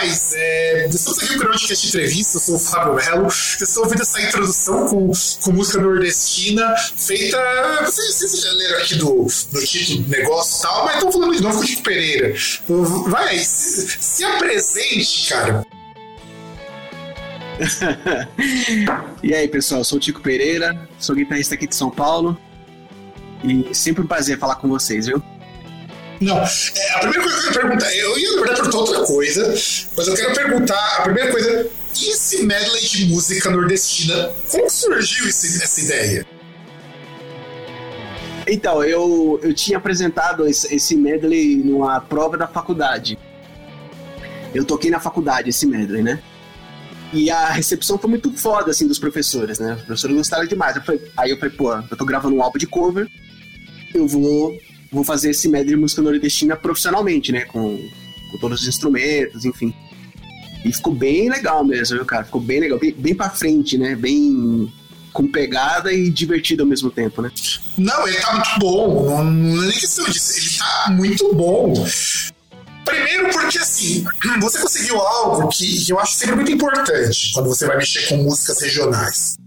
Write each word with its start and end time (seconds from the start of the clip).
rapaz, 0.00 0.32
é, 0.34 0.86
estamos 0.86 1.18
aqui 1.18 1.34
no 1.34 1.38
Groundcast 1.40 1.88
Entrevista, 1.88 2.36
eu 2.36 2.40
sou 2.40 2.56
o 2.56 2.58
Fábio 2.58 2.94
Melo, 2.94 3.24
eu 3.24 3.28
estou 3.28 3.84
ouvindo 3.84 4.00
essa 4.00 4.20
introdução 4.22 4.88
com, 4.88 5.12
com 5.42 5.52
música 5.52 5.80
nordestina, 5.80 6.74
feita. 6.96 7.38
Vocês, 7.84 8.14
vocês 8.14 8.40
já 8.40 8.52
leram 8.52 8.78
aqui 8.78 8.94
do, 8.96 9.26
do 9.52 9.64
título 9.64 10.02
do 10.02 10.08
negócio 10.08 10.58
e 10.58 10.62
tal, 10.62 10.84
mas 10.86 10.94
estão 10.94 11.12
falando 11.12 11.36
de 11.36 11.42
novo 11.42 11.58
com 11.58 11.64
o 11.64 11.66
Chico 11.66 11.82
Pereira. 11.82 12.34
Vai 13.08 13.38
se, 13.38 13.98
se 14.00 14.24
apresente, 14.24 15.28
cara. 15.28 15.66
E 19.22 19.34
aí, 19.34 19.46
pessoal, 19.48 19.82
eu 19.82 19.84
sou 19.84 19.98
o 19.98 20.00
Tico 20.00 20.22
Pereira, 20.22 20.88
sou 20.98 21.14
guitarrista 21.14 21.54
aqui 21.54 21.66
de 21.66 21.76
São 21.76 21.90
Paulo. 21.90 22.40
E 23.44 23.74
sempre 23.74 24.02
um 24.02 24.06
prazer 24.06 24.38
falar 24.38 24.54
com 24.56 24.66
vocês, 24.66 25.06
viu? 25.06 25.22
Não, 26.20 26.36
é, 26.38 26.90
a 26.94 26.98
primeira 26.98 27.22
coisa 27.22 27.40
que 27.40 27.48
eu 27.48 27.52
quero 27.52 27.66
perguntar, 27.68 27.94
eu 27.96 28.18
ia 28.18 28.30
na 28.32 28.36
verdade 28.36 28.56
perguntar 28.60 28.78
outra 28.78 29.06
coisa, 29.06 29.48
mas 29.96 30.06
eu 30.08 30.14
quero 30.14 30.34
perguntar, 30.34 30.96
a 30.98 31.02
primeira 31.02 31.30
coisa, 31.30 31.66
e 31.98 32.10
esse 32.10 32.42
medley 32.44 32.82
de 32.86 33.06
música 33.06 33.50
nordestina, 33.50 34.30
como 34.50 34.68
surgiu 34.68 35.26
esse- 35.28 35.62
essa 35.62 35.80
ideia? 35.80 36.26
Então, 38.46 38.82
eu, 38.84 39.38
eu 39.42 39.54
tinha 39.54 39.78
apresentado 39.78 40.46
esse, 40.46 40.74
esse 40.74 40.96
medley 40.96 41.56
numa 41.56 42.00
prova 42.00 42.36
da 42.36 42.46
faculdade. 42.48 43.18
Eu 44.54 44.64
toquei 44.64 44.90
na 44.90 44.98
faculdade 45.00 45.48
esse 45.50 45.66
medley, 45.66 46.02
né? 46.02 46.20
E 47.12 47.30
a 47.30 47.48
recepção 47.50 47.96
foi 47.98 48.10
muito 48.10 48.32
foda, 48.36 48.70
assim, 48.70 48.86
dos 48.86 48.98
professores, 48.98 49.58
né? 49.58 49.74
Os 49.74 49.82
professores 49.82 50.16
gostaram 50.16 50.46
demais. 50.46 50.76
Eu 50.76 50.82
falei- 50.82 51.00
aí 51.16 51.30
eu 51.30 51.38
falei, 51.38 51.54
pô, 51.56 51.72
eu 51.74 51.96
tô 51.96 52.04
gravando 52.04 52.34
um 52.36 52.42
álbum 52.42 52.58
de 52.58 52.66
cover, 52.66 53.08
eu 53.94 54.06
vou, 54.06 54.56
vou 54.92 55.04
fazer 55.04 55.30
esse 55.30 55.48
medley 55.48 55.74
de 55.74 55.80
música 55.80 56.02
nordestina 56.02 56.56
profissionalmente, 56.56 57.32
né? 57.32 57.42
Com, 57.42 57.78
com 58.30 58.38
todos 58.38 58.62
os 58.62 58.68
instrumentos, 58.68 59.44
enfim. 59.44 59.74
E 60.64 60.72
ficou 60.72 60.94
bem 60.94 61.30
legal 61.30 61.64
mesmo, 61.64 61.96
viu, 61.96 62.04
cara? 62.04 62.24
Ficou 62.24 62.40
bem 62.40 62.60
legal, 62.60 62.78
bem, 62.78 62.92
bem 62.92 63.14
pra 63.14 63.30
frente, 63.30 63.78
né? 63.78 63.94
Bem 63.94 64.70
com 65.12 65.26
pegada 65.26 65.92
e 65.92 66.10
divertido 66.10 66.62
ao 66.62 66.68
mesmo 66.68 66.90
tempo, 66.90 67.22
né? 67.22 67.30
Não, 67.76 68.06
ele 68.06 68.18
tá 68.18 68.32
muito 68.32 68.58
bom, 68.58 69.04
não, 69.06 69.24
não 69.24 69.62
é 69.64 69.66
nem 69.66 69.78
questão 69.78 70.04
disso, 70.06 70.38
ele 70.38 70.58
tá 70.58 70.90
muito 70.92 71.34
bom. 71.34 71.74
Primeiro 72.84 73.30
porque, 73.30 73.58
assim, 73.58 74.04
você 74.40 74.58
conseguiu 74.60 75.00
algo 75.00 75.48
que, 75.48 75.84
que 75.84 75.92
eu 75.92 75.98
acho 75.98 76.14
sempre 76.14 76.36
muito 76.36 76.52
importante 76.52 77.32
quando 77.34 77.48
você 77.48 77.66
vai 77.66 77.76
mexer 77.76 78.08
com 78.08 78.18
músicas 78.18 78.60
regionais. 78.60 79.39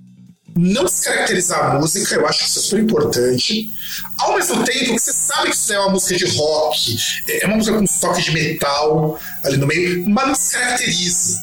Não 0.56 0.86
descaracterizar 0.86 1.72
a 1.72 1.80
música, 1.80 2.16
eu 2.16 2.28
acho 2.28 2.40
que 2.40 2.46
isso 2.46 2.60
é 2.60 2.62
super 2.62 2.84
importante. 2.84 3.72
Ao 4.20 4.36
mesmo 4.36 4.64
tempo 4.64 4.94
que 4.94 5.00
você 5.00 5.14
sabe 5.14 5.50
que 5.50 5.56
isso 5.56 5.74
é 5.74 5.80
uma 5.80 5.90
música 5.90 6.16
de 6.16 6.26
rock, 6.38 6.98
é 7.28 7.48
uma 7.48 7.56
música 7.58 7.78
com 7.78 7.84
um 7.84 8.00
toque 8.00 8.22
de 8.22 8.32
metal 8.32 9.20
ali 9.44 9.58
no 9.58 9.66
meio, 9.66 10.08
mas 10.08 10.26
não 10.26 10.34
descaracteriza. 10.34 11.40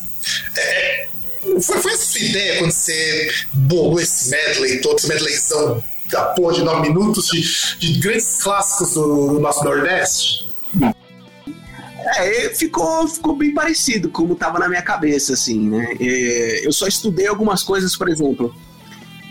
É, 0.56 1.08
foi, 1.60 1.78
foi 1.78 1.92
essa 1.92 2.12
sua 2.12 2.20
ideia 2.20 2.58
quando 2.58 2.70
você 2.70 3.32
bolou 3.52 4.00
esse 4.00 4.30
medley 4.30 4.80
todo, 4.80 4.98
esse 4.98 5.08
medleyzão 5.08 5.82
da 6.10 6.26
porra 6.26 6.54
de 6.54 6.62
9 6.62 6.88
minutos 6.88 7.26
de, 7.26 7.78
de 7.78 8.00
grandes 8.00 8.42
clássicos 8.42 8.94
do, 8.94 9.40
nosso 9.40 9.64
Nordeste? 9.64 10.50
É, 12.16 12.48
ficou, 12.50 13.06
ficou 13.08 13.36
bem 13.36 13.52
parecido 13.52 14.08
como 14.08 14.34
tava 14.34 14.58
na 14.58 14.68
minha 14.68 14.82
cabeça, 14.82 15.34
assim, 15.34 15.68
né? 15.68 15.96
É, 16.00 16.66
eu 16.66 16.72
só 16.72 16.86
estudei 16.86 17.26
algumas 17.26 17.62
coisas, 17.62 17.96
por 17.96 18.08
exemplo, 18.08 18.54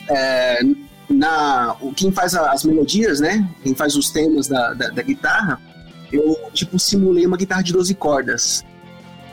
é, 0.09 0.59
na, 1.09 1.75
quem 1.95 2.11
faz 2.11 2.35
as 2.35 2.63
melodias, 2.63 3.19
né? 3.19 3.47
Quem 3.63 3.73
faz 3.75 3.95
os 3.95 4.09
temas 4.09 4.47
da, 4.47 4.73
da, 4.73 4.89
da 4.89 5.01
guitarra, 5.01 5.59
eu, 6.11 6.37
tipo, 6.53 6.77
simulei 6.79 7.25
uma 7.25 7.37
guitarra 7.37 7.63
de 7.63 7.73
12 7.73 7.93
cordas. 7.95 8.65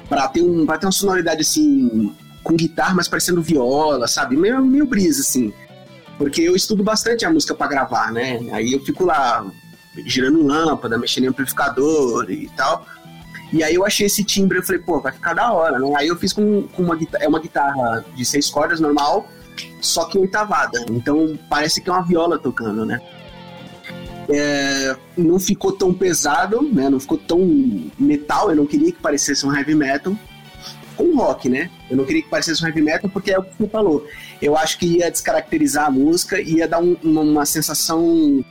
Pra 0.09 0.29
ter, 0.29 0.43
um, 0.43 0.65
pra 0.65 0.79
ter 0.79 0.87
uma 0.87 0.93
sonoridade, 0.93 1.41
assim, 1.41 2.15
com 2.43 2.55
guitarra, 2.55 2.95
mas 2.95 3.09
parecendo 3.09 3.43
viola, 3.43 4.07
sabe? 4.07 4.37
Meio, 4.37 4.65
meio 4.65 4.87
brisa, 4.87 5.21
assim. 5.21 5.53
Porque 6.17 6.43
eu 6.43 6.55
estudo 6.55 6.83
bastante 6.83 7.25
a 7.25 7.31
música 7.31 7.55
pra 7.55 7.67
gravar, 7.67 8.13
né? 8.13 8.39
Aí 8.53 8.73
eu 8.73 8.81
fico 8.85 9.05
lá 9.05 9.45
girando 10.05 10.43
lâmpada, 10.43 10.99
mexendo 10.99 11.25
em 11.25 11.29
amplificador 11.29 12.31
e 12.31 12.49
tal. 12.57 12.87
E 13.53 13.63
aí 13.63 13.75
eu 13.75 13.85
achei 13.85 14.07
esse 14.07 14.25
timbre, 14.25 14.59
eu 14.59 14.63
falei, 14.63 14.81
pô, 14.81 15.01
vai 15.01 15.13
ficar 15.13 15.35
da 15.35 15.53
hora, 15.53 15.79
né? 15.79 15.93
Aí 15.97 16.09
eu 16.09 16.17
fiz 16.17 16.33
com, 16.33 16.63
com 16.69 16.83
uma 16.83 16.97
guitarra, 16.97 17.25
é 17.25 17.29
uma 17.29 17.41
guitarra 17.41 18.05
de 18.15 18.25
seis 18.25 18.51
cordas 18.51 18.81
normal, 18.81 19.29
só 19.81 20.05
que 20.05 20.19
oitavada. 20.19 20.85
Então 20.91 21.39
parece 21.49 21.81
que 21.81 21.89
é 21.89 21.93
uma 21.93 22.03
viola 22.03 22.39
tocando, 22.39 22.85
né? 22.85 23.01
É, 24.29 24.97
não 25.17 25.39
ficou 25.39 25.73
tão 25.73 25.95
pesado, 25.95 26.61
né? 26.63 26.89
Não 26.91 26.99
ficou 26.99 27.17
tão 27.19 27.39
metal, 27.99 28.51
eu 28.51 28.57
não 28.57 28.67
queria 28.67 28.91
que 28.93 28.99
parecesse 29.01 29.47
um 29.47 29.55
heavy 29.55 29.75
metal. 29.75 30.17
Com 30.97 31.15
rock, 31.17 31.49
né? 31.49 31.71
Eu 31.91 31.97
não 31.99 32.05
queria 32.07 32.23
que 32.23 32.29
parecesse 32.31 32.65
um 32.65 32.67
heavy 32.67 32.81
metal 32.81 33.09
porque 33.11 33.31
é 33.31 33.39
o 33.39 33.43
que 33.43 33.51
você 33.59 33.69
falou. 33.69 34.07
Eu 34.41 34.57
acho 34.57 34.79
que 34.79 34.87
ia 34.87 35.11
descaracterizar 35.11 35.87
a 35.87 35.91
música, 35.91 36.41
ia 36.41 36.67
dar 36.67 36.81
um- 36.81 36.97
uma, 37.03 37.21
uma 37.21 37.47
sensação 37.47 38.43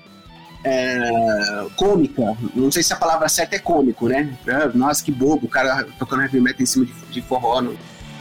é, 0.64 1.66
cômica. 1.76 2.36
Não 2.56 2.72
sei 2.72 2.82
se 2.84 2.94
a 2.94 2.96
palavra 2.96 3.28
certa 3.30 3.56
é 3.56 3.60
cômico, 3.60 4.08
né? 4.08 4.34
Ah, 4.48 4.70
Nossa, 4.74 5.04
que 5.04 5.12
bobo, 5.12 5.46
o 5.46 5.50
cara 5.50 5.86
tocando 6.00 6.22
heavy 6.24 6.40
metal 6.40 6.62
em 6.62 6.66
cima 6.66 6.86
de, 6.86 6.94
de 7.12 7.22
forró. 7.22 7.62
Não, 7.62 7.76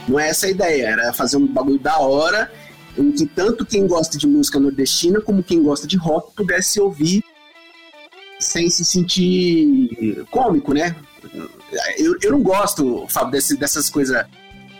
não 0.07 0.19
é 0.19 0.29
essa 0.29 0.47
a 0.47 0.49
ideia, 0.49 0.87
era 0.87 1.13
fazer 1.13 1.37
um 1.37 1.47
bagulho 1.47 1.79
da 1.79 1.97
hora 1.99 2.51
em 2.97 3.11
que 3.11 3.25
tanto 3.25 3.65
quem 3.65 3.87
gosta 3.87 4.17
de 4.17 4.27
música 4.27 4.59
nordestina 4.59 5.19
como 5.21 5.43
quem 5.43 5.61
gosta 5.61 5.85
de 5.87 5.97
rock 5.97 6.33
pudesse 6.35 6.79
ouvir 6.79 7.23
sem 8.39 8.69
se 8.69 8.83
sentir 8.85 10.25
cômico, 10.29 10.73
né? 10.73 10.95
Eu, 11.97 12.15
eu 12.21 12.31
não 12.31 12.41
gosto, 12.41 13.05
Fábio, 13.09 13.31
desse, 13.31 13.57
dessas 13.57 13.89
coisas. 13.89 14.25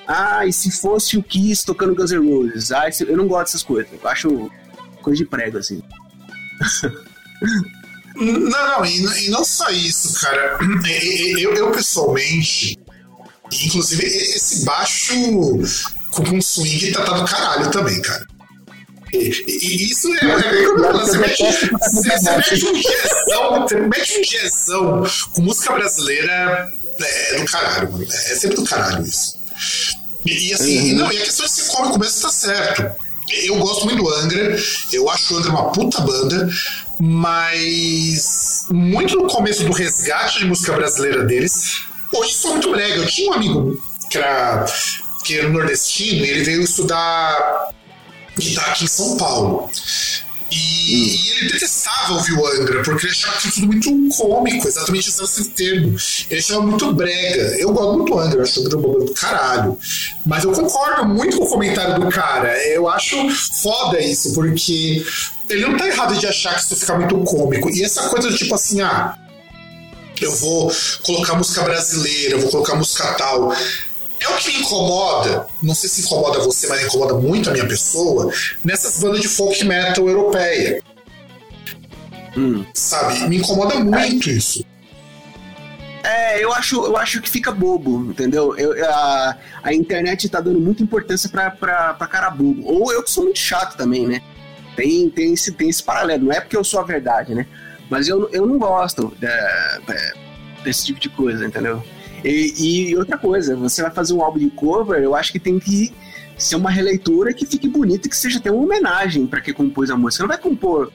Ah, 0.07 0.45
e 0.45 0.53
se 0.53 0.71
fosse 0.71 1.17
o 1.17 1.23
Kiss 1.23 1.65
tocando 1.65 1.95
Guns 1.95 2.11
N' 2.11 2.27
Roses? 2.29 2.71
Ah, 2.71 2.89
eu 3.07 3.17
não 3.17 3.27
gosto 3.27 3.45
dessas 3.45 3.63
coisas. 3.63 3.91
Eu 3.91 4.07
acho 4.07 4.51
coisa 5.01 5.17
de 5.17 5.25
prego, 5.25 5.57
assim. 5.57 5.81
Não, 8.15 8.49
não, 8.49 8.85
e, 8.85 9.29
não 9.29 9.43
só 9.43 9.69
isso, 9.69 10.19
cara. 10.21 10.57
Eu, 11.37 11.53
eu 11.53 11.71
pessoalmente, 11.71 12.79
inclusive, 13.51 14.05
esse 14.05 14.63
baixo 14.63 15.13
com 16.23 16.35
um 16.35 16.41
swing 16.41 16.91
tá, 16.91 17.03
tá 17.03 17.13
do 17.13 17.25
caralho 17.25 17.69
também, 17.71 18.01
cara. 18.01 18.25
E, 19.13 19.17
e- 19.47 19.91
isso 19.91 20.07
é. 20.13 20.25
é, 20.25 20.63
é 20.63 20.91
você, 20.93 21.17
mete, 21.17 21.43
você, 21.43 21.67
você 21.69 22.35
mete 22.35 22.65
um 22.65 23.61
você 23.61 23.79
mete 23.79 24.41
um 24.73 25.31
com 25.33 25.41
música 25.41 25.73
brasileira 25.73 26.69
é 26.99 27.39
do 27.39 27.45
caralho, 27.45 27.91
mano. 27.91 28.03
É 28.03 28.35
sempre 28.35 28.55
do 28.55 28.63
caralho 28.63 29.03
isso. 29.03 29.37
E, 30.25 30.49
e 30.49 30.53
assim, 30.53 30.93
não, 30.93 31.11
e 31.11 31.17
a 31.21 31.23
questão 31.25 31.45
de 31.45 31.51
ser 31.51 31.71
cômico 31.71 31.99
mesmo 31.99 32.21
tá 32.21 32.29
certo. 32.29 33.05
Eu 33.43 33.57
gosto 33.57 33.85
muito 33.85 34.03
do 34.03 34.09
Angra, 34.09 34.55
eu 34.93 35.09
acho 35.09 35.33
o 35.33 35.37
Angra 35.37 35.49
uma 35.51 35.71
puta 35.71 36.01
banda, 36.01 36.49
mas 36.99 38.65
muito 38.69 39.17
no 39.17 39.27
começo 39.27 39.63
do 39.63 39.71
resgate 39.71 40.39
de 40.39 40.45
música 40.45 40.73
brasileira 40.73 41.23
deles, 41.23 41.81
hoje 42.13 42.33
sou 42.33 42.51
muito 42.51 42.71
brega. 42.71 42.95
Eu 42.97 43.07
tinha 43.07 43.31
um 43.31 43.33
amigo 43.33 43.83
que 44.09 44.17
era, 44.17 44.65
que 45.25 45.37
era 45.39 45.49
nordestino 45.49 46.23
e 46.23 46.29
ele 46.29 46.43
veio 46.43 46.61
estudar 46.61 47.69
guitarra 48.37 48.71
aqui 48.71 48.85
em 48.85 48.87
São 48.87 49.17
Paulo. 49.17 49.69
E, 50.51 51.15
e 51.15 51.31
ele 51.31 51.53
detestava 51.53 52.13
ouvir 52.13 52.33
o 52.33 52.47
Angra, 52.47 52.83
porque 52.83 53.07
ele 53.07 53.11
achava 53.11 53.37
que 53.37 53.51
tudo 53.51 53.67
muito 53.67 54.15
cômico, 54.15 54.67
exatamente 54.67 55.09
usando 55.09 55.25
esse 55.25 55.49
termo. 55.49 55.97
Ele 56.29 56.39
achava 56.39 56.61
muito 56.61 56.93
brega. 56.93 57.57
Eu 57.59 57.73
gosto 57.73 57.97
muito 57.97 58.13
do 58.13 58.19
Angra, 58.19 58.43
acho 58.43 58.61
o 58.61 58.65
Angra 58.65 59.05
do 59.05 59.13
caralho. 59.13 59.77
Mas 60.25 60.43
eu 60.43 60.51
concordo 60.51 61.05
muito 61.05 61.37
com 61.37 61.45
o 61.45 61.49
comentário 61.49 61.99
do 61.99 62.09
cara. 62.09 62.55
Eu 62.67 62.87
acho 62.87 63.17
foda 63.63 63.99
isso, 63.99 64.33
porque 64.33 65.03
ele 65.49 65.61
não 65.65 65.75
tá 65.75 65.87
errado 65.87 66.15
de 66.15 66.27
achar 66.27 66.53
que 66.53 66.61
isso 66.61 66.75
fica 66.75 66.95
muito 66.95 67.17
cômico. 67.23 67.69
E 67.69 67.83
essa 67.83 68.07
coisa 68.09 68.29
do 68.29 68.37
tipo 68.37 68.53
assim, 68.53 68.81
ah, 68.81 69.17
eu 70.21 70.31
vou 70.35 70.71
colocar 71.03 71.35
música 71.35 71.63
brasileira, 71.63 72.35
eu 72.35 72.41
vou 72.41 72.51
colocar 72.51 72.75
música 72.75 73.13
tal. 73.15 73.51
É 74.25 74.31
é 74.31 74.35
o 74.35 74.37
que 74.37 74.51
me 74.51 74.59
incomoda, 74.59 75.47
não 75.61 75.75
sei 75.75 75.89
se 75.89 76.01
incomoda 76.01 76.39
você, 76.39 76.67
mas 76.67 76.83
incomoda 76.83 77.13
muito 77.13 77.49
a 77.49 77.53
minha 77.53 77.67
pessoa, 77.67 78.31
nessas 78.63 78.99
bandas 78.99 79.21
de 79.21 79.27
folk 79.27 79.63
metal 79.63 80.09
europeia. 80.09 80.81
Hum. 82.35 82.65
Sabe? 82.73 83.27
Me 83.29 83.37
incomoda 83.37 83.75
muito 83.75 84.29
isso. 84.29 84.65
É, 86.03 86.43
eu 86.43 86.53
acho, 86.53 86.85
eu 86.85 86.97
acho 86.97 87.21
que 87.21 87.29
fica 87.29 87.51
bobo, 87.51 88.11
entendeu? 88.11 88.55
Eu, 88.57 88.85
a, 88.87 89.37
a 89.63 89.73
internet 89.73 90.29
tá 90.29 90.39
dando 90.39 90.59
muita 90.59 90.83
importância 90.83 91.29
pra, 91.29 91.49
pra, 91.49 91.93
pra 91.95 92.07
cara 92.07 92.29
bobo. 92.29 92.61
Ou 92.63 92.93
eu 92.93 93.01
que 93.01 93.09
sou 93.09 93.23
muito 93.23 93.39
chato 93.39 93.75
também, 93.75 94.05
né? 94.05 94.21
Tem, 94.75 95.09
tem, 95.09 95.33
esse, 95.33 95.51
tem 95.51 95.69
esse 95.69 95.81
paralelo. 95.81 96.25
Não 96.25 96.31
é 96.31 96.41
porque 96.41 96.57
eu 96.57 96.63
sou 96.63 96.79
a 96.79 96.83
verdade, 96.83 97.33
né? 97.33 97.47
Mas 97.89 98.07
eu, 98.07 98.29
eu 98.31 98.45
não 98.45 98.59
gosto 98.59 99.15
é, 99.21 99.79
é, 99.89 100.13
desse 100.63 100.85
tipo 100.85 100.99
de 100.99 101.09
coisa, 101.09 101.45
entendeu? 101.45 101.81
E, 102.25 102.89
e, 102.89 102.97
outra 102.97 103.17
coisa, 103.17 103.55
você 103.55 103.83
vai 103.83 103.91
fazer 103.91 104.13
um 104.13 104.21
álbum 104.21 104.39
de 104.39 104.49
cover, 104.49 105.01
eu 105.01 105.15
acho 105.15 105.31
que 105.31 105.39
tem 105.39 105.59
que 105.59 105.93
ser 106.35 106.55
uma 106.55 106.71
releitura 106.71 107.31
que 107.31 107.45
fique 107.45 107.67
bonita, 107.67 108.09
que 108.09 108.17
seja 108.17 108.39
até 108.39 108.51
uma 108.51 108.63
homenagem 108.63 109.27
para 109.27 109.39
quem 109.41 109.53
compôs 109.53 109.91
a 109.91 109.95
música. 109.95 110.23
Não 110.23 110.27
vai 110.27 110.37
compor. 110.37 110.91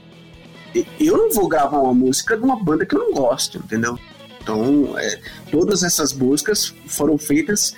Eu 0.98 1.16
não 1.16 1.32
vou 1.32 1.48
gravar 1.48 1.78
uma 1.78 1.94
música 1.94 2.36
de 2.36 2.42
uma 2.42 2.56
banda 2.62 2.84
que 2.84 2.94
eu 2.94 2.98
não 2.98 3.12
gosto, 3.12 3.58
entendeu? 3.58 3.98
Então, 4.42 4.98
é, 4.98 5.20
todas 5.50 5.82
essas 5.82 6.12
músicas 6.12 6.74
foram 6.86 7.16
feitas 7.16 7.74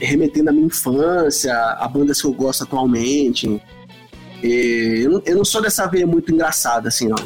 remetendo 0.00 0.50
à 0.50 0.52
minha 0.52 0.66
infância, 0.66 1.52
a 1.52 1.88
bandas 1.88 2.20
que 2.20 2.26
eu 2.26 2.32
gosto 2.32 2.62
atualmente. 2.62 3.60
E 4.42 5.02
eu, 5.04 5.10
não, 5.10 5.22
eu 5.26 5.36
não 5.36 5.44
sou 5.44 5.60
dessa 5.60 5.86
veia 5.86 6.06
muito 6.06 6.32
engraçada, 6.32 6.88
assim, 6.88 7.08
não. 7.08 7.16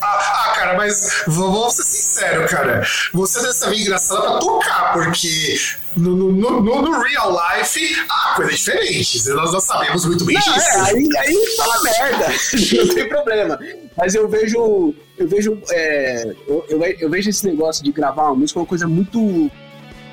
Ah, 0.00 0.46
ah, 0.46 0.52
cara, 0.54 0.76
mas 0.76 1.24
vamos 1.26 1.74
ser 1.74 1.82
sinceros, 1.84 2.50
cara. 2.50 2.86
Você 3.12 3.40
dessa 3.42 3.68
veia 3.70 3.82
engraçada 3.82 4.22
pra 4.22 4.38
tocar, 4.38 4.92
porque 4.92 5.56
no, 5.96 6.16
no, 6.16 6.32
no, 6.32 6.60
no, 6.60 7.02
real 7.02 7.32
life, 7.32 7.96
ah, 8.08 8.34
coisa 8.36 8.50
diferente. 8.50 9.28
Nós 9.30 9.52
não 9.52 9.60
sabemos 9.60 10.04
muito 10.04 10.24
bem 10.24 10.36
não, 10.36 10.42
disso. 10.42 10.70
É, 10.70 10.80
aí, 10.80 11.08
aí 11.18 11.56
fala 11.56 11.82
merda, 11.82 12.26
não 12.86 12.94
tem 12.94 13.08
problema. 13.08 13.58
Mas 13.96 14.14
eu 14.14 14.28
vejo. 14.28 14.94
Eu 15.16 15.28
vejo. 15.28 15.58
É, 15.70 16.34
eu, 16.46 16.66
eu, 16.68 16.82
eu, 16.82 17.10
vejo 17.10 17.30
esse 17.30 17.46
negócio 17.46 17.84
de 17.84 17.92
gravar 17.92 18.24
uma 18.24 18.36
música 18.36 18.58
uma 18.58 18.66
coisa 18.66 18.88
muito 18.88 19.50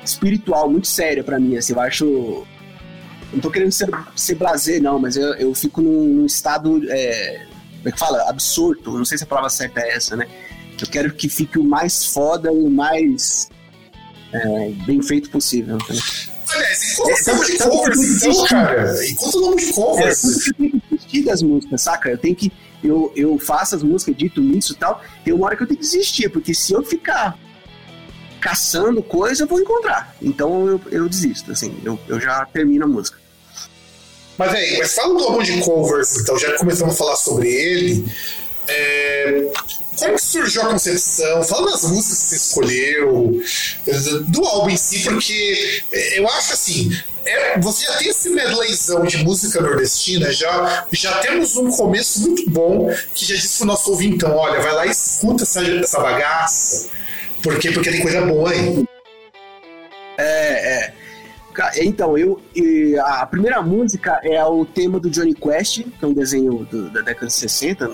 espiritual, 0.04 0.70
muito 0.70 0.86
séria 0.86 1.24
para 1.24 1.38
mim. 1.38 1.56
Assim, 1.56 1.72
eu 1.72 1.80
acho. 1.80 2.46
Não 3.32 3.40
tô 3.40 3.50
querendo 3.50 3.72
ser, 3.72 3.88
ser 4.14 4.34
blazer, 4.34 4.80
não, 4.82 4.98
mas 4.98 5.16
eu, 5.16 5.34
eu 5.34 5.54
fico 5.54 5.80
num, 5.80 6.04
num 6.04 6.26
estado. 6.26 6.80
É, 6.90 7.46
como 7.82 7.88
é 7.88 7.92
que 7.92 7.98
fala? 7.98 8.30
Absurdo. 8.30 8.96
Não 8.96 9.04
sei 9.04 9.18
se 9.18 9.24
a 9.24 9.26
palavra 9.26 9.50
certa 9.50 9.80
é 9.80 9.96
essa, 9.96 10.16
né? 10.16 10.28
Eu 10.80 10.86
quero 10.86 11.12
que 11.12 11.28
fique 11.28 11.58
o 11.58 11.64
mais 11.64 12.06
foda 12.06 12.48
e 12.52 12.56
o 12.56 12.70
mais 12.70 13.48
é, 14.32 14.70
bem 14.86 15.02
feito 15.02 15.30
possível. 15.30 15.76
Né? 15.76 16.00
Aliás, 16.54 16.92
enquanto 16.92 17.28
é, 17.28 17.32
nome 17.32 17.46
de 17.46 17.58
covers, 17.58 18.22
então, 18.22 18.44
cara? 18.46 19.06
Enquanto 19.06 19.34
o 19.34 19.40
nome 19.40 19.64
de 19.64 19.72
covers. 19.72 20.24
É, 20.24 20.48
eu 20.48 20.54
tenho 20.54 20.70
que 20.70 20.80
desistir 20.90 21.24
das 21.24 21.42
músicas, 21.42 21.82
saca? 21.82 22.10
Eu 22.10 22.18
tenho 22.18 22.36
que. 22.36 22.52
Eu, 22.82 23.12
eu 23.14 23.38
faço 23.38 23.76
as 23.76 23.82
músicas, 23.82 24.16
dito 24.16 24.42
isso 24.42 24.72
e 24.72 24.76
tal. 24.76 25.02
Tem 25.24 25.32
uma 25.32 25.46
hora 25.46 25.56
que 25.56 25.62
eu 25.62 25.66
tenho 25.66 25.78
que 25.78 25.84
desistir, 25.84 26.28
porque 26.28 26.52
se 26.54 26.72
eu 26.72 26.82
ficar 26.82 27.38
caçando 28.40 29.02
coisa, 29.02 29.44
eu 29.44 29.48
vou 29.48 29.60
encontrar. 29.60 30.16
Então 30.20 30.66
eu, 30.66 30.80
eu 30.90 31.08
desisto, 31.08 31.52
assim, 31.52 31.76
eu, 31.84 31.98
eu 32.08 32.20
já 32.20 32.44
termino 32.46 32.84
a 32.84 32.88
música. 32.88 33.21
Mas 34.38 34.54
aí, 34.54 34.78
mas 34.78 34.94
fala 34.94 35.14
do 35.14 35.24
álbum 35.24 35.42
de 35.42 35.60
covers, 35.60 36.16
então, 36.16 36.38
já 36.38 36.56
começamos 36.56 36.94
a 36.94 36.98
falar 36.98 37.16
sobre 37.16 37.48
ele. 37.48 38.04
É, 38.68 39.50
como 39.98 40.14
que 40.14 40.22
surgiu 40.22 40.62
a 40.62 40.66
concepção? 40.66 41.42
Fala 41.44 41.70
das 41.70 41.82
músicas 41.82 42.18
que 42.18 42.26
você 42.26 42.36
escolheu, 42.36 43.42
do 44.28 44.44
álbum 44.44 44.70
em 44.70 44.76
si, 44.76 45.00
porque 45.00 45.82
eu 46.14 46.26
acho 46.28 46.52
assim, 46.52 46.90
é, 47.24 47.58
você 47.58 47.84
já 47.86 47.96
tem 47.98 48.08
esse 48.08 48.30
medleyzão 48.30 49.04
de 49.04 49.18
música 49.18 49.60
nordestina, 49.60 50.32
já, 50.32 50.86
já 50.90 51.18
temos 51.18 51.56
um 51.56 51.70
começo 51.70 52.22
muito 52.22 52.48
bom 52.50 52.92
que 53.14 53.24
já 53.24 53.34
disse 53.34 53.58
pro 53.58 53.66
nosso 53.66 53.90
ouvintão, 53.90 54.34
olha, 54.36 54.60
vai 54.60 54.72
lá 54.72 54.86
e 54.86 54.90
escuta 54.90 55.44
essa, 55.44 55.62
essa 55.62 56.00
bagaça, 56.00 56.88
porque, 57.42 57.70
porque 57.70 57.90
tem 57.90 58.00
coisa 58.00 58.22
boa 58.22 58.50
aí. 58.50 58.84
É, 60.18 60.24
é. 60.24 61.01
Então, 61.76 62.16
eu, 62.16 62.40
a 63.04 63.26
primeira 63.26 63.60
música 63.62 64.20
é 64.22 64.42
o 64.44 64.64
tema 64.64 64.98
do 64.98 65.10
Johnny 65.10 65.34
Quest, 65.34 65.82
que 65.82 66.04
é 66.04 66.08
um 66.08 66.14
desenho 66.14 66.66
do, 66.70 66.90
da 66.90 67.00
década 67.00 67.26
de 67.26 67.32
60, 67.34 67.90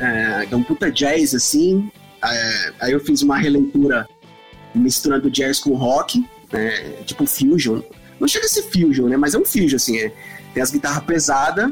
é, 0.00 0.48
é 0.50 0.56
um 0.56 0.62
puta 0.62 0.90
jazz, 0.90 1.34
assim. 1.34 1.90
É, 2.22 2.72
aí 2.80 2.92
eu 2.92 3.00
fiz 3.00 3.22
uma 3.22 3.38
releitura 3.38 4.08
misturando 4.74 5.30
jazz 5.30 5.60
com 5.60 5.74
rock, 5.74 6.24
é, 6.52 7.02
tipo 7.04 7.26
fusion. 7.26 7.80
Não 8.20 8.28
chega 8.28 8.46
a 8.46 8.48
ser 8.48 8.62
fusion, 8.62 9.08
né? 9.08 9.16
Mas 9.16 9.34
é 9.34 9.38
um 9.38 9.44
fusion, 9.44 9.76
assim. 9.76 9.98
É, 9.98 10.12
tem 10.54 10.62
as 10.62 10.70
guitarras 10.70 11.04
pesadas 11.04 11.70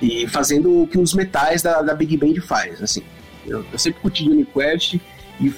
e 0.00 0.26
fazendo 0.28 0.82
o 0.82 0.86
que 0.86 0.98
os 0.98 1.14
metais 1.14 1.62
da, 1.62 1.82
da 1.82 1.94
Big 1.94 2.16
Band 2.16 2.40
faz, 2.42 2.82
assim. 2.82 3.02
Eu, 3.46 3.64
eu 3.72 3.78
sempre 3.78 4.00
curti 4.00 4.24
Johnny 4.24 4.44
Quest 4.44 4.94
e, 4.94 5.00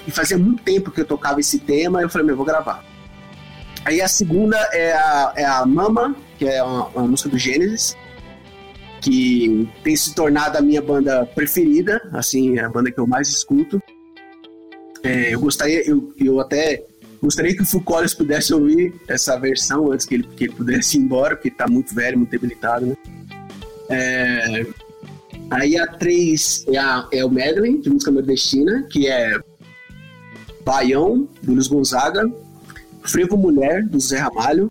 e, 0.07 0.11
fazia 0.11 0.39
muito 0.39 0.63
tempo 0.63 0.91
que 0.91 1.01
eu 1.01 1.05
tocava 1.05 1.41
esse 1.41 1.59
tema 1.59 2.01
eu 2.01 2.09
falei, 2.09 2.27
meu, 2.27 2.35
eu 2.35 2.37
vou 2.37 2.47
gravar. 2.47 2.85
Aí 3.85 4.01
a 4.01 4.09
segunda 4.09 4.57
é 4.73 4.93
a, 4.93 5.33
é 5.37 5.45
a 5.45 5.67
Mama, 5.67 6.15
que 6.39 6.47
é 6.47 6.63
uma, 6.63 6.87
uma 6.89 7.07
música 7.09 7.29
do 7.29 7.39
Gênesis 7.39 7.97
que 9.03 9.69
tem 9.83 9.97
se 9.97 10.15
tornado 10.15 10.57
a 10.57 10.63
minha 10.63 10.81
banda 10.81 11.27
preferida, 11.27 12.01
assim, 12.13 12.59
a 12.61 12.69
banda 12.69 12.91
que 12.91 13.01
eu 13.01 13.07
mais 13.07 13.29
escuto. 13.29 13.83
É, 15.03 15.35
eu 15.35 15.41
gostaria, 15.41 15.85
eu, 15.85 16.15
eu 16.17 16.41
até 16.41 16.87
gostaria 17.21 17.55
que 17.55 17.63
o 17.63 17.67
Foucault 17.67 18.17
pudesse 18.17 18.55
ouvir 18.55 18.95
essa 19.09 19.37
versão 19.37 19.91
antes 19.91 20.07
que 20.07 20.15
ele, 20.15 20.29
que 20.37 20.45
ele 20.45 20.55
pudesse 20.55 20.97
ir 20.97 21.01
embora, 21.01 21.35
porque 21.35 21.49
está 21.49 21.67
muito 21.67 21.93
velho, 21.93 22.19
muito 22.19 22.31
debilitado, 22.31 22.87
né? 22.87 22.97
É, 23.91 24.67
aí 25.51 25.77
a 25.77 25.87
3 25.87 26.67
é, 26.69 26.79
a, 26.79 27.09
é 27.13 27.25
o 27.25 27.31
Medley, 27.31 27.81
de 27.81 27.91
música 27.91 28.13
nordestina, 28.13 28.87
que 28.89 29.09
é 29.09 29.37
Baião, 30.65 31.29
do 31.43 31.55
Luiz 31.55 31.67
Gonzaga, 31.67 32.31
Frevo 33.03 33.37
Mulher, 33.37 33.85
do 33.85 33.99
Zé 34.01 34.19
Ramalho, 34.19 34.71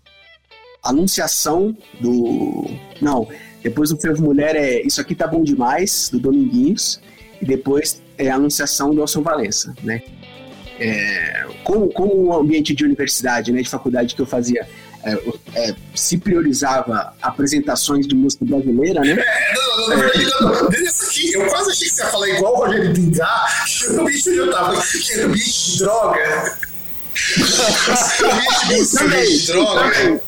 Anunciação, 0.82 1.76
do... 2.00 2.66
Não, 3.00 3.28
depois 3.62 3.90
do 3.90 3.96
Frevo 3.96 4.22
Mulher 4.22 4.56
é 4.56 4.82
Isso 4.82 5.00
Aqui 5.00 5.14
Tá 5.14 5.26
Bom 5.26 5.42
Demais, 5.42 6.08
do 6.10 6.18
Dominguinhos. 6.18 7.00
E 7.40 7.44
depois 7.44 8.02
é 8.18 8.30
Anunciação 8.30 8.94
do 8.94 9.00
Alson 9.00 9.22
Valença, 9.22 9.74
né? 9.82 10.02
É, 10.78 11.46
como, 11.62 11.88
como 11.92 12.14
o 12.14 12.36
ambiente 12.36 12.74
de 12.74 12.84
universidade, 12.84 13.52
né, 13.52 13.62
de 13.62 13.68
faculdade 13.68 14.14
que 14.16 14.22
eu 14.22 14.26
fazia, 14.26 14.66
é, 15.04 15.12
é, 15.54 15.74
se 15.94 16.18
priorizava 16.18 17.14
apresentações 17.20 18.06
de 18.06 18.14
música 18.14 18.44
brasileira, 18.44 19.00
né? 19.00 19.16
É, 19.32 19.54
não, 19.54 19.88
não, 19.88 19.96
não, 19.96 20.52
não, 20.52 20.62
não, 20.62 20.70
Desse 20.70 21.06
aqui, 21.06 21.32
eu 21.32 21.46
quase 21.46 21.70
achei 21.70 21.88
que 21.88 21.94
você 21.94 22.02
ia 22.02 22.08
falar 22.08 22.28
igual 22.28 22.52
o 22.52 22.56
Rogério 22.58 22.92
Pingar, 22.92 23.64
que 23.66 23.86
o 23.86 24.04
bicho 24.04 24.34
já 24.34 24.52
tava, 24.52 24.82
que 24.82 25.12
era 25.14 25.28
bicho 25.28 25.72
de 25.72 25.78
droga. 25.78 26.58
De 29.38 29.46
droga. 29.46 29.92
Também. 29.92 30.20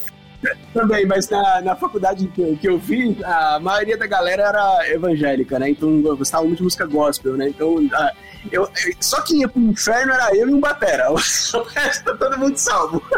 Também, 0.74 1.06
mas 1.06 1.28
na, 1.30 1.62
na 1.62 1.76
faculdade 1.76 2.26
que, 2.28 2.56
que 2.56 2.68
eu 2.68 2.78
fiz, 2.78 3.16
a 3.22 3.58
maioria 3.60 3.96
da 3.96 4.06
galera 4.06 4.42
era 4.42 4.92
evangélica, 4.92 5.58
né? 5.58 5.70
Então 5.70 6.02
gostava 6.02 6.44
muito 6.44 6.58
de 6.58 6.64
música 6.64 6.84
gospel, 6.84 7.36
né? 7.36 7.48
Então 7.48 7.78
a, 7.92 8.12
eu, 8.52 8.68
só 9.00 9.22
quem 9.22 9.40
ia 9.40 9.48
pro 9.48 9.60
inferno 9.60 10.12
era 10.12 10.36
eu 10.36 10.48
e 10.48 10.54
um 10.54 10.60
batera. 10.60 11.10
O 11.54 11.62
resto 11.62 12.16
todo 12.18 12.38
mundo 12.38 12.56
salvo. 12.58 13.02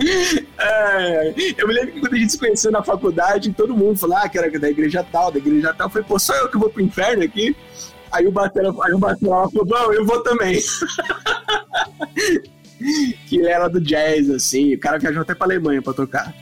É, 0.00 1.34
eu 1.56 1.66
me 1.66 1.74
lembro 1.74 1.92
que 1.92 2.00
quando 2.00 2.14
a 2.14 2.18
gente 2.18 2.30
se 2.30 2.38
conheceu 2.38 2.70
na 2.70 2.82
faculdade, 2.84 3.52
todo 3.52 3.76
mundo 3.76 3.98
falou 3.98 4.16
ah, 4.16 4.28
que 4.28 4.38
era 4.38 4.48
da 4.58 4.70
igreja 4.70 5.04
tal, 5.10 5.32
da 5.32 5.38
igreja 5.38 5.74
tal. 5.74 5.88
Eu 5.88 5.90
falei, 5.90 6.06
pô, 6.06 6.18
só 6.20 6.34
eu 6.36 6.48
que 6.48 6.56
vou 6.56 6.70
pro 6.70 6.80
inferno 6.80 7.24
aqui? 7.24 7.56
Aí 8.10 8.26
o 8.26 8.32
Batera, 8.32 8.72
aí 8.82 8.92
o 8.92 8.98
Batera 8.98 9.26
falou, 9.26 9.64
bom, 9.64 9.92
eu 9.92 10.04
vou 10.04 10.22
também. 10.22 10.58
que 13.28 13.36
ele 13.36 13.48
era 13.48 13.68
do 13.68 13.80
jazz, 13.80 14.30
assim. 14.30 14.74
O 14.74 14.78
cara 14.78 14.98
viajou 14.98 15.22
até 15.22 15.34
pra 15.34 15.46
Alemanha 15.46 15.82
pra 15.82 15.92
tocar. 15.92 16.34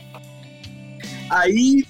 Aí, 1.29 1.85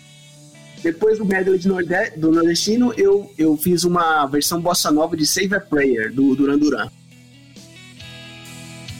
depois 0.81 1.19
do 1.19 1.25
medley 1.25 1.59
de 1.59 1.67
Nordeste, 1.67 2.19
do 2.19 2.31
nordestino, 2.31 2.93
eu, 2.97 3.31
eu 3.37 3.55
fiz 3.57 3.83
uma 3.83 4.25
versão 4.25 4.59
bossa 4.59 4.89
nova 4.91 5.15
de 5.15 5.27
Save 5.27 5.55
a 5.55 5.59
Prayer, 5.59 6.11
do 6.11 6.35
Duran 6.35 6.57
Duran. 6.57 6.89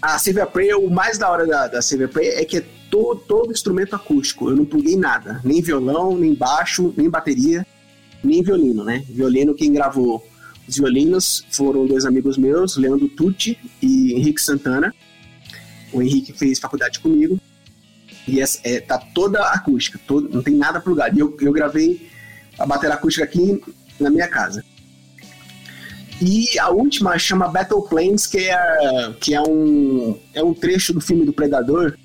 A 0.01 0.19
Save 0.19 0.41
a 0.41 0.46
Prayer, 0.46 0.77
o 0.77 0.89
mais 0.91 1.17
da 1.17 1.29
hora 1.29 1.48
da, 1.48 1.67
da 1.67 1.81
Save 1.81 2.03
a 2.03 2.07
Prayer 2.07 2.38
é 2.38 2.46
que 2.46 2.57
é 2.57 2.65
todo, 2.91 3.19
todo 3.22 3.51
instrumento 3.51 3.96
acústico. 3.96 4.50
Eu 4.50 4.55
não 4.55 4.65
pluguei 4.65 4.96
nada. 4.96 5.41
Nem 5.43 5.62
violão, 5.62 6.15
nem 6.15 6.36
baixo, 6.36 6.93
nem 6.96 7.10
bateria, 7.10 7.65
nem 8.24 8.43
violino, 8.43 8.84
né? 8.84 9.03
Violino, 9.10 9.55
quem 9.55 9.74
gravou 9.74 10.24
os 10.67 10.75
violinos 10.75 11.45
foram 11.51 11.86
dois 11.86 12.05
amigos 12.05 12.38
meus, 12.38 12.75
Leandro 12.77 13.07
Tucci 13.07 13.57
e 13.81 14.13
Henrique 14.13 14.41
Santana. 14.41 14.93
O 15.93 16.01
Henrique 16.01 16.33
fez 16.33 16.59
faculdade 16.59 17.00
comigo. 17.00 17.39
E 18.27 18.41
essa, 18.41 18.59
é, 18.63 18.81
tá 18.81 18.97
toda 18.97 19.41
acústica, 19.51 20.00
todo, 20.05 20.27
não 20.29 20.43
tem 20.43 20.53
nada 20.53 20.81
plugado. 20.81 21.15
E 21.15 21.19
eu, 21.19 21.36
eu 21.39 21.53
gravei 21.53 22.09
a 22.59 22.65
bateria 22.65 22.95
acústica 22.95 23.24
aqui 23.24 23.62
na 24.00 24.09
minha 24.09 24.27
casa. 24.27 24.63
E 26.19 26.59
a 26.59 26.69
última 26.69 27.17
chama 27.17 27.47
Battle 27.47 27.81
Planes, 27.83 28.25
que 28.25 28.50
é, 28.50 29.13
que 29.21 29.33
é, 29.33 29.41
um, 29.41 30.19
é 30.33 30.43
um 30.43 30.53
trecho 30.53 30.91
do 30.91 31.00
filme 31.00 31.25
do 31.25 31.31
Predador, 31.31 31.95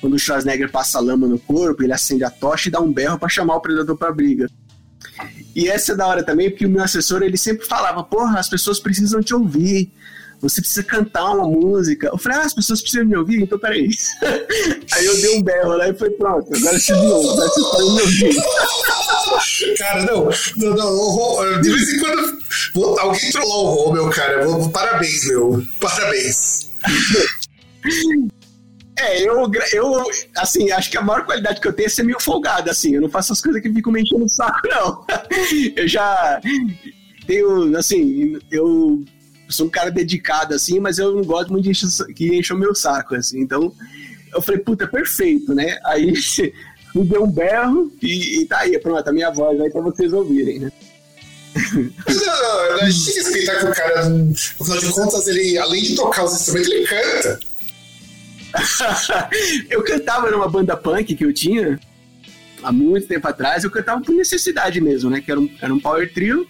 quando 0.00 0.14
o 0.14 0.18
Schwarzenegger 0.18 0.70
passa 0.70 0.98
lama 0.98 1.28
no 1.28 1.38
corpo, 1.38 1.82
ele 1.82 1.92
acende 1.92 2.24
a 2.24 2.30
tocha 2.30 2.68
e 2.68 2.72
dá 2.72 2.80
um 2.80 2.92
berro 2.92 3.18
para 3.18 3.28
chamar 3.28 3.54
o 3.54 3.60
predador 3.60 3.96
pra 3.96 4.10
briga. 4.10 4.50
E 5.54 5.68
essa 5.68 5.92
é 5.92 5.96
da 5.96 6.06
hora 6.06 6.22
também, 6.22 6.50
porque 6.50 6.66
o 6.66 6.70
meu 6.70 6.82
assessor 6.82 7.22
ele 7.22 7.36
sempre 7.36 7.66
falava: 7.66 8.02
Porra, 8.02 8.38
as 8.38 8.48
pessoas 8.48 8.80
precisam 8.80 9.22
te 9.22 9.34
ouvir. 9.34 9.92
Você 10.42 10.60
precisa 10.60 10.82
cantar 10.82 11.30
uma 11.36 11.46
música. 11.46 12.08
Eu 12.08 12.18
falei, 12.18 12.38
ah, 12.38 12.42
as 12.42 12.52
pessoas 12.52 12.80
precisam 12.80 13.06
me 13.06 13.16
ouvir, 13.16 13.40
então 13.40 13.56
peraí. 13.56 13.88
Aí 14.92 15.06
eu 15.06 15.20
dei 15.20 15.38
um 15.38 15.42
berro 15.42 15.76
lá 15.76 15.88
e 15.88 15.94
foi 15.94 16.10
pronto. 16.10 16.52
Agora 16.56 16.80
você 16.80 16.92
viu, 16.92 17.30
agora 17.30 17.48
você 17.48 17.60
pode 17.60 17.90
me 17.92 18.00
ouvir. 18.00 18.42
Cara, 19.78 20.04
não, 20.04 20.28
não, 20.56 20.74
não, 20.74 21.60
de 21.62 21.70
vez 21.70 21.88
em 21.92 22.00
quando 22.00 22.38
vou, 22.74 22.98
alguém 22.98 23.30
trollou 23.30 23.66
o 23.66 23.70
Rô, 23.70 23.92
meu 23.92 24.10
cara. 24.10 24.44
Vou, 24.44 24.68
parabéns, 24.70 25.24
meu. 25.26 25.62
Parabéns. 25.80 26.68
É, 29.02 29.20
eu, 29.20 29.50
eu, 29.72 30.04
assim, 30.36 30.70
acho 30.70 30.90
que 30.90 30.96
a 30.96 31.02
maior 31.02 31.24
qualidade 31.24 31.60
que 31.60 31.66
eu 31.66 31.72
tenho 31.72 31.86
é 31.86 31.90
ser 31.90 32.04
meio 32.04 32.20
folgado, 32.20 32.70
assim. 32.70 32.94
Eu 32.94 33.00
não 33.00 33.08
faço 33.08 33.32
as 33.32 33.40
coisas 33.40 33.60
que 33.60 33.72
ficam 33.72 33.92
me 33.92 34.00
enchendo 34.00 34.24
o 34.24 34.28
saco, 34.28 34.68
não. 34.68 35.04
Eu 35.74 35.88
já 35.88 36.40
tenho, 37.26 37.76
assim, 37.76 38.38
eu 38.50 39.04
sou 39.48 39.66
um 39.66 39.70
cara 39.70 39.90
dedicado, 39.90 40.54
assim, 40.54 40.80
mas 40.80 40.98
eu 40.98 41.14
não 41.14 41.22
gosto 41.22 41.52
muito 41.52 41.64
de 41.64 41.70
encher, 41.70 41.88
que 42.14 42.36
enche 42.36 42.52
o 42.52 42.58
meu 42.58 42.74
saco, 42.74 43.14
assim. 43.14 43.40
Então, 43.40 43.72
eu 44.32 44.42
falei, 44.42 44.60
puta, 44.60 44.86
perfeito, 44.86 45.54
né? 45.54 45.78
Aí 45.84 46.12
me 46.94 47.04
deu 47.04 47.24
um 47.24 47.30
berro 47.30 47.92
e, 48.02 48.40
e 48.40 48.46
tá 48.46 48.60
aí, 48.60 48.78
pronto, 48.78 49.06
a 49.06 49.12
minha 49.12 49.30
voz 49.30 49.60
aí 49.60 49.70
pra 49.70 49.80
vocês 49.80 50.12
ouvirem, 50.12 50.60
né? 50.60 50.72
Não, 51.74 52.78
não, 52.80 52.90
gente 52.90 53.04
tem 53.04 53.14
que 53.14 53.20
respeitar 53.20 53.58
que 53.58 53.66
o 53.66 53.74
cara, 53.74 54.00
afinal 54.00 54.78
de 54.78 54.90
contas, 54.90 55.28
ele, 55.28 55.58
além 55.58 55.82
de 55.82 55.94
tocar 55.94 56.24
os 56.24 56.32
instrumentos, 56.32 56.72
ele 56.72 56.86
canta. 56.86 57.51
Eu 59.70 59.82
cantava 59.82 60.30
numa 60.30 60.48
banda 60.48 60.76
punk 60.76 61.14
que 61.14 61.24
eu 61.24 61.32
tinha 61.32 61.78
há 62.62 62.70
muito 62.70 63.06
tempo 63.06 63.26
atrás, 63.26 63.64
eu 63.64 63.70
cantava 63.70 64.00
por 64.00 64.14
necessidade 64.14 64.80
mesmo, 64.80 65.10
né? 65.10 65.20
Que 65.20 65.30
era 65.30 65.40
um, 65.40 65.50
era 65.60 65.74
um 65.74 65.80
power 65.80 66.12
trio. 66.12 66.46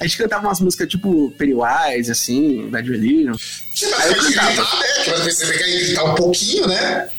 A 0.00 0.04
gente 0.04 0.16
cantava 0.16 0.46
umas 0.46 0.60
músicas 0.60 0.88
tipo 0.88 1.30
Pennywise, 1.32 2.10
assim, 2.10 2.68
Bad 2.70 2.90
Religion. 2.90 3.34
Que 3.76 3.84
aí 3.84 4.12
eu 4.12 4.16
cantava. 4.16 4.62
Né? 4.62 4.86
Que 5.04 5.10
você 5.10 5.46
vai 5.46 5.58
gritar 5.58 6.04
um 6.04 6.14
pouquinho, 6.14 6.66
né? 6.66 7.10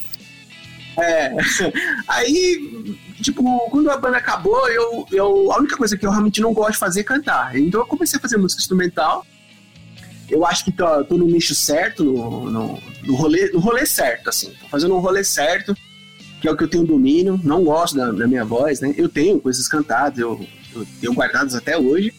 É. 0.98 1.32
Aí, 2.08 2.98
tipo, 3.22 3.70
quando 3.70 3.90
a 3.90 3.98
banda 3.98 4.18
acabou, 4.18 4.68
eu, 4.68 5.08
eu, 5.12 5.52
a 5.52 5.58
única 5.58 5.78
coisa 5.78 5.96
que 5.96 6.06
eu 6.06 6.12
realmente 6.12 6.42
não 6.42 6.54
gosto 6.54 6.74
de 6.74 6.80
fazer 6.80 7.00
é 7.00 7.04
cantar. 7.04 7.58
Então 7.58 7.80
eu 7.80 7.86
comecei 7.86 8.18
a 8.18 8.22
fazer 8.22 8.38
música 8.38 8.62
instrumental 8.62 9.26
eu 10.32 10.46
acho 10.46 10.64
que 10.64 10.72
tô, 10.72 11.04
tô 11.04 11.18
no 11.18 11.28
nicho 11.28 11.54
certo, 11.54 12.04
no, 12.04 12.50
no, 12.50 12.80
no, 13.04 13.16
rolê, 13.16 13.50
no 13.52 13.60
rolê 13.60 13.86
certo, 13.86 14.30
assim. 14.30 14.52
Tô 14.62 14.68
fazendo 14.70 14.96
um 14.96 15.00
rolê 15.00 15.24
certo, 15.24 15.76
que 16.40 16.48
é 16.48 16.52
o 16.52 16.56
que 16.56 16.64
eu 16.64 16.70
tenho 16.70 16.86
domínio. 16.86 17.40
Não 17.44 17.64
gosto 17.64 17.98
da, 17.98 18.12
da 18.12 18.28
minha 18.28 18.46
voz, 18.46 18.80
né? 18.80 18.94
Eu 18.98 19.10
tenho 19.10 19.42
coisas 19.42 19.68
cantadas, 19.68 20.18
eu, 20.18 20.40
eu 20.74 20.88
tenho 21.02 21.14
guardadas 21.14 21.54
até 21.54 21.78
hoje. 21.78 22.14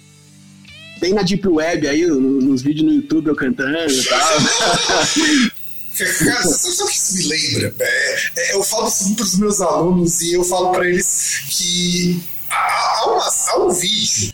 Tem 1.01 1.15
na 1.15 1.23
Deep 1.23 1.49
Web 1.49 1.89
aí, 1.89 2.07
no, 2.07 2.21
nos 2.21 2.63
vídeos 2.63 2.87
no 2.87 2.93
YouTube 2.93 3.29
eu 3.29 3.35
cantando 3.35 3.93
e 3.93 4.05
tal. 4.05 4.21
Cara, 5.99 6.43
sabe 6.43 6.83
o 6.83 6.87
que 6.87 6.97
isso 6.97 7.17
me 7.17 7.25
lembra? 7.25 7.75
É, 7.79 8.31
é, 8.37 8.55
eu 8.55 8.63
falo 8.63 8.89
isso 8.89 9.15
para 9.15 9.25
os 9.25 9.39
meus 9.39 9.61
alunos 9.61 10.21
e 10.23 10.33
eu 10.35 10.45
falo 10.45 10.73
para 10.73 10.89
eles 10.89 11.43
que 11.51 12.23
há, 12.49 13.05
uma, 13.07 13.25
há 13.25 13.65
um 13.65 13.71
vídeo 13.71 14.33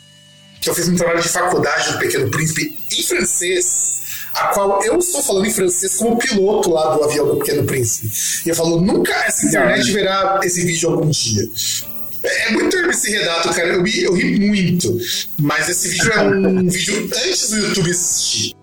que 0.61 0.71
eu 0.71 0.75
fiz 0.75 0.89
um 0.89 0.97
trabalho 0.97 1.23
de 1.23 1.29
faculdade 1.29 1.93
do 1.93 1.99
Pequeno 1.99 2.31
Príncipe 2.31 2.79
em 2.93 3.03
francês, 3.03 3.99
a 4.35 4.49
qual 4.49 4.83
eu 4.83 4.99
estou 4.99 5.23
falando 5.23 5.47
em 5.47 5.51
francês 5.51 5.97
como 5.97 6.19
piloto 6.19 6.71
lá 6.71 6.95
do 6.95 7.05
avião 7.05 7.27
do 7.27 7.37
Pequeno 7.37 7.65
Príncipe. 7.65 8.11
E 8.47 8.49
eu 8.49 8.55
falo, 8.55 8.81
nunca 8.81 9.13
essa 9.25 9.47
internet 9.47 9.91
verá 9.93 10.41
esse 10.43 10.65
vídeo 10.65 10.91
algum 10.91 11.09
dia. 11.11 11.49
É, 12.23 12.49
é 12.49 12.51
muito 12.53 12.77
esse 12.77 13.11
redato, 13.11 13.49
cara. 13.51 13.69
Eu, 13.69 13.87
eu 13.87 14.15
ri 14.15 14.39
muito. 14.41 14.99
Mas 15.39 15.69
esse 15.69 15.89
vídeo 15.89 16.13
é 16.13 16.21
um 16.23 16.67
vídeo 16.69 17.09
antes 17.27 17.51
do 17.51 17.59
YouTube 17.59 17.91
existir. 17.91 18.57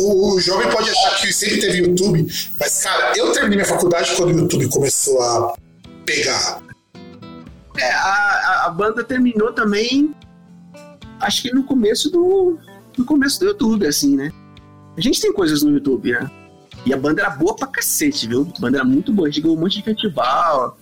O, 0.00 0.34
o 0.34 0.40
jovem 0.40 0.68
pode 0.70 0.90
achar 0.90 1.16
que 1.20 1.32
sempre 1.32 1.60
teve 1.60 1.78
YouTube, 1.78 2.26
mas, 2.58 2.82
cara, 2.82 3.16
eu 3.16 3.30
terminei 3.30 3.58
minha 3.58 3.68
faculdade 3.68 4.10
quando 4.16 4.34
o 4.34 4.40
YouTube 4.40 4.68
começou 4.70 5.22
a 5.22 5.54
pegar. 6.04 6.60
É, 7.78 7.92
a, 7.92 8.64
a 8.66 8.70
banda 8.70 9.04
terminou 9.04 9.52
também 9.52 10.12
acho 11.20 11.42
que 11.42 11.52
no 11.52 11.64
começo 11.64 12.10
do. 12.10 12.58
No 12.96 13.04
começo 13.04 13.38
do 13.38 13.46
YouTube, 13.46 13.86
assim, 13.86 14.16
né? 14.16 14.32
A 14.96 15.00
gente 15.00 15.20
tem 15.20 15.32
coisas 15.32 15.62
no 15.62 15.70
YouTube, 15.70 16.10
né? 16.10 16.30
E 16.84 16.92
a 16.92 16.96
banda 16.96 17.22
era 17.22 17.30
boa 17.30 17.54
pra 17.54 17.68
cacete, 17.68 18.26
viu? 18.26 18.50
A 18.56 18.60
banda 18.60 18.78
era 18.78 18.84
muito 18.84 19.12
boa. 19.12 19.28
A 19.28 19.30
gente 19.30 19.42
ganhou 19.42 19.56
um 19.56 19.60
monte 19.60 19.76
de 19.76 19.84
festival. 19.84 20.76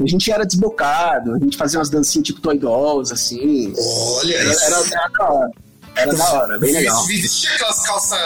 A 0.00 0.06
gente 0.06 0.30
era 0.30 0.46
desbocado, 0.46 1.34
a 1.34 1.38
gente 1.38 1.56
fazia 1.56 1.78
umas 1.80 1.90
dancinhas 1.90 2.26
tipo 2.26 2.40
Toy 2.40 2.56
Dolls, 2.56 3.12
assim. 3.12 3.74
Olha 3.76 4.34
era, 4.36 4.50
isso. 4.50 4.64
Era, 4.64 4.76
era, 4.76 5.08
da 5.08 5.32
hora. 5.32 5.50
Era 5.96 6.14
da 6.14 6.32
hora, 6.32 6.58
bem 6.60 6.72
legal. 6.72 7.04
Existia 7.10 7.50
aquelas 7.54 7.84
calças 7.84 8.18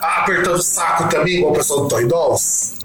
apertando 0.00 0.56
o 0.56 0.62
saco 0.62 1.08
também, 1.08 1.36
igual 1.36 1.52
o 1.52 1.56
pessoal 1.56 1.82
do 1.82 1.88
Toy 1.88 2.06
Dolls? 2.06 2.79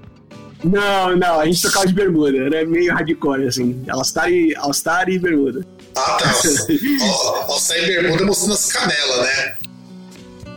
Não, 0.66 1.16
não, 1.16 1.40
a 1.40 1.46
gente 1.46 1.62
tocava 1.62 1.86
de 1.86 1.94
bermuda, 1.94 2.38
era 2.38 2.66
meio 2.66 2.92
hardcore, 2.92 3.48
assim. 3.48 3.84
All-Star 3.88 4.32
e, 4.32 4.56
All 4.56 4.72
e 5.08 5.20
bermuda. 5.20 5.66
Ah, 5.96 6.18
tá. 6.18 6.34
Ó, 7.48 7.60
sair 7.60 8.02
bermuda 8.02 8.26
mostrando 8.26 8.54
as 8.54 8.72
canelas, 8.72 9.18
né? 9.22 9.58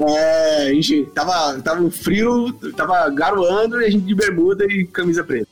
É, 0.00 0.68
a 0.68 0.72
gente 0.74 1.04
tava, 1.14 1.60
tava 1.60 1.90
frio, 1.90 2.52
tava 2.76 3.10
garoando 3.10 3.82
e 3.82 3.86
a 3.86 3.90
gente 3.90 4.06
de 4.06 4.14
bermuda 4.14 4.64
e 4.64 4.86
camisa 4.86 5.22
preta. 5.24 5.48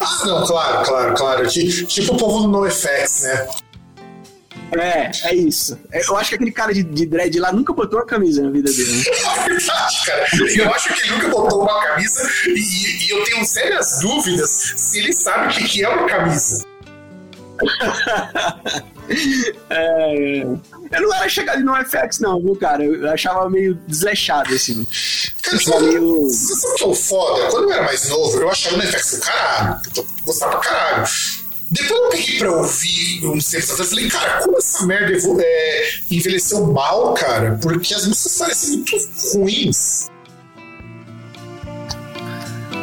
Ah, 0.00 0.26
não, 0.26 0.46
claro, 0.46 0.86
claro, 0.86 1.14
claro. 1.14 1.48
Tipo 1.48 2.14
o 2.14 2.16
povo 2.16 2.40
do 2.40 2.48
NoFX, 2.48 3.22
né? 3.22 3.48
É, 4.72 5.10
é 5.28 5.34
isso. 5.34 5.78
É, 5.92 6.02
eu 6.06 6.16
acho 6.16 6.30
que 6.30 6.34
aquele 6.36 6.52
cara 6.52 6.72
de, 6.74 6.82
de 6.82 7.06
dread 7.06 7.38
lá 7.38 7.52
nunca 7.52 7.72
botou 7.72 7.98
uma 7.98 8.06
camisa 8.06 8.42
na 8.42 8.50
vida 8.50 8.70
dele. 8.70 8.92
Né? 8.92 9.04
É 9.36 9.48
verdade, 9.48 9.96
cara. 10.06 10.26
Eu 10.56 10.74
acho 10.74 10.92
que 10.92 11.00
ele 11.02 11.10
nunca 11.10 11.28
botou 11.28 11.62
uma 11.62 11.82
camisa 11.86 12.28
e, 12.48 13.06
e 13.06 13.10
eu 13.10 13.24
tenho 13.24 13.44
sérias 13.44 14.00
dúvidas 14.00 14.50
se 14.76 14.98
ele 14.98 15.12
sabe 15.12 15.46
o 15.46 15.50
que, 15.56 15.64
que 15.64 15.84
é 15.84 15.88
uma 15.88 16.08
camisa. 16.08 16.64
é, 19.70 20.42
eu 20.42 21.02
não 21.02 21.14
era 21.14 21.28
chegado 21.28 21.62
no 21.62 21.74
FX, 21.84 22.18
não, 22.20 22.40
viu, 22.40 22.56
cara? 22.56 22.84
Eu 22.84 23.10
achava 23.10 23.48
meio 23.48 23.74
desleixado, 23.86 24.54
assim. 24.54 24.86
Cara, 25.42 25.58
sabe, 25.58 25.86
meio... 25.86 26.28
sabe 26.30 26.72
o 26.72 26.74
que 26.74 26.84
é 26.84 26.86
o 26.86 26.94
foda? 26.94 27.50
Quando 27.50 27.64
eu 27.64 27.72
era 27.72 27.84
mais 27.84 28.08
novo, 28.08 28.38
eu 28.40 28.50
achava 28.50 28.76
no 28.76 28.82
FX 28.82 29.18
do 29.18 29.20
caralho. 29.20 29.80
Eu 29.96 30.06
gostava 30.24 30.58
pra 30.58 30.70
caralho. 30.70 31.08
Depois 31.68 31.90
eu 31.90 32.08
peguei 32.10 32.38
pra 32.38 32.52
ouvir 32.52 33.26
uns 33.26 33.50
tempos 33.50 33.70
atrás 33.72 33.88
e 33.88 33.94
falei, 33.94 34.08
cara, 34.08 34.42
como 34.42 34.58
essa 34.58 34.86
merda 34.86 35.12
é, 35.42 35.92
envelheceu 36.10 36.64
mal, 36.66 37.14
cara? 37.14 37.58
Porque 37.60 37.92
as 37.92 38.06
músicas 38.06 38.38
parecem 38.38 38.76
muito 38.76 38.96
ruins. 39.34 40.08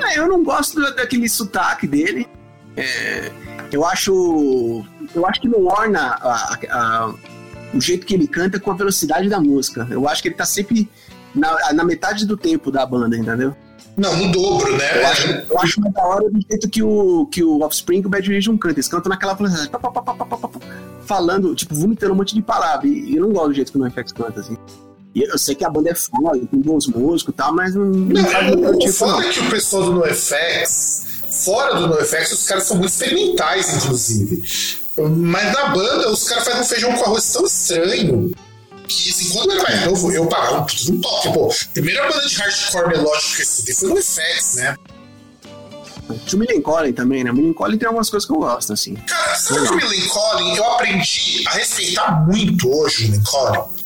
É, 0.06 0.20
eu 0.20 0.28
não 0.28 0.44
gosto 0.44 0.82
daquele 0.96 1.30
sotaque 1.30 1.88
dele. 1.88 2.28
É, 2.76 3.32
eu 3.72 3.86
acho. 3.86 4.84
Eu 5.16 5.26
acho 5.26 5.40
que 5.40 5.48
não 5.48 5.66
orna 5.66 6.18
a, 6.22 6.58
a, 6.70 7.14
o 7.74 7.80
jeito 7.80 8.06
que 8.06 8.14
ele 8.14 8.28
canta 8.28 8.60
com 8.60 8.72
a 8.72 8.76
velocidade 8.76 9.30
da 9.30 9.40
música. 9.40 9.88
Eu 9.90 10.10
acho 10.10 10.22
que 10.22 10.28
ele 10.28 10.36
tá 10.36 10.46
sempre 10.46 10.90
na, 11.34 11.72
na 11.74 11.84
metade 11.86 12.26
do 12.26 12.36
tempo 12.36 12.70
da 12.70 12.86
banda, 12.86 13.16
entendeu? 13.16 13.56
Não, 13.96 14.16
no 14.18 14.32
dobro, 14.32 14.76
né? 14.76 15.02
Eu 15.02 15.08
acho, 15.08 15.28
eu 15.28 15.60
acho 15.60 15.82
mais 15.82 15.94
da 15.94 16.04
hora 16.04 16.30
do 16.30 16.40
jeito 16.50 16.70
que 16.70 16.82
o, 16.82 17.28
que 17.28 17.44
o 17.44 17.62
Offspring 17.62 18.02
e 18.02 18.06
o 18.06 18.10
Bad 18.10 18.28
Religion 18.28 18.58
cantam. 18.58 18.76
Eles 18.76 18.88
cantam 18.88 19.10
naquela 19.10 19.38
falando, 21.06 21.54
tipo, 21.54 21.76
vomitando 21.76 22.14
um 22.14 22.16
monte 22.16 22.34
de 22.34 22.42
palavras. 22.42 22.90
E 22.90 23.16
eu 23.16 23.22
não 23.22 23.32
gosto 23.32 23.50
do 23.50 23.54
jeito 23.54 23.72
que 23.72 23.78
o 23.78 23.82
NoFX 23.82 24.12
canta, 24.12 24.40
assim. 24.40 24.58
E 25.14 25.22
eu 25.22 25.38
sei 25.38 25.54
que 25.54 25.64
a 25.64 25.70
banda 25.70 25.92
é 25.92 25.96
foda, 25.96 26.40
tem 26.40 26.60
bons 26.60 26.88
músicos 26.88 27.34
e 27.34 27.38
tal, 27.38 27.54
mas 27.54 27.76
não, 27.76 27.86
não, 27.86 28.56
não 28.56 28.72
o 28.72 28.80
tipo, 28.80 28.94
foda 28.94 29.12
não. 29.12 29.22
é 29.22 29.30
que 29.30 29.40
o 29.42 29.50
pessoal 29.50 29.84
do 29.84 29.94
NoFX, 29.94 31.06
fora 31.46 31.76
do 31.76 31.88
NoFX, 31.88 32.32
os 32.32 32.48
caras 32.48 32.64
são 32.64 32.78
muito 32.78 32.90
experimentais, 32.90 33.76
inclusive. 33.76 34.44
Mas 34.98 35.54
na 35.54 35.68
banda, 35.68 36.12
os 36.12 36.28
caras 36.28 36.46
fazem 36.46 36.62
um 36.62 36.66
feijão 36.66 36.94
com 36.94 37.04
arroz 37.04 37.32
tão 37.32 37.46
estranho 37.46 38.34
que, 38.96 39.10
assim, 39.10 39.30
quando 39.34 39.52
eu 39.52 39.60
era 39.60 39.64
mais 39.64 39.86
novo, 39.86 40.12
eu 40.12 40.28
pagava 40.28 40.66
um 40.90 41.02
toque. 41.02 41.34
Pô, 41.34 41.54
primeira 41.74 42.08
banda 42.08 42.28
de 42.28 42.36
hardcore 42.36 42.88
melódico 42.90 43.36
que 43.36 43.42
eu 43.42 43.44
estudei 43.44 43.76
foi 43.76 43.90
no 43.90 44.02
FX, 44.02 44.56
né? 44.56 44.78
Tinha 46.26 46.38
o 46.38 46.40
Millencolin 46.40 46.94
também, 46.94 47.24
né? 47.24 47.32
O 47.32 47.36
Millencolin 47.36 47.78
tem 47.78 47.88
algumas 47.88 48.10
coisas 48.10 48.28
que 48.28 48.34
eu 48.34 48.40
gosto, 48.40 48.74
assim. 48.74 48.96
Cara, 48.96 49.36
sabe 49.36 49.68
que 49.68 49.74
o 49.74 49.78
Millencolin 49.78 50.56
eu 50.56 50.72
aprendi 50.72 51.44
a 51.48 51.52
respeitar 51.52 52.26
muito 52.28 52.70
hoje 52.70 53.06
o 53.06 53.08
Millencolin? 53.10 53.84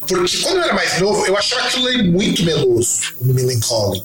Porque 0.00 0.38
quando 0.38 0.56
eu 0.56 0.62
era 0.62 0.74
mais 0.74 1.00
novo, 1.00 1.24
eu 1.26 1.36
achava 1.36 1.66
aquilo 1.66 1.86
ali 1.86 2.10
muito 2.10 2.42
meloso, 2.44 3.14
o 3.20 3.24
Millencolin. 3.24 4.02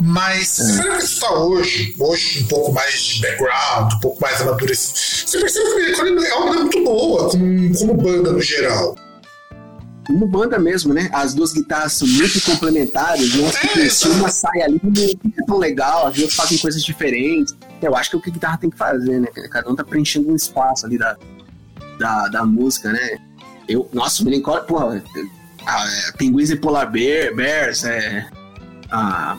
Mas 0.00 0.60
é. 0.60 0.64
se 0.64 0.76
você 0.76 1.04
escutar 1.04 1.32
hoje, 1.32 1.94
hoje 1.98 2.40
um 2.40 2.46
pouco 2.46 2.72
mais 2.72 3.00
de 3.00 3.20
background, 3.20 3.94
um 3.94 4.00
pouco 4.00 4.20
mais 4.20 4.40
amadurecido, 4.40 4.98
você 5.26 5.40
percebe 5.40 5.66
que 5.66 5.72
o 5.72 5.76
Millencolin 5.76 6.24
é 6.24 6.34
uma 6.34 6.46
banda 6.46 6.60
muito 6.60 6.84
boa, 6.84 7.30
como, 7.30 7.78
como 7.78 7.94
banda 7.94 8.32
no 8.32 8.42
geral. 8.42 8.94
Uma 10.08 10.26
banda 10.26 10.58
mesmo, 10.58 10.92
né? 10.92 11.08
As 11.12 11.34
duas 11.34 11.52
guitarras 11.52 11.92
são 11.92 12.08
muito 12.08 12.40
complementares, 12.42 13.34
né? 13.36 13.50
Se 13.88 14.08
uma 14.08 14.28
sai 14.28 14.62
ali, 14.62 14.80
não 14.82 14.92
fica 14.94 15.46
tão 15.46 15.58
legal, 15.58 16.08
as 16.08 16.16
duas 16.16 16.34
fazem 16.34 16.58
coisas 16.58 16.82
diferentes. 16.82 17.56
Eu 17.80 17.94
acho 17.96 18.10
que 18.10 18.16
é 18.16 18.18
o 18.18 18.22
que 18.22 18.30
a 18.30 18.32
guitarra 18.32 18.58
tem 18.58 18.70
que 18.70 18.76
fazer, 18.76 19.20
né? 19.20 19.28
Cada 19.50 19.70
um 19.70 19.76
tá 19.76 19.84
preenchendo 19.84 20.30
um 20.30 20.36
espaço 20.36 20.86
ali 20.86 20.98
da, 20.98 21.16
da, 21.98 22.28
da 22.28 22.44
música, 22.44 22.92
né? 22.92 23.18
Eu, 23.68 23.88
nossa, 23.92 24.22
o 24.22 24.24
Melancólico, 24.24 24.66
porra, 24.66 25.02
a, 25.66 25.86
é, 25.86 26.12
Pinguins 26.18 26.50
e 26.50 26.56
Polar 26.56 26.90
Bear, 26.90 27.34
Bears, 27.34 27.84
é, 27.84 28.26
a, 28.90 29.36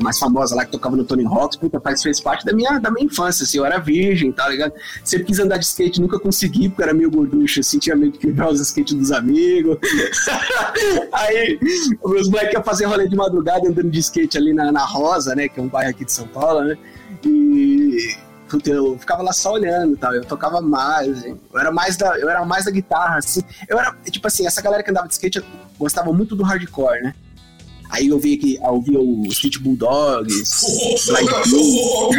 mais 0.00 0.18
famosa 0.18 0.54
lá 0.54 0.64
que 0.64 0.72
tocava 0.72 0.96
no 0.96 1.04
Tony 1.04 1.24
Hawks, 1.24 1.56
puta, 1.56 1.80
faz, 1.80 2.02
fez 2.02 2.20
parte 2.20 2.44
da 2.44 2.52
minha, 2.52 2.78
da 2.78 2.90
minha 2.90 3.06
infância, 3.06 3.44
assim, 3.44 3.58
eu 3.58 3.64
era 3.64 3.78
virgem, 3.78 4.30
tá 4.30 4.48
ligado? 4.48 4.72
Sempre 5.04 5.26
quis 5.26 5.38
andar 5.38 5.56
de 5.56 5.64
skate, 5.64 6.00
nunca 6.00 6.18
consegui, 6.18 6.68
porque 6.68 6.82
era 6.82 6.92
meio 6.92 7.10
gorducho, 7.10 7.60
assim, 7.60 7.78
tinha 7.78 7.96
medo 7.96 8.12
de 8.12 8.18
quebrar 8.18 8.50
os 8.50 8.60
skates 8.60 8.94
dos 8.94 9.12
amigos. 9.12 9.78
Aí, 11.12 11.58
meus 12.04 12.28
moleques 12.28 12.54
iam 12.54 12.62
fazer 12.62 12.84
rolê 12.86 13.08
de 13.08 13.16
madrugada 13.16 13.68
andando 13.68 13.90
de 13.90 13.98
skate 13.98 14.36
ali 14.36 14.52
na, 14.52 14.70
na 14.70 14.84
Rosa, 14.84 15.34
né, 15.34 15.48
que 15.48 15.58
é 15.58 15.62
um 15.62 15.68
bairro 15.68 15.90
aqui 15.90 16.04
de 16.04 16.12
São 16.12 16.26
Paulo, 16.26 16.62
né, 16.64 16.76
e 17.24 18.16
eu 18.66 18.98
ficava 18.98 19.22
lá 19.22 19.32
só 19.32 19.52
olhando 19.52 19.96
tal. 19.96 20.12
Eu 20.12 20.24
tocava 20.24 20.60
mais, 20.60 21.24
eu 21.24 21.38
era 21.54 21.70
mais 21.70 21.96
da, 21.96 22.18
eu 22.18 22.28
era 22.28 22.44
mais 22.44 22.64
da 22.64 22.70
guitarra, 22.70 23.18
assim. 23.18 23.42
Eu 23.68 23.78
era, 23.78 23.94
tipo 24.10 24.26
assim, 24.26 24.46
essa 24.46 24.60
galera 24.60 24.82
que 24.82 24.90
andava 24.90 25.06
de 25.06 25.14
skate 25.14 25.44
gostava 25.78 26.12
muito 26.12 26.34
do 26.34 26.42
hardcore, 26.42 27.02
né? 27.02 27.14
Aí 27.90 28.08
eu 28.08 28.18
vi 28.18 28.36
que 28.36 28.58
eu 28.62 28.80
vi 28.80 28.96
o 28.96 29.26
Street 29.28 29.58
Bulldogs. 29.58 30.62
Oh, 30.64 32.10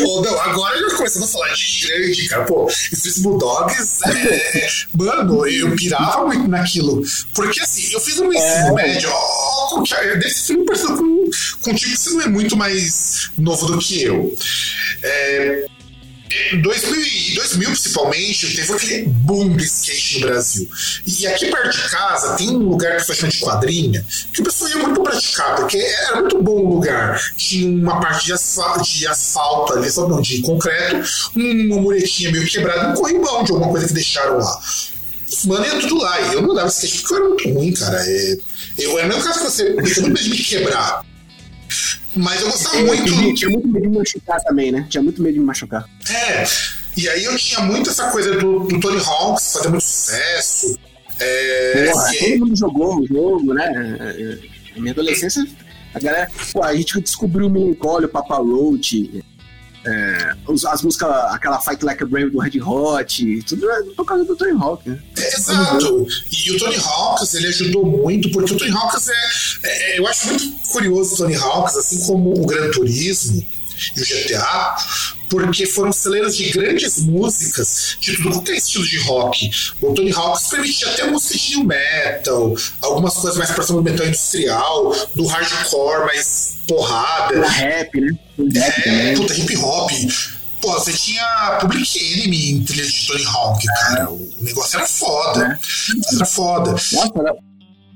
oh, 0.00 0.20
não, 0.22 0.40
agora 0.40 0.78
já 0.78 0.96
começando 0.96 1.24
a 1.24 1.26
falar 1.26 1.52
de 1.54 1.86
grande, 1.86 2.28
cara. 2.28 2.44
Pô, 2.44 2.68
Street 2.68 3.18
Bulldogs, 3.20 3.98
é, 4.04 4.68
mano, 4.96 5.46
eu 5.46 5.74
pirava 5.76 6.26
muito 6.26 6.48
naquilo. 6.48 7.02
Porque 7.34 7.60
assim, 7.60 7.92
eu 7.92 8.00
fiz 8.00 8.18
um 8.18 8.32
ensino 8.32 8.68
é. 8.68 8.72
médio, 8.72 9.10
ó, 9.10 9.82
desse 10.18 10.48
filme 10.48 10.64
parecido 10.64 10.96
com, 10.96 11.30
contigo, 11.62 11.96
você 11.96 12.10
não 12.10 12.22
é 12.22 12.28
muito 12.28 12.56
mais 12.56 13.30
novo 13.38 13.66
do 13.66 13.78
que 13.78 14.02
eu. 14.02 14.34
É, 15.02 15.66
2000, 16.56 17.34
2000, 17.34 17.70
principalmente, 17.70 18.56
teve 18.56 18.72
aquele 18.72 19.02
boom 19.06 19.56
de 19.56 19.64
skate 19.64 20.20
no 20.20 20.26
Brasil. 20.26 20.68
E 21.06 21.26
aqui 21.26 21.46
perto 21.50 21.70
de 21.70 21.90
casa 21.90 22.36
tem 22.36 22.50
um 22.50 22.68
lugar 22.70 22.96
que 22.96 23.06
foi 23.06 23.14
chamado 23.14 23.32
de 23.32 23.40
quadrinha, 23.40 24.06
que 24.32 24.40
o 24.40 24.44
pessoal 24.44 24.70
ia 24.70 24.78
muito 24.78 25.02
praticar, 25.02 25.56
porque 25.56 25.76
era 25.76 26.20
muito 26.20 26.42
bom 26.42 26.60
o 26.64 26.74
lugar. 26.74 27.20
Tinha 27.36 27.68
uma 27.68 28.00
parte 28.00 28.26
de 28.26 28.32
asfalto, 28.32 28.82
de 28.82 29.06
asfalto 29.06 29.74
ali, 29.74 29.90
só 29.90 30.08
não, 30.08 30.20
de 30.20 30.40
concreto, 30.40 31.08
uma 31.34 31.80
muretinha 31.80 32.30
meio 32.30 32.46
quebrada, 32.46 32.90
um 32.90 32.94
corrimão 32.94 33.44
de 33.44 33.52
alguma 33.52 33.70
coisa 33.70 33.86
que 33.86 33.94
deixaram 33.94 34.38
lá. 34.38 34.60
Mano, 35.44 35.64
ia 35.64 35.80
tudo 35.80 35.98
lá. 35.98 36.20
E 36.20 36.34
eu 36.34 36.42
não 36.42 36.54
dava 36.54 36.68
skate 36.68 36.98
porque 37.00 37.14
eu 37.14 37.18
era 37.18 37.28
muito 37.28 37.48
ruim, 37.50 37.72
cara. 37.72 38.02
É, 38.06 38.36
eu, 38.78 38.98
é 38.98 39.04
o 39.04 39.08
mesmo 39.08 39.22
caso 39.22 39.38
que 39.40 39.44
você, 39.44 39.74
eu 39.76 40.12
de 40.12 40.30
me 40.30 40.38
quebrar. 40.38 41.04
Mas 42.18 42.40
eu 42.40 42.50
gostava 42.50 42.80
muito. 42.82 43.34
Tinha 43.34 43.50
muito 43.50 43.68
medo 43.68 43.82
de 43.82 43.88
me 43.88 43.98
machucar 43.98 44.40
também, 44.40 44.72
né? 44.72 44.86
Tinha 44.88 45.02
muito 45.02 45.22
medo 45.22 45.34
de 45.34 45.40
me 45.40 45.46
machucar. 45.46 45.88
É. 46.10 46.44
E 46.96 47.08
aí 47.08 47.24
eu 47.24 47.36
tinha 47.36 47.60
muito 47.60 47.90
essa 47.90 48.10
coisa 48.10 48.36
do, 48.36 48.60
do 48.60 48.80
Tony 48.80 48.98
Hawks 48.98 49.52
fazer 49.52 49.68
muito 49.68 49.84
sucesso. 49.84 50.78
É, 51.20 51.90
Porra, 51.92 52.12
todo 52.18 52.38
mundo 52.38 52.56
jogou 52.56 53.00
o 53.00 53.06
jogo, 53.06 53.54
né? 53.54 54.46
Na 54.74 54.80
minha 54.80 54.92
adolescência, 54.92 55.46
a 55.94 55.98
galera. 55.98 56.28
Pô, 56.52 56.62
a 56.62 56.74
gente 56.74 57.00
descobriu 57.00 57.46
o 57.46 57.50
Melancólia, 57.50 58.06
o 58.06 58.10
Papa 58.10 58.36
Roach, 58.36 59.24
é, 59.84 60.34
as 60.70 60.82
músicas, 60.82 61.08
aquela 61.32 61.60
Fight 61.60 61.84
Like 61.84 62.02
a 62.02 62.06
Brave 62.06 62.30
do 62.30 62.38
Red 62.38 62.60
Hot, 62.60 63.42
tudo 63.42 63.70
é 63.70 63.82
por 63.96 64.04
causa 64.04 64.24
do 64.24 64.36
Tony 64.36 64.52
Hawk, 64.52 64.88
né? 64.88 64.98
Exato. 65.16 66.06
E 66.32 66.52
o 66.52 66.58
Tony 66.58 66.76
Hawks, 66.76 67.34
ele 67.34 67.46
ajudou 67.46 67.86
muito, 67.86 68.30
porque 68.30 68.54
o 68.54 68.58
Tony 68.58 68.72
Hawks 68.72 69.08
é, 69.08 69.94
é, 69.94 69.98
Eu 69.98 70.06
acho 70.06 70.26
muito 70.26 70.68
curioso 70.68 71.14
o 71.14 71.16
Tony 71.18 71.36
Hawks, 71.36 71.76
assim 71.76 72.06
como 72.06 72.42
o 72.42 72.46
Gran 72.46 72.70
Turismo 72.70 73.46
e 73.96 74.00
o 74.00 74.04
GTA, 74.04 74.76
porque 75.28 75.66
foram 75.66 75.92
celeiros 75.92 76.36
de 76.36 76.50
grandes 76.50 76.98
músicas 77.00 77.96
de 78.00 78.16
tudo 78.16 78.30
quanto 78.32 78.52
é 78.52 78.56
estilo 78.56 78.84
de 78.84 78.98
rock. 79.00 79.50
O 79.80 79.92
Tony 79.92 80.12
Hawks 80.12 80.48
permitia 80.48 80.88
até 80.88 81.06
música 81.10 81.38
de 81.38 81.56
new 81.56 81.64
metal, 81.64 82.54
algumas 82.80 83.14
coisas 83.14 83.36
mais 83.36 83.50
próximas 83.50 83.82
do 83.82 83.90
metal 83.90 84.06
industrial, 84.06 84.96
do 85.14 85.26
hardcore 85.26 86.06
mais 86.06 86.58
porrada. 86.66 87.38
O 87.38 87.42
rap, 87.42 88.00
né? 88.00 88.18
O 88.38 88.48
rap 88.48 88.88
é, 88.88 89.14
puta, 89.16 89.34
hip 89.34 89.56
hop. 89.56 89.90
Pô, 90.60 90.72
você 90.72 90.92
tinha 90.92 91.58
Public 91.60 91.98
Enemy 91.98 92.50
em 92.50 92.64
trilha 92.64 92.84
de 92.84 93.06
Tony 93.06 93.24
Hawk, 93.24 93.66
cara. 93.66 94.10
O 94.10 94.28
negócio 94.40 94.76
era 94.76 94.86
foda. 94.86 95.60
É. 95.60 96.14
Era 96.16 96.26
foda. 96.26 96.70
Nossa, 96.72 97.12
era 97.16 97.36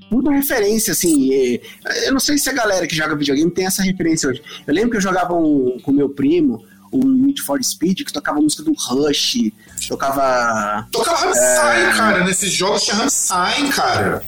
puta 0.09 0.31
referência, 0.31 0.91
assim. 0.93 1.59
Eu 2.05 2.13
não 2.13 2.19
sei 2.19 2.37
se 2.37 2.49
a 2.49 2.53
galera 2.53 2.87
que 2.87 2.95
joga 2.95 3.15
videogame 3.15 3.51
tem 3.51 3.65
essa 3.65 3.83
referência 3.83 4.29
hoje. 4.29 4.41
Eu 4.65 4.73
lembro 4.73 4.91
que 4.91 4.97
eu 4.97 5.01
jogava 5.01 5.33
um, 5.33 5.77
com 5.83 5.91
meu 5.91 6.09
primo 6.09 6.63
o 6.93 7.03
Need 7.05 7.41
for 7.41 7.61
Speed, 7.63 8.03
que 8.03 8.13
tocava 8.13 8.39
a 8.39 8.41
música 8.41 8.63
do 8.63 8.73
Rush, 8.73 9.51
tocava. 9.87 10.87
Tocava 10.91 11.17
Rammstein, 11.17 11.83
é... 11.83 11.97
cara. 11.97 12.23
Nesses 12.23 12.51
jogos 12.51 12.83
tinha 12.83 12.95
Rammstein, 12.97 13.69
cara. 13.71 14.23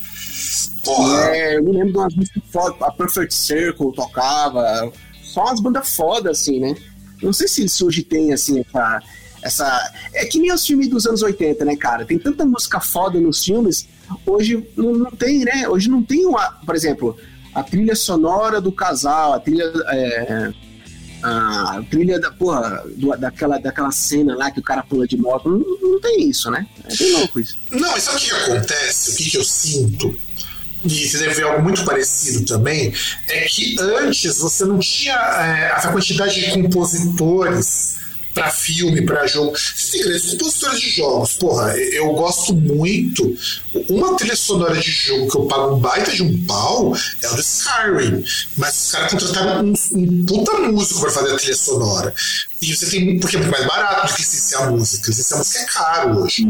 Porra. 0.84 1.30
É, 1.30 1.58
eu 1.58 1.64
me 1.64 1.72
lembro 1.72 1.92
de 1.92 1.98
umas 1.98 2.16
músicas 2.16 2.44
fodas, 2.52 2.82
a 2.82 2.92
Perfect 2.92 3.34
Circle 3.34 3.94
tocava. 3.94 4.92
Só 5.24 5.44
umas 5.44 5.60
bandas 5.60 5.96
fodas, 5.96 6.40
assim, 6.40 6.60
né? 6.60 6.76
Não 7.22 7.34
sei 7.34 7.48
se, 7.48 7.68
se 7.70 7.84
hoje 7.84 8.04
tem, 8.04 8.34
assim, 8.34 8.60
essa, 8.62 9.04
essa. 9.42 9.94
É 10.14 10.26
que 10.26 10.40
nem 10.40 10.52
os 10.52 10.66
filmes 10.66 10.88
dos 10.88 11.06
anos 11.06 11.22
80, 11.22 11.64
né, 11.66 11.76
cara? 11.76 12.06
Tem 12.06 12.18
tanta 12.18 12.46
música 12.46 12.80
foda 12.80 13.20
nos 13.20 13.44
filmes, 13.44 13.88
hoje 14.26 14.68
não, 14.76 14.94
não 14.94 15.12
tem, 15.12 15.44
né? 15.44 15.68
Hoje 15.68 15.90
não 15.90 16.04
tem 16.04 16.26
uma. 16.26 16.52
Por 16.66 16.76
exemplo, 16.76 17.18
a 17.54 17.64
trilha 17.64 17.96
sonora 17.96 18.60
do 18.60 18.72
casal, 18.72 19.34
a 19.34 19.40
trilha. 19.40 19.72
É, 19.90 20.54
a 21.26 21.84
trilha 21.90 22.20
da, 22.20 22.32
porra, 22.32 22.84
do, 22.96 23.16
daquela, 23.18 23.58
daquela 23.58 23.92
cena 23.92 24.36
lá 24.36 24.52
que 24.52 24.60
o 24.60 24.64
cara 24.64 24.84
pula 24.84 25.08
de 25.08 25.18
moto. 25.18 25.50
Não, 25.50 25.92
não 25.92 26.00
tem 26.00 26.30
isso, 26.30 26.52
né? 26.52 26.68
É 26.84 26.96
bem 26.96 27.14
louco 27.14 27.40
isso. 27.40 27.58
Não, 27.72 27.98
e 27.98 28.02
sabe 28.02 28.18
o 28.18 28.22
que 28.22 28.32
acontece? 28.32 29.12
O 29.12 29.16
que, 29.16 29.30
que 29.32 29.38
eu 29.38 29.44
sinto? 29.44 30.18
e 30.84 31.10
você 31.10 31.18
deve 31.18 31.34
ver 31.34 31.44
algo 31.44 31.64
muito 31.64 31.84
parecido 31.84 32.46
também, 32.46 32.94
é 33.28 33.46
que 33.46 33.76
antes 33.80 34.38
você 34.38 34.66
não 34.66 34.78
tinha 34.78 35.16
é, 35.16 35.72
a 35.72 35.92
quantidade 35.92 36.40
de 36.40 36.52
compositores 36.52 37.98
para 38.36 38.52
filme, 38.52 39.02
para 39.02 39.26
jogo. 39.26 39.56
Existem 39.56 40.04
grandes 40.04 40.32
compositores 40.32 40.82
de 40.82 40.90
jogos. 40.92 41.34
Porra, 41.34 41.76
eu 41.78 42.12
gosto 42.12 42.54
muito. 42.54 43.36
Uma 43.90 44.16
trilha 44.18 44.36
sonora 44.36 44.76
de 44.76 44.92
jogo 44.92 45.32
que 45.32 45.38
eu 45.38 45.46
pago 45.46 45.76
um 45.76 45.80
baita 45.80 46.12
de 46.12 46.22
um 46.22 46.46
pau 46.46 46.96
é 47.22 47.30
o 47.30 47.34
do 47.34 47.42
Skyrim. 47.42 48.24
Mas 48.58 48.86
os 48.86 48.92
caras 48.92 49.12
contrataram 49.12 49.66
um, 49.66 49.74
um 49.94 50.26
puta 50.26 50.60
músico 50.60 51.00
para 51.00 51.12
fazer 51.12 51.34
a 51.34 51.38
trilha 51.38 51.56
sonora. 51.56 52.14
E 52.62 52.76
você 52.76 52.88
tem. 52.88 53.20
Porque 53.20 53.38
é 53.38 53.40
muito 53.40 53.52
mais 53.52 53.66
barato 53.66 54.08
do 54.08 54.14
que 54.16 54.22
licenciar 54.22 54.70
música. 54.70 55.08
Licenciar 55.08 55.40
música 55.40 55.60
é 55.60 55.66
caro 55.66 56.20
hoje. 56.22 56.46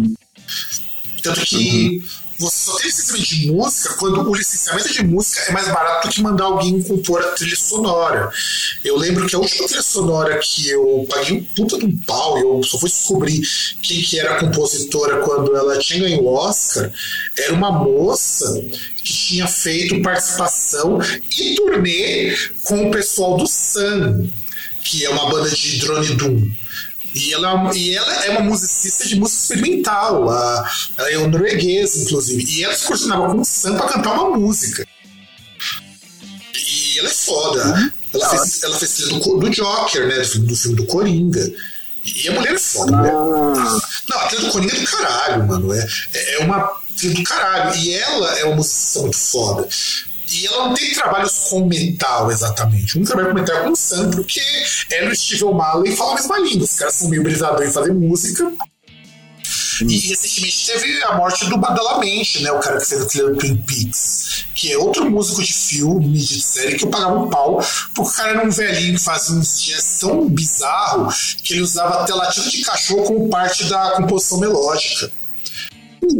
Tanto 1.21 1.41
que. 1.41 2.01
Uhum 2.01 2.24
você 2.37 2.57
só 2.57 2.77
tem 2.77 2.87
licenciamento 2.87 3.29
de 3.29 3.51
música 3.51 3.93
quando 3.93 4.29
o 4.29 4.35
licenciamento 4.35 4.91
de 4.91 5.03
música 5.05 5.41
é 5.47 5.51
mais 5.51 5.67
barato 5.67 6.07
do 6.07 6.13
que 6.13 6.21
mandar 6.21 6.45
alguém 6.45 6.81
compor 6.83 7.21
a 7.21 7.29
trilha 7.29 7.55
sonora. 7.55 8.29
Eu 8.83 8.97
lembro 8.97 9.25
que 9.25 9.35
a 9.35 9.39
última 9.39 9.65
trilha 9.67 9.81
sonora 9.81 10.37
que 10.39 10.69
eu 10.69 11.07
paguei 11.09 11.37
um 11.37 11.43
puta 11.43 11.77
de 11.77 11.85
um 11.85 11.97
pau, 11.99 12.37
eu 12.37 12.61
só 12.63 12.77
fui 12.77 12.89
descobrir 12.89 13.41
quem 13.81 14.01
que 14.01 14.19
era 14.19 14.35
a 14.35 14.39
compositora 14.39 15.21
quando 15.21 15.55
ela 15.55 15.77
tinha 15.79 16.01
ganho 16.01 16.23
o 16.23 16.33
Oscar, 16.33 16.91
era 17.37 17.53
uma 17.53 17.71
moça 17.71 18.61
que 18.97 19.13
tinha 19.13 19.47
feito 19.47 20.01
participação 20.01 20.99
e 21.39 21.55
turnê 21.55 22.35
com 22.63 22.87
o 22.87 22.91
pessoal 22.91 23.37
do 23.37 23.47
Sun, 23.47 24.29
que 24.83 25.05
é 25.05 25.09
uma 25.09 25.29
banda 25.29 25.49
de 25.49 25.79
drone 25.79 26.15
doom. 26.15 26.64
E 27.15 27.33
ela, 27.33 27.71
e 27.73 27.95
ela 27.95 28.25
é 28.25 28.29
uma 28.31 28.41
musicista 28.41 29.07
de 29.07 29.15
música 29.15 29.41
experimental. 29.41 30.29
A, 30.29 30.69
ela 30.97 31.11
é 31.11 31.27
norueguesa, 31.27 32.03
inclusive. 32.03 32.43
E 32.45 32.63
ela 32.63 32.75
se 32.75 32.85
coordenava 32.85 33.33
com 33.33 33.39
o 33.39 33.45
Sam 33.45 33.77
pra 33.77 33.87
cantar 33.87 34.13
uma 34.13 34.37
música. 34.37 34.85
E 36.53 36.99
ela 36.99 37.07
é 37.07 37.11
foda. 37.11 37.65
Uhum. 37.65 37.91
Ela, 38.13 38.29
fez, 38.29 38.63
ela 38.63 38.77
fez 38.77 38.93
trilha 38.95 39.19
do, 39.19 39.37
do 39.37 39.49
Joker, 39.49 40.07
né? 40.07 40.19
Do, 40.19 40.39
do, 40.39 40.55
filme 40.57 40.75
do 40.75 40.85
Coringa. 40.85 41.53
E 42.03 42.27
a 42.27 42.33
mulher 42.33 42.53
é 42.53 42.59
foda. 42.59 42.97
Mulher. 42.97 43.13
Não, 43.13 44.19
a 44.19 44.27
trilha 44.27 44.45
do 44.45 44.51
Coringa 44.51 44.75
é 44.75 44.79
do 44.79 44.87
caralho, 44.87 45.47
mano. 45.47 45.73
É, 45.73 46.35
é 46.35 46.39
uma 46.39 46.69
trilha 46.97 47.15
do 47.15 47.23
caralho. 47.23 47.75
E 47.77 47.93
ela 47.93 48.39
é 48.39 48.45
uma 48.45 48.57
musicista 48.57 48.99
muito 48.99 49.17
foda. 49.17 49.69
E 50.31 50.47
ela 50.47 50.67
não 50.67 50.73
tem 50.73 50.93
trabalhos 50.93 51.33
com 51.49 51.65
metal 51.65 52.31
exatamente. 52.31 52.97
Um 52.97 53.03
trabalho 53.03 53.29
com 53.29 53.35
metal 53.35 53.57
é 53.57 53.63
com 53.63 53.71
o 53.71 53.75
Sam, 53.75 54.09
porque 54.11 54.41
ela 54.91 55.09
e 55.09 55.11
o 55.11 55.15
Steve 55.15 55.43
O'Malley 55.43 55.95
falam 55.95 56.13
a 56.13 56.15
mesma 56.15 56.39
língua. 56.39 56.63
Os 56.63 56.75
caras 56.75 56.95
são 56.95 57.09
meio 57.09 57.23
brisadores 57.23 57.69
em 57.69 57.73
fazer 57.73 57.93
música. 57.93 58.51
E 59.81 59.99
recentemente 60.07 60.67
teve 60.67 61.03
a 61.03 61.15
morte 61.15 61.45
do 61.49 61.57
Badalamente, 61.57 62.41
né? 62.41 62.51
O 62.51 62.59
cara 62.59 62.79
que 62.79 62.85
fez 62.85 63.01
a 63.01 63.05
trilha 63.05 63.29
do 63.29 63.37
Twin 63.37 63.57
Peaks. 63.57 64.45
Que 64.55 64.71
é 64.71 64.77
outro 64.77 65.09
músico 65.11 65.43
de 65.43 65.51
filme, 65.51 66.17
de 66.17 66.41
série, 66.41 66.77
que 66.77 66.85
eu 66.85 66.89
pagava 66.89 67.19
um 67.19 67.29
pau, 67.29 67.61
porque 67.93 68.09
o 68.09 68.13
cara 68.13 68.31
era 68.31 68.47
um 68.47 68.49
velhinho 68.49 68.97
que 68.97 69.03
fazia 69.03 69.35
uns 69.35 69.61
dias 69.61 69.99
tão 69.99 70.29
bizarro 70.29 71.13
que 71.43 71.53
ele 71.53 71.61
usava 71.61 72.03
até 72.03 72.13
latido 72.13 72.49
de 72.49 72.63
cachorro 72.63 73.03
como 73.03 73.29
parte 73.29 73.65
da 73.65 73.91
composição 73.91 74.39
melódica. 74.39 75.11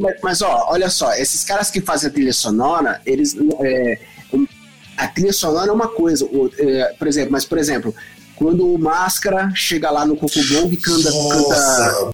Mas, 0.02 0.15
mas, 0.21 0.41
ó, 0.41 0.67
olha 0.69 0.89
só, 0.89 1.13
esses 1.13 1.43
caras 1.43 1.69
que 1.69 1.82
fazem 1.82 2.10
a 2.10 2.13
trilha 2.13 2.34
sonora, 2.34 3.02
eles. 3.06 3.36
É, 3.62 4.00
a 4.98 5.08
trilha 5.08 5.34
sonora 5.34 5.69
é 5.69 5.74
uma 5.74 5.89
coisa, 5.89 6.28
é, 6.58 6.95
por 6.98 7.08
exemplo, 7.08 7.32
mas 7.34 7.43
por 7.43 7.58
exemplo, 7.58 7.93
quando 8.36 8.74
o 8.74 8.80
Máscara 8.80 9.52
chega 9.54 9.91
lá 9.91 10.06
no 10.06 10.15
Cocobong 10.15 10.74
e 10.74 10.78
canta, 10.78 11.10
canta 11.12 12.13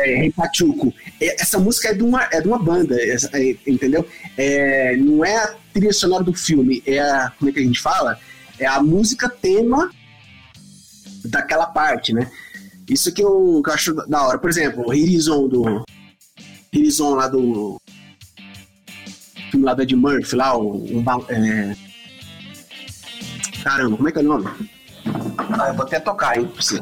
é, 0.00 0.30
Pachuco, 0.32 0.92
essa 1.20 1.58
música 1.58 1.88
é 1.88 1.94
de 1.94 2.02
uma, 2.02 2.24
é 2.30 2.40
de 2.40 2.48
uma 2.48 2.58
banda, 2.58 2.96
é, 3.00 3.16
é, 3.32 3.56
entendeu? 3.66 4.06
É, 4.36 4.96
não 4.96 5.24
é 5.24 5.36
a 5.36 5.54
trilha 5.72 5.92
sonora 5.92 6.24
do 6.24 6.34
filme, 6.34 6.82
é 6.86 6.98
a, 6.98 7.32
como 7.38 7.50
é 7.50 7.54
que 7.54 7.60
a 7.60 7.62
gente 7.64 7.80
fala? 7.80 8.18
É 8.58 8.66
a 8.66 8.82
música 8.82 9.28
tema 9.28 9.90
daquela 11.24 11.66
parte, 11.66 12.12
né? 12.12 12.30
Isso 12.88 13.12
que 13.12 13.22
eu, 13.22 13.60
que 13.62 13.70
eu 13.70 13.74
acho 13.74 13.94
da 13.94 14.26
hora. 14.26 14.38
Por 14.38 14.48
exemplo, 14.48 14.84
o 14.86 14.94
Hirizon 14.94 15.46
do. 15.46 15.84
Hirizon 16.72 17.14
lá 17.14 17.28
do. 17.28 17.80
filme 19.50 19.64
lá 19.64 19.74
do 19.74 19.82
Ed 19.82 19.96
Murphy, 19.96 20.36
lá, 20.36 20.56
o. 20.56 20.84
Um, 20.84 21.04
é... 21.28 21.76
Caramba, 23.62 23.96
como 23.96 24.08
é 24.08 24.12
que 24.12 24.18
é 24.18 24.22
o 24.22 24.24
nome? 24.24 24.46
Ah, 25.36 25.68
eu 25.68 25.74
vou 25.74 25.84
até 25.84 25.98
tocar, 25.98 26.38
hein, 26.38 26.46
pra 26.46 26.62
você. 26.62 26.78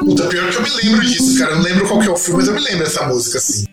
Puta, 0.00 0.28
pior 0.28 0.50
que 0.50 0.56
eu 0.56 0.62
me 0.62 0.70
lembro 0.70 1.00
disso, 1.06 1.38
cara. 1.38 1.52
Eu 1.52 1.56
não 1.56 1.64
lembro 1.64 1.88
qual 1.88 2.00
que 2.00 2.08
é 2.08 2.10
o 2.10 2.16
filme, 2.16 2.38
mas 2.38 2.48
eu 2.48 2.54
me 2.54 2.60
lembro 2.60 2.84
dessa 2.84 3.06
música, 3.06 3.38
assim. 3.38 3.66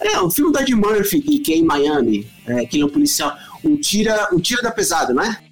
É, 0.00 0.20
o 0.20 0.30
filme 0.30 0.52
do 0.52 0.58
Ed 0.58 0.74
Murphy, 0.74 1.20
que 1.20 1.52
é 1.52 1.56
em 1.56 1.64
Miami, 1.64 2.28
é, 2.46 2.66
que 2.66 2.76
ele 2.76 2.82
é 2.82 2.86
um 2.86 2.90
policial. 2.90 3.36
Um 3.64 3.76
tira, 3.76 4.28
um 4.32 4.40
tira 4.40 4.60
da 4.62 4.70
pesada, 4.72 5.14
não 5.14 5.22
é? 5.22 5.51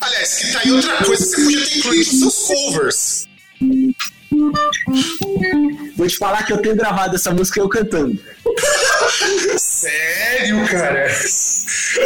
Aliás, 0.00 0.34
que 0.34 0.52
tá 0.52 0.60
aí 0.60 0.72
outra 0.72 0.96
coisa 1.04 1.24
que 1.24 1.30
você 1.30 1.42
podia 1.42 1.66
ter 1.66 1.78
incluído 1.78 2.12
nos 2.12 2.34
seus 2.34 2.46
covers. 2.46 3.28
Vou 5.96 6.06
te 6.06 6.16
falar 6.16 6.44
que 6.44 6.52
eu 6.52 6.58
tenho 6.58 6.76
gravado 6.76 7.16
essa 7.16 7.30
música 7.30 7.60
eu 7.60 7.68
cantando. 7.68 8.18
Sério, 9.58 10.66
cara? 10.68 11.06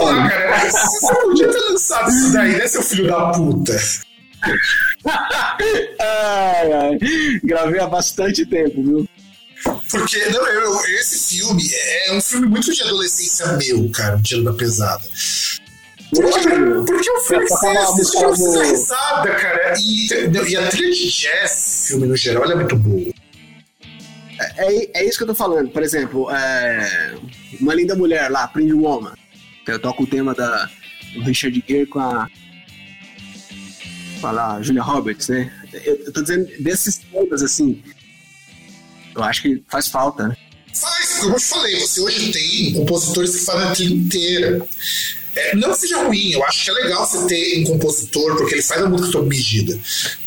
Ah, 0.01 0.29
cara, 0.29 0.71
você 0.71 1.15
podia 1.23 1.49
ter 1.49 1.59
lançado 1.59 2.11
isso 2.11 2.33
daí, 2.33 2.57
né, 2.57 2.69
seu 2.69 2.83
filho 2.83 3.09
da 3.09 3.33
puta? 3.33 3.77
ai, 5.99 6.73
ai. 6.73 6.99
Gravei 7.43 7.81
há 7.81 7.87
bastante 7.87 8.47
tempo, 8.47 8.83
viu? 8.83 9.09
Porque, 9.91 10.25
não, 10.31 10.47
eu, 10.47 10.81
esse 11.01 11.37
filme 11.37 11.63
é 12.07 12.13
um 12.15 12.21
filme 12.21 12.47
muito 12.47 12.73
de 12.73 12.83
adolescência 12.83 13.47
meu, 13.59 13.91
cara, 13.91 14.17
o 14.17 14.23
Tiro 14.23 14.45
da 14.45 14.53
Pesada. 14.55 15.03
Porque, 16.11 16.49
porque 16.87 17.11
o 17.11 17.49
você 17.49 17.67
assiste 17.67 18.17
uma 18.17 18.65
risada, 18.65 19.31
cara. 19.35 19.75
E, 19.79 20.09
e 20.51 20.57
a 20.57 20.69
trilha 20.69 20.93
de 20.93 21.09
jazz, 21.09 21.85
filme 21.89 22.07
no 22.07 22.17
geral, 22.17 22.51
é 22.51 22.55
muito 22.55 22.77
boa. 22.77 23.13
É, 24.41 24.65
é, 24.67 24.91
é, 24.95 25.05
isso 25.05 25.19
que 25.19 25.23
eu 25.23 25.29
tô 25.29 25.35
falando. 25.35 25.71
Por 25.71 25.83
exemplo, 25.83 26.31
é, 26.31 27.15
Uma 27.61 27.75
Linda 27.75 27.95
Mulher 27.95 28.31
lá, 28.31 28.49
Pretty 28.49 28.73
Woman. 28.73 29.15
Eu 29.67 29.79
toco 29.79 30.03
o 30.03 30.07
tema 30.07 30.35
da, 30.35 30.69
do 31.15 31.23
Richard 31.23 31.65
Gere 31.67 31.87
com 31.87 32.01
a. 32.01 32.29
A 34.23 34.61
Julia 34.61 34.83
Roberts, 34.83 35.29
né? 35.29 35.51
Eu, 35.73 35.97
eu 35.97 36.13
tô 36.13 36.21
dizendo 36.21 36.47
desses 36.61 36.99
temas, 36.99 37.43
assim. 37.43 37.83
Eu 39.15 39.23
acho 39.23 39.43
que 39.43 39.63
faz 39.69 39.89
falta, 39.89 40.29
né? 40.29 40.37
Faz, 40.75 41.19
como 41.21 41.35
eu 41.35 41.39
te 41.39 41.47
falei, 41.47 41.81
você 41.81 42.01
hoje 42.01 42.31
tem 42.31 42.75
compositores 42.75 43.37
que 43.37 43.45
fazem 43.45 43.69
a 43.69 43.73
trilha 43.73 43.95
inteira. 43.95 44.69
É, 45.41 45.57
não 45.57 45.71
que 45.71 45.79
seja 45.79 46.03
ruim, 46.03 46.33
eu 46.33 46.45
acho 46.45 46.65
que 46.65 46.71
é 46.71 46.75
legal 46.75 47.07
você 47.07 47.27
ter 47.27 47.61
um 47.61 47.65
compositor, 47.65 48.37
porque 48.37 48.55
ele 48.55 48.63
faz 48.63 48.83
a 48.83 48.89
música 48.89 49.13
toda 49.13 49.29
medida. 49.29 49.79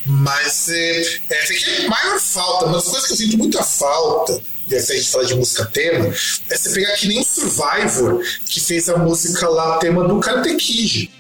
Mas 0.06 0.70
é, 0.70 1.02
é, 1.30 1.46
tem 1.46 1.58
que 1.58 1.88
maior 1.88 2.20
falta, 2.20 2.66
uma 2.66 2.76
das 2.76 2.86
coisas 2.86 3.06
que 3.06 3.14
eu 3.14 3.18
sinto 3.18 3.38
muita 3.38 3.64
falta, 3.64 4.42
e 4.68 4.80
se 4.80 4.92
a 4.92 4.96
gente 4.96 5.10
fala 5.10 5.26
de 5.26 5.36
música 5.36 5.66
tema, 5.66 6.14
é 6.50 6.58
você 6.58 6.74
pegar 6.74 6.94
que 6.96 7.08
nem 7.08 7.20
o 7.20 7.24
Survivor, 7.24 8.24
que 8.48 8.60
fez 8.60 8.90
a 8.90 8.98
música 8.98 9.48
lá, 9.48 9.78
tema 9.78 10.08
do 10.08 10.20
Karate 10.20 10.56
Kid. 10.56 11.12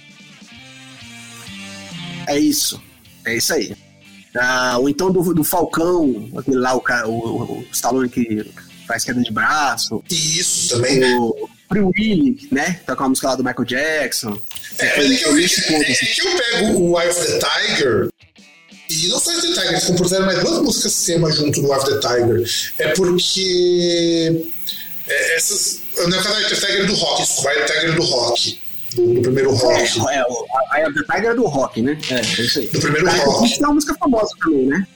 É 2.27 2.39
isso, 2.39 2.82
é 3.25 3.36
isso 3.36 3.53
aí. 3.53 3.75
Ah, 4.36 4.77
ou 4.79 4.89
então 4.89 5.12
do, 5.12 5.34
do 5.34 5.43
Falcão, 5.43 6.29
aquele 6.38 6.58
lá, 6.58 6.75
o, 6.75 6.82
o, 7.08 7.60
o 7.60 7.65
Stallone 7.71 8.10
que 8.10 8.43
faz 8.88 9.03
queda 9.03 9.21
de 9.21 9.32
braço. 9.32 10.03
Isso 10.10 10.69
também. 10.69 11.03
O, 11.15 11.49
Free 11.74 11.92
Willy, 11.98 12.48
né? 12.52 12.80
Tá 12.86 12.96
com 12.96 13.04
a 13.04 13.10
música 13.10 13.30
lá 13.30 13.36
do 13.36 13.44
Michael 13.44 13.66
Jackson. 13.66 14.40
É, 14.78 14.98
mas 14.98 15.12
é 15.12 15.16
que, 15.16 15.26
eu, 15.26 15.38
é, 15.38 15.42
é, 15.42 15.92
é 15.92 15.96
que 15.96 16.22
eu 16.22 16.38
pego 16.38 16.80
o 16.80 17.00
Eye 17.00 17.10
of 17.10 17.20
the 17.20 17.40
Tiger 17.40 18.10
e 18.90 19.08
não 19.08 19.18
of 19.18 19.26
the 19.26 19.42
Tiger, 19.42 19.70
eles 19.70 19.86
compuseram 19.86 20.26
mais 20.26 20.40
duas 20.40 20.62
músicas 20.62 21.04
tema 21.06 21.32
junto 21.32 21.62
do 21.62 21.68
the 21.68 22.00
Tiger. 22.00 22.44
É 22.78 22.90
porque 22.90 24.46
é, 25.08 25.36
essas. 25.36 25.82
Não 25.98 26.18
é 26.18 26.20
o 26.20 26.50
the 26.50 26.56
Tiger 26.56 26.86
do 26.86 26.94
rock, 26.94 27.22
desculpa, 27.22 27.50
of 27.50 27.60
the 27.60 27.66
Tiger 27.66 27.96
do 27.96 28.04
rock. 28.04 28.60
Do, 28.96 29.14
do 29.16 29.22
primeiro 29.22 29.52
rock. 29.54 29.82
É, 29.82 30.18
é, 30.18 30.24
o 30.24 30.46
Eye 30.76 30.86
of 30.86 30.94
the 30.94 31.14
Tiger 31.14 31.32
é 31.32 31.36
do 31.36 31.46
rock, 31.46 31.82
né? 31.82 31.98
É, 32.10 32.16
é 32.16 32.22
isso 32.22 32.60
aí. 32.60 32.68
Do 32.68 32.80
primeiro 32.80 33.10
rock. 33.10 33.46
Isso 33.46 33.64
é 33.64 33.68
uma 33.68 33.74
música 33.74 33.96
famosa 33.96 34.30
também, 34.40 34.66
né? 34.66 34.88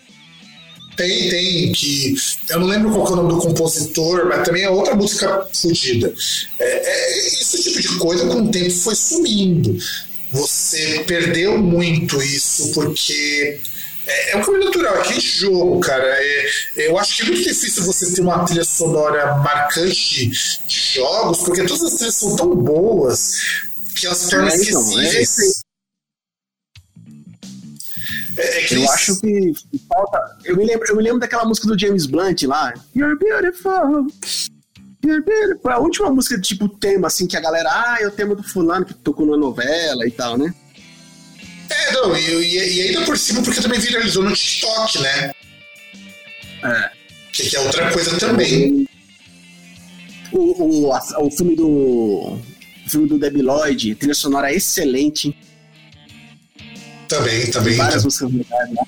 Tem, 0.97 1.29
tem, 1.29 1.71
que. 1.71 2.15
Eu 2.49 2.60
não 2.60 2.67
lembro 2.67 2.91
qual 2.91 3.07
é 3.07 3.12
o 3.12 3.15
nome 3.17 3.29
do 3.29 3.38
compositor, 3.38 4.25
mas 4.25 4.43
também 4.43 4.63
é 4.63 4.69
outra 4.69 4.95
música 4.95 5.47
fodida. 5.53 6.12
É, 6.60 6.65
é, 6.65 7.27
esse 7.27 7.62
tipo 7.62 7.79
de 7.79 7.88
coisa 7.99 8.25
com 8.25 8.41
o 8.41 8.51
tempo 8.51 8.71
foi 8.71 8.95
sumindo. 8.95 9.77
Você 10.31 11.03
perdeu 11.07 11.57
muito 11.60 12.21
isso, 12.21 12.71
porque. 12.73 13.60
É, 14.07 14.31
é 14.31 14.38
um 14.38 14.41
caminho 14.41 14.65
natural, 14.65 14.95
é 14.97 15.01
que 15.03 15.19
jogo, 15.19 15.79
cara. 15.81 16.03
É, 16.03 16.49
eu 16.77 16.97
acho 16.97 17.15
que 17.15 17.21
é 17.21 17.25
muito 17.25 17.43
difícil 17.43 17.83
você 17.83 18.12
ter 18.12 18.21
uma 18.21 18.43
trilha 18.43 18.63
sonora 18.63 19.36
marcante 19.38 20.27
de 20.65 20.93
jogos, 20.95 21.39
porque 21.43 21.63
todas 21.63 21.83
as 21.83 21.93
trilhas 21.93 22.15
são 22.15 22.36
tão 22.36 22.55
boas 22.55 23.33
que 23.95 24.07
elas 24.07 24.27
tornam 24.29 24.47
é, 24.47 24.51
é 24.51 24.55
esquecíveis. 24.55 25.57
É, 28.38 28.60
é 28.60 28.73
eu 28.73 28.84
isso... 28.84 28.91
acho 28.91 29.19
que 29.19 29.54
falta. 29.89 30.38
Eu 30.45 30.56
me, 30.56 30.65
lembro, 30.65 30.88
eu 30.88 30.95
me 30.95 31.04
lembro 31.04 31.19
daquela 31.19 31.45
música 31.45 31.67
do 31.67 31.78
James 31.78 32.06
Blunt 32.06 32.43
lá. 32.43 32.73
You're 32.95 33.17
beautiful. 33.17 34.08
You're 35.04 35.23
beautiful. 35.23 35.71
A 35.71 35.80
última 35.80 36.10
música, 36.12 36.39
tipo, 36.39 36.69
tema, 36.69 37.08
assim, 37.08 37.28
que 37.28 37.36
a 37.36 37.41
galera. 37.41 37.69
Ah, 37.69 37.97
é 38.00 38.08
o 38.08 38.12
tema 38.12 38.36
do 38.36 38.43
fulano 38.43 38.86
que 38.86 38.93
tocou 38.93 39.26
na 39.26 39.38
novela 39.38 40.08
e 40.08 40.12
tal, 40.12 40.38
né? 40.38 40.54
É, 41.69 41.91
não, 41.91 42.15
e, 42.15 42.78
e, 42.78 42.82
ainda 42.82 43.02
por 43.02 43.17
cima, 43.17 43.41
porque 43.41 43.62
também 43.62 43.80
viralizou 43.80 44.23
no 44.23 44.34
TikTok, 44.34 45.00
né? 45.00 45.32
É. 46.63 46.91
Que, 47.32 47.50
que 47.50 47.56
é 47.56 47.60
outra 47.60 47.91
coisa 47.91 48.17
também. 48.17 48.88
O, 50.32 50.88
o, 50.88 51.26
o 51.26 51.32
filme 51.32 51.56
do. 51.56 51.67
O 51.67 52.89
filme 52.89 53.08
do 53.08 53.19
Debi 53.19 53.41
Lloyd, 53.41 53.95
trilha 53.95 54.13
sonora 54.13 54.54
excelente. 54.54 55.36
Também, 57.08 57.50
também. 57.52 57.76
Tem 57.76 57.78
várias 57.78 58.04
músicas 58.04 58.34
legais, 58.34 58.70
né? 58.72 58.84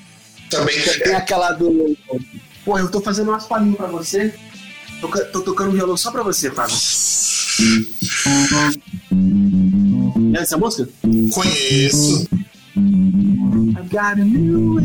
Também. 0.50 0.82
Tem 1.04 1.16
aquela 1.16 1.52
do. 1.52 1.96
Pô, 2.66 2.78
eu 2.78 2.90
tô 2.90 3.02
fazendo 3.02 3.30
umas 3.30 3.46
palhinhas 3.46 3.78
pra 3.78 3.88
você. 3.88 4.34
Tô, 5.00 5.08
tô 5.08 5.42
tocando 5.42 5.72
violão 5.72 5.96
só 5.96 6.12
pra 6.12 6.24
você, 6.24 6.52
Fábio. 6.52 6.76
Conhece 10.14 10.44
essa 10.44 10.58
música? 10.58 10.90
Conheço. 11.34 12.28
I've 12.76 13.90
got 13.90 14.20
a 14.20 14.24
new 14.24 14.80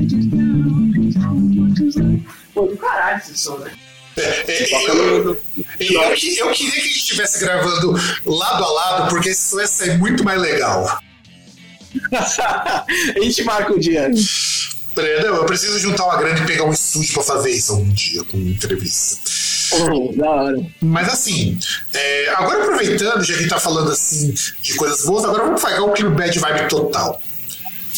Pô, 2.55 2.67
do 2.67 2.77
caralho 2.77 3.19
esse 3.19 3.37
som, 3.37 3.59
né? 3.59 3.71
É, 4.17 4.23
é, 4.23 4.91
eu, 4.91 5.25
eu, 5.25 5.41
eu, 5.81 6.15
queria 6.15 6.53
que 6.53 6.79
a 6.79 6.83
gente 6.83 6.99
estivesse 6.99 7.41
gravando 7.41 7.93
lado 8.25 8.65
a 8.65 8.73
lado, 8.73 9.09
porque 9.09 9.31
isso 9.31 9.61
ia 9.61 9.67
ser 9.67 9.99
muito 9.99 10.23
mais 10.23 10.41
legal. 10.41 11.01
A 12.13 13.21
gente 13.21 13.43
marca 13.45 13.73
o 13.73 13.77
um 13.77 13.79
dia. 13.79 14.11
Não, 14.97 15.37
eu 15.37 15.45
preciso 15.45 15.79
juntar 15.79 16.05
uma 16.05 16.17
grana 16.17 16.39
e 16.39 16.47
pegar 16.47 16.65
um 16.65 16.73
estúdio 16.73 17.13
pra 17.15 17.23
fazer 17.23 17.51
isso 17.51 17.73
algum 17.73 17.89
dia, 17.93 18.23
com 18.25 18.37
entrevista. 18.37 19.19
Oh, 19.73 20.13
da 20.15 20.31
hora. 20.31 20.67
Mas 20.81 21.09
assim, 21.09 21.59
é, 21.93 22.29
agora 22.37 22.63
aproveitando, 22.63 23.25
já 23.25 23.33
que 23.33 23.39
a 23.39 23.43
gente 23.43 23.51
tá 23.51 23.59
falando 23.59 23.91
assim 23.91 24.33
de 24.61 24.75
coisas 24.75 25.05
boas, 25.05 25.25
agora 25.25 25.45
vamos 25.45 25.63
pegar 25.63 25.83
um 25.83 25.93
clima 25.93 26.11
bad 26.11 26.39
vibe 26.39 26.69
total. 26.69 27.21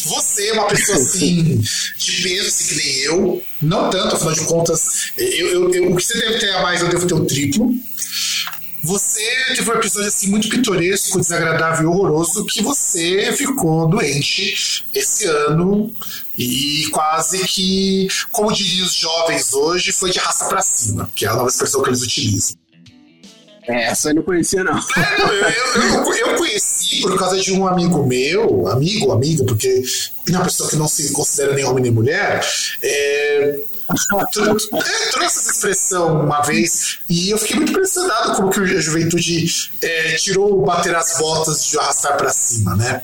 Você 0.05 0.47
é 0.47 0.53
uma 0.53 0.67
pessoa 0.67 0.97
assim, 0.97 1.59
de 1.97 2.21
peso, 2.21 2.47
assim, 2.47 2.67
que 2.67 2.75
nem 2.75 2.97
eu, 2.99 3.43
não 3.61 3.89
tanto, 3.89 4.15
afinal 4.15 4.33
de 4.33 4.45
contas, 4.45 5.11
eu, 5.17 5.47
eu, 5.47 5.73
eu, 5.73 5.91
o 5.91 5.95
que 5.95 6.03
você 6.03 6.19
deve 6.19 6.39
ter 6.39 6.51
a 6.51 6.61
mais, 6.61 6.81
eu 6.81 6.87
devo 6.87 7.05
ter 7.07 7.13
o 7.13 7.25
triplo. 7.25 7.73
Você 8.87 9.21
teve 9.53 9.69
um 9.69 9.73
episódio 9.73 10.07
assim 10.07 10.29
muito 10.29 10.47
pitoresco, 10.47 11.19
desagradável 11.19 11.83
e 11.83 11.85
horroroso 11.87 12.45
que 12.45 12.63
você 12.63 13.33
ficou 13.33 13.85
doente 13.85 14.85
esse 14.95 15.25
ano 15.25 15.93
e 16.37 16.87
quase 16.93 17.45
que, 17.45 18.07
como 18.31 18.49
diriam 18.53 18.85
os 18.85 18.95
jovens 18.95 19.53
hoje, 19.53 19.91
foi 19.91 20.09
de 20.09 20.19
raça 20.19 20.45
para 20.45 20.61
cima, 20.61 21.11
que 21.13 21.25
é 21.25 21.27
a 21.27 21.35
nova 21.35 21.49
expressão 21.49 21.83
que 21.83 21.89
eles 21.89 22.01
utilizam. 22.01 22.55
É, 23.67 23.87
essa 23.87 24.11
eu 24.11 24.15
não 24.15 24.23
conhecia, 24.23 24.63
não. 24.63 24.77
É, 24.77 25.19
eu, 25.19 25.81
eu, 25.81 26.13
eu, 26.13 26.15
eu, 26.15 26.35
conheci 26.37 27.01
por 27.01 27.19
causa 27.19 27.37
de 27.37 27.51
um 27.51 27.67
amigo 27.67 28.05
meu, 28.05 28.69
amigo, 28.69 29.11
amigo, 29.11 29.45
porque 29.45 29.83
é 30.29 30.31
uma 30.31 30.45
pessoa 30.45 30.69
que 30.69 30.77
não 30.77 30.87
se 30.87 31.11
considera 31.11 31.53
nem 31.53 31.65
homem 31.65 31.83
nem 31.83 31.91
mulher, 31.91 32.39
é, 32.81 33.59
trouxe 34.31 35.39
essa 35.39 35.51
expressão 35.51 36.21
uma 36.21 36.41
vez 36.41 36.99
e 37.09 37.29
eu 37.29 37.37
fiquei 37.37 37.55
muito 37.55 37.71
impressionado 37.71 38.35
como 38.35 38.49
que 38.49 38.59
a 38.59 38.81
juventude 38.81 39.45
é, 39.81 40.15
tirou 40.15 40.61
bater 40.63 40.95
as 40.95 41.17
botas 41.17 41.65
de 41.65 41.79
arrastar 41.79 42.17
para 42.17 42.29
cima, 42.29 42.75
né? 42.75 43.01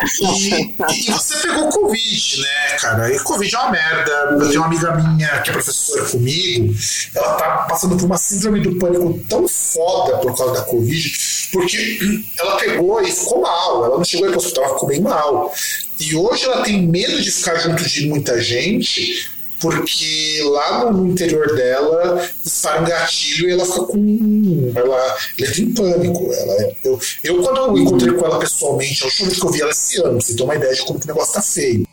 E, 0.00 0.74
e, 1.08 1.10
você 1.10 1.38
pegou 1.38 1.68
Covid, 1.70 2.40
né, 2.40 2.76
cara? 2.80 3.12
E 3.12 3.18
Covid 3.18 3.52
é 3.52 3.58
uma 3.58 3.70
merda. 3.70 4.12
Eu 4.30 4.48
tenho 4.48 4.60
uma 4.60 4.66
amiga 4.66 4.94
minha 4.94 5.42
que 5.42 5.50
é 5.50 5.52
professora 5.52 6.04
comigo, 6.04 6.72
ela 7.14 7.34
tá 7.34 7.66
passando 7.68 7.96
por 7.96 8.04
uma 8.04 8.16
síndrome 8.16 8.60
do 8.60 8.78
pânico 8.78 9.20
tão 9.28 9.48
foda 9.48 10.18
por 10.18 10.36
causa 10.36 10.54
da 10.54 10.62
Covid, 10.62 11.12
porque 11.52 12.22
ela 12.38 12.56
pegou 12.58 13.02
e 13.02 13.10
ficou 13.10 13.42
mal. 13.42 13.84
Ela 13.86 13.96
não 13.96 14.04
chegou 14.04 14.26
aí 14.26 14.30
pro 14.32 14.40
hospital, 14.40 14.64
ela 14.64 14.74
ficou 14.74 14.88
bem 14.88 15.00
mal. 15.00 15.52
E 15.98 16.14
hoje 16.14 16.44
ela 16.44 16.62
tem 16.62 16.86
medo 16.86 17.20
de 17.20 17.30
ficar 17.32 17.56
junto 17.56 17.82
de 17.82 18.06
muita 18.06 18.40
gente 18.40 19.28
porque 19.60 20.40
lá 20.44 20.90
no 20.90 21.08
interior 21.08 21.54
dela 21.54 22.28
dispara 22.44 22.80
um 22.80 22.84
gatilho 22.84 23.48
e 23.48 23.52
ela 23.52 23.64
fica 23.64 23.82
com. 23.82 24.72
Ela, 24.74 25.16
ela 25.38 25.58
em 25.58 25.72
pânico. 25.72 26.32
Ela, 26.32 26.74
eu, 26.84 27.00
eu, 27.24 27.42
quando 27.42 27.56
eu 27.56 27.78
encontrei 27.78 28.14
com 28.14 28.24
ela 28.24 28.38
pessoalmente, 28.38 29.02
a 29.02 29.06
última 29.06 29.30
que 29.30 29.42
eu 29.42 29.50
vi 29.50 29.60
ela 29.60 29.70
esse 29.70 30.00
ano, 30.00 30.20
você 30.20 30.34
tem 30.34 30.44
uma 30.44 30.54
ideia 30.54 30.74
de 30.74 30.82
como 30.82 31.00
que 31.00 31.06
o 31.06 31.08
negócio 31.08 31.34
tá 31.34 31.42
feio. 31.42 31.86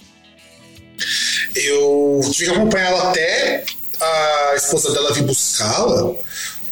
Eu 1.56 2.22
tive 2.32 2.52
que 2.52 2.58
acompanhar 2.58 2.92
ela 2.92 3.10
até 3.10 3.66
a 4.00 4.54
esposa 4.56 4.92
dela 4.94 5.14
vir 5.14 5.24
buscá-la, 5.24 6.14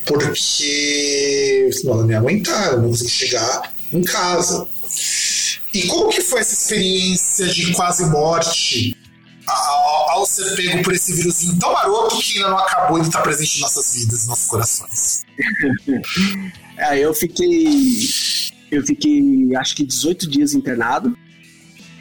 porque 0.05 1.69
senão 1.73 1.93
ela 1.93 2.03
não 2.03 2.11
ia 2.11 2.17
aguentar, 2.19 2.77
não 2.77 2.89
conseguia 2.89 3.09
chegar 3.09 3.73
em 3.91 4.03
casa. 4.03 4.67
E 5.73 5.87
como 5.87 6.09
que 6.09 6.21
foi 6.21 6.41
essa 6.41 6.53
experiência 6.53 7.47
de 7.47 7.71
quase 7.73 8.05
morte 8.05 8.95
ao, 9.47 10.25
ser 10.25 10.55
pego 10.55 10.83
por 10.83 10.93
esse 10.93 11.13
vírusinho 11.13 11.57
tão 11.59 11.73
maroto 11.73 12.17
que 12.17 12.37
ainda 12.37 12.49
não 12.49 12.57
acabou 12.57 12.97
e 12.97 13.01
está 13.01 13.21
presente 13.21 13.57
em 13.57 13.61
nossas 13.61 13.93
vidas, 13.93 14.25
em 14.25 14.27
nossos 14.29 14.47
corações. 14.47 15.25
é, 16.77 16.99
eu 16.99 17.13
fiquei. 17.13 18.07
Eu 18.71 18.83
fiquei 18.83 19.55
acho 19.55 19.75
que 19.75 19.85
18 19.85 20.27
dias 20.27 20.53
internado, 20.53 21.15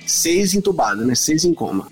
seis 0.06 0.54
entubado, 0.54 1.04
né? 1.04 1.14
Seis 1.14 1.44
em 1.44 1.52
coma. 1.52 1.88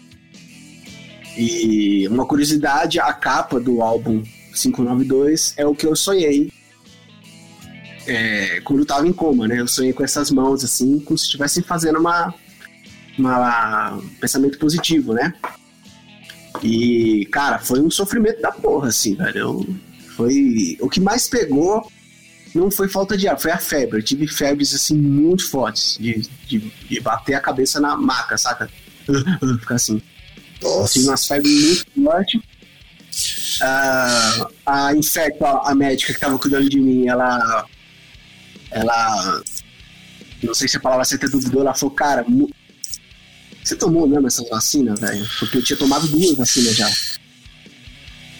E 1.36 2.08
uma 2.08 2.26
curiosidade, 2.26 2.98
a 2.98 3.12
capa 3.12 3.60
do 3.60 3.82
álbum 3.82 4.22
592 4.54 5.54
é 5.56 5.66
o 5.66 5.74
que 5.74 5.86
eu 5.86 5.94
sonhei 5.94 6.50
é, 8.06 8.60
quando 8.62 8.80
eu 8.80 8.86
tava 8.86 9.06
em 9.06 9.12
coma, 9.12 9.46
né? 9.46 9.60
Eu 9.60 9.68
sonhei 9.68 9.92
com 9.92 10.02
essas 10.02 10.30
mãos, 10.30 10.64
assim, 10.64 10.98
como 11.00 11.18
se 11.18 11.24
estivessem 11.24 11.62
fazendo 11.62 11.98
uma, 11.98 12.34
uma, 13.18 13.94
um 13.94 14.08
pensamento 14.20 14.58
positivo, 14.58 15.12
né? 15.12 15.32
E, 16.62 17.26
cara, 17.30 17.58
foi 17.58 17.80
um 17.80 17.90
sofrimento 17.90 18.40
da 18.40 18.52
porra, 18.52 18.88
assim, 18.88 19.14
velho. 19.14 19.38
Eu, 19.38 19.76
foi. 20.16 20.76
O 20.80 20.88
que 20.88 21.00
mais 21.00 21.28
pegou 21.28 21.90
não 22.54 22.70
foi 22.70 22.88
falta 22.88 23.16
de 23.16 23.28
ar, 23.28 23.38
foi 23.38 23.52
a 23.52 23.58
febre. 23.58 23.98
Eu 23.98 24.02
tive 24.02 24.26
febres, 24.26 24.74
assim, 24.74 24.96
muito 24.96 25.48
fortes, 25.48 25.96
de, 25.98 26.20
de, 26.46 26.58
de 26.58 27.00
bater 27.00 27.34
a 27.34 27.40
cabeça 27.40 27.80
na 27.80 27.96
maca, 27.96 28.36
saca? 28.36 28.68
Ficar 29.60 29.76
assim. 29.76 30.02
Nossa. 30.62 30.92
Tive 30.92 31.08
umas 31.08 31.26
febres 31.26 31.84
muito 31.96 32.10
fortes. 32.10 32.40
Uh, 33.60 34.52
a 34.64 34.94
infecto, 34.94 35.44
a 35.44 35.74
médica 35.74 36.14
que 36.14 36.20
tava 36.20 36.38
cuidando 36.38 36.68
de 36.68 36.78
mim, 36.78 37.06
ela. 37.06 37.66
Ela. 38.70 39.42
Não 40.42 40.54
sei 40.54 40.68
se 40.68 40.76
a 40.76 40.80
palavra 40.80 41.04
certa 41.04 41.28
duvidou, 41.28 41.60
ela 41.60 41.74
falou, 41.74 41.94
cara, 41.94 42.24
você 43.62 43.76
tomou 43.76 44.06
mesmo 44.06 44.26
essas 44.26 44.48
vacinas, 44.48 44.98
velho? 44.98 45.26
Porque 45.38 45.58
eu 45.58 45.62
tinha 45.62 45.76
tomado 45.76 46.06
duas 46.08 46.36
vacinas 46.36 46.74
já. 46.74 46.90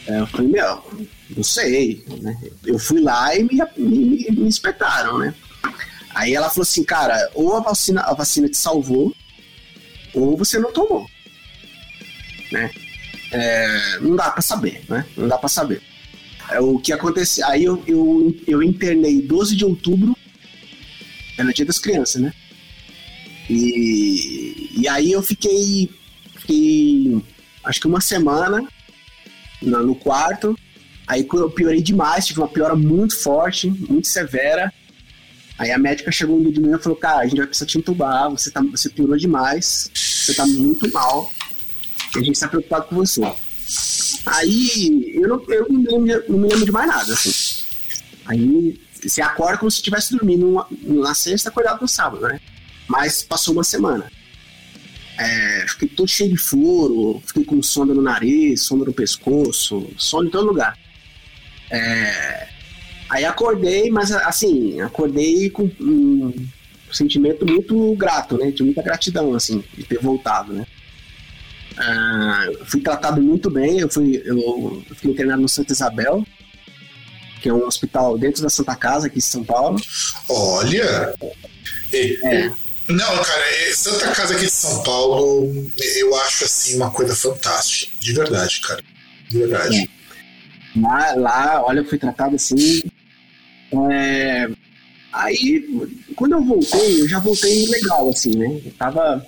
É, 0.06 0.20
eu 0.20 0.26
falei, 0.26 0.48
meu, 0.48 1.08
não 1.36 1.42
sei. 1.42 2.04
Né? 2.20 2.36
Eu 2.64 2.78
fui 2.78 3.00
lá 3.00 3.34
e 3.36 3.44
me, 3.44 3.58
me, 3.76 4.26
me 4.30 4.48
espetaram, 4.48 5.18
né? 5.18 5.34
Aí 6.14 6.34
ela 6.34 6.50
falou 6.50 6.62
assim, 6.62 6.82
cara, 6.82 7.30
ou 7.34 7.56
a 7.56 7.60
vacina, 7.60 8.02
a 8.02 8.14
vacina 8.14 8.48
te 8.48 8.56
salvou, 8.56 9.14
ou 10.12 10.36
você 10.36 10.58
não 10.58 10.72
tomou. 10.72 11.06
Né? 12.50 12.70
É, 13.30 13.98
não 14.00 14.16
dá 14.16 14.30
para 14.30 14.42
saber, 14.42 14.82
né? 14.88 15.06
Não 15.16 15.28
dá 15.28 15.38
para 15.38 15.48
saber. 15.48 15.80
É, 16.50 16.60
o 16.60 16.78
que 16.78 16.92
aconteceu. 16.92 17.46
Aí 17.46 17.64
eu, 17.64 17.82
eu, 17.86 18.36
eu 18.46 18.62
internei 18.62 19.22
12 19.22 19.54
de 19.54 19.64
outubro, 19.64 20.16
era 21.38 21.52
dia 21.52 21.64
das 21.64 21.78
crianças, 21.78 22.20
né? 22.20 22.32
E, 23.48 24.49
e 24.70 24.88
aí 24.88 25.12
eu 25.12 25.22
fiquei, 25.22 25.90
fiquei 26.38 27.22
acho 27.64 27.80
que 27.80 27.86
uma 27.86 28.00
semana 28.00 28.66
no, 29.62 29.94
quarto. 29.94 30.56
Aí 31.06 31.26
eu 31.32 31.50
piorei 31.50 31.82
demais, 31.82 32.26
tive 32.26 32.40
uma 32.40 32.48
piora 32.48 32.76
muito 32.76 33.20
forte, 33.20 33.68
muito 33.68 34.06
severa. 34.06 34.72
Aí 35.58 35.70
a 35.70 35.78
médica 35.78 36.10
chegou 36.10 36.38
um 36.38 36.42
dia 36.42 36.52
de 36.52 36.60
manhã 36.60 36.76
e 36.76 36.82
falou: 36.82 36.96
Cara, 36.96 37.20
a 37.20 37.26
gente 37.26 37.38
vai 37.38 37.46
precisar 37.46 37.66
te 37.66 37.78
entubar, 37.78 38.30
você, 38.30 38.50
tá, 38.50 38.62
você 38.62 38.88
piorou 38.88 39.16
demais, 39.16 39.90
você 39.94 40.34
tá 40.34 40.46
muito 40.46 40.90
mal, 40.92 41.30
a 42.14 42.18
gente 42.18 42.32
está 42.32 42.48
preocupado 42.48 42.86
com 42.86 42.96
você. 42.96 43.20
Aí 44.26 45.12
eu 45.14 45.28
não, 45.28 45.44
eu 45.48 45.66
não, 45.68 46.00
me 46.00 46.12
lembro, 46.12 46.32
não 46.32 46.38
me 46.38 46.48
lembro 46.48 46.64
de 46.64 46.72
mais 46.72 46.88
nada, 46.88 47.12
assim. 47.12 47.64
Aí 48.26 48.80
você 49.02 49.20
acorda 49.20 49.58
como 49.58 49.70
se 49.70 49.78
estivesse 49.78 50.16
dormindo 50.16 50.64
na 50.82 51.14
sexta, 51.14 51.48
acordado 51.48 51.80
no 51.80 51.88
sábado, 51.88 52.22
né? 52.22 52.40
Mas 52.86 53.22
passou 53.22 53.52
uma 53.54 53.64
semana. 53.64 54.10
É, 55.20 55.66
fiquei 55.68 55.88
todo 55.88 56.08
cheio 56.08 56.30
de 56.30 56.38
furo, 56.38 57.20
fiquei 57.26 57.44
com 57.44 57.62
sonda 57.62 57.92
no 57.92 58.00
nariz, 58.00 58.62
sonda 58.62 58.86
no 58.86 58.92
pescoço, 58.92 59.86
sono 59.98 60.28
em 60.28 60.30
todo 60.30 60.46
lugar. 60.46 60.78
É, 61.70 62.48
aí 63.10 63.26
acordei, 63.26 63.90
mas 63.90 64.10
assim, 64.10 64.80
acordei 64.80 65.50
com 65.50 65.70
um 65.78 66.32
sentimento 66.90 67.44
muito 67.46 67.94
grato, 67.96 68.38
né? 68.38 68.50
De 68.50 68.62
muita 68.62 68.80
gratidão, 68.80 69.34
assim, 69.34 69.62
de 69.76 69.84
ter 69.84 69.98
voltado, 69.98 70.54
né? 70.54 70.66
Ah, 71.76 72.46
fui 72.64 72.80
tratado 72.80 73.20
muito 73.20 73.50
bem, 73.50 73.78
eu 73.78 73.90
fui, 73.90 74.22
eu, 74.24 74.38
eu 74.88 74.94
fiquei 74.94 75.10
internado 75.10 75.42
no 75.42 75.48
Santa 75.50 75.74
Isabel, 75.74 76.26
que 77.42 77.48
é 77.50 77.52
um 77.52 77.66
hospital 77.66 78.16
dentro 78.16 78.42
da 78.42 78.48
Santa 78.48 78.74
Casa 78.74 79.06
aqui 79.06 79.18
em 79.18 79.22
São 79.22 79.44
Paulo. 79.44 79.78
Olha! 80.30 81.14
É. 81.92 82.69
Não, 82.90 83.22
cara, 83.22 83.44
é, 83.54 83.72
Santa 83.74 84.10
Casa 84.12 84.34
aqui 84.34 84.46
de 84.46 84.50
São 84.50 84.82
Paulo, 84.82 85.70
eu 85.96 86.14
acho 86.22 86.44
assim 86.44 86.76
uma 86.76 86.90
coisa 86.90 87.14
fantástica. 87.14 87.92
De 88.00 88.12
verdade, 88.12 88.60
cara. 88.60 88.82
De 89.28 89.38
verdade. 89.38 89.90
É. 90.76 90.80
Lá, 90.80 91.14
lá, 91.14 91.62
olha, 91.64 91.80
eu 91.80 91.84
fui 91.84 91.98
tratado 91.98 92.36
assim. 92.36 92.82
É... 93.90 94.48
Aí, 95.12 95.64
quando 96.16 96.32
eu 96.32 96.44
voltei, 96.44 97.02
eu 97.02 97.08
já 97.08 97.18
voltei 97.18 97.66
legal, 97.66 98.08
assim, 98.08 98.36
né? 98.36 98.60
Eu 98.64 98.72
tava. 98.72 99.26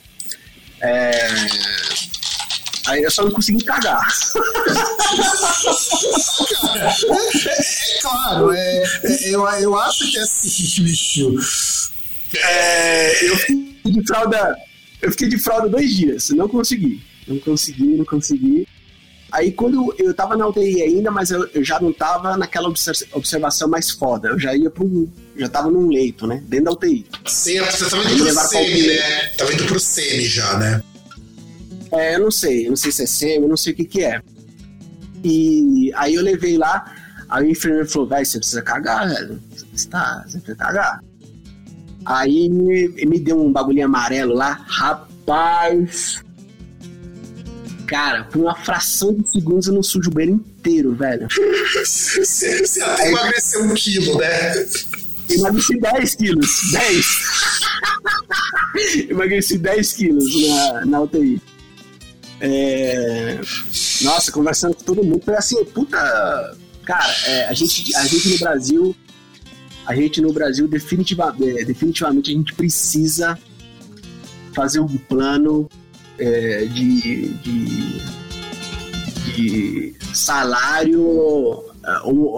É... 0.80 1.28
Aí 2.86 3.02
eu 3.02 3.10
só 3.10 3.22
não 3.24 3.30
consegui 3.30 3.64
cagar. 3.64 4.06
é, 6.74 7.48
é, 7.48 8.00
claro, 8.00 8.52
é, 8.52 8.82
é, 9.04 9.28
eu, 9.28 9.46
eu 9.48 9.78
acho 9.78 10.10
que 10.10 10.18
é 10.18 10.22
assim, 10.22 10.82
bicho 10.82 11.32
é, 12.36 13.28
eu 13.28 13.36
fiquei 13.36 13.92
de 13.92 14.06
fralda. 14.06 14.56
Eu 15.00 15.10
fiquei 15.10 15.28
de 15.28 15.38
fralda 15.38 15.68
dois 15.68 15.90
dias, 15.94 16.30
não 16.30 16.48
consegui. 16.48 17.02
Não 17.26 17.38
consegui, 17.38 17.96
não 17.96 18.04
consegui. 18.04 18.66
Aí 19.32 19.50
quando 19.50 19.94
eu 19.98 20.12
tava 20.12 20.36
na 20.36 20.46
UTI 20.46 20.82
ainda, 20.82 21.10
mas 21.10 21.30
eu, 21.30 21.48
eu 21.54 21.64
já 21.64 21.80
não 21.80 21.90
tava 21.90 22.36
naquela 22.36 22.68
observação 22.68 23.66
mais 23.66 23.90
foda. 23.90 24.28
Eu 24.28 24.38
já 24.38 24.54
ia 24.54 24.68
pro. 24.68 25.08
Já 25.36 25.48
tava 25.48 25.70
num 25.70 25.88
leito, 25.88 26.26
né? 26.26 26.42
Dentro 26.46 26.66
da 26.66 26.72
UTI. 26.72 27.06
Certo, 27.26 27.78
você 27.78 27.88
tava 27.88 28.10
indo 28.12 28.24
pro 28.24 28.34
SEMI, 28.34 28.86
né? 28.88 29.26
Tava 29.38 29.52
indo 29.54 29.64
pro 29.64 29.80
SEMI 29.80 30.24
já, 30.26 30.58
né? 30.58 30.82
É, 31.92 32.16
eu 32.16 32.20
não 32.20 32.30
sei, 32.30 32.66
eu 32.66 32.70
não 32.70 32.76
sei 32.76 32.92
se 32.92 33.02
é 33.02 33.06
SEMI, 33.06 33.42
eu 33.42 33.48
não 33.48 33.56
sei 33.56 33.72
o 33.72 33.76
que 33.76 33.84
que 33.86 34.04
é. 34.04 34.20
E 35.24 35.90
aí 35.94 36.14
eu 36.14 36.22
levei 36.22 36.58
lá, 36.58 36.92
aí 37.28 37.46
o 37.46 37.50
enfermeiro 37.50 37.88
falou, 37.88 38.08
vai, 38.08 38.24
você 38.24 38.38
precisa 38.38 38.60
cagar, 38.60 39.08
velho. 39.08 39.42
Você 39.72 39.88
tá, 39.88 40.24
você 40.26 40.38
precisa 40.38 40.56
cagar. 40.56 41.00
Aí 42.04 42.48
me, 42.48 43.18
deu 43.18 43.40
um 43.40 43.52
bagulhinho 43.52 43.86
amarelo 43.86 44.34
lá. 44.34 44.64
Rapaz. 44.66 46.22
Cara, 47.86 48.24
por 48.24 48.40
uma 48.40 48.54
fração 48.54 49.14
de 49.14 49.30
segundos 49.30 49.66
eu 49.66 49.74
não 49.74 49.82
sujo 49.82 50.08
o 50.08 50.12
banheiro 50.12 50.36
inteiro, 50.36 50.94
velho. 50.94 51.28
Você, 51.74 52.66
você 52.66 52.82
até 52.82 53.08
emagreceu 53.08 53.64
um 53.64 53.74
quilo, 53.74 54.18
né? 54.18 54.66
Emagreci 55.28 55.78
10 55.78 56.14
quilos. 56.14 56.60
10. 56.72 57.06
Emagreci 59.10 59.58
10 59.58 59.92
quilos 59.92 60.48
na, 60.48 60.86
na 60.86 61.00
UTI. 61.02 61.40
É... 62.40 63.40
Nossa, 64.02 64.32
conversando 64.32 64.74
com 64.74 64.84
todo 64.84 65.04
mundo, 65.04 65.22
foi 65.24 65.36
assim, 65.36 65.64
puta. 65.66 66.56
Cara, 66.84 67.14
é, 67.26 67.48
a, 67.48 67.52
gente, 67.52 67.94
a 67.94 68.04
gente 68.06 68.28
no 68.30 68.38
Brasil 68.38 68.96
a 69.86 69.94
gente 69.94 70.20
no 70.20 70.32
Brasil 70.32 70.68
definitivamente, 70.68 71.58
é, 71.58 71.64
definitivamente 71.64 72.30
a 72.30 72.34
gente 72.34 72.54
precisa 72.54 73.38
fazer 74.52 74.80
um 74.80 74.96
plano 74.96 75.68
é, 76.18 76.66
de, 76.66 77.28
de, 77.34 78.02
de, 79.34 79.94
salário 80.12 81.64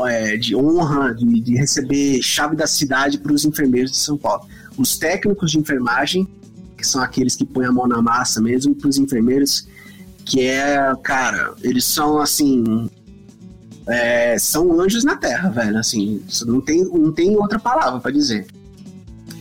é, 0.09 0.37
de 0.37 0.57
honra, 0.57 1.15
de, 1.15 1.41
de 1.41 1.57
receber 1.57 2.23
chave 2.23 2.57
da 2.57 2.67
cidade 2.67 3.19
para 3.19 3.33
os 3.33 3.45
enfermeiros 3.45 3.91
de 3.91 3.99
São 3.99 4.17
Paulo. 4.17 4.47
Os 4.77 4.97
técnicos 4.97 5.51
de 5.51 5.59
enfermagem, 5.59 6.27
que 6.77 6.87
são 6.87 7.03
aqueles 7.03 7.37
que 7.37 7.45
põem 7.45 7.67
a 7.67 7.73
mão 7.73 7.87
na 7.87 8.01
massa 8.01 8.41
mesmo, 8.41 8.75
para 8.75 8.89
os 8.89 8.99
enfermeiros, 8.99 9.67
que 10.25 10.41
é, 10.41 10.95
cara, 11.03 11.55
eles 11.63 11.85
são 11.85 12.19
assim. 12.19 12.89
É, 13.87 14.39
são 14.39 14.81
anjos 14.81 15.05
na 15.05 15.17
terra, 15.17 15.51
velho. 15.51 15.79
Assim, 15.79 16.23
não 16.47 16.61
tem, 16.61 16.85
não 16.85 17.13
tem 17.13 17.37
outra 17.37 17.59
palavra 17.59 18.01
para 18.01 18.11
dizer. 18.11 18.47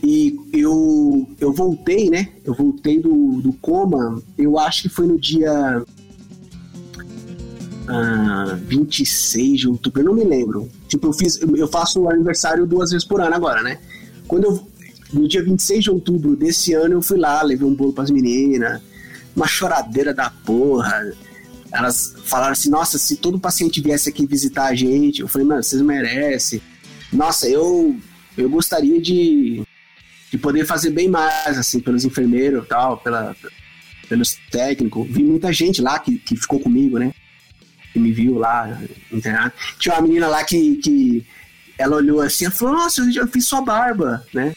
E 0.02 0.38
eu, 0.52 1.26
eu 1.40 1.52
voltei, 1.52 2.10
né? 2.10 2.28
Eu 2.44 2.54
voltei 2.54 3.00
do, 3.00 3.40
do 3.40 3.52
coma, 3.54 4.22
eu 4.36 4.58
acho 4.58 4.82
que 4.82 4.88
foi 4.90 5.06
no 5.06 5.18
dia 5.18 5.82
ah, 7.88 8.58
26 8.66 9.60
de 9.60 9.68
outubro, 9.68 10.00
eu 10.00 10.04
não 10.04 10.14
me 10.14 10.24
lembro. 10.24 10.68
Tipo, 10.88 11.08
eu 11.08 11.12
fiz, 11.12 11.40
eu 11.40 11.68
faço 11.68 12.08
aniversário 12.08 12.66
duas 12.66 12.90
vezes 12.90 13.06
por 13.06 13.20
ano 13.20 13.34
agora, 13.34 13.62
né? 13.62 13.78
Quando 14.26 14.44
eu, 14.44 14.66
no 15.12 15.28
dia 15.28 15.42
26 15.42 15.84
de 15.84 15.90
outubro 15.90 16.36
desse 16.36 16.72
ano, 16.72 16.94
eu 16.94 17.02
fui 17.02 17.18
lá, 17.18 17.42
levei 17.42 17.66
um 17.66 17.74
bolo 17.74 17.92
pras 17.92 18.10
meninas, 18.10 18.80
uma 19.34 19.46
choradeira 19.46 20.14
da 20.14 20.30
porra. 20.44 21.12
Elas 21.74 22.14
falaram 22.24 22.52
assim: 22.52 22.70
nossa, 22.70 22.98
se 22.98 23.16
todo 23.16 23.38
paciente 23.38 23.80
viesse 23.80 24.08
aqui 24.08 24.26
visitar 24.26 24.66
a 24.66 24.74
gente, 24.74 25.20
eu 25.20 25.28
falei, 25.28 25.46
mano, 25.46 25.62
vocês 25.62 25.82
merecem. 25.82 26.62
Nossa, 27.12 27.48
eu, 27.48 27.98
eu 28.36 28.48
gostaria 28.48 29.00
de, 29.00 29.62
de 30.30 30.38
poder 30.38 30.64
fazer 30.64 30.90
bem 30.90 31.08
mais, 31.08 31.58
assim, 31.58 31.80
pelos 31.80 32.04
enfermeiros 32.04 32.66
tal, 32.68 32.98
pela, 32.98 33.36
pelos 34.08 34.38
técnicos. 34.50 35.06
Vi 35.08 35.22
muita 35.22 35.52
gente 35.52 35.82
lá 35.82 35.98
que, 35.98 36.16
que 36.18 36.36
ficou 36.36 36.60
comigo, 36.60 36.98
né? 36.98 37.12
que 37.94 38.00
me 38.00 38.12
viu 38.12 38.36
lá 38.38 38.82
internado. 39.10 39.52
Tinha 39.78 39.94
uma 39.94 40.02
menina 40.02 40.26
lá 40.26 40.42
que, 40.42 40.76
que 40.76 41.24
ela 41.78 41.96
olhou 41.96 42.20
assim 42.20 42.46
e 42.46 42.50
falou: 42.50 42.74
Nossa, 42.74 43.00
eu 43.00 43.12
já 43.12 43.26
fiz 43.28 43.46
sua 43.46 43.62
barba, 43.62 44.26
né? 44.34 44.52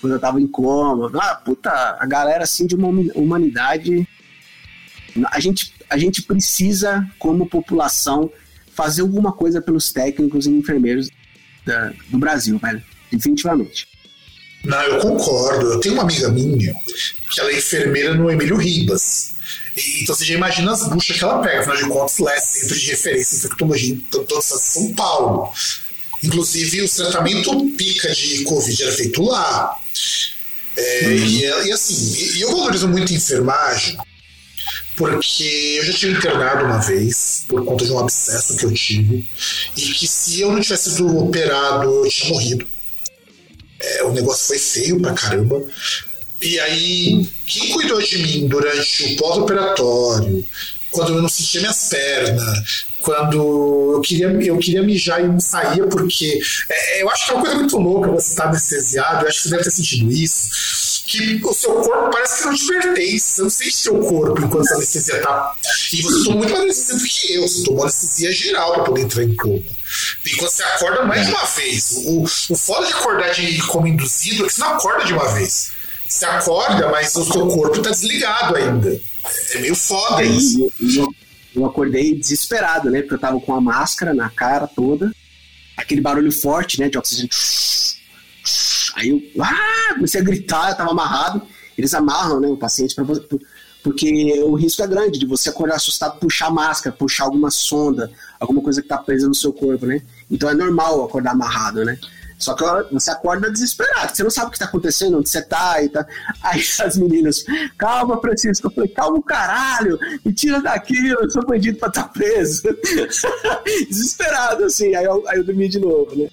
Quando 0.00 0.14
eu 0.14 0.18
tava 0.18 0.40
em 0.40 0.46
coma. 0.46 1.10
Ah, 1.20 1.34
puta, 1.34 1.70
a 1.70 2.06
galera 2.06 2.44
assim 2.44 2.66
de 2.66 2.74
uma 2.74 2.88
humanidade. 3.14 4.08
A 5.30 5.38
gente, 5.38 5.74
a 5.88 5.96
gente 5.96 6.22
precisa, 6.22 7.08
como 7.18 7.48
população, 7.48 8.30
fazer 8.74 9.02
alguma 9.02 9.32
coisa 9.32 9.60
pelos 9.60 9.92
técnicos 9.92 10.46
e 10.46 10.50
enfermeiros 10.50 11.08
da, 11.64 11.92
do 12.08 12.18
Brasil, 12.18 12.58
velho. 12.58 12.82
Definitivamente. 13.10 13.88
Não, 14.64 14.82
eu 14.82 14.98
concordo. 15.00 15.72
Eu 15.72 15.80
tenho 15.80 15.94
uma 15.94 16.02
amiga 16.02 16.28
minha 16.28 16.74
que 17.30 17.40
ela 17.40 17.50
é 17.50 17.58
enfermeira 17.58 18.14
no 18.14 18.30
Emílio 18.30 18.56
Ribas. 18.56 19.34
Então 20.02 20.14
você 20.14 20.24
já 20.24 20.34
imagina 20.34 20.72
as 20.72 20.88
buchas 20.88 21.16
que 21.16 21.24
ela 21.24 21.40
pega, 21.40 21.60
afinal 21.60 21.76
de 21.76 21.88
contas, 21.88 22.18
lá 22.18 22.34
é 22.34 22.40
centro 22.40 22.78
de 22.78 22.86
referência 22.86 23.34
em 23.34 23.38
infectologia 23.38 23.94
em 23.94 23.96
toda 23.96 24.40
São 24.42 24.92
Paulo. 24.94 25.52
Inclusive, 26.22 26.82
o 26.82 26.88
tratamento 26.88 27.70
pica 27.76 28.12
de 28.12 28.44
Covid 28.44 28.82
era 28.82 28.92
feito 28.92 29.22
lá. 29.22 29.78
É, 30.76 31.06
uhum. 31.06 31.12
e, 31.12 31.40
e, 31.68 31.72
assim, 31.72 32.36
e 32.36 32.40
eu 32.40 32.50
valorizo 32.50 32.88
muito 32.88 33.12
a 33.12 33.16
enfermagem, 33.16 33.96
porque 34.96 35.76
eu 35.78 35.84
já 35.84 35.92
tive 35.92 36.18
internado 36.18 36.64
uma 36.64 36.78
vez, 36.78 37.44
por 37.48 37.64
conta 37.64 37.84
de 37.84 37.92
um 37.92 37.98
abscesso 37.98 38.56
que 38.56 38.64
eu 38.64 38.72
tive, 38.72 39.28
e 39.76 39.80
que 39.80 40.06
se 40.06 40.40
eu 40.40 40.52
não 40.52 40.60
tivesse 40.60 40.90
sido 40.90 41.16
operado, 41.18 42.04
eu 42.04 42.08
tinha 42.08 42.32
morrido. 42.32 42.66
É, 43.80 44.02
o 44.04 44.12
negócio 44.12 44.46
foi 44.46 44.58
feio 44.58 45.00
pra 45.00 45.12
caramba. 45.12 45.62
E 46.42 46.58
aí, 46.60 47.28
quem 47.46 47.70
cuidou 47.72 48.00
de 48.00 48.18
mim 48.18 48.48
durante 48.48 49.04
o 49.04 49.16
pós-operatório, 49.16 50.44
quando 50.90 51.14
eu 51.14 51.22
não 51.22 51.28
sentia 51.28 51.60
minhas 51.60 51.88
pernas, 51.88 52.86
quando 53.00 53.94
eu 53.94 54.00
queria, 54.00 54.26
eu 54.26 54.58
queria 54.58 54.82
mijar 54.82 55.20
e 55.20 55.28
não 55.28 55.40
saía, 55.40 55.86
porque 55.86 56.40
é, 56.68 57.02
eu 57.02 57.10
acho 57.10 57.26
que 57.26 57.30
é 57.30 57.34
uma 57.34 57.42
coisa 57.42 57.56
muito 57.56 57.76
louca 57.78 58.10
você 58.10 58.30
estar 58.30 58.44
tá 58.44 58.48
anestesiado, 58.50 59.24
eu 59.24 59.28
acho 59.28 59.38
que 59.38 59.42
você 59.44 59.50
deve 59.50 59.64
ter 59.64 59.70
sentido 59.70 60.12
isso, 60.12 60.48
que 61.08 61.40
o 61.42 61.54
seu 61.54 61.72
corpo 61.76 62.10
parece 62.10 62.42
que 62.42 62.48
não 62.48 62.54
te 62.54 62.66
pertence, 62.66 63.18
você 63.18 63.42
não 63.42 63.50
sente 63.50 63.76
seu 63.76 63.98
corpo 63.98 64.44
enquanto 64.44 64.70
a 64.70 64.74
anestesia 64.74 65.22
tá. 65.22 65.54
E 65.90 66.02
você 66.02 66.24
tomou 66.24 66.38
muito 66.38 66.50
mais 66.50 66.64
anestesia 66.64 66.98
do 66.98 67.04
que 67.04 67.34
eu, 67.34 67.42
você 67.48 67.64
tomou 67.64 67.82
anestesia 67.84 68.32
geral 68.32 68.74
para 68.74 68.84
poder 68.84 69.00
entrar 69.00 69.24
em 69.24 69.34
coma. 69.34 69.62
Quando 70.36 70.50
você 70.50 70.62
acorda 70.62 71.04
mais 71.06 71.26
de 71.26 71.32
uma 71.32 71.44
vez, 71.46 71.92
o, 72.04 72.22
o 72.24 72.56
foda 72.56 72.86
de 72.86 72.92
acordar 72.92 73.32
de 73.32 73.62
como 73.62 73.86
induzido 73.86 74.44
é 74.44 74.48
que 74.48 74.52
você 74.52 74.60
não 74.60 74.74
acorda 74.74 75.04
de 75.06 75.14
uma 75.14 75.32
vez. 75.32 75.72
Você 76.06 76.24
acorda, 76.26 76.90
mas 76.90 77.16
o 77.16 77.24
seu 77.24 77.46
corpo 77.48 77.80
tá 77.80 77.90
desligado 77.90 78.56
ainda. 78.56 79.00
É 79.54 79.58
meio 79.60 79.74
foda 79.74 80.22
isso. 80.22 80.70
Eu, 80.94 81.08
eu 81.54 81.64
acordei 81.64 82.14
desesperado, 82.14 82.90
né? 82.90 83.00
Porque 83.00 83.14
eu 83.14 83.18
tava 83.18 83.40
com 83.40 83.54
a 83.54 83.60
máscara 83.60 84.12
na 84.12 84.28
cara 84.28 84.66
toda, 84.66 85.10
aquele 85.74 86.02
barulho 86.02 86.30
forte, 86.30 86.78
né? 86.78 86.90
De 86.90 86.98
oxigênio. 86.98 87.30
Aí 88.96 89.08
eu 89.10 89.42
ah, 89.42 89.94
comecei 89.94 90.20
a 90.20 90.24
gritar, 90.24 90.70
eu 90.70 90.76
tava 90.76 90.90
amarrado. 90.90 91.42
Eles 91.76 91.94
amarram, 91.94 92.40
né, 92.40 92.48
o 92.48 92.56
paciente 92.56 92.94
para 92.94 93.04
porque 93.82 94.42
o 94.42 94.54
risco 94.54 94.82
é 94.82 94.86
grande 94.86 95.18
de 95.18 95.24
você 95.24 95.48
acordar 95.48 95.76
assustado, 95.76 96.18
puxar 96.18 96.50
máscara, 96.50 96.94
puxar 96.94 97.24
alguma 97.24 97.50
sonda, 97.50 98.10
alguma 98.38 98.60
coisa 98.60 98.82
que 98.82 98.88
tá 98.88 98.98
presa 98.98 99.28
no 99.28 99.34
seu 99.34 99.52
corpo, 99.52 99.86
né? 99.86 100.02
Então 100.30 100.50
é 100.50 100.54
normal 100.54 101.04
acordar 101.04 101.30
amarrado, 101.30 101.84
né? 101.84 101.96
Só 102.38 102.54
que 102.54 102.64
você 102.92 103.10
acorda 103.10 103.50
desesperado, 103.50 104.14
você 104.14 104.22
não 104.22 104.30
sabe 104.30 104.46
o 104.46 104.50
que 104.50 104.56
está 104.56 104.66
acontecendo, 104.66 105.18
onde 105.18 105.28
você 105.28 105.40
está 105.40 105.82
e 105.82 105.88
tá. 105.88 106.06
Aí 106.42 106.62
as 106.80 106.96
meninas, 106.96 107.44
calma, 107.76 108.20
Francisco. 108.20 108.68
Eu 108.68 108.70
falei, 108.70 108.90
calma, 108.90 109.22
caralho, 109.22 109.98
me 110.24 110.32
tira 110.32 110.60
daqui, 110.60 111.08
eu 111.08 111.28
sou 111.30 111.44
bandido 111.44 111.78
para 111.78 111.88
estar 111.88 112.04
tá 112.04 112.08
preso. 112.08 112.62
Desesperado, 113.88 114.64
assim. 114.64 114.94
Aí 114.94 115.04
eu, 115.04 115.28
aí 115.28 115.38
eu 115.38 115.44
dormi 115.44 115.68
de 115.68 115.80
novo, 115.80 116.14
né? 116.16 116.28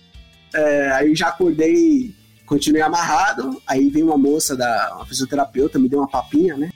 É, 0.55 0.91
aí 0.91 1.13
já 1.13 1.27
acordei, 1.27 2.15
continuei 2.45 2.81
amarrado. 2.81 3.61
Aí 3.67 3.89
veio 3.89 4.07
uma 4.07 4.17
moça, 4.17 4.55
da, 4.55 4.93
uma 4.95 5.05
fisioterapeuta, 5.05 5.77
me 5.77 5.89
deu 5.89 5.99
uma 5.99 6.07
papinha, 6.07 6.55
né? 6.55 6.71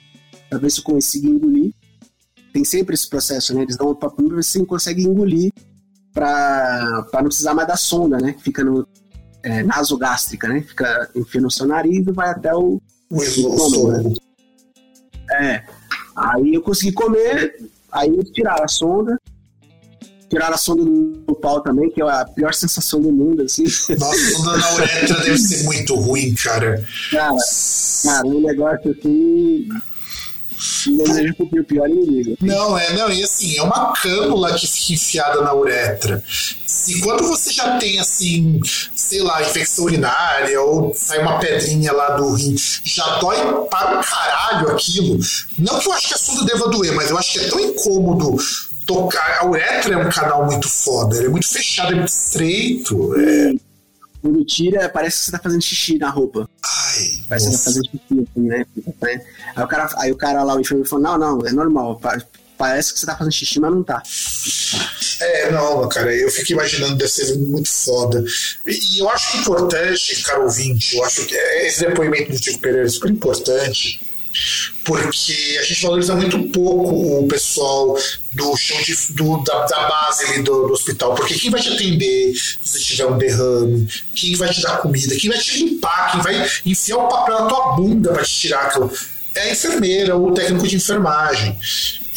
Pra 0.48 0.58
ver 0.58 0.70
se 0.70 0.80
eu 0.80 0.84
conseguia 0.84 1.30
engolir. 1.30 1.72
Tem 2.52 2.64
sempre 2.64 2.94
esse 2.94 3.08
processo, 3.08 3.54
né? 3.54 3.62
Eles 3.62 3.76
dão 3.76 3.86
uma 3.86 3.94
papinha 3.94 4.28
pra 4.28 4.36
ver 4.36 4.44
se 4.44 4.58
você 4.58 4.66
consegue 4.66 5.02
engolir 5.02 5.52
pra, 6.12 7.06
pra 7.10 7.22
não 7.22 7.28
precisar 7.28 7.54
mais 7.54 7.68
da 7.68 7.76
sonda, 7.76 8.18
né? 8.18 8.32
Que 8.32 8.42
fica 8.42 8.62
no, 8.62 8.86
é, 9.42 9.62
nasogástrica, 9.62 10.48
né? 10.48 10.60
Fica, 10.62 11.10
enfia 11.14 11.40
no 11.40 11.50
seu 11.50 11.66
nariz 11.66 12.06
e 12.06 12.12
vai 12.12 12.30
até 12.30 12.54
o, 12.54 12.80
o 13.08 13.22
estômago. 13.22 13.92
Né? 13.92 14.14
É. 15.32 15.64
Aí 16.16 16.54
eu 16.54 16.62
consegui 16.62 16.92
comer, 16.92 17.56
aí 17.90 18.22
tiraram 18.32 18.64
a 18.64 18.68
sonda, 18.68 19.18
tiraram 20.30 20.54
a 20.54 20.58
sonda 20.58 20.84
do 20.84 21.34
pau 21.34 21.60
também, 21.60 21.90
que 21.90 22.00
é 22.00 22.04
a 22.04 22.24
pior 22.24 22.54
sensação 22.54 23.00
do 23.00 23.10
mundo, 23.10 23.42
assim. 23.42 23.64
Nossa, 23.64 24.14
a 24.14 24.30
sonda 24.30 24.56
na 24.56 24.74
uretra 24.74 25.20
deve 25.20 25.38
ser 25.38 25.64
muito 25.64 25.94
ruim, 25.96 26.34
cara. 26.34 26.86
Cara, 27.10 27.36
cara, 28.04 28.26
um 28.26 28.40
negócio 28.40 28.92
assim 28.92 29.68
desejo 30.86 31.34
pro 31.34 31.64
pior 31.64 31.88
inimigo. 31.88 32.36
Não, 32.40 32.76
é, 32.78 32.92
não, 32.92 33.10
e 33.10 33.22
assim, 33.22 33.56
é 33.56 33.62
uma 33.62 33.92
cânula 33.94 34.54
que 34.54 34.66
fica 34.66 34.92
enfiada 34.92 35.40
na 35.40 35.54
uretra. 35.54 36.22
Se 36.66 37.00
quando 37.00 37.26
você 37.26 37.50
já 37.52 37.78
tem, 37.78 37.98
assim, 37.98 38.60
sei 38.94 39.22
lá, 39.22 39.42
infecção 39.42 39.86
urinária 39.86 40.60
ou 40.60 40.92
sai 40.94 41.20
uma 41.20 41.38
pedrinha 41.38 41.92
lá 41.92 42.10
do 42.10 42.32
rim, 42.34 42.54
já 42.84 43.18
dói 43.18 43.36
para 43.70 44.00
o 44.00 44.04
caralho 44.04 44.70
aquilo. 44.70 45.18
Não 45.58 45.78
que 45.78 45.88
eu 45.88 45.92
acho 45.92 46.08
que 46.08 46.14
a 46.14 46.18
sonda 46.18 46.44
deva 46.44 46.68
doer, 46.68 46.94
mas 46.94 47.10
eu 47.10 47.18
acho 47.18 47.32
que 47.32 47.38
é 47.40 47.48
tão 47.48 47.58
incômodo 47.58 48.36
tocar. 48.94 49.38
A 49.40 49.46
uretra 49.46 49.94
é 49.94 49.96
um 49.96 50.10
canal 50.10 50.46
muito 50.46 50.68
foda, 50.68 51.16
ele 51.16 51.26
é 51.26 51.30
muito 51.30 51.48
fechado, 51.48 51.92
é 51.92 51.96
muito 51.96 52.08
estreito. 52.08 53.14
É. 53.18 53.52
Quando 54.20 54.44
tira, 54.44 54.88
parece 54.88 55.18
que 55.18 55.24
você 55.24 55.30
tá 55.32 55.38
fazendo 55.38 55.62
xixi 55.62 55.98
na 55.98 56.10
roupa. 56.10 56.48
Ai, 56.62 57.10
parece 57.28 57.46
nossa. 57.46 57.58
que 57.58 57.64
tá 57.64 57.70
fazendo 57.70 57.84
xixi, 57.84 58.28
assim, 58.30 58.48
né? 58.48 58.66
Aí 59.56 59.64
o 59.64 59.66
cara, 59.66 59.88
aí 59.96 60.12
o 60.12 60.16
cara 60.16 60.42
lá, 60.42 60.54
o 60.54 60.60
enfermeiro 60.60 60.88
falou, 60.88 61.04
não, 61.04 61.18
não, 61.18 61.46
é 61.46 61.52
normal. 61.52 61.98
Parece 62.58 62.92
que 62.92 63.00
você 63.00 63.06
tá 63.06 63.16
fazendo 63.16 63.32
xixi, 63.32 63.58
mas 63.58 63.70
não 63.70 63.82
tá. 63.82 64.02
É, 65.20 65.50
não, 65.50 65.88
cara, 65.88 66.14
eu 66.14 66.30
fico 66.30 66.52
imaginando 66.52 66.96
deve 66.96 67.10
ser 67.10 67.34
muito 67.38 67.70
foda. 67.70 68.22
E, 68.66 68.98
eu 68.98 69.08
acho 69.08 69.38
importante, 69.38 70.22
caro 70.22 70.42
ouvinte, 70.44 70.96
eu 70.96 71.04
acho 71.04 71.24
que 71.24 71.34
esse 71.34 71.80
depoimento 71.80 72.32
do 72.32 72.38
Tico 72.38 72.58
Pereira 72.58 72.86
é 72.86 72.90
super 72.90 73.10
importante, 73.10 74.02
porque 74.84 75.58
a 75.60 75.62
gente 75.62 75.82
valoriza 75.82 76.14
muito 76.14 76.38
pouco 76.50 77.20
o 77.20 77.28
pessoal 77.28 77.96
do 78.32 78.56
chão 78.56 78.80
de, 78.82 78.96
do, 79.14 79.38
da, 79.44 79.66
da, 79.66 79.88
base 79.88 80.24
ali 80.24 80.42
do, 80.42 80.66
do, 80.66 80.72
hospital, 80.72 81.14
porque 81.14 81.34
quem 81.34 81.50
vai 81.50 81.60
te 81.60 81.68
atender 81.70 82.32
se 82.62 82.84
tiver 82.84 83.06
um 83.06 83.18
derrame, 83.18 83.88
quem 84.14 84.36
vai 84.36 84.48
te 84.48 84.62
dar 84.62 84.78
comida, 84.78 85.16
quem 85.16 85.30
vai 85.30 85.38
te 85.38 85.64
limpar, 85.64 86.12
quem 86.12 86.22
vai 86.22 86.50
enfiar 86.64 86.98
o 86.98 87.08
papel 87.08 87.40
na 87.40 87.46
tua 87.46 87.76
bunda 87.76 88.12
para 88.12 88.24
te 88.24 88.34
tirar 88.34 88.66
aquilo. 88.66 88.90
é 89.34 89.40
a 89.42 89.52
enfermeira 89.52 90.16
ou 90.16 90.30
o 90.30 90.34
técnico 90.34 90.66
de 90.66 90.76
enfermagem. 90.76 91.58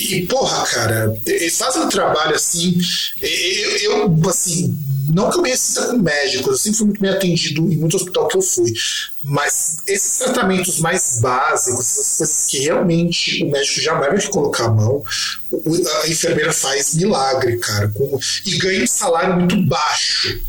E, 0.04 0.26
porra, 0.28 0.66
cara, 0.66 1.18
eles 1.26 1.58
fazem 1.58 1.84
um 1.84 1.90
trabalho 1.90 2.36
assim. 2.36 2.78
Eu, 3.22 3.78
eu 3.78 4.30
assim, 4.30 4.78
não 5.14 5.30
que 5.30 5.38
eu 5.38 5.42
me 5.42 5.56
sinta 5.56 5.88
com 5.88 5.98
médico, 5.98 6.50
eu 6.50 6.58
sempre 6.58 6.78
fui 6.78 6.88
muito 6.88 7.00
bem 7.00 7.10
atendido 7.10 7.62
em 7.72 7.78
muito 7.78 7.96
hospital 7.96 8.28
que 8.28 8.38
eu 8.38 8.42
fui. 8.42 8.74
Mas 9.24 9.78
esses 9.88 10.18
tratamentos 10.18 10.80
mais 10.80 11.20
básicos, 11.22 11.80
essas 11.80 12.18
coisas 12.18 12.46
que 12.48 12.60
realmente 12.60 13.44
o 13.46 13.52
médico 13.52 13.80
jamais 13.80 14.24
vai 14.24 14.32
colocar 14.32 14.66
a 14.66 14.72
mão, 14.72 15.04
a 16.04 16.10
enfermeira 16.10 16.52
faz 16.52 16.96
milagre, 16.96 17.58
cara. 17.60 17.88
Com, 17.90 18.20
e 18.46 18.58
ganha 18.58 18.84
um 18.84 18.88
salário 18.88 19.38
muito 19.38 19.56
baixo. 19.66 20.42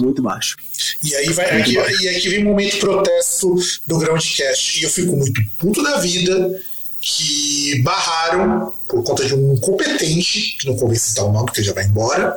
Muito 0.00 0.20
baixo. 0.20 0.56
E 1.02 1.14
aí 1.14 1.32
vai 1.32 1.60
aqui, 1.60 1.74
e 1.74 2.08
aqui 2.08 2.28
vem 2.28 2.40
o 2.40 2.42
um 2.42 2.50
momento 2.50 2.78
protesto 2.78 3.54
do 3.86 3.98
Groundcast. 3.98 4.80
E 4.80 4.82
eu 4.82 4.90
fico 4.90 5.16
muito 5.16 5.40
puto 5.58 5.82
da 5.82 5.98
vida 5.98 6.60
que 7.08 7.80
barraram 7.82 8.74
por 8.88 9.04
conta 9.04 9.24
de 9.24 9.32
um 9.32 9.54
incompetente, 9.54 10.56
que 10.58 10.66
não 10.66 10.76
convém 10.76 10.98
citar 10.98 11.24
o 11.24 11.30
nome, 11.30 11.46
porque 11.46 11.62
já 11.62 11.72
vai 11.72 11.84
embora, 11.84 12.36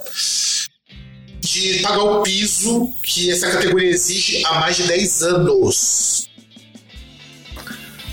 de 1.40 1.80
pagar 1.80 2.04
o 2.04 2.22
piso 2.22 2.88
que 3.04 3.32
essa 3.32 3.50
categoria 3.50 3.90
exige 3.90 4.46
há 4.46 4.60
mais 4.60 4.78
de 4.78 4.84
10 4.84 5.24
anos. 5.24 6.30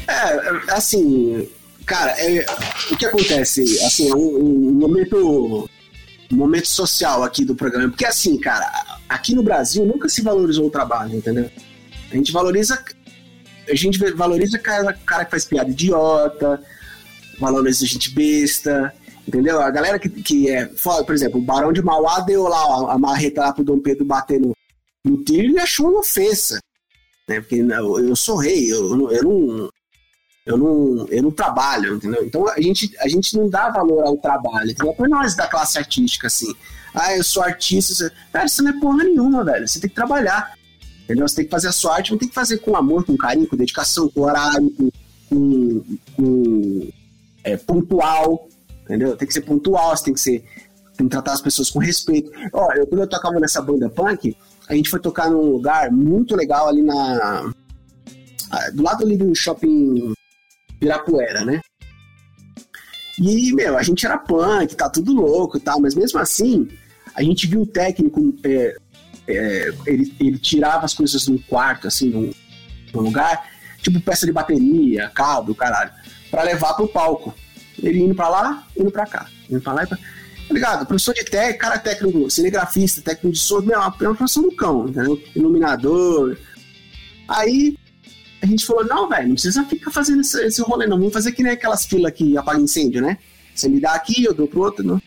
É, 0.08 0.72
assim, 0.72 1.46
cara, 1.84 2.12
é, 2.12 2.46
o 2.90 2.96
que 2.96 3.04
acontece, 3.04 3.62
assim, 3.84 4.10
é 4.10 4.14
um, 4.14 4.38
um, 4.38 4.72
momento 4.72 5.68
momento 6.30 6.68
social 6.68 7.22
aqui 7.22 7.44
do 7.44 7.54
programa, 7.54 7.90
porque 7.90 8.06
assim, 8.06 8.38
cara, 8.38 8.98
aqui 9.08 9.34
no 9.34 9.42
Brasil 9.42 9.84
nunca 9.84 10.08
se 10.08 10.22
valorizou 10.22 10.66
o 10.66 10.70
trabalho, 10.70 11.14
entendeu? 11.14 11.50
A 12.10 12.16
gente 12.16 12.32
valoriza 12.32 12.82
a 13.68 13.74
gente 13.74 13.98
valoriza 14.12 14.58
cara, 14.58 14.92
cara 14.92 15.24
que 15.24 15.30
faz 15.30 15.44
piada 15.44 15.70
idiota, 15.70 16.62
valoriza 17.38 17.86
gente 17.86 18.10
besta, 18.10 18.92
entendeu? 19.26 19.60
A 19.60 19.70
galera 19.70 19.98
que, 19.98 20.08
que 20.08 20.50
é 20.50 20.66
foda, 20.68 21.04
por 21.04 21.14
exemplo, 21.14 21.40
o 21.40 21.44
Barão 21.44 21.72
de 21.72 21.82
Mauá 21.82 22.20
deu 22.20 22.44
lá 22.44 22.92
a 22.92 22.98
marreta 22.98 23.40
lá 23.40 23.52
pro 23.52 23.64
Dom 23.64 23.80
Pedro 23.80 24.04
bater 24.04 24.40
no, 24.40 24.52
no 25.04 25.22
tiro 25.24 25.52
e 25.52 25.58
achou 25.58 25.90
uma 25.90 26.00
ofensa. 26.00 26.58
Né? 27.28 27.40
Porque 27.40 27.56
eu, 27.56 28.08
eu 28.08 28.16
sou 28.16 28.36
rei, 28.36 28.72
eu, 28.72 29.10
eu 29.10 29.22
não. 29.24 29.70
Eu 30.44 30.56
não, 30.56 31.08
eu 31.08 31.24
não 31.24 31.30
trabalho, 31.32 31.96
entendeu? 31.96 32.24
Então 32.24 32.48
a 32.48 32.60
gente, 32.60 32.96
a 33.00 33.08
gente 33.08 33.36
não 33.36 33.50
dá 33.50 33.68
valor 33.68 34.06
ao 34.06 34.16
trabalho, 34.16 34.70
entendeu? 34.70 34.94
Por 34.94 35.08
nós 35.08 35.34
da 35.34 35.48
classe 35.48 35.76
artística, 35.76 36.28
assim. 36.28 36.54
Ah, 36.94 37.16
eu 37.16 37.24
sou 37.24 37.42
artista. 37.42 37.92
Você... 37.92 38.12
Cara, 38.32 38.46
isso 38.46 38.62
não 38.62 38.70
é 38.70 38.80
porra 38.80 39.02
nenhuma, 39.02 39.44
velho. 39.44 39.66
Você 39.66 39.80
tem 39.80 39.90
que 39.90 39.96
trabalhar. 39.96 40.55
Entendeu? 41.06 41.26
Você 41.28 41.36
tem 41.36 41.44
que 41.44 41.50
fazer 41.50 41.68
a 41.68 41.72
sua 41.72 41.94
arte, 41.94 42.10
mas 42.10 42.18
tem 42.18 42.28
que 42.28 42.34
fazer 42.34 42.58
com 42.58 42.76
amor, 42.76 43.04
com 43.04 43.16
carinho, 43.16 43.46
com 43.46 43.56
dedicação, 43.56 44.08
com 44.08 44.22
horário, 44.22 44.68
com, 44.70 44.90
com, 45.30 45.84
com 46.16 46.88
é, 47.44 47.56
pontual, 47.56 48.48
entendeu? 48.82 49.16
Tem 49.16 49.28
que 49.28 49.32
ser 49.32 49.42
pontual, 49.42 49.96
você 49.96 50.04
tem 50.04 50.14
que 50.14 50.20
ser 50.20 50.44
tem 50.96 51.06
que 51.06 51.10
tratar 51.10 51.32
as 51.32 51.40
pessoas 51.40 51.70
com 51.70 51.78
respeito. 51.78 52.30
Ó, 52.52 52.72
eu, 52.72 52.86
quando 52.86 53.02
eu 53.02 53.06
tocava 53.06 53.38
nessa 53.38 53.60
banda 53.60 53.88
punk, 53.88 54.36
a 54.68 54.74
gente 54.74 54.88
foi 54.88 54.98
tocar 54.98 55.30
num 55.30 55.50
lugar 55.50 55.92
muito 55.92 56.34
legal 56.34 56.68
ali 56.68 56.82
na. 56.82 57.52
Do 58.72 58.82
lado 58.82 59.04
ali 59.04 59.16
do 59.16 59.34
shopping 59.34 60.14
Pirapuera, 60.80 61.44
né? 61.44 61.60
E, 63.18 63.52
meu, 63.52 63.76
a 63.76 63.82
gente 63.82 64.04
era 64.04 64.18
punk, 64.18 64.74
tá 64.74 64.88
tudo 64.88 65.12
louco 65.12 65.56
e 65.56 65.60
tal, 65.60 65.80
mas 65.80 65.94
mesmo 65.94 66.18
assim, 66.18 66.68
a 67.14 67.22
gente 67.22 67.46
viu 67.46 67.62
o 67.62 67.66
técnico 67.66 68.34
é, 68.44 68.76
é, 69.28 69.72
ele, 69.86 70.14
ele 70.18 70.38
tirava 70.38 70.84
as 70.84 70.94
coisas 70.94 71.22
de 71.22 71.32
um 71.32 71.38
quarto, 71.38 71.86
assim, 71.86 72.10
num, 72.10 72.32
num 72.92 73.00
lugar, 73.00 73.50
tipo 73.82 74.00
peça 74.00 74.26
de 74.26 74.32
bateria, 74.32 75.10
cabo, 75.14 75.54
caralho, 75.54 75.90
para 76.30 76.42
levar 76.42 76.74
pro 76.74 76.88
palco. 76.88 77.34
Ele 77.82 78.00
indo 78.00 78.14
para 78.14 78.28
lá, 78.28 78.66
indo 78.76 78.90
para 78.90 79.06
cá, 79.06 79.26
indo 79.50 79.60
pra 79.60 79.72
lá 79.72 79.84
e 79.84 79.86
pra... 79.86 79.98
Tá 80.48 80.54
ligado? 80.54 80.86
Professor 80.86 81.12
de 81.12 81.24
técnico, 81.24 81.58
cara 81.58 81.78
técnico, 81.78 82.30
cinegrafista, 82.30 83.02
técnico 83.02 83.32
de 83.32 83.38
som, 83.38 83.60
meu, 83.60 83.74
é 83.74 83.78
uma 83.78 83.90
profissão 83.90 84.44
do 84.44 84.52
cão, 84.52 84.88
entendeu? 84.88 85.20
Iluminador. 85.34 86.38
Aí 87.26 87.76
a 88.40 88.46
gente 88.46 88.64
falou, 88.64 88.84
não, 88.84 89.08
velho, 89.08 89.26
não 89.26 89.34
precisa 89.34 89.64
ficar 89.64 89.90
fazendo 89.90 90.20
esse, 90.20 90.40
esse 90.44 90.62
rolê, 90.62 90.86
não. 90.86 90.98
Vamos 90.98 91.12
fazer 91.12 91.32
que 91.32 91.42
nem 91.42 91.52
aquelas 91.52 91.84
filas 91.84 92.12
que 92.12 92.38
apagam 92.38 92.62
incêndio, 92.62 93.02
né? 93.02 93.18
Você 93.52 93.68
me 93.68 93.80
dá 93.80 93.92
aqui, 93.92 94.22
eu 94.22 94.32
dou 94.32 94.46
pro 94.46 94.60
outro, 94.60 94.86
não. 94.86 95.02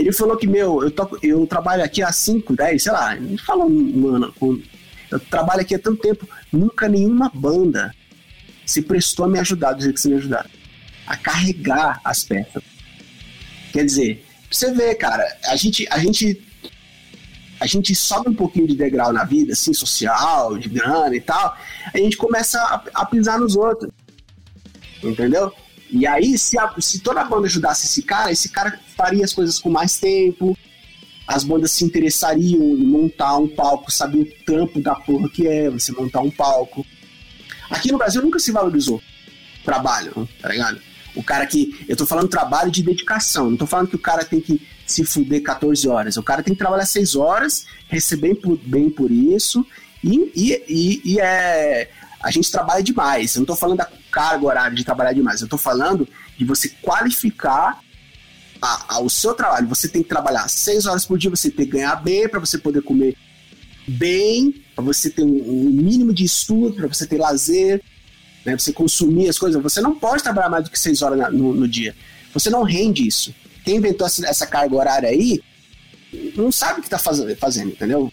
Ele 0.00 0.12
falou 0.12 0.34
que, 0.34 0.46
meu, 0.46 0.82
eu, 0.82 0.90
toco, 0.90 1.18
eu 1.22 1.46
trabalho 1.46 1.84
aqui 1.84 2.02
há 2.02 2.10
5, 2.10 2.56
10, 2.56 2.82
sei 2.82 2.90
lá, 2.90 3.14
ele 3.14 3.36
falou 3.36 3.68
mano, 3.68 4.32
eu 5.10 5.20
trabalho 5.20 5.60
aqui 5.60 5.74
há 5.74 5.78
tanto 5.78 6.00
tempo, 6.00 6.26
nunca 6.50 6.88
nenhuma 6.88 7.30
banda 7.34 7.94
se 8.64 8.80
prestou 8.80 9.26
a 9.26 9.28
me 9.28 9.38
ajudar 9.38 9.74
do 9.74 9.82
jeito 9.82 9.96
que 9.96 10.00
você 10.00 10.08
me 10.08 10.14
ajudaram. 10.14 10.48
A 11.06 11.16
carregar 11.18 12.00
as 12.02 12.24
peças. 12.24 12.62
Quer 13.72 13.84
dizer, 13.84 14.24
você 14.50 14.72
ver, 14.72 14.94
cara, 14.94 15.22
a 15.46 15.56
gente, 15.56 15.86
a 15.90 15.98
gente 15.98 16.42
a 17.60 17.66
gente 17.66 17.94
sobe 17.94 18.30
um 18.30 18.34
pouquinho 18.34 18.66
de 18.66 18.74
degrau 18.74 19.12
na 19.12 19.24
vida, 19.24 19.52
assim, 19.52 19.74
social, 19.74 20.56
de 20.56 20.70
grana 20.70 21.14
e 21.14 21.20
tal, 21.20 21.54
a 21.92 21.98
gente 21.98 22.16
começa 22.16 22.58
a, 22.58 23.02
a 23.02 23.04
pisar 23.04 23.38
nos 23.38 23.54
outros. 23.54 23.90
Entendeu? 25.02 25.52
E 25.92 26.06
aí, 26.06 26.38
se, 26.38 26.58
a, 26.58 26.72
se 26.78 27.00
toda 27.00 27.20
a 27.20 27.24
banda 27.24 27.46
ajudasse 27.46 27.86
esse 27.86 28.02
cara, 28.02 28.30
esse 28.30 28.48
cara 28.48 28.78
faria 28.96 29.24
as 29.24 29.32
coisas 29.32 29.58
com 29.58 29.68
mais 29.68 29.98
tempo, 29.98 30.56
as 31.26 31.44
bandas 31.44 31.72
se 31.72 31.84
interessariam 31.84 32.60
em 32.60 32.84
montar 32.84 33.36
um 33.36 33.48
palco, 33.48 33.90
saber 33.90 34.18
o 34.18 34.44
trampo 34.44 34.80
da 34.80 34.94
porra 34.94 35.28
que 35.28 35.46
é 35.46 35.70
você 35.70 35.92
montar 35.92 36.20
um 36.20 36.30
palco. 36.30 36.86
Aqui 37.70 37.92
no 37.92 37.98
Brasil 37.98 38.22
nunca 38.22 38.38
se 38.38 38.50
valorizou 38.50 39.02
trabalho, 39.64 40.28
tá 40.40 40.48
ligado? 40.48 40.80
O 41.14 41.22
cara 41.22 41.46
que. 41.46 41.84
Eu 41.88 41.96
tô 41.96 42.06
falando 42.06 42.28
trabalho 42.28 42.70
de 42.70 42.82
dedicação, 42.82 43.50
não 43.50 43.56
tô 43.56 43.66
falando 43.66 43.88
que 43.88 43.96
o 43.96 44.00
cara 44.00 44.24
tem 44.24 44.40
que 44.40 44.60
se 44.86 45.04
fuder 45.04 45.42
14 45.42 45.88
horas. 45.88 46.16
O 46.16 46.22
cara 46.22 46.42
tem 46.42 46.54
que 46.54 46.58
trabalhar 46.58 46.86
6 46.86 47.16
horas, 47.16 47.66
receber 47.88 48.38
bem 48.64 48.90
por, 48.90 49.10
isso, 49.10 49.66
e, 50.02 50.32
e, 50.34 50.64
e, 50.68 51.12
e 51.12 51.20
é 51.20 51.90
a 52.22 52.30
gente 52.30 52.50
trabalha 52.50 52.82
demais. 52.82 53.34
Eu 53.34 53.40
não 53.40 53.44
estou 53.44 53.56
falando 53.56 53.78
da 53.78 53.88
carga 54.10 54.44
horária 54.46 54.76
de 54.76 54.84
trabalhar 54.84 55.12
demais, 55.12 55.40
eu 55.40 55.46
estou 55.46 55.58
falando 55.58 56.08
de 56.36 56.44
você 56.44 56.68
qualificar 56.82 57.80
a, 58.60 58.98
seu 59.08 59.34
trabalho. 59.34 59.68
Você 59.68 59.88
tem 59.88 60.02
que 60.02 60.08
trabalhar 60.08 60.48
seis 60.48 60.86
horas 60.86 61.04
por 61.04 61.18
dia, 61.18 61.30
você 61.30 61.50
tem 61.50 61.66
que 61.66 61.72
ganhar 61.72 61.96
bem 61.96 62.28
para 62.28 62.40
você 62.40 62.58
poder 62.58 62.82
comer 62.82 63.16
bem, 63.86 64.62
para 64.74 64.84
você 64.84 65.10
ter 65.10 65.22
um, 65.22 65.26
um, 65.26 65.70
mínimo 65.70 66.12
de 66.12 66.24
estudo, 66.24 66.74
para 66.74 66.86
você 66.86 67.06
ter 67.06 67.18
lazer, 67.18 67.82
né, 68.44 68.56
você 68.56 68.72
consumir 68.72 69.28
as 69.28 69.38
coisas. 69.38 69.60
Você 69.62 69.80
não 69.80 69.94
pode 69.94 70.22
trabalhar 70.22 70.48
mais 70.48 70.64
do 70.64 70.70
que 70.70 70.78
seis 70.78 71.02
horas 71.02 71.18
na, 71.18 71.30
no, 71.30 71.54
no, 71.54 71.66
dia. 71.66 71.94
Você 72.32 72.50
não 72.50 72.62
rende 72.62 73.06
isso. 73.06 73.34
Quem 73.64 73.76
inventou 73.76 74.06
essa, 74.06 74.26
essa 74.26 74.46
carga 74.46 74.76
horária 74.76 75.08
aí 75.08 75.40
não 76.36 76.50
sabe 76.50 76.78
o 76.78 76.82
que 76.82 76.86
está 76.86 76.98
fazendo, 76.98 77.34
fazendo, 77.36 77.70
entendeu? 77.70 78.12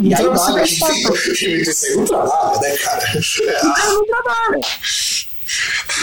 E 0.00 0.14
aí 0.14 0.24
você 0.24 0.52
vai 0.52 0.64
não 1.96 2.04
trabalha, 2.04 2.60
né, 2.60 2.76
cara? 2.76 3.18
O 3.18 3.74
cara 3.74 3.92
não 3.92 4.06
trabalha. 4.06 4.60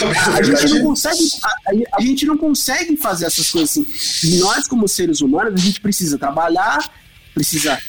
A, 0.02 0.38
a, 0.38 0.42
gente 0.42 0.74
não 0.74 0.84
consegue, 0.84 1.28
a, 1.42 1.96
a, 1.96 2.00
gente 2.00 2.26
não 2.26 2.36
consegue 2.36 2.96
fazer 2.96 3.26
essas 3.26 3.50
coisas 3.50 3.70
assim. 3.70 4.38
Nós, 4.38 4.66
como 4.68 4.86
seres 4.88 5.20
humanos, 5.20 5.54
a 5.54 5.64
gente 5.64 5.80
precisa 5.80 6.18
trabalhar, 6.18 6.90
precisa 7.34 7.80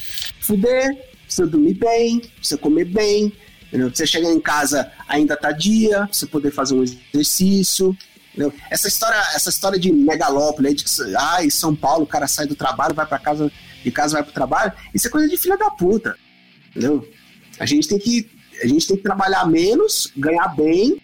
fuder, 0.41 0.97
precisa 1.25 1.47
dormir 1.47 1.75
bem, 1.75 2.19
precisa 2.19 2.57
comer 2.57 2.85
bem. 2.85 3.33
Entendeu? 3.67 3.89
Você 3.93 4.05
chegar 4.05 4.29
em 4.29 4.39
casa 4.39 4.91
ainda 5.07 5.37
tá 5.37 5.51
dia, 5.51 6.07
você 6.11 6.25
poder 6.25 6.51
fazer 6.51 6.75
um 6.75 6.83
exercício. 6.83 7.95
Entendeu? 8.29 8.53
Essa 8.69 8.87
história, 8.87 9.17
essa 9.33 9.49
história 9.49 9.79
de 9.79 9.91
megalópole, 9.91 10.73
de 10.73 10.85
ah, 11.17 11.43
em 11.43 11.49
São 11.49 11.75
Paulo 11.75 12.03
o 12.03 12.07
cara 12.07 12.27
sai 12.27 12.47
do 12.47 12.55
trabalho, 12.55 12.93
vai 12.93 13.05
para 13.05 13.19
casa 13.19 13.51
de 13.83 13.91
casa 13.91 14.13
vai 14.13 14.23
pro 14.23 14.33
trabalho, 14.33 14.71
isso 14.93 15.07
é 15.07 15.09
coisa 15.09 15.27
de 15.27 15.37
filha 15.37 15.57
da 15.57 15.69
puta. 15.69 16.15
Entendeu? 16.69 17.07
A 17.59 17.65
gente 17.65 17.87
tem 17.87 17.99
que, 17.99 18.29
a 18.61 18.67
gente 18.67 18.87
tem 18.87 18.97
que 18.97 19.03
trabalhar 19.03 19.45
menos, 19.47 20.11
ganhar 20.15 20.47
bem 20.49 21.01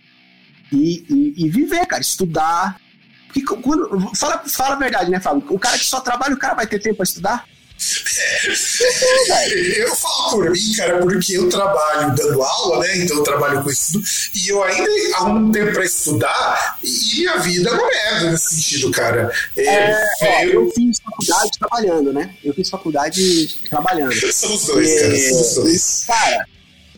e, 0.72 1.06
e, 1.10 1.46
e 1.46 1.50
viver, 1.50 1.86
cara, 1.86 2.02
estudar. 2.02 2.80
Porque 3.28 3.42
quando, 3.62 4.16
fala, 4.16 4.44
fala 4.48 4.76
a 4.76 4.80
verdade, 4.80 5.12
né, 5.12 5.20
Fábio? 5.20 5.44
O 5.50 5.60
cara 5.60 5.78
que 5.78 5.86
só 5.86 6.00
trabalha, 6.00 6.34
o 6.34 6.40
cara 6.40 6.56
vai 6.56 6.68
ter 6.68 6.80
tempo 6.80 6.98
para 6.98 7.04
estudar? 7.04 7.46
eu 9.78 9.96
falo 9.96 10.32
por 10.32 10.50
mim, 10.50 10.74
cara, 10.76 11.00
porque 11.00 11.38
eu 11.38 11.48
trabalho 11.48 12.16
dando 12.16 12.42
aula, 12.42 12.80
né? 12.80 12.98
Então 12.98 13.18
eu 13.18 13.24
trabalho 13.24 13.64
com 13.64 13.70
isso 13.70 14.02
e 14.34 14.50
eu 14.50 14.64
ainda 14.64 14.90
arrumo 15.18 15.52
tempo 15.52 15.74
para 15.74 15.86
estudar 15.86 16.80
e 16.84 17.18
minha 17.18 17.38
vida 17.38 17.70
é 17.70 17.74
uma 17.74 17.88
merda 17.88 18.32
nesse 18.32 18.56
sentido, 18.56 18.92
cara. 18.92 19.32
É, 19.56 19.92
é, 20.22 20.46
eu... 20.46 20.66
eu... 20.66 20.72
fiz 20.72 21.00
faculdade 21.00 21.52
trabalhando, 21.60 22.12
né? 22.12 22.36
Eu 22.44 22.54
fiz 22.54 22.68
faculdade 22.68 23.60
trabalhando. 23.70 24.16
Somos 24.34 24.66
dois, 24.66 24.90
é, 24.90 25.02
cara, 25.02 25.30
somos 25.30 25.56
dois. 25.56 26.04
Cara, 26.08 26.48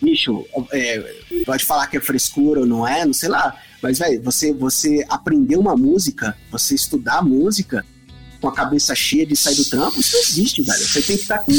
bicho, 0.01 0.45
é, 0.71 1.15
pode 1.45 1.65
falar 1.65 1.87
que 1.87 1.97
é 1.97 2.01
frescura 2.01 2.61
ou 2.61 2.65
não 2.65 2.87
é, 2.87 3.05
não 3.05 3.13
sei 3.13 3.29
lá. 3.29 3.55
Mas, 3.81 3.99
velho, 3.99 4.21
você, 4.21 4.53
você 4.53 5.05
aprender 5.09 5.57
uma 5.57 5.75
música, 5.75 6.35
você 6.51 6.75
estudar 6.75 7.23
música, 7.23 7.85
com 8.41 8.47
a 8.47 8.53
cabeça 8.53 8.95
cheia 8.95 9.25
de 9.25 9.35
sair 9.35 9.55
do 9.55 9.65
trampo, 9.65 9.99
isso 9.99 10.15
não 10.15 10.21
existe, 10.21 10.61
velho. 10.61 10.79
Você 10.79 11.01
tem 11.01 11.17
que 11.17 11.23
estar 11.23 11.39
com, 11.39 11.51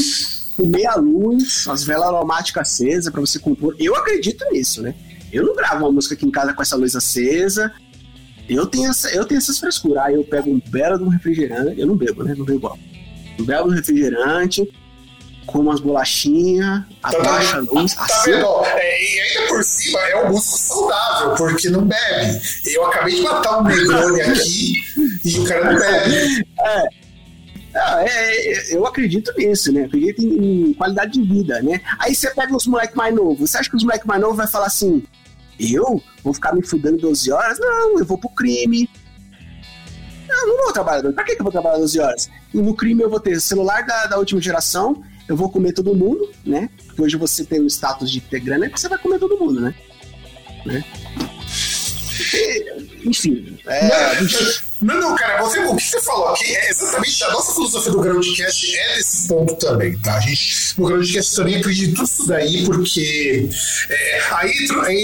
com 0.56 0.66
meia 0.66 0.94
luz, 0.96 1.66
as 1.68 1.84
velas 1.84 2.08
aromáticas 2.08 2.70
acesas 2.70 3.12
para 3.12 3.20
você 3.20 3.38
compor. 3.38 3.76
Eu 3.78 3.94
acredito 3.96 4.44
nisso, 4.50 4.82
né? 4.82 4.94
Eu 5.32 5.44
não 5.44 5.54
gravo 5.54 5.84
uma 5.84 5.92
música 5.92 6.14
aqui 6.14 6.26
em 6.26 6.30
casa 6.30 6.52
com 6.52 6.62
essa 6.62 6.76
luz 6.76 6.96
acesa. 6.96 7.72
Eu 8.48 8.66
tenho, 8.66 8.90
essa, 8.90 9.10
eu 9.10 9.24
tenho 9.24 9.38
essas 9.38 9.58
frescuras. 9.58 10.02
Aí 10.04 10.14
eu 10.14 10.24
pego 10.24 10.50
um 10.50 10.60
belo 10.70 10.98
de 10.98 11.04
um 11.04 11.08
refrigerante. 11.08 11.78
Eu 11.78 11.86
não 11.86 11.96
bebo, 11.96 12.24
né? 12.24 12.34
Não 12.36 12.44
bebo 12.44 12.58
igual. 12.58 12.78
Um 13.38 13.44
belo 13.44 13.70
refrigerante, 13.70 14.68
com 15.50 15.58
umas 15.58 15.80
bolachinhas, 15.80 16.82
Tá, 17.02 17.08
abaixa 17.08 17.56
a 17.56 17.60
luz. 17.60 17.94
Tá 17.94 18.04
assim, 18.04 18.30
vendo? 18.30 18.64
É, 18.64 19.02
e 19.02 19.20
ainda 19.20 19.48
por 19.48 19.64
cima 19.64 19.98
é 20.00 20.24
um 20.24 20.28
músico 20.30 20.58
saudável, 20.58 21.34
porque 21.34 21.68
não 21.68 21.82
bebe. 21.82 22.40
Eu 22.66 22.86
acabei 22.86 23.14
de 23.14 23.22
matar 23.22 23.58
um 23.58 23.64
Negroni 23.64 24.20
aqui 24.20 24.74
e 25.24 25.38
o 25.40 25.44
cara 25.44 25.72
não 25.72 25.78
bebe. 25.78 26.46
Ah, 27.74 28.04
é, 28.04 28.52
é, 28.52 28.76
eu 28.76 28.86
acredito 28.86 29.32
nisso, 29.36 29.72
né? 29.72 29.84
Acredito 29.84 30.22
em, 30.22 30.70
em 30.70 30.74
qualidade 30.74 31.12
de 31.12 31.22
vida, 31.22 31.62
né? 31.62 31.80
Aí 31.98 32.14
você 32.14 32.30
pega 32.30 32.54
os 32.54 32.66
moleques 32.66 32.96
mais 32.96 33.14
novos. 33.14 33.50
Você 33.50 33.58
acha 33.58 33.70
que 33.70 33.76
os 33.76 33.84
moleques 33.84 34.06
mais 34.06 34.20
novos 34.20 34.36
vai 34.36 34.48
falar 34.48 34.66
assim: 34.66 35.04
eu 35.58 36.02
vou 36.22 36.34
ficar 36.34 36.54
me 36.54 36.66
fudendo 36.66 36.98
12 36.98 37.30
horas? 37.30 37.58
Não, 37.58 37.98
eu 37.98 38.04
vou 38.04 38.18
pro 38.18 38.28
crime. 38.30 38.88
Não, 40.28 40.46
não 40.48 40.64
vou 40.64 40.72
trabalhar. 40.72 41.12
Pra 41.12 41.24
que 41.24 41.34
que 41.34 41.40
eu 41.40 41.44
vou 41.44 41.52
trabalhar 41.52 41.78
12 41.78 42.00
horas? 42.00 42.30
E 42.52 42.58
no 42.58 42.74
crime 42.74 43.02
eu 43.02 43.10
vou 43.10 43.20
ter 43.20 43.40
celular 43.40 43.84
da, 43.84 44.06
da 44.06 44.18
última 44.18 44.40
geração, 44.40 45.02
eu 45.30 45.36
vou 45.36 45.48
comer 45.48 45.72
todo 45.72 45.94
mundo, 45.94 46.28
né? 46.44 46.68
Hoje 46.98 47.16
você 47.16 47.44
tem 47.44 47.60
o 47.60 47.66
status 47.70 48.10
de 48.10 48.20
ter 48.20 48.40
grana, 48.40 48.66
é 48.66 48.68
você 48.68 48.88
vai 48.88 48.98
comer 48.98 49.20
todo 49.20 49.38
mundo, 49.38 49.60
né? 49.60 49.72
né? 50.66 50.84
Enfim, 53.04 53.56
é, 53.64 53.88
Não, 54.80 54.98
não, 54.98 55.14
cara, 55.14 55.42
você, 55.42 55.58
o 55.60 55.76
que 55.76 55.82
você 55.82 56.00
falou 56.00 56.28
aqui 56.28 56.56
é 56.56 56.70
exatamente 56.70 57.22
a 57.24 57.30
nossa 57.32 57.52
filosofia 57.52 57.92
do 57.92 58.00
Groundcast 58.00 58.76
é 58.76 58.96
desse 58.96 59.28
ponto 59.28 59.54
também, 59.56 59.98
tá? 59.98 60.14
A 60.14 60.20
gente, 60.20 60.74
no 60.78 60.86
Groundcast 60.86 61.36
também 61.36 61.56
acredita 61.56 61.96
tudo 61.96 62.04
isso 62.04 62.26
daí, 62.26 62.64
porque 62.64 63.48
é, 63.90 64.22
aí, 64.32 64.52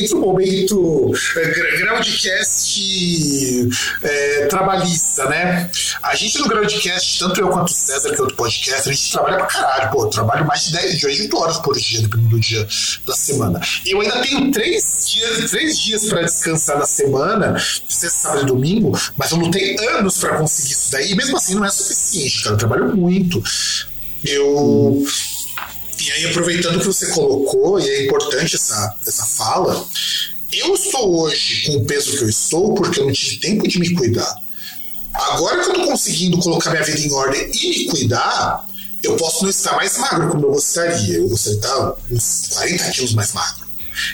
entra, 0.00 0.16
o 0.16 0.20
momento 0.20 1.12
é, 1.36 1.78
Groundcast 1.78 3.68
é, 4.02 4.46
trabalhista, 4.46 5.28
né? 5.28 5.70
A 6.02 6.14
gente 6.14 6.38
no 6.38 6.48
Groundcast, 6.48 7.18
tanto 7.18 7.40
eu 7.40 7.48
quanto 7.48 7.68
o 7.68 7.72
César, 7.72 8.10
que 8.10 8.16
é 8.16 8.20
outro 8.20 8.36
podcast, 8.36 8.88
a 8.88 8.92
gente 8.92 9.12
trabalha 9.12 9.36
pra 9.36 9.46
caralho, 9.46 9.90
pô, 9.90 10.06
trabalho 10.06 10.46
mais 10.46 10.64
de 10.64 10.72
10, 10.72 10.98
de 10.98 11.06
8 11.06 11.36
horas 11.36 11.58
por 11.58 11.76
dia, 11.76 12.00
dependendo 12.00 12.30
do 12.30 12.40
dia 12.40 12.66
da 13.06 13.14
semana. 13.14 13.60
E 13.84 13.90
eu 13.90 14.00
ainda 14.00 14.20
tenho 14.22 14.50
três 14.50 15.10
dias, 15.12 15.50
três 15.50 15.78
dias 15.78 16.06
pra 16.06 16.22
descansar 16.22 16.78
na 16.78 16.86
semana, 16.86 17.58
sexta, 17.88 18.26
sábado 18.26 18.42
e 18.42 18.46
domingo, 18.46 18.98
mas 19.16 19.30
eu 19.30 19.38
anos 19.74 20.18
pra 20.18 20.36
conseguir 20.36 20.72
isso 20.72 20.90
daí, 20.90 21.14
mesmo 21.14 21.36
assim 21.36 21.54
não 21.54 21.64
é 21.64 21.70
suficiente, 21.70 22.42
cara, 22.42 22.54
eu 22.54 22.58
trabalho 22.58 22.96
muito. 22.96 23.42
Eu. 24.24 25.04
E 26.04 26.12
aí, 26.12 26.26
aproveitando 26.26 26.78
que 26.78 26.86
você 26.86 27.06
colocou, 27.08 27.80
e 27.80 27.88
é 27.88 28.04
importante 28.04 28.54
essa, 28.54 28.96
essa 29.06 29.24
fala, 29.24 29.86
eu 30.52 30.74
estou 30.74 31.22
hoje 31.22 31.66
com 31.66 31.78
o 31.78 31.84
peso 31.84 32.16
que 32.16 32.24
eu 32.24 32.28
estou 32.28 32.74
porque 32.74 33.00
eu 33.00 33.06
não 33.06 33.12
tive 33.12 33.38
tempo 33.38 33.66
de 33.66 33.78
me 33.78 33.94
cuidar. 33.94 34.34
Agora 35.12 35.62
que 35.62 35.70
eu 35.70 35.74
tô 35.74 35.86
conseguindo 35.86 36.38
colocar 36.38 36.70
minha 36.70 36.84
vida 36.84 37.00
em 37.00 37.12
ordem 37.12 37.50
e 37.50 37.68
me 37.68 37.84
cuidar, 37.86 38.66
eu 39.02 39.16
posso 39.16 39.42
não 39.42 39.50
estar 39.50 39.74
mais 39.76 39.96
magro 39.98 40.28
como 40.28 40.46
eu 40.46 40.52
gostaria. 40.52 41.16
Eu 41.16 41.28
gostaria 41.28 41.58
de 41.58 41.66
estar 41.66 41.94
uns 42.10 42.48
40 42.52 42.90
quilos 42.90 43.14
mais 43.14 43.32
magro. 43.32 43.65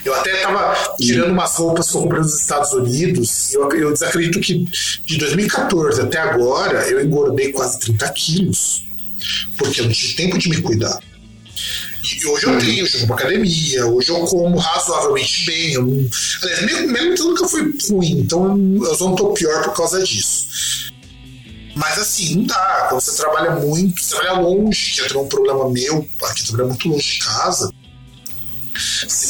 Eu 0.05 0.15
até 0.15 0.43
tava 0.43 0.97
tirando 1.01 1.33
umas 1.33 1.55
roupas 1.57 1.91
que 1.91 1.97
eu 1.97 2.03
comprei 2.03 2.21
nos 2.21 2.41
Estados 2.41 2.73
Unidos. 2.73 3.53
Eu, 3.53 3.71
eu 3.73 3.93
desacredito 3.93 4.41
que 4.41 4.67
de 5.05 5.19
2014 5.19 6.01
até 6.01 6.19
agora 6.19 6.89
eu 6.89 7.05
engordei 7.05 7.53
quase 7.53 7.79
30 7.81 8.09
quilos. 8.11 8.85
Porque 9.57 9.81
eu 9.81 9.85
não 9.85 9.93
tive 9.93 10.15
tempo 10.15 10.39
de 10.39 10.49
me 10.49 10.61
cuidar. 10.61 10.99
E 12.03 12.27
hoje 12.27 12.47
eu 12.47 12.59
tenho, 12.59 12.85
hoje 12.85 12.95
eu 12.95 12.99
vou 13.01 13.07
pra 13.09 13.17
academia, 13.17 13.87
hoje 13.87 14.11
eu 14.11 14.21
como 14.27 14.59
razoavelmente 14.59 15.47
bem. 15.47 15.73
Eu 15.75 15.83
não, 15.87 16.09
aliás, 16.43 16.91
mesmo, 16.91 17.15
que 17.15 17.23
eu 17.23 17.27
nunca 17.27 17.49
fui 17.49 17.75
ruim, 17.89 18.11
então 18.19 18.59
eu 18.85 18.95
só 18.95 19.09
não 19.09 19.15
tô 19.15 19.33
pior 19.33 19.63
por 19.65 19.75
causa 19.75 20.03
disso. 20.03 20.93
Mas 21.75 21.99
assim, 21.99 22.37
não 22.37 22.45
dá. 22.45 22.87
Quando 22.89 23.01
você 23.01 23.17
trabalha 23.17 23.53
muito, 23.53 24.03
você 24.03 24.17
trabalha 24.17 24.41
longe, 24.41 24.95
que 24.95 25.17
é 25.17 25.19
um 25.19 25.29
problema 25.29 25.71
meu, 25.71 26.07
aqui 26.25 26.45
trabalha 26.45 26.69
muito 26.69 26.89
longe 26.89 27.13
de 27.13 27.19
casa, 27.21 27.73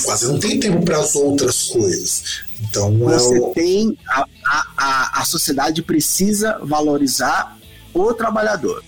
quase 0.04 0.26
não 0.26 0.38
tem 0.38 0.58
tempo 0.58 0.84
para 0.84 0.98
as 0.98 1.14
outras 1.14 1.64
coisas. 1.68 2.42
Então 2.60 2.96
você 2.98 3.36
é 3.36 3.40
o... 3.40 3.52
tem. 3.52 3.98
A, 4.08 4.26
a, 4.76 5.20
a, 5.20 5.24
sociedade 5.24 5.82
precisa 5.82 6.58
valorizar 6.62 7.58
o 7.92 8.12
trabalhador. 8.14 8.84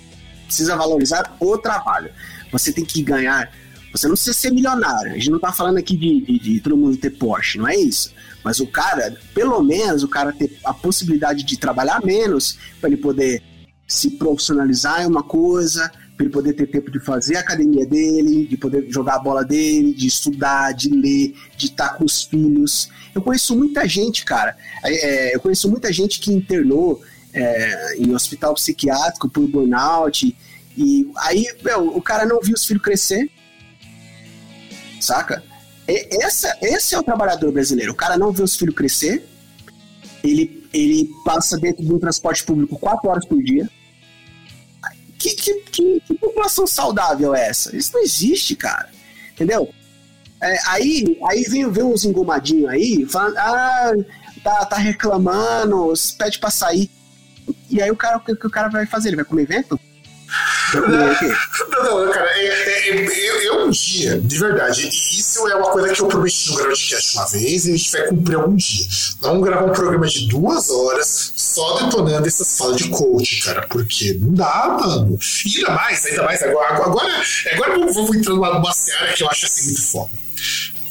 Precisa 0.47 0.77
valorizar 0.77 1.37
o 1.41 1.59
trabalho. 1.59 2.11
Você 2.53 2.73
tem 2.73 2.85
que 2.85 3.03
ganhar. 3.03 3.51
Você 3.93 4.07
não 4.07 4.15
precisa 4.15 4.37
ser 4.37 4.51
milionário. 4.51 5.13
A 5.13 5.15
gente 5.15 5.31
não 5.31 5.39
tá 5.39 5.53
falando 5.53 5.79
aqui 5.79 5.97
de, 5.97 6.21
de, 6.21 6.39
de 6.39 6.61
todo 6.61 6.77
mundo 6.77 6.97
ter 6.97 7.11
Porsche, 7.11 7.59
não 7.59 7.69
é 7.69 7.77
isso. 7.77 8.13
Mas 8.43 8.61
o 8.61 8.67
cara, 8.67 9.17
pelo 9.33 9.63
menos, 9.63 10.03
o 10.03 10.09
cara 10.09 10.33
ter 10.33 10.59
a 10.65 10.75
possibilidade 10.75 11.45
de 11.45 11.57
trabalhar 11.57 12.05
menos 12.05 12.59
para 12.81 12.91
ele 12.91 12.97
poder 12.97 13.43
se 13.87 14.11
profissionalizar 14.11 15.03
em 15.03 15.07
uma 15.07 15.23
coisa, 15.23 15.91
para 16.17 16.27
ele 16.27 16.33
poder 16.33 16.53
ter 16.53 16.67
tempo 16.67 16.91
de 16.91 17.01
fazer 17.01 17.37
a 17.37 17.41
academia 17.41 17.85
dele, 17.85 18.47
de 18.47 18.57
poder 18.57 18.87
jogar 18.89 19.17
a 19.17 19.19
bola 19.19 19.45
dele, 19.45 19.93
de 19.93 20.07
estudar, 20.07 20.73
de 20.73 20.89
ler, 20.89 21.35
de 21.57 21.67
estar 21.67 21.97
com 21.97 22.05
os 22.05 22.23
filhos. 22.23 22.89
Eu 23.15 23.21
conheço 23.21 23.57
muita 23.57 23.87
gente, 23.89 24.25
cara. 24.25 24.57
É, 24.85 25.35
eu 25.35 25.41
conheço 25.41 25.69
muita 25.69 25.93
gente 25.93 26.21
que 26.21 26.33
internou 26.33 27.03
é, 27.33 27.97
em 27.99 28.15
hospital 28.15 28.55
psiquiátrico 28.55 29.29
por 29.29 29.47
burnout. 29.49 30.37
E 30.77 31.11
aí, 31.17 31.47
meu, 31.63 31.89
o 31.89 32.01
cara 32.01 32.25
não 32.25 32.41
viu 32.41 32.55
os 32.55 32.65
filhos 32.65 32.83
crescer. 32.83 33.29
Saca? 35.01 35.43
E, 35.89 36.25
essa, 36.25 36.57
esse 36.63 36.95
é 36.95 36.99
o 36.99 37.03
trabalhador 37.03 37.51
brasileiro. 37.51 37.93
O 37.93 37.97
cara 37.97 38.17
não 38.17 38.31
vê 38.31 38.43
os 38.43 38.57
filhos 38.57 38.75
crescer. 38.75 39.27
Ele, 40.23 40.65
ele 40.73 41.11
passa 41.25 41.59
dentro 41.59 41.85
de 41.85 41.93
um 41.93 41.99
transporte 41.99 42.45
público 42.45 42.79
quatro 42.79 43.11
horas 43.11 43.27
por 43.27 43.43
dia. 43.43 43.69
Que, 45.25 45.35
que, 45.35 45.55
que, 45.55 46.01
que 46.01 46.15
população 46.19 46.67
saudável 46.67 47.35
é 47.35 47.49
essa? 47.49 47.75
Isso 47.75 47.95
não 47.95 48.03
existe, 48.03 48.55
cara. 48.55 48.91
Entendeu? 49.33 49.73
É, 50.39 50.59
aí, 50.67 51.19
aí 51.27 51.45
vem, 51.45 51.71
vem 51.71 51.83
uns 51.83 52.05
engomadinhos 52.05 52.69
aí, 52.69 53.07
falando, 53.07 53.39
ah, 53.39 53.93
tá, 54.43 54.67
tá 54.67 54.77
reclamando, 54.77 55.95
pede 56.19 56.39
pra 56.39 56.51
sair. 56.51 56.91
E 57.71 57.81
aí 57.81 57.91
o 57.91 57.97
cara, 57.97 58.19
o 58.19 58.21
que 58.21 58.47
o 58.47 58.51
cara 58.51 58.69
vai 58.69 58.85
fazer? 58.85 59.09
Ele 59.09 59.17
vai 59.17 59.25
comer 59.25 59.47
vento? 59.47 59.81
Não, 60.75 62.05
não, 62.07 62.13
cara, 62.13 62.31
é, 62.37 62.47
é, 62.47 62.91
é, 62.91 63.31
eu, 63.31 63.43
eu 63.43 63.67
um 63.67 63.71
dia, 63.71 64.21
de 64.21 64.39
verdade, 64.39 64.89
isso 64.89 65.47
é 65.49 65.55
uma 65.55 65.71
coisa 65.71 65.93
que 65.93 66.01
eu 66.01 66.09
prometi 66.09 66.51
no 66.51 66.57
Groundcast 66.57 67.17
uma 67.17 67.29
vez 67.29 67.67
e 67.67 67.73
a 67.73 67.77
gente 67.77 67.93
vai 67.93 68.07
cumprir 68.09 68.37
algum 68.37 68.57
dia. 68.57 68.87
Vamos 69.21 69.45
gravar 69.45 69.67
um 69.67 69.73
programa 69.73 70.07
de 70.07 70.29
duas 70.29 70.71
horas 70.71 71.33
só 71.37 71.81
detonando 71.81 72.27
essas 72.27 72.59
falas 72.59 72.77
de 72.77 72.89
coach, 72.89 73.43
cara, 73.43 73.67
porque 73.69 74.15
não 74.21 74.35
dá, 74.35 74.79
mano. 74.81 75.19
E 75.47 75.59
ainda 75.59 75.71
mais, 75.71 76.05
ainda 76.07 76.23
mais 76.25 76.43
agora. 76.43 76.75
Agora, 76.75 77.23
agora 77.53 77.79
vamos, 77.79 77.95
vamos 77.95 78.17
entrar 78.17 78.35
numa, 78.35 78.55
numa 78.55 78.73
seara 78.73 79.13
que 79.13 79.23
eu 79.23 79.29
acho 79.29 79.47
assim 79.47 79.65
muito 79.67 79.83
foda. 79.83 80.11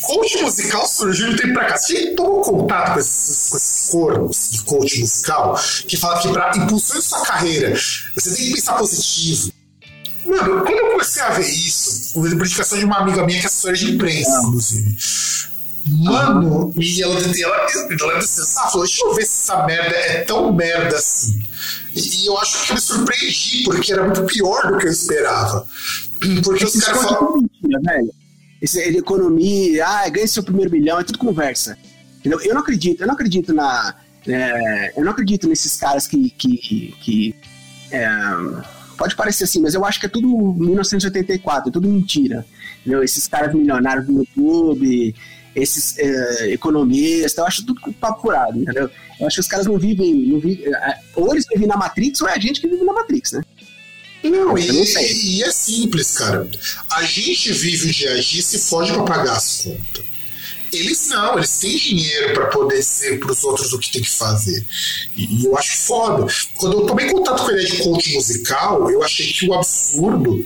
Coach 0.06 0.42
musical 0.42 0.86
surgiu 0.88 1.30
de 1.30 1.38
tempo 1.38 1.54
pra 1.54 1.66
cá. 1.66 1.78
Você 1.78 2.12
tomou 2.12 2.42
contato 2.42 2.94
com 2.94 3.00
esses, 3.00 3.50
com 3.50 3.58
esses 3.58 3.90
cornos 3.90 4.50
de 4.52 4.62
coach 4.64 5.00
musical 5.00 5.60
que 5.88 5.98
fala 5.98 6.20
que 6.20 6.32
pra 6.32 6.52
impulsionar 6.56 7.04
sua 7.04 7.22
carreira 7.26 7.74
você 8.16 8.36
tem 8.36 8.46
que 8.48 8.54
pensar 8.56 8.74
positivo. 8.74 9.52
Mano, 10.26 10.62
quando 10.62 10.78
eu 10.78 10.92
comecei 10.92 11.22
a 11.22 11.30
ver 11.32 11.48
isso, 11.48 12.14
por 12.14 12.32
indicação 12.32 12.78
de 12.78 12.86
uma 12.86 13.00
amiga 13.00 13.26
minha 13.26 13.40
que 13.40 13.46
é 13.46 13.48
assessora 13.48 13.76
de 13.76 13.92
imprensa, 13.92 14.40
inclusive. 14.40 14.98
Mano, 15.86 16.74
e 16.78 17.04
ela, 17.04 17.20
ela, 17.20 17.68
ela 18.00 18.20
disse, 18.20 18.42
ah, 18.58 18.70
falou, 18.70 18.86
deixa 18.86 19.06
eu 19.06 19.14
ver 19.14 19.26
se 19.26 19.44
essa 19.44 19.66
merda 19.66 19.96
é 19.96 20.22
tão 20.22 20.54
merda 20.54 20.96
assim. 20.96 21.44
E, 21.94 22.24
e 22.24 22.26
eu 22.26 22.38
acho 22.38 22.66
que 22.66 22.72
eu 22.72 22.76
me 22.76 22.82
surpreendi, 22.82 23.64
porque 23.66 23.92
era 23.92 24.04
muito 24.04 24.24
pior 24.24 24.72
do 24.72 24.78
que 24.78 24.88
eu 24.88 24.92
esperava. 24.92 25.68
Porque 26.44 26.64
os 26.64 26.80
caras 26.80 27.04
falam. 27.04 27.38
Mentira, 27.38 27.82
velho. 27.84 28.23
Esse, 28.64 28.80
ele 28.80 29.00
economia, 29.00 29.86
ah, 29.86 30.08
ganha 30.08 30.26
seu 30.26 30.42
primeiro 30.42 30.72
milhão, 30.72 30.98
é 30.98 31.04
tudo 31.04 31.20
conversa. 31.20 31.78
Entendeu? 32.20 32.40
Eu 32.40 32.54
não 32.54 32.62
acredito, 32.62 33.02
eu 33.02 33.08
não 33.08 33.14
acredito 33.14 33.54
na. 33.54 33.94
é, 34.26 34.94
eu 34.96 35.04
não 35.04 35.12
acredito 35.12 35.50
nesses 35.50 35.76
caras 35.76 36.08
que. 36.08 36.30
que, 36.30 36.96
que 37.02 37.36
é, 37.92 38.08
pode 38.98 39.18
parecer 39.18 39.44
assim, 39.44 39.60
mas 39.62 39.74
eu 39.74 39.84
acho 39.84 40.00
que 40.00 40.06
é 40.06 40.10
tudo 40.10 40.28
1984, 40.30 41.70
é 41.70 41.74
tudo 41.74 41.90
mentira. 41.90 42.46
Entendeu? 42.80 43.04
Esses 43.04 43.28
caras 43.28 43.54
milionários 43.54 44.06
do 44.06 44.14
YouTube, 44.14 45.14
esses 45.54 45.98
é, 46.00 46.54
economistas, 46.54 47.38
eu 47.38 47.46
acho 47.46 47.66
tudo 47.66 47.82
papo 48.00 48.22
furado, 48.22 48.58
entendeu? 48.58 48.90
Eu 49.20 49.28
acho 49.28 49.36
que 49.36 49.42
os 49.42 49.48
caras 49.48 49.66
não 49.66 49.78
vivem, 49.78 50.14
não 50.28 50.40
vivem. 50.40 50.74
é, 50.74 51.00
Ou 51.18 51.34
eles 51.34 51.46
vivem 51.52 51.68
na 51.68 51.76
Matrix, 51.76 52.22
ou 52.22 52.30
é 52.30 52.34
a 52.34 52.40
gente 52.40 52.62
que 52.62 52.68
vive 52.70 52.86
na 52.86 52.94
Matrix, 52.94 53.34
né? 53.34 53.42
Não, 54.24 54.58
Eu 54.58 54.74
não 54.74 54.84
e, 54.84 55.38
e 55.38 55.44
é 55.44 55.52
simples, 55.52 56.12
cara. 56.18 56.50
A 56.92 57.04
gente 57.04 57.52
vive 57.52 57.90
o 57.90 57.92
dia 57.92 58.14
a 58.14 58.20
dia 58.20 58.40
e 58.40 58.44
se 58.44 58.60
fode 58.60 58.92
pra 58.94 59.04
pagar 59.04 59.38
as 59.38 59.64
contas. 59.64 60.06
Eles 60.72 61.08
não, 61.10 61.38
eles 61.38 61.60
têm 61.60 61.78
dinheiro 61.78 62.34
pra 62.34 62.48
poder 62.48 62.82
ser 62.82 63.20
pros 63.20 63.44
outros 63.44 63.74
o 63.74 63.80
que 63.80 63.92
tem 63.92 64.02
que 64.02 64.10
fazer. 64.10 64.66
E, 65.16 65.42
e 65.42 65.46
eu 65.46 65.56
acho 65.56 65.78
foda. 65.78 66.26
Quando 66.56 66.80
eu 66.80 66.86
tomei 66.88 67.12
contato 67.12 67.44
com 67.44 67.52
ideia 67.52 67.68
de 67.68 67.84
coach 67.84 68.14
musical, 68.14 68.90
eu 68.90 69.04
achei 69.04 69.32
que 69.32 69.48
o 69.48 69.54
absurdo 69.54 70.44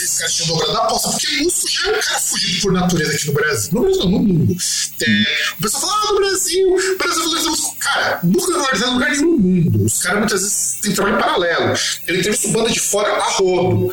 esse 0.00 0.18
cara 0.18 0.30
tinha 0.30 0.48
dobrado 0.48 0.76
a 0.76 0.84
aposta, 0.84 1.10
porque 1.10 1.36
músico 1.42 1.68
já 1.70 1.88
é 1.88 1.96
um 1.96 2.00
cara 2.00 2.20
fugido 2.20 2.62
por 2.62 2.72
natureza 2.72 3.14
aqui 3.14 3.26
no 3.26 3.32
Brasil. 3.32 3.70
No 3.72 3.80
Brasil, 3.82 4.04
não, 4.04 4.10
no 4.10 4.20
mundo. 4.20 4.56
É, 5.02 5.52
o 5.58 5.62
pessoal 5.62 5.82
fala, 5.82 5.94
ah, 5.94 6.12
no 6.12 6.18
Brasil, 6.18 6.68
o 6.68 6.98
Brasil 6.98 7.22
valoriza 7.22 7.50
músico. 7.50 7.76
Cara, 7.78 8.20
música 8.22 8.52
não 8.52 8.60
valoriza 8.60 8.86
lugar 8.90 9.10
nenhum 9.10 9.30
no 9.30 9.38
mundo. 9.38 9.84
Os 9.84 10.02
caras 10.02 10.18
muitas 10.18 10.42
vezes 10.42 10.78
têm 10.82 10.92
trabalho 10.92 11.18
paralelo. 11.18 11.74
Ele 12.06 12.18
entrevista 12.18 12.48
banda 12.48 12.70
de 12.70 12.80
fora 12.80 13.12
a 13.12 13.30
rodo. 13.30 13.92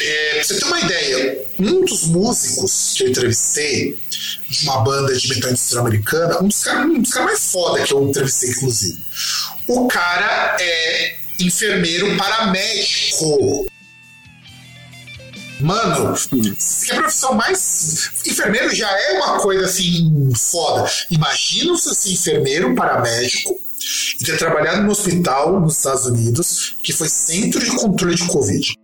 É, 0.00 0.34
pra 0.34 0.44
você 0.44 0.54
ter 0.54 0.64
uma 0.64 0.80
ideia, 0.80 1.44
um 1.58 1.84
dos 1.84 2.04
músicos 2.04 2.94
que 2.96 3.02
eu 3.02 3.08
entrevistei, 3.08 4.00
de 4.48 4.62
uma 4.64 4.80
banda 4.80 5.14
de 5.14 5.28
metal 5.28 5.50
industrial 5.50 5.86
americana, 5.86 6.40
um 6.40 6.48
dos 6.48 6.62
caras 6.62 6.86
um 6.86 7.02
cara 7.02 7.24
mais 7.26 7.50
foda 7.50 7.82
que 7.82 7.92
eu 7.92 8.08
entrevistei, 8.08 8.50
inclusive. 8.50 9.04
O 9.66 9.88
cara 9.88 10.56
é 10.60 11.16
enfermeiro 11.40 12.16
paramédico. 12.16 13.68
Mano, 15.60 16.14
que 16.84 16.92
a 16.92 16.96
profissão 16.96 17.34
mais. 17.34 18.10
Enfermeiro 18.26 18.74
já 18.74 18.90
é 18.90 19.12
uma 19.18 19.38
coisa 19.40 19.64
assim 19.64 20.32
foda. 20.34 20.88
Imagina 21.10 21.72
você 21.72 21.94
ser 21.94 22.12
enfermeiro 22.12 22.74
paramédico 22.74 23.54
e 24.20 24.24
ter 24.24 24.38
trabalhado 24.38 24.82
no 24.82 24.90
hospital 24.90 25.60
nos 25.60 25.76
Estados 25.76 26.06
Unidos 26.06 26.76
que 26.82 26.92
foi 26.92 27.08
centro 27.08 27.60
de 27.60 27.70
controle 27.76 28.14
de 28.14 28.26
Covid. 28.26 28.74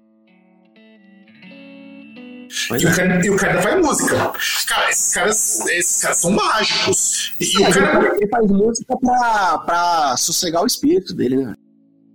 E, 2.70 2.86
é. 2.86 2.88
o 2.88 2.96
cara, 2.96 3.26
e 3.26 3.30
o 3.30 3.36
cara 3.36 3.62
faz 3.62 3.84
música. 3.84 4.32
Cara, 4.66 4.90
esses 4.90 5.12
caras, 5.12 5.60
esses 5.66 6.02
caras 6.02 6.18
são 6.18 6.30
mágicos. 6.30 7.34
E, 7.40 7.62
é, 7.62 7.68
o 7.68 7.72
cara... 7.72 8.16
Ele 8.16 8.28
faz 8.28 8.46
música 8.46 8.96
pra, 8.96 9.58
pra 9.58 10.16
sossegar 10.16 10.62
o 10.62 10.66
espírito 10.66 11.14
dele, 11.14 11.44
né? 11.44 11.54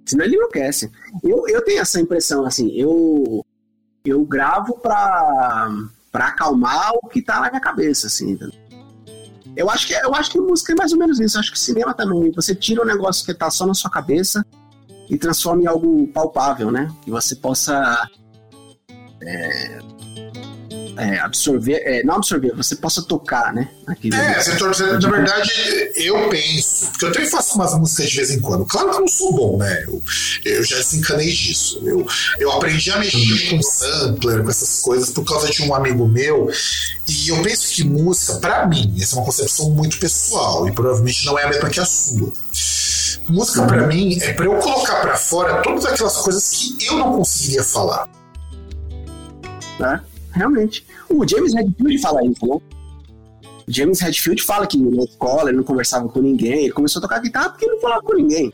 Senão 0.06 0.26
ele 0.26 0.36
enlouquece. 0.36 0.90
Eu, 1.24 1.48
eu 1.48 1.62
tenho 1.64 1.82
essa 1.82 2.00
impressão, 2.00 2.46
assim, 2.46 2.72
eu, 2.74 3.46
eu 4.06 4.24
gravo 4.24 4.80
pra, 4.80 5.70
pra 6.12 6.28
acalmar 6.28 6.92
o 7.02 7.08
que 7.08 7.22
tá 7.22 7.40
na 7.40 7.50
minha 7.50 7.62
cabeça, 7.62 8.08
assim. 8.08 8.38
Eu 9.56 9.70
acho, 9.70 9.88
que, 9.88 9.94
eu 9.94 10.16
acho 10.16 10.32
que 10.32 10.40
música 10.40 10.74
é 10.74 10.76
mais 10.76 10.92
ou 10.92 11.00
menos 11.00 11.20
isso. 11.20 11.38
Eu 11.38 11.42
acho 11.42 11.52
que 11.52 11.60
cinema 11.60 11.94
também. 11.94 12.32
Você 12.32 12.56
tira 12.56 12.82
um 12.82 12.86
negócio 12.86 13.26
que 13.26 13.34
tá 13.34 13.50
só 13.50 13.66
na 13.66 13.74
sua 13.74 13.90
cabeça 13.90 14.46
e 15.10 15.18
transforma 15.18 15.64
em 15.64 15.68
algo 15.68 16.08
palpável, 16.08 16.72
né? 16.72 16.92
Que 17.04 17.12
você 17.12 17.36
possa 17.36 18.08
é, 19.22 19.80
é, 21.00 21.20
absorver, 21.20 21.82
é, 21.86 22.04
não 22.04 22.16
absorver, 22.16 22.54
você 22.54 22.76
possa 22.76 23.02
tocar, 23.02 23.54
né? 23.54 23.70
Aquilo 23.88 24.16
é, 24.16 24.42
você, 24.42 24.52
você, 24.58 24.84
na 24.84 25.10
verdade, 25.10 25.52
eu 25.96 26.30
penso, 26.30 26.88
porque 26.88 27.06
eu 27.06 27.12
também 27.12 27.30
faço 27.30 27.56
umas 27.56 27.74
músicas 27.74 28.10
de 28.10 28.18
vez 28.18 28.32
em 28.32 28.40
quando. 28.40 28.66
Claro 28.66 28.90
que 28.90 28.96
eu 28.98 29.02
não 29.02 29.08
sou 29.08 29.34
bom, 29.34 29.58
né? 29.58 29.84
Eu, 29.88 30.04
eu 30.46 30.64
já 30.64 30.78
desencanei 30.78 31.30
disso. 31.32 31.82
Eu, 31.86 32.06
eu 32.40 32.52
aprendi 32.52 32.92
a 32.92 33.00
mexer 33.00 33.50
com 33.50 33.62
sampler, 33.62 34.44
com 34.44 34.50
essas 34.50 34.82
coisas, 34.82 35.10
por 35.10 35.24
causa 35.24 35.50
de 35.50 35.64
um 35.64 35.74
amigo 35.74 36.08
meu. 36.08 36.52
E 37.08 37.30
eu 37.30 37.42
penso 37.42 37.74
que 37.74 37.84
música, 37.84 38.36
para 38.36 38.68
mim, 38.68 38.96
essa 39.02 39.16
é 39.16 39.20
uma 39.20 39.26
concepção 39.26 39.72
muito 39.72 39.98
pessoal 39.98 40.68
e 40.68 40.72
provavelmente 40.72 41.26
não 41.26 41.40
é 41.40 41.46
a 41.46 41.50
mesma 41.50 41.70
que 41.70 41.80
a 41.80 41.86
sua. 41.86 42.32
Música, 43.28 43.66
para 43.66 43.88
mim, 43.88 44.18
é 44.22 44.34
para 44.34 44.46
eu 44.46 44.56
colocar 44.56 45.02
para 45.02 45.16
fora 45.16 45.62
todas 45.62 45.86
aquelas 45.86 46.18
coisas 46.18 46.50
que 46.50 46.86
eu 46.88 46.98
não 46.98 47.14
conseguiria 47.14 47.64
falar. 47.64 48.10
Né? 49.80 50.02
Realmente. 50.32 50.86
O 51.10 51.28
James 51.28 51.54
Redfield 51.54 51.98
fala 52.00 52.26
isso, 52.26 52.46
né? 52.46 52.56
O 52.56 53.72
James 53.72 54.00
Redfield 54.02 54.42
fala 54.42 54.66
que 54.66 54.78
na 54.78 55.04
escola 55.04 55.50
ele 55.50 55.58
não 55.58 55.64
conversava 55.64 56.08
com 56.10 56.20
ninguém, 56.20 56.64
ele 56.64 56.74
começou 56.74 57.00
a 57.00 57.04
tocar 57.04 57.20
guitarra 57.20 57.50
porque 57.50 57.68
não 57.68 57.80
falava 57.80 58.02
com 58.02 58.16
ninguém. 58.16 58.52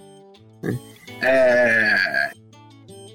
Né? 0.62 0.78
É... 1.22 2.32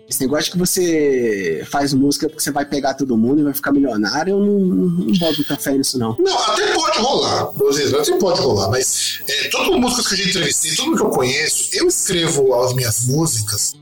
Esse 0.09 0.23
negócio 0.23 0.51
que 0.51 0.59
você 0.59 1.65
faz 1.71 1.95
música 1.95 2.29
porque 2.29 2.43
você 2.43 2.51
vai 2.51 2.65
pegar 2.65 2.95
todo 2.95 3.17
mundo 3.17 3.43
e 3.43 3.45
vai 3.45 3.55
ficar 3.55 3.71
milionário, 3.71 4.33
eu 4.33 4.41
não, 4.41 4.59
não, 4.59 4.87
não 4.89 5.19
boto 5.19 5.37
muita 5.37 5.57
fé 5.57 5.73
nisso, 5.79 5.99
não. 5.99 6.17
Não, 6.19 6.37
até 6.37 6.73
pode 6.75 6.99
rolar, 6.99 7.45
vocês, 7.53 7.95
até 7.95 8.19
pode 8.19 8.41
rolar, 8.41 8.71
mas 8.71 9.21
é, 9.29 9.49
todas 9.49 9.69
as 9.69 9.81
músicas 9.81 10.09
que 10.09 10.15
eu 10.15 10.19
já 10.19 10.31
entrevistei, 10.31 10.75
todo 10.75 10.87
mundo 10.87 10.97
que 10.97 11.05
eu 11.05 11.11
conheço, 11.11 11.71
eu 11.75 11.87
escrevo 11.87 12.55
as 12.61 12.75
minhas 12.75 13.07
músicas 13.07 13.75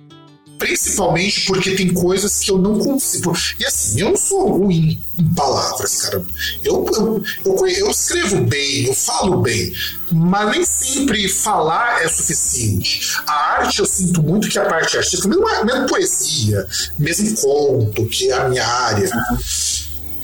Principalmente 0.58 1.46
porque 1.46 1.76
tem 1.76 1.92
coisas 1.92 2.40
que 2.40 2.50
eu 2.50 2.58
não 2.58 2.78
consigo. 2.78 3.32
E 3.58 3.64
assim, 3.64 4.00
eu 4.00 4.10
não 4.10 4.16
sou 4.16 4.58
ruim 4.58 5.00
em 5.18 5.34
palavras, 5.34 6.02
cara. 6.02 6.24
Eu, 6.64 6.84
eu, 6.94 7.22
eu, 7.44 7.66
eu 7.66 7.90
escrevo 7.90 8.40
bem, 8.42 8.86
eu 8.86 8.94
falo 8.94 9.40
bem, 9.40 9.72
mas 10.12 10.50
nem 10.50 10.64
sempre 10.64 11.28
falar 11.28 12.02
é 12.02 12.08
suficiente. 12.08 13.16
A 13.26 13.32
arte, 13.32 13.78
eu 13.78 13.86
sinto 13.86 14.22
muito 14.22 14.48
que 14.48 14.58
a 14.58 14.64
parte 14.64 14.96
artística, 14.96 15.28
mesmo, 15.28 15.46
mesmo 15.64 15.86
poesia, 15.86 16.66
mesmo 16.98 17.36
conto, 17.36 18.06
que 18.06 18.30
é 18.30 18.34
a 18.34 18.48
minha 18.48 18.66
área, 18.66 19.10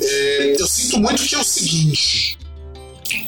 é, 0.01 0.57
eu 0.61 0.67
sinto 0.67 0.99
muito 0.99 1.23
que 1.23 1.35
é 1.35 1.39
o 1.39 1.45
seguinte 1.45 2.39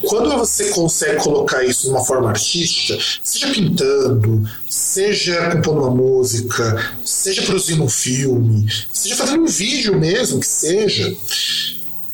quando 0.07 0.37
você 0.37 0.71
consegue 0.71 1.23
colocar 1.23 1.65
isso 1.65 1.83
de 1.83 1.89
uma 1.91 2.05
forma 2.05 2.31
artística, 2.31 2.99
seja 3.23 3.49
pintando, 3.49 4.49
seja 4.69 5.51
compondo 5.51 5.81
uma 5.81 5.91
música, 5.91 6.95
seja 7.05 7.43
produzindo 7.43 7.85
um 7.85 7.89
filme, 7.89 8.71
seja 8.93 9.17
fazendo 9.17 9.43
um 9.43 9.47
vídeo 9.47 9.99
mesmo, 9.99 10.41
que 10.41 10.47
seja, 10.47 11.17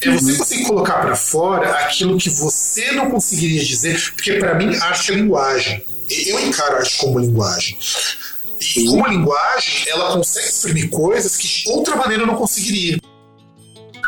é 0.01 0.11
você 0.11 0.37
conseguir 0.37 0.65
colocar 0.65 1.01
para 1.01 1.15
fora 1.15 1.71
aquilo 1.85 2.19
que 2.19 2.29
você 2.31 2.93
não 2.93 3.11
conseguiria 3.11 3.65
dizer, 3.65 4.01
porque 4.13 4.35
para 4.35 4.55
mim 4.55 4.75
arte 4.77 5.13
é 5.13 5.15
linguagem. 5.15 5.85
Eu 6.27 6.41
encaro 6.47 6.77
arte 6.77 6.99
como 6.99 7.19
linguagem. 7.19 7.79
E 8.77 8.85
como 8.87 9.07
linguagem, 9.07 9.85
ela 9.89 10.17
consegue 10.17 10.47
exprimir 10.47 10.91
coisas 10.91 11.37
que 11.37 11.47
de 11.47 11.71
outra 11.71 11.97
maneira 11.97 12.23
eu 12.23 12.27
não 12.27 12.37
conseguiria. 12.37 12.99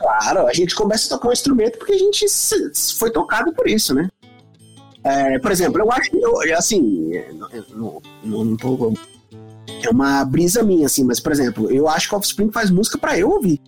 Claro, 0.05 0.46
a 0.46 0.52
gente 0.52 0.74
começa 0.74 1.07
a 1.07 1.16
tocar 1.16 1.30
um 1.30 1.32
instrumento 1.32 1.78
porque 1.78 1.94
a 1.94 1.98
gente 1.98 2.26
foi 2.98 3.11
tocado 3.11 3.55
por 3.55 3.66
isso, 3.66 3.94
né? 3.94 4.11
É, 5.02 5.38
por 5.38 5.50
exemplo, 5.50 5.80
eu 5.80 5.90
acho 5.90 6.11
que, 6.11 6.18
eu, 6.18 6.59
assim, 6.59 7.11
não, 7.74 8.02
não, 8.22 8.44
não 8.44 8.57
tô, 8.57 8.92
é 9.82 9.88
uma 9.88 10.22
brisa 10.26 10.62
minha, 10.62 10.84
assim, 10.84 11.05
mas, 11.05 11.20
por 11.20 11.32
exemplo, 11.32 11.70
eu 11.70 11.88
acho 11.88 12.11
que 12.11 12.14
Offspring 12.14 12.52
faz 12.52 12.70
música 12.70 12.98
para 12.98 13.18
eu 13.18 13.30
ouvir. 13.30 13.59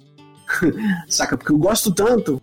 Saca? 1.09 1.39
Porque 1.39 1.53
eu 1.53 1.59
gosto 1.59 1.91
tanto. 1.91 2.41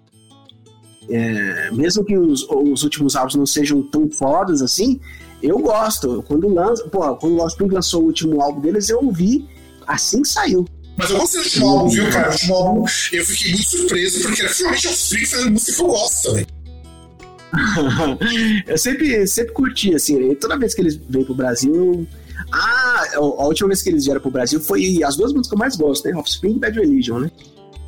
É, 1.08 1.70
mesmo 1.70 2.04
que 2.04 2.18
os, 2.18 2.50
os, 2.50 2.82
últimos 2.82 3.16
álbuns 3.16 3.36
não 3.36 3.46
sejam 3.46 3.84
tão 3.84 4.10
fodas 4.10 4.64
assim, 4.64 5.00
eu 5.40 5.60
gosto. 5.60 6.24
Quando 6.28 6.48
lança, 6.48 6.84
porra, 6.90 7.16
quando 7.16 7.34
o 7.34 7.44
Offspring 7.44 7.70
lançou 7.70 8.02
o 8.02 8.06
último 8.06 8.42
álbum 8.42 8.60
deles, 8.60 8.90
eu 8.90 9.06
ouvi 9.06 9.48
assim 9.86 10.24
que 10.24 10.30
saiu. 10.30 10.66
Mas 10.96 11.10
eu 11.10 11.18
gostei 11.18 11.42
do 11.42 11.46
último 11.46 11.68
álbum, 11.68 11.90
viu, 11.90 12.12
cara? 12.12 12.30
O 12.30 12.32
último 12.32 12.56
álbum 12.56 12.86
eu 13.12 13.26
fiquei 13.26 13.52
muito 13.52 13.70
surpreso, 13.70 14.22
porque 14.22 14.48
finalmente 14.48 14.88
Offspring 14.88 15.26
fazendo 15.26 15.52
música 15.52 15.74
que 15.74 15.82
eu 15.82 15.88
gosto 15.88 16.30
também. 16.30 16.48
eu 18.66 18.78
sempre, 18.78 19.28
sempre 19.28 19.54
curti, 19.54 19.94
assim, 19.94 20.34
toda 20.36 20.58
vez 20.58 20.74
que 20.74 20.82
eles 20.82 20.96
vêm 20.96 21.24
pro 21.24 21.36
Brasil. 21.36 22.08
Ah, 22.52 23.04
a 23.16 23.46
última 23.46 23.70
vez 23.70 23.82
que 23.82 23.90
eles 23.90 24.06
vieram 24.06 24.22
pro 24.22 24.32
Brasil 24.32 24.60
foi 24.60 25.04
as 25.04 25.16
duas 25.16 25.32
músicas 25.32 25.50
que 25.50 25.56
eu 25.56 25.60
mais 25.60 25.76
gosto, 25.76 26.08
né? 26.08 26.16
Offspring 26.16 26.56
e 26.56 26.60
Bad 26.60 26.80
Religion, 26.80 27.20
né? 27.20 27.32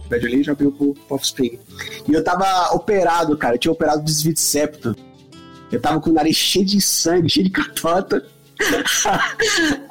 Bad 0.09 0.23
Religion 0.23 0.51
abriu 0.51 0.71
pro, 0.71 0.93
pro 0.93 1.15
Offspring. 1.15 1.59
E 2.07 2.13
eu 2.13 2.23
tava 2.23 2.73
operado, 2.73 3.35
cara, 3.37 3.55
eu 3.55 3.59
tinha 3.59 3.71
operado 3.71 4.03
desvio 4.03 4.33
de 4.33 4.39
septo. 4.39 4.95
Eu 5.71 5.79
tava 5.79 5.99
com 5.99 6.11
o 6.11 6.13
nariz 6.13 6.35
cheio 6.35 6.65
de 6.65 6.79
sangue, 6.79 7.29
cheio 7.29 7.45
de 7.45 7.51
catota. 7.51 8.23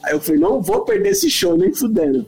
Aí 0.03 0.13
eu 0.13 0.21
falei, 0.21 0.41
não 0.41 0.63
vou 0.63 0.85
perder 0.85 1.11
esse 1.11 1.31
show, 1.31 1.57
nem 1.57 1.73
fudendo. 1.73 2.27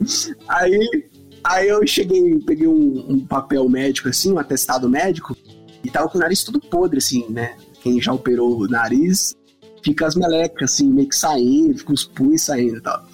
Aí, 0.48 1.08
aí 1.42 1.68
eu 1.68 1.86
cheguei, 1.86 2.38
peguei 2.40 2.66
um, 2.66 3.04
um, 3.08 3.26
papel 3.26 3.68
médico, 3.68 4.08
assim, 4.08 4.32
um 4.32 4.38
atestado 4.38 4.88
médico, 4.88 5.36
e 5.82 5.90
tava 5.90 6.08
com 6.08 6.18
o 6.18 6.20
nariz 6.20 6.44
todo 6.44 6.60
podre, 6.60 6.98
assim, 6.98 7.26
né? 7.28 7.56
Quem 7.82 8.00
já 8.00 8.12
operou 8.12 8.58
o 8.58 8.68
nariz, 8.68 9.34
fica 9.82 10.06
as 10.06 10.14
melecas, 10.14 10.72
assim, 10.72 10.88
meio 10.88 11.08
que 11.08 11.16
saindo, 11.16 11.78
fica 11.78 11.92
os 11.92 12.04
pus 12.04 12.42
saindo 12.42 12.78
e 12.78 12.80
tal. 12.80 13.04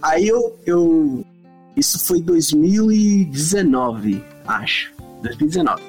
Aí 0.00 0.26
eu, 0.26 0.56
eu. 0.66 1.24
Isso 1.76 1.98
foi 1.98 2.20
2019, 2.20 4.22
acho. 4.46 4.92
2019. 5.22 5.82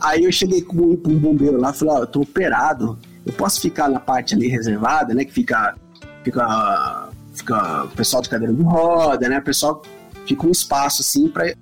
Aí 0.00 0.24
eu 0.24 0.32
cheguei 0.32 0.62
com 0.62 0.76
um, 0.76 0.92
um 0.92 1.18
bombeiro 1.18 1.58
lá 1.58 1.70
e 1.70 1.74
falei, 1.74 1.94
ó, 1.94 1.98
oh, 1.98 2.02
eu 2.02 2.06
tô 2.06 2.20
operado 2.20 2.98
eu 3.26 3.32
posso 3.32 3.60
ficar 3.60 3.88
na 3.88 3.98
parte 3.98 4.34
ali 4.34 4.46
reservada, 4.46 5.12
né? 5.12 5.24
Que 5.24 5.32
fica, 5.32 5.74
fica, 6.22 7.08
fica 7.34 7.84
o 7.84 7.88
pessoal 7.88 8.22
de 8.22 8.28
cadeira 8.28 8.54
de 8.54 8.62
roda, 8.62 9.28
né? 9.28 9.38
O 9.38 9.42
pessoal 9.42 9.82
fica 10.24 10.46
um 10.46 10.50
espaço 10.50 11.02
assim 11.02 11.28
para 11.28 11.52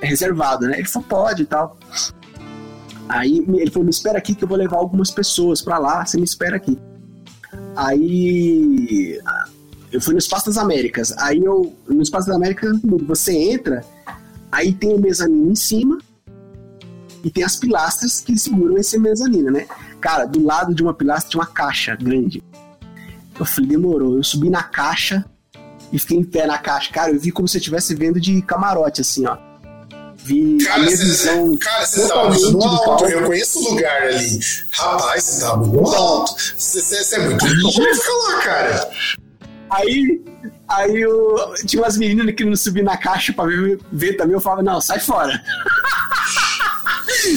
reservado, 0.00 0.66
né? 0.66 0.78
Ele 0.78 0.88
falou, 0.88 1.08
pode 1.08 1.42
e 1.42 1.46
tal. 1.46 1.76
Aí 3.08 3.38
ele 3.38 3.70
falou, 3.70 3.84
me 3.84 3.90
espera 3.90 4.18
aqui 4.18 4.34
que 4.34 4.44
eu 4.44 4.48
vou 4.48 4.56
levar 4.56 4.76
algumas 4.76 5.10
pessoas 5.10 5.60
para 5.60 5.78
lá, 5.78 6.06
você 6.06 6.16
me 6.18 6.24
espera 6.24 6.56
aqui. 6.56 6.78
Aí 7.74 9.20
eu 9.90 10.00
fui 10.00 10.12
no 10.12 10.18
Espaço 10.18 10.46
das 10.46 10.56
Américas. 10.56 11.12
Aí 11.18 11.42
eu, 11.42 11.74
no 11.88 12.02
Espaço 12.02 12.28
das 12.28 12.36
Américas, 12.36 12.78
você 13.06 13.32
entra, 13.32 13.84
aí 14.52 14.72
tem 14.72 14.94
o 14.94 15.00
mezanino 15.00 15.50
em 15.50 15.56
cima 15.56 15.98
e 17.24 17.30
tem 17.30 17.42
as 17.42 17.56
pilastras 17.56 18.20
que 18.20 18.38
seguram 18.38 18.76
esse 18.76 18.98
mezanino, 18.98 19.50
né? 19.50 19.66
Cara, 20.00 20.26
do 20.26 20.44
lado 20.44 20.74
de 20.74 20.82
uma 20.82 20.94
pilastra 20.94 21.30
tinha 21.30 21.40
uma 21.40 21.46
caixa 21.46 21.96
grande. 21.96 22.42
Eu 23.38 23.44
falei, 23.44 23.70
demorou. 23.70 24.16
Eu 24.16 24.24
subi 24.24 24.50
na 24.50 24.62
caixa 24.62 25.24
e 25.92 25.98
fiquei 25.98 26.18
em 26.18 26.24
pé 26.24 26.46
na 26.46 26.58
caixa. 26.58 26.92
Cara, 26.92 27.12
eu 27.12 27.20
vi 27.20 27.30
como 27.30 27.46
se 27.46 27.56
eu 27.56 27.60
estivesse 27.60 27.94
vendo 27.94 28.20
de 28.20 28.40
camarote, 28.42 29.00
assim, 29.00 29.26
ó. 29.26 29.36
vi 30.16 30.58
cara, 30.58 30.76
a 30.76 30.84
minha 30.84 30.96
cê, 30.96 31.04
visão. 31.04 31.56
Cara, 31.58 31.86
você 31.86 32.08
tava 32.08 32.30
muito 32.30 32.62
alto. 32.62 33.04
Eu 33.06 33.26
conheço 33.26 33.58
o 33.58 33.74
lugar 33.74 34.02
ali. 34.02 34.40
Rapaz, 34.70 35.24
você 35.24 35.40
tava 35.40 35.64
muito 35.64 35.94
alto. 35.94 36.34
Você 36.56 37.14
é 37.14 37.18
muito 37.20 37.46
lindo 37.46 37.72
ficar 37.72 38.12
lá, 38.28 38.40
cara. 38.42 38.90
Aí, 39.68 40.24
aí 40.68 41.00
eu, 41.00 41.54
tinha 41.66 41.82
umas 41.82 41.96
meninas 41.96 42.34
que 42.34 42.44
não 42.44 42.54
subiam 42.54 42.84
na 42.84 42.96
caixa 42.96 43.32
pra 43.32 43.46
ver, 43.46 43.80
ver 43.92 44.14
também. 44.14 44.34
Eu 44.34 44.40
falava, 44.40 44.62
não, 44.62 44.80
sai 44.80 45.00
fora. 45.00 45.42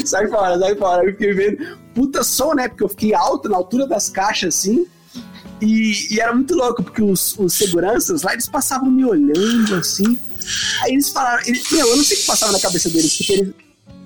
sai 0.06 0.28
fora, 0.28 0.58
sai 0.60 0.76
fora. 0.76 1.04
Eu 1.06 1.12
fiquei 1.12 1.34
vendo. 1.34 1.78
Puta 1.94 2.24
som, 2.24 2.54
né? 2.54 2.68
Porque 2.68 2.84
eu 2.84 2.90
fiquei 2.90 3.14
alto 3.14 3.50
na 3.50 3.58
altura 3.58 3.88
das 3.88 4.10
caixas 4.10 4.56
assim. 4.56 4.86
E, 5.62 6.16
e 6.16 6.20
era 6.20 6.34
muito 6.34 6.56
louco, 6.56 6.84
porque 6.84 7.02
os, 7.02 7.38
os 7.38 7.54
seguranças 7.54 8.22
lá, 8.24 8.34
eles 8.34 8.48
passavam 8.48 8.90
me 8.90 9.04
olhando 9.04 9.76
assim. 9.76 10.18
Aí 10.82 10.94
eles 10.94 11.10
falaram, 11.10 11.44
eles, 11.46 11.70
meu, 11.70 11.86
eu 11.88 11.98
não 11.98 12.04
sei 12.04 12.18
o 12.18 12.20
que 12.22 12.26
passava 12.26 12.52
na 12.52 12.60
cabeça 12.60 12.90
deles, 12.90 13.18
porque 13.18 13.34
eles, 13.34 13.54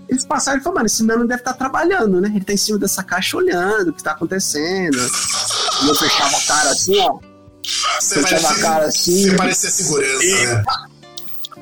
eles 0.09 0.25
passaram 0.25 0.59
e 0.59 0.63
falaram, 0.63 0.79
mano, 0.79 0.85
esse 0.87 1.03
mano 1.03 1.27
deve 1.27 1.41
estar 1.41 1.53
tá 1.53 1.57
trabalhando, 1.57 2.19
né? 2.19 2.31
Ele 2.33 2.43
tá 2.43 2.53
em 2.53 2.57
cima 2.57 2.79
dessa 2.79 3.03
caixa 3.03 3.37
olhando 3.37 3.89
o 3.89 3.93
que 3.93 4.03
tá 4.03 4.11
acontecendo. 4.11 4.97
E 5.83 5.87
eu 5.87 5.95
fechava 5.95 6.37
a 6.37 6.41
cara 6.41 6.69
assim, 6.71 6.99
ó. 6.99 7.19
Você 7.99 8.21
fechava 8.23 8.49
a 8.49 8.59
cara 8.59 8.85
assim. 8.85 9.29
Você 9.29 9.35
parecia 9.35 9.69
segurança, 9.69 10.23
e... 10.23 10.45
né? 10.47 10.63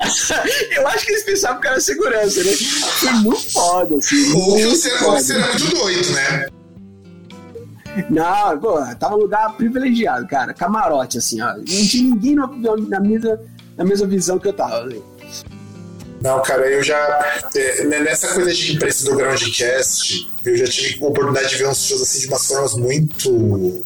eu 0.76 0.88
acho 0.88 1.06
que 1.06 1.12
eles 1.12 1.24
pensavam 1.24 1.62
que 1.62 1.68
era 1.68 1.80
segurança, 1.80 2.44
né? 2.44 2.52
Foi 2.54 3.12
muito 3.14 3.52
foda, 3.52 3.96
assim. 3.96 4.34
Ou 4.34 4.60
você, 4.60 4.98
você 4.98 5.34
era 5.34 5.48
muito 5.48 5.76
doido, 5.76 6.12
né? 6.12 6.48
Não, 8.10 8.60
pô, 8.60 8.80
tava 8.96 9.16
num 9.16 9.24
lugar 9.24 9.56
privilegiado, 9.58 10.28
cara. 10.28 10.54
Camarote, 10.54 11.18
assim, 11.18 11.42
ó. 11.42 11.56
Não 11.56 11.64
tinha 11.64 12.04
ninguém 12.04 12.36
na, 12.36 12.48
na, 12.48 13.00
mesma, 13.00 13.40
na 13.78 13.84
mesma 13.84 14.08
visão 14.08 14.40
que 14.40 14.48
eu 14.48 14.54
tava. 14.54 14.86
Assim. 14.86 15.04
Não, 16.22 16.42
cara, 16.42 16.68
eu 16.68 16.82
já. 16.82 16.98
É, 17.56 17.84
nessa 17.84 18.30
coisa 18.30 18.54
de 18.54 18.74
imprensa 18.74 19.06
do 19.06 19.16
Groundcast, 19.16 20.32
eu 20.46 20.58
já 20.58 20.68
tive 20.68 21.04
a 21.04 21.08
oportunidade 21.08 21.50
de 21.50 21.56
ver 21.58 21.68
uns 21.68 21.84
shows 21.84 22.02
assim 22.02 22.22
de 22.22 22.28
umas 22.28 22.48
formas 22.48 22.74
muito. 22.76 23.84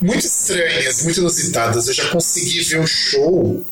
muito 0.00 0.26
estranhas, 0.26 1.02
muito 1.02 1.20
inusitadas. 1.20 1.88
Eu 1.88 1.94
já 1.94 2.08
consegui 2.08 2.62
ver 2.62 2.80
um 2.80 2.86
show 2.86 3.64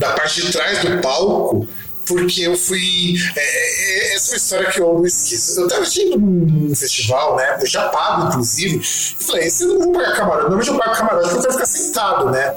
da 0.00 0.12
parte 0.14 0.40
de 0.40 0.50
trás 0.50 0.78
do 0.80 0.98
palco 1.00 1.68
porque 2.06 2.40
eu 2.40 2.56
fui. 2.56 3.14
É, 3.36 3.40
é, 3.40 4.14
essa 4.14 4.30
é 4.30 4.32
uma 4.32 4.36
história 4.36 4.70
que 4.70 4.80
eu 4.80 4.94
não 4.94 5.06
esqueço. 5.06 5.60
Eu 5.60 5.68
tava 5.68 5.82
assistindo 5.82 6.16
um 6.16 6.74
festival, 6.74 7.36
né? 7.36 7.58
Eu 7.60 7.66
já 7.66 7.88
pago, 7.90 8.28
inclusive. 8.28 8.78
E 8.78 9.24
falei: 9.24 9.48
se 9.48 9.62
eu 9.62 9.74
não 9.74 9.78
vou 9.78 9.92
pagar 9.92 10.16
camarote, 10.16 10.40
normalmente 10.40 10.70
eu 10.70 10.78
pago 10.78 10.96
camarote 10.96 11.28
porque 11.28 11.36
eu 11.36 11.42
quero 11.42 11.52
ficar 11.52 11.66
sentado, 11.66 12.30
né? 12.30 12.56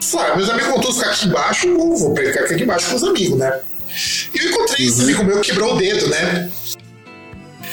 Falei: 0.00 0.32
ah, 0.32 0.36
meus 0.36 0.48
amigos 0.48 0.68
vão 0.70 0.80
todos 0.80 0.96
ficar 0.96 1.10
aqui 1.10 1.26
embaixo, 1.26 1.66
eu 1.66 1.76
vou 1.76 2.16
ficar 2.16 2.40
aqui 2.44 2.62
embaixo 2.62 2.88
com 2.88 2.96
os 2.96 3.04
amigos, 3.04 3.38
né? 3.38 3.60
E 4.32 4.38
eu 4.38 4.50
encontrei 4.50 4.86
uhum. 4.86 4.92
esse 4.92 5.02
amigo 5.02 5.24
meu 5.24 5.40
que 5.40 5.50
quebrou 5.50 5.74
o 5.74 5.76
dedo, 5.76 6.08
né? 6.08 6.50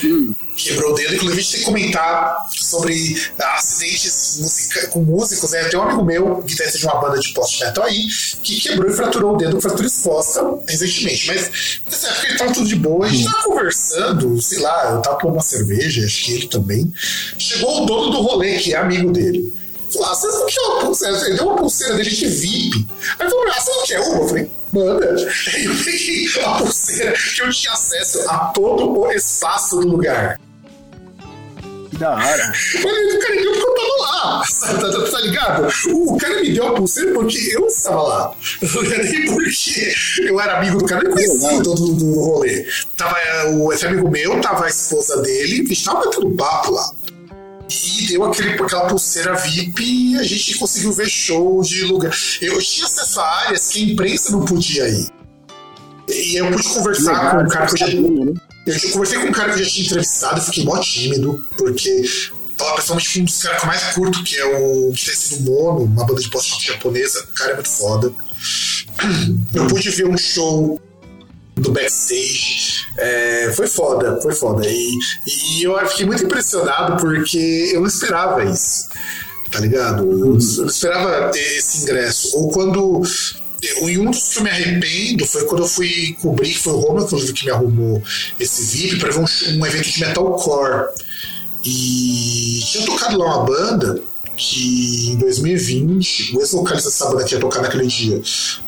Hum 0.04 0.34
quebrou 0.64 0.92
o 0.92 0.94
dedo. 0.94 1.16
Inclusive, 1.16 1.40
a 1.40 1.42
gente 1.42 1.52
tem 1.52 1.60
que 1.60 1.66
comentar 1.66 2.50
sobre 2.52 3.32
acidentes 3.40 4.38
musica 4.40 4.88
com 4.88 5.02
músicos. 5.02 5.52
Né? 5.52 5.64
Tem 5.66 5.80
um 5.80 5.84
amigo 5.84 6.04
meu, 6.04 6.42
guitarrista 6.42 6.78
de 6.78 6.86
uma 6.86 7.00
banda 7.00 7.20
de 7.20 7.34
post-metal 7.34 7.84
aí, 7.84 8.06
que 8.44 8.62
quebrou 8.62 8.90
e 8.90 8.94
fraturou 8.94 9.34
o 9.34 9.38
dedo 9.38 9.56
com 9.56 9.62
fratura 9.62 9.88
exposta 9.88 10.42
recentemente. 10.68 11.28
Mas 11.28 11.82
nessa 11.86 12.08
época 12.10 12.28
ele 12.28 12.38
tava 12.38 12.54
tudo 12.54 12.68
de 12.68 12.76
boa, 12.76 13.06
a 13.06 13.10
gente 13.10 13.26
tava 13.26 13.44
conversando, 13.44 14.42
sei 14.42 14.60
lá, 14.60 14.92
eu 14.92 15.02
tava 15.02 15.18
tomando 15.18 15.36
uma 15.36 15.44
cerveja, 15.44 16.06
acho 16.06 16.26
que 16.26 16.34
ele 16.34 16.48
também. 16.48 16.94
Chegou 17.38 17.84
o 17.84 17.86
dono 17.86 18.12
do 18.12 18.22
rolê, 18.22 18.58
que 18.58 18.74
é 18.74 18.78
amigo 18.78 19.12
dele. 19.12 19.54
Falou, 19.92 20.08
ah, 20.08 20.16
vocês 20.16 20.34
não 20.34 20.46
querem 20.46 20.70
uma 20.70 20.82
pulseira? 20.86 21.18
Ele 21.18 21.36
deu 21.36 21.48
uma 21.48 21.56
pulseira 21.58 21.96
dele 21.96 22.10
de 22.10 22.28
VIP. 22.28 22.88
Aí 23.20 23.30
falou, 23.30 23.46
ah, 23.50 23.60
você 23.60 23.72
não 23.72 23.86
quer 23.86 24.00
uma? 24.00 24.22
Eu 24.22 24.28
falei, 24.28 24.52
manda. 24.72 25.06
Aí 25.54 25.66
eu 25.66 25.76
peguei 25.84 26.28
a 26.46 26.54
pulseira 26.60 27.14
que 27.14 27.42
eu 27.42 27.52
tinha 27.52 27.74
acesso 27.74 28.30
a 28.30 28.38
todo 28.54 29.00
o 29.00 29.12
espaço 29.12 29.82
do 29.82 29.88
lugar 29.88 30.40
da 32.02 32.16
hora. 32.16 32.48
Mas 32.48 33.14
o 33.14 33.20
cara 33.20 33.36
deu 33.36 33.52
porque 33.52 33.66
eu 33.66 33.76
tava 33.76 34.02
lá. 34.02 34.42
Tá, 34.62 34.78
tá, 34.78 35.12
tá, 35.12 35.20
ligado? 35.20 35.68
O 35.90 36.18
cara 36.18 36.42
me 36.42 36.54
deu 36.54 36.68
a 36.68 36.74
pulseira 36.74 37.14
porque 37.14 37.38
eu 37.54 37.66
estava 37.68 38.02
lá. 38.02 38.36
Nem 38.62 39.26
porque 39.34 39.94
eu 40.20 40.40
era 40.40 40.58
amigo 40.58 40.78
do 40.78 40.86
cara, 40.86 41.04
eu 41.04 41.12
conhecia 41.12 41.64
todo 41.64 41.76
do, 41.76 41.94
do 41.94 42.20
rolê. 42.20 42.66
Tava, 42.96 43.18
o, 43.50 43.74
esse 43.74 43.86
amigo 43.86 44.10
meu, 44.10 44.40
tava 44.40 44.66
a 44.66 44.70
esposa 44.70 45.22
dele, 45.22 45.62
a 45.62 45.68
gente 45.68 45.84
tava 45.84 46.06
batendo 46.06 46.30
papo 46.36 46.72
lá. 46.72 46.92
E 47.70 48.08
deu 48.08 48.24
aquele, 48.24 48.54
aquela 48.54 48.88
pulseira 48.88 49.36
VIP 49.36 49.84
e 49.84 50.20
a 50.20 50.24
gente 50.24 50.58
conseguiu 50.58 50.92
ver 50.94 51.10
show 51.10 51.62
de 51.62 51.84
lugar. 51.86 52.14
Eu 52.42 52.60
tinha 52.60 52.86
acesso 52.86 53.20
a 53.20 53.28
áreas 53.46 53.70
que 53.70 53.80
a 53.80 53.94
imprensa 53.94 54.32
não 54.32 54.46
podia 54.46 54.88
ir. 54.88 55.10
E 56.08 56.36
eu 56.40 56.52
pude 56.52 56.70
conversar 56.70 57.12
Legal, 57.12 57.38
com 57.38 57.44
o 57.44 57.50
cara 57.50 57.66
que 57.68 57.84
eu 57.84 57.88
já. 57.88 58.51
Eu 58.66 58.92
conversei 58.92 59.20
com 59.20 59.28
um 59.28 59.32
cara 59.32 59.54
que 59.54 59.60
eu 59.60 59.64
já 59.64 59.72
tinha 59.72 59.86
entrevistado, 59.86 60.42
fiquei 60.42 60.64
mó 60.64 60.78
tímido, 60.80 61.44
porque 61.58 62.04
falar 62.58 62.74
principalmente 62.74 63.14
com 63.14 63.20
um 63.20 63.26
dos 63.26 63.42
caras 63.42 63.60
que 63.60 63.66
eu 63.66 63.68
mais 63.68 63.84
curto, 63.94 64.24
que 64.24 64.38
é 64.38 64.46
o 64.46 64.92
guitarrista 64.92 65.36
do 65.38 65.52
Mono, 65.52 65.84
uma 65.86 66.06
banda 66.06 66.22
de 66.22 66.30
post-rock 66.30 66.68
japonesa, 66.68 67.24
o 67.24 67.34
cara 67.34 67.52
é 67.52 67.56
muito 67.56 67.70
foda. 67.70 68.14
Eu 69.54 69.68
pude 69.68 69.90
ver 69.90 70.08
um 70.08 70.18
show 70.18 70.80
do 71.56 71.72
backstage. 71.72 72.86
É, 72.98 73.52
foi 73.56 73.68
foda, 73.68 74.20
foi 74.22 74.34
foda. 74.34 74.68
E, 74.68 75.00
e 75.28 75.64
eu 75.64 75.78
fiquei 75.88 76.06
muito 76.06 76.24
impressionado 76.24 77.02
porque 77.02 77.72
eu 77.74 77.82
não 77.82 77.88
esperava 77.88 78.44
isso. 78.44 78.90
Tá 79.52 79.60
ligado? 79.60 80.04
Eu, 80.04 80.20
eu 80.20 80.62
não 80.62 80.68
esperava 80.68 81.30
ter 81.30 81.58
esse 81.58 81.84
ingresso. 81.84 82.38
Ou 82.38 82.52
quando 82.52 83.02
e 83.62 83.98
um 84.00 84.10
dos 84.10 84.30
que 84.30 84.40
eu 84.40 84.44
me 84.44 84.50
arrependo 84.50 85.26
foi 85.26 85.46
quando 85.46 85.62
eu 85.62 85.68
fui 85.68 86.18
cobrir, 86.20 86.50
que 86.50 86.60
foi 86.60 86.74
o 86.74 86.80
Romulo, 86.80 87.06
inclusive, 87.06 87.34
que 87.34 87.46
me 87.46 87.52
arrumou 87.52 88.02
esse 88.40 88.64
VIP 88.64 89.00
para 89.00 89.12
ver 89.12 89.20
um, 89.20 89.60
um, 89.60 89.66
evento 89.66 89.90
de 89.90 90.00
metalcore. 90.00 90.90
E 91.64 92.60
tinha 92.66 92.86
tocado 92.86 93.20
lá 93.20 93.38
uma 93.38 93.46
banda 93.46 94.02
que 94.36 95.12
em 95.12 95.16
2020, 95.18 96.36
o 96.36 96.42
ex-vocalista 96.42 96.90
dessa 96.90 97.10
banda 97.10 97.24
que 97.24 97.36
ia 97.36 97.40
tocar 97.40 97.62
naquele 97.62 97.86
dia 97.86 98.20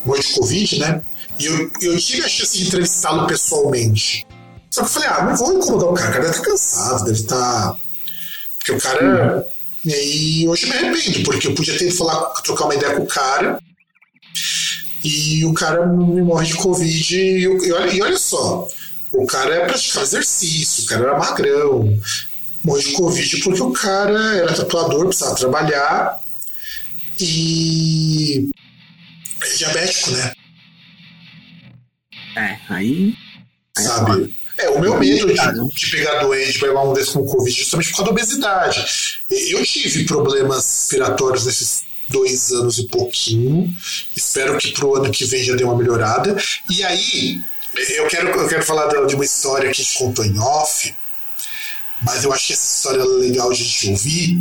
morreu 0.04 0.22
de 0.22 0.32
Covid, 0.34 0.78
né? 0.78 1.02
E 1.40 1.46
eu, 1.46 1.70
eu 1.82 1.98
tive 1.98 2.22
a 2.22 2.28
chance 2.28 2.56
de 2.56 2.64
entrevistá-lo 2.68 3.26
pessoalmente. 3.26 4.24
Só 4.70 4.82
que 4.82 4.86
eu 4.86 4.92
falei, 4.92 5.08
ah, 5.08 5.24
não 5.24 5.36
vou 5.36 5.54
incomodar 5.54 5.88
o 5.88 5.94
cara, 5.94 6.10
o 6.10 6.12
cara 6.12 6.24
deve 6.24 6.36
estar 6.36 6.50
cansado, 6.50 7.04
deve 7.04 7.18
estar. 7.18 7.76
Porque 8.58 8.72
o 8.72 8.78
cara. 8.78 9.36
Uhum. 9.38 9.44
E 9.84 9.92
aí 9.92 10.48
hoje 10.48 10.62
eu 10.64 10.68
me 10.68 10.76
arrependo, 10.76 11.22
porque 11.24 11.48
eu 11.48 11.54
podia 11.54 11.76
ter 11.76 11.88
ido 11.88 11.96
falar, 11.96 12.20
trocar 12.42 12.64
uma 12.66 12.74
ideia 12.74 12.94
com 12.94 13.02
o 13.02 13.06
cara 13.06 13.60
e 15.04 15.44
o 15.44 15.52
cara 15.52 15.86
me 15.86 16.22
morre 16.22 16.46
de 16.46 16.54
Covid. 16.54 17.16
E, 17.16 17.46
olha, 17.72 17.92
e 17.92 18.02
olha 18.02 18.18
só, 18.18 18.66
o 19.12 19.26
cara 19.26 19.54
é 19.54 19.66
praticar 19.66 20.02
exercício, 20.02 20.84
o 20.84 20.86
cara 20.86 21.04
era 21.04 21.18
magrão, 21.18 22.00
morre 22.64 22.82
de 22.82 22.92
Covid 22.92 23.36
porque 23.42 23.62
o 23.62 23.72
cara 23.72 24.36
era 24.36 24.54
tatuador, 24.54 25.06
precisava 25.06 25.36
trabalhar 25.36 26.20
e 27.20 28.48
é 29.42 29.54
diabético, 29.56 30.10
né? 30.12 30.32
É, 32.36 32.58
aí. 32.70 33.14
aí 33.76 33.84
Sabe? 33.84 34.34
É, 34.56 34.70
o 34.70 34.80
meu 34.80 34.98
medo 34.98 35.26
de, 35.26 35.74
de 35.74 35.90
pegar 35.90 36.20
doente, 36.20 36.58
pegar 36.58 36.82
um 36.82 36.94
desse 36.94 37.12
com 37.12 37.26
Covid, 37.26 37.56
justamente 37.56 37.90
por 37.90 37.96
causa 37.96 38.04
da 38.04 38.10
obesidade. 38.12 38.84
Eu 39.28 39.64
tive 39.64 40.04
problemas 40.04 40.64
respiratórios 40.64 41.44
nesses 41.44 41.82
dois 42.08 42.52
anos 42.52 42.78
e 42.78 42.84
pouquinho. 42.88 43.74
Espero 44.16 44.56
que 44.58 44.72
pro 44.72 44.94
ano 44.96 45.10
que 45.10 45.24
vem 45.24 45.44
já 45.44 45.54
dê 45.54 45.64
uma 45.64 45.76
melhorada. 45.76 46.36
E 46.70 46.82
aí, 46.82 47.40
eu 47.96 48.06
quero, 48.08 48.28
eu 48.28 48.48
quero 48.48 48.64
falar 48.64 48.86
de 49.06 49.14
uma 49.14 49.24
história 49.24 49.70
que 49.70 49.80
a 49.80 49.84
gente 49.84 49.98
contou 49.98 50.24
em 50.24 50.38
off, 50.38 50.94
mas 52.02 52.24
eu 52.24 52.32
achei 52.32 52.54
essa 52.54 52.76
história 52.76 53.04
legal 53.04 53.52
de 53.52 53.62
a 53.62 53.64
gente 53.64 53.90
ouvir. 53.90 54.40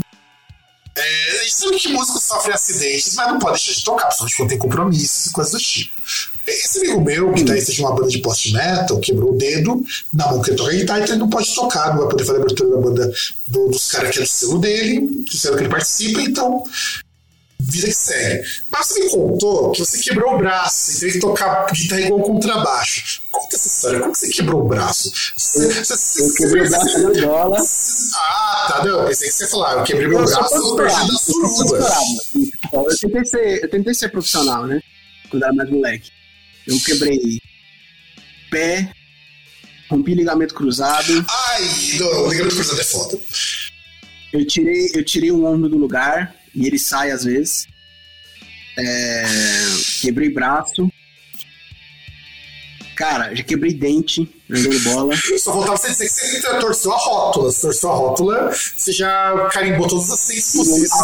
É, 0.96 1.40
a 1.40 1.44
gente 1.44 1.56
sabe 1.56 1.78
que 1.78 1.88
músicos 1.88 2.24
sofrem 2.24 2.54
acidentes, 2.54 3.16
mas 3.16 3.28
não 3.28 3.40
pode 3.40 3.58
deixar 3.58 3.74
de 3.74 3.84
tocar, 3.84 4.06
principalmente 4.08 4.38
quando 4.38 4.50
tem 4.50 4.58
compromissos 4.60 5.26
e 5.26 5.32
coisas 5.32 5.54
do 5.54 5.60
tipo. 5.60 5.94
Esse 6.46 6.80
amigo 6.80 7.02
meu, 7.02 7.34
que 7.34 7.46
tá 7.46 7.56
de 7.56 7.82
uma 7.82 7.96
banda 7.96 8.10
de 8.10 8.20
post-metal, 8.20 9.00
quebrou 9.00 9.34
o 9.34 9.38
dedo 9.38 9.84
na 10.12 10.28
mão 10.28 10.42
que 10.42 10.52
ele 10.52 10.58
toca 10.58 10.72
guitarra, 10.72 11.00
então 11.00 11.16
ele 11.16 11.22
não 11.22 11.30
pode 11.30 11.56
tocar, 11.56 11.92
não 11.92 12.02
vai 12.02 12.10
poder 12.10 12.26
fazer 12.26 12.40
a 12.40 12.42
abertura 12.44 12.70
da 12.70 12.82
banda 12.82 13.14
do, 13.48 13.70
dos 13.70 13.88
caras 13.90 14.12
que 14.12 14.20
é 14.20 14.22
do 14.22 14.28
selo 14.28 14.60
dele, 14.60 15.00
do 15.00 15.38
selo 15.38 15.56
que 15.56 15.64
ele 15.64 15.70
participa, 15.70 16.22
então 16.22 16.64
vida 17.70 17.88
que 17.88 17.94
segue. 17.94 18.48
Mas 18.72 18.88
você 18.88 19.00
me 19.00 19.10
contou 19.10 19.72
que 19.72 19.80
você 19.80 19.98
quebrou 20.00 20.36
o 20.36 20.38
braço 20.38 20.92
e 20.92 21.00
teve 21.00 21.14
que 21.14 21.20
tocar 21.20 21.66
guitarra 21.72 22.02
igual 22.02 22.22
contrabaixo. 22.22 23.22
Conta 23.32 23.56
essa 23.56 23.68
história, 23.68 24.00
como 24.00 24.12
que 24.12 24.20
você 24.20 24.28
quebrou 24.30 24.62
o 24.62 24.68
braço? 24.68 25.12
Você, 25.38 25.84
você, 25.84 26.22
eu 26.24 26.34
quebrei 26.34 26.64
o 26.64 26.70
braço 26.70 27.00
na 27.00 27.28
bola. 27.28 27.58
Ah, 28.16 28.66
tá, 28.68 28.86
não, 28.86 29.06
pensei 29.06 29.28
que 29.30 29.34
você 29.34 29.48
falava, 29.48 29.82
eu 29.82 29.84
quebrei 29.86 30.08
meu 30.08 30.20
eu 30.20 30.26
braço 30.26 30.76
perto 30.76 31.08
da 31.08 31.18
suruba. 31.18 31.90
Eu 32.74 32.98
tentei, 32.98 33.26
ser, 33.26 33.64
eu 33.64 33.70
tentei 33.70 33.94
ser 33.94 34.10
profissional, 34.10 34.68
né? 34.68 34.82
Quando 35.30 35.44
era 35.44 35.54
mais 35.54 35.70
moleque. 35.70 36.12
Eu 36.68 36.80
quebrei 36.80 37.40
pé, 38.50 38.92
rompi 39.90 40.14
ligamento 40.14 40.54
cruzado. 40.54 41.26
Ai, 41.48 41.64
não, 42.00 42.26
o 42.26 42.30
ligamento 42.30 42.56
cruzado 42.56 42.82
é 42.82 42.84
foda. 42.84 43.20
Eu 44.32 44.46
tirei, 44.46 44.92
eu 44.96 45.04
tirei 45.04 45.32
um 45.32 45.46
ombro 45.46 45.70
do 45.70 45.78
lugar, 45.78 46.36
e 46.56 46.68
ele 46.68 46.80
sai 46.80 47.12
às 47.12 47.24
vezes. 47.24 47.66
É, 48.78 49.24
quebrei 50.02 50.30
braço. 50.30 50.90
Cara, 52.96 53.34
já 53.34 53.44
quebrei 53.44 53.74
dente 53.74 54.30
jogando 54.48 54.84
bola. 54.84 55.16
Só 55.40 55.52
faltava 55.52 55.78
você 55.78 55.90
dizer 55.90 56.06
que 56.06 56.12
você 56.42 56.60
torceu 56.60 56.92
a 56.94 56.98
rótula. 56.98 57.52
Você 57.52 57.62
torceu 57.62 57.90
a 57.92 57.96
rótula, 57.96 58.52
você 58.78 58.92
já 58.92 59.50
carimbou 59.52 59.88
todas 59.88 60.12
as 60.12 60.20
seis 60.20 60.52
possíveis 60.52 60.90
do 60.92 60.96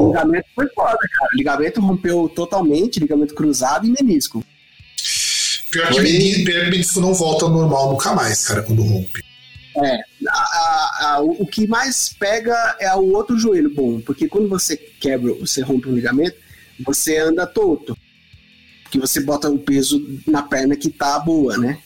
o 0.00 0.08
ligamento 0.08 0.46
foi 0.54 0.68
foda, 0.74 0.98
cara. 0.98 1.30
O 1.32 1.36
ligamento 1.36 1.80
rompeu 1.80 2.28
totalmente, 2.28 2.98
ligamento 2.98 3.34
cruzado 3.34 3.86
e 3.86 3.90
menisco. 3.90 4.44
Pior 5.70 5.86
que 5.88 5.94
Foi. 5.94 6.02
meni- 6.02 6.44
pior 6.44 6.64
que 6.64 6.70
menisco 6.70 7.00
não 7.00 7.14
volta 7.14 7.44
ao 7.44 7.50
normal 7.52 7.92
nunca 7.92 8.12
mais, 8.14 8.44
cara, 8.46 8.62
quando 8.62 8.82
rompe. 8.82 9.22
É, 9.84 10.00
a- 10.28 10.98
a- 11.14 11.20
o 11.22 11.46
que 11.46 11.66
mais 11.66 12.08
pega 12.12 12.76
é 12.80 12.92
o 12.94 13.12
outro 13.12 13.38
joelho 13.38 13.72
bom, 13.72 14.00
porque 14.00 14.26
quando 14.28 14.48
você 14.48 14.76
quebra, 14.76 15.32
você 15.34 15.60
rompe 15.62 15.88
um 15.88 15.94
ligamento, 15.94 16.36
você 16.84 17.18
anda 17.18 17.46
torto. 17.46 17.96
Porque 18.82 18.98
você 18.98 19.20
bota 19.20 19.50
o 19.50 19.58
peso 19.58 20.02
na 20.26 20.42
perna 20.42 20.74
que 20.74 20.88
tá 20.90 21.18
boa, 21.18 21.56
né? 21.58 21.78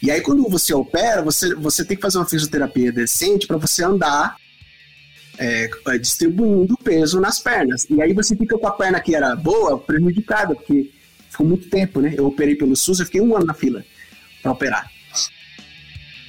E 0.00 0.10
aí 0.10 0.20
quando 0.20 0.48
você 0.48 0.72
opera, 0.72 1.20
você, 1.22 1.54
você 1.54 1.84
tem 1.84 1.96
que 1.96 2.02
fazer 2.02 2.18
uma 2.18 2.26
fisioterapia 2.28 2.92
decente 2.92 3.46
para 3.46 3.56
você 3.56 3.82
andar 3.84 4.36
é, 5.36 5.68
é, 5.88 5.98
distribuindo 5.98 6.76
peso 6.82 7.20
nas 7.20 7.38
pernas. 7.40 7.86
E 7.90 8.00
aí 8.00 8.12
você 8.12 8.36
fica 8.36 8.56
com 8.56 8.66
a 8.66 8.72
perna 8.72 9.00
que 9.00 9.14
era 9.14 9.34
boa 9.36 9.78
prejudicada, 9.78 10.54
porque 10.54 10.90
ficou 11.30 11.46
muito 11.46 11.68
tempo, 11.68 12.00
né? 12.00 12.14
Eu 12.16 12.26
operei 12.26 12.54
pelo 12.54 12.74
SUS, 12.76 13.00
eu 13.00 13.06
fiquei 13.06 13.20
um 13.20 13.36
ano 13.36 13.46
na 13.46 13.54
fila 13.54 13.84
para 14.42 14.52
operar. 14.52 14.90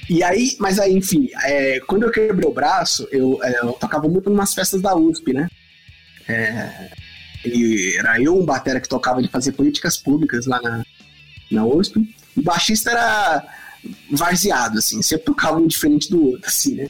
E 0.10 0.24
aí, 0.24 0.56
mas 0.60 0.80
aí, 0.80 0.96
enfim, 0.96 1.30
é, 1.44 1.80
quando 1.82 2.04
eu 2.04 2.12
quebrei 2.12 2.50
o 2.50 2.54
braço, 2.54 3.08
eu, 3.12 3.40
é, 3.44 3.60
eu 3.60 3.74
tocava 3.74 4.08
muito 4.08 4.28
em 4.28 4.34
umas 4.34 4.56
festas 4.56 4.82
da 4.82 4.96
USP, 4.96 5.34
né? 5.34 5.48
É, 6.28 6.90
e 7.46 7.96
era 7.96 8.20
eu, 8.20 8.36
um 8.36 8.44
batera 8.44 8.82
que 8.82 8.90
tocava 8.90 9.22
de 9.22 9.28
fazer 9.28 9.52
políticas 9.52 9.98
públicas 9.98 10.48
lá 10.48 10.60
na, 10.62 10.84
na 11.52 11.64
USP. 11.64 12.00
O 12.36 12.42
baixista 12.42 12.90
era 12.90 13.46
varzeado, 14.12 14.80
assim, 14.80 15.00
sempre 15.04 15.26
tocava 15.26 15.60
um 15.60 15.68
diferente 15.68 16.10
do 16.10 16.26
outro, 16.26 16.48
assim, 16.48 16.74
né? 16.74 16.88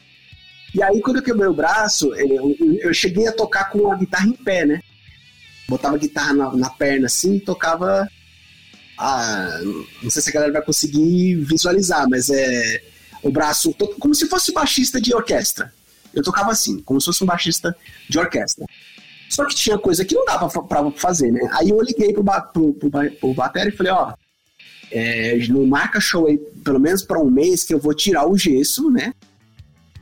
E 0.73 0.81
aí, 0.81 1.01
quando 1.01 1.17
eu 1.17 1.23
quebrei 1.23 1.47
o 1.47 1.53
braço, 1.53 2.15
eu, 2.15 2.55
eu 2.79 2.93
cheguei 2.93 3.27
a 3.27 3.33
tocar 3.33 3.69
com 3.69 3.91
a 3.91 3.97
guitarra 3.97 4.27
em 4.27 4.33
pé, 4.33 4.65
né? 4.65 4.81
Botava 5.67 5.95
a 5.95 5.99
guitarra 5.99 6.33
na, 6.33 6.55
na 6.55 6.69
perna 6.69 7.07
assim 7.07 7.35
e 7.35 7.41
tocava. 7.41 8.07
Ah, 8.97 9.59
não 10.01 10.09
sei 10.09 10.21
se 10.21 10.29
a 10.29 10.33
galera 10.33 10.53
vai 10.53 10.61
conseguir 10.61 11.35
visualizar, 11.35 12.07
mas 12.09 12.29
é 12.29 12.81
o 13.23 13.31
braço 13.31 13.73
como 13.99 14.15
se 14.15 14.27
fosse 14.27 14.53
baixista 14.53 14.99
de 14.99 15.13
orquestra. 15.13 15.73
Eu 16.13 16.23
tocava 16.23 16.51
assim, 16.51 16.79
como 16.81 16.99
se 16.99 17.05
fosse 17.05 17.23
um 17.23 17.27
baixista 17.27 17.75
de 18.07 18.17
orquestra. 18.17 18.65
Só 19.29 19.45
que 19.45 19.53
tinha 19.53 19.77
coisa 19.77 20.03
que 20.03 20.15
não 20.15 20.25
dava 20.25 20.49
pra 20.63 20.89
fazer, 20.91 21.31
né? 21.31 21.47
Aí 21.53 21.69
eu 21.69 21.79
liguei 21.81 22.13
pro, 22.13 22.23
ba 22.23 22.41
pro, 22.41 22.73
pro, 22.73 22.89
pro 22.89 23.33
batera 23.33 23.69
e 23.69 23.71
falei, 23.71 23.91
ó, 23.91 24.13
é, 24.91 25.37
não 25.49 25.65
marca 25.67 25.99
show 25.99 26.25
aí, 26.25 26.37
pelo 26.63 26.79
menos 26.79 27.03
pra 27.03 27.19
um 27.19 27.29
mês, 27.29 27.63
que 27.63 27.73
eu 27.73 27.79
vou 27.79 27.93
tirar 27.93 28.27
o 28.27 28.37
gesso, 28.37 28.89
né? 28.89 29.13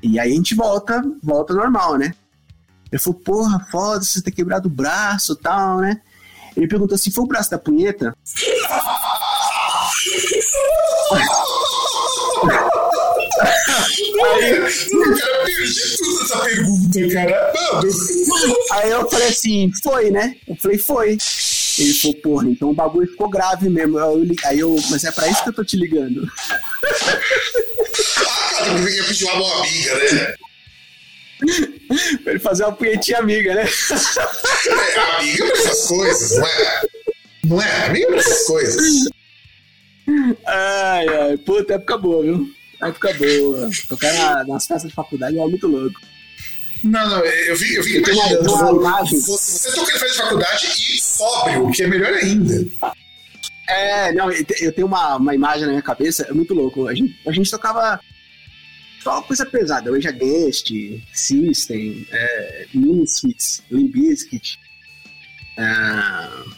E 0.01 0.17
aí 0.17 0.31
a 0.31 0.35
gente 0.35 0.55
volta, 0.55 1.03
volta 1.21 1.53
normal, 1.53 1.97
né? 1.97 2.15
Ele 2.89 3.01
falou, 3.01 3.19
porra, 3.19 3.67
foda, 3.69 4.03
você 4.03 4.21
ter 4.21 4.31
quebrado 4.31 4.69
o 4.69 4.71
braço 4.71 5.33
e 5.33 5.37
tal, 5.37 5.79
né? 5.79 6.01
Ele 6.55 6.67
perguntou 6.67 6.95
assim, 6.95 7.11
foi 7.11 7.25
o 7.25 7.27
braço 7.27 7.51
da 7.51 7.57
punheta? 7.57 8.15
Aí, 13.69 14.13
cara, 14.13 15.45
perdi 15.45 15.97
tudo 15.97 16.23
essa 16.23 16.39
pergunta, 16.39 17.13
cara. 17.13 17.53
Mano, 18.27 18.55
Aí 18.71 18.89
eu 18.91 19.09
falei 19.09 19.27
assim, 19.27 19.71
foi, 19.83 20.09
né? 20.11 20.35
Eu 20.47 20.55
falei, 20.55 20.77
foi. 20.77 21.17
Ele 21.79 21.93
falou, 21.93 22.17
porra, 22.17 22.49
então 22.49 22.69
o 22.69 22.73
bagulho 22.73 23.07
ficou 23.07 23.29
grave 23.29 23.69
mesmo. 23.69 23.97
Aí 23.99 24.03
eu, 24.05 24.23
li- 24.23 24.35
aí 24.45 24.59
eu, 24.59 24.75
mas 24.89 25.03
é 25.03 25.11
pra 25.11 25.27
isso 25.27 25.43
que 25.43 25.49
eu 25.49 25.53
tô 25.53 25.63
te 25.63 25.75
ligando. 25.77 26.27
ah, 28.27 28.49
cara, 28.57 28.79
eu 28.79 28.89
ia 28.89 29.03
pedir 29.03 29.25
uma 29.25 29.35
boa 29.37 29.59
amiga, 29.59 29.95
né? 30.13 30.33
pra 32.23 32.31
ele 32.31 32.39
fazer 32.39 32.63
uma 32.63 32.71
punhetinha 32.73 33.19
amiga, 33.19 33.53
né? 33.53 33.63
É, 33.65 34.99
amiga 35.19 35.45
pra 35.45 35.57
essas 35.59 35.87
coisas, 35.87 36.31
não 36.37 36.47
é? 36.47 36.81
Não 37.45 37.61
é? 37.61 37.85
Amiga 37.85 38.07
pra 38.07 38.17
essas 38.17 38.43
coisas. 38.47 39.09
Ai, 40.47 41.07
ai, 41.07 41.37
puta, 41.37 41.75
época 41.75 41.97
boa, 41.97 42.23
viu? 42.23 42.47
Época 42.81 43.13
boa. 43.13 43.69
Tocar 43.89 44.13
na, 44.13 44.43
nas 44.45 44.67
festas 44.67 44.89
de 44.89 44.95
faculdade 44.95 45.37
é 45.37 45.47
muito 45.47 45.67
louco. 45.67 45.99
Não, 46.83 47.09
não, 47.09 47.25
eu 47.25 47.55
vi, 47.57 47.73
eu 47.75 47.83
vi 47.83 47.95
Eu 47.95 48.01
imaginando. 48.03 48.79
uma. 48.79 49.03
Você, 49.03 49.71
tocando 49.75 50.05
em 50.05 50.07
de 50.11 50.13
faculdade 50.17 50.65
e 50.67 51.01
sóbrio, 51.01 51.71
que 51.71 51.83
é 51.83 51.87
melhor 51.87 52.13
ainda. 52.13 52.67
É, 53.67 54.13
não, 54.13 54.31
eu 54.31 54.45
te- 54.45 54.63
eu 54.63 54.71
tenho 54.71 54.87
uma, 54.87 55.17
uma 55.17 55.33
imagem 55.35 55.63
na 55.63 55.69
minha 55.69 55.81
cabeça, 55.81 56.23
é 56.29 56.33
muito 56.33 56.53
louco. 56.53 56.87
A 56.87 56.93
gente, 56.93 57.19
a 57.27 57.31
gente 57.31 57.49
tocava 57.49 57.99
só 59.03 59.21
coisa 59.23 59.45
pesada, 59.45 59.91
Rage 59.91 60.07
Against, 60.07 60.71
System, 61.13 62.05
é, 62.11 62.67
Bizkit, 63.91 64.59
é, 65.57 65.63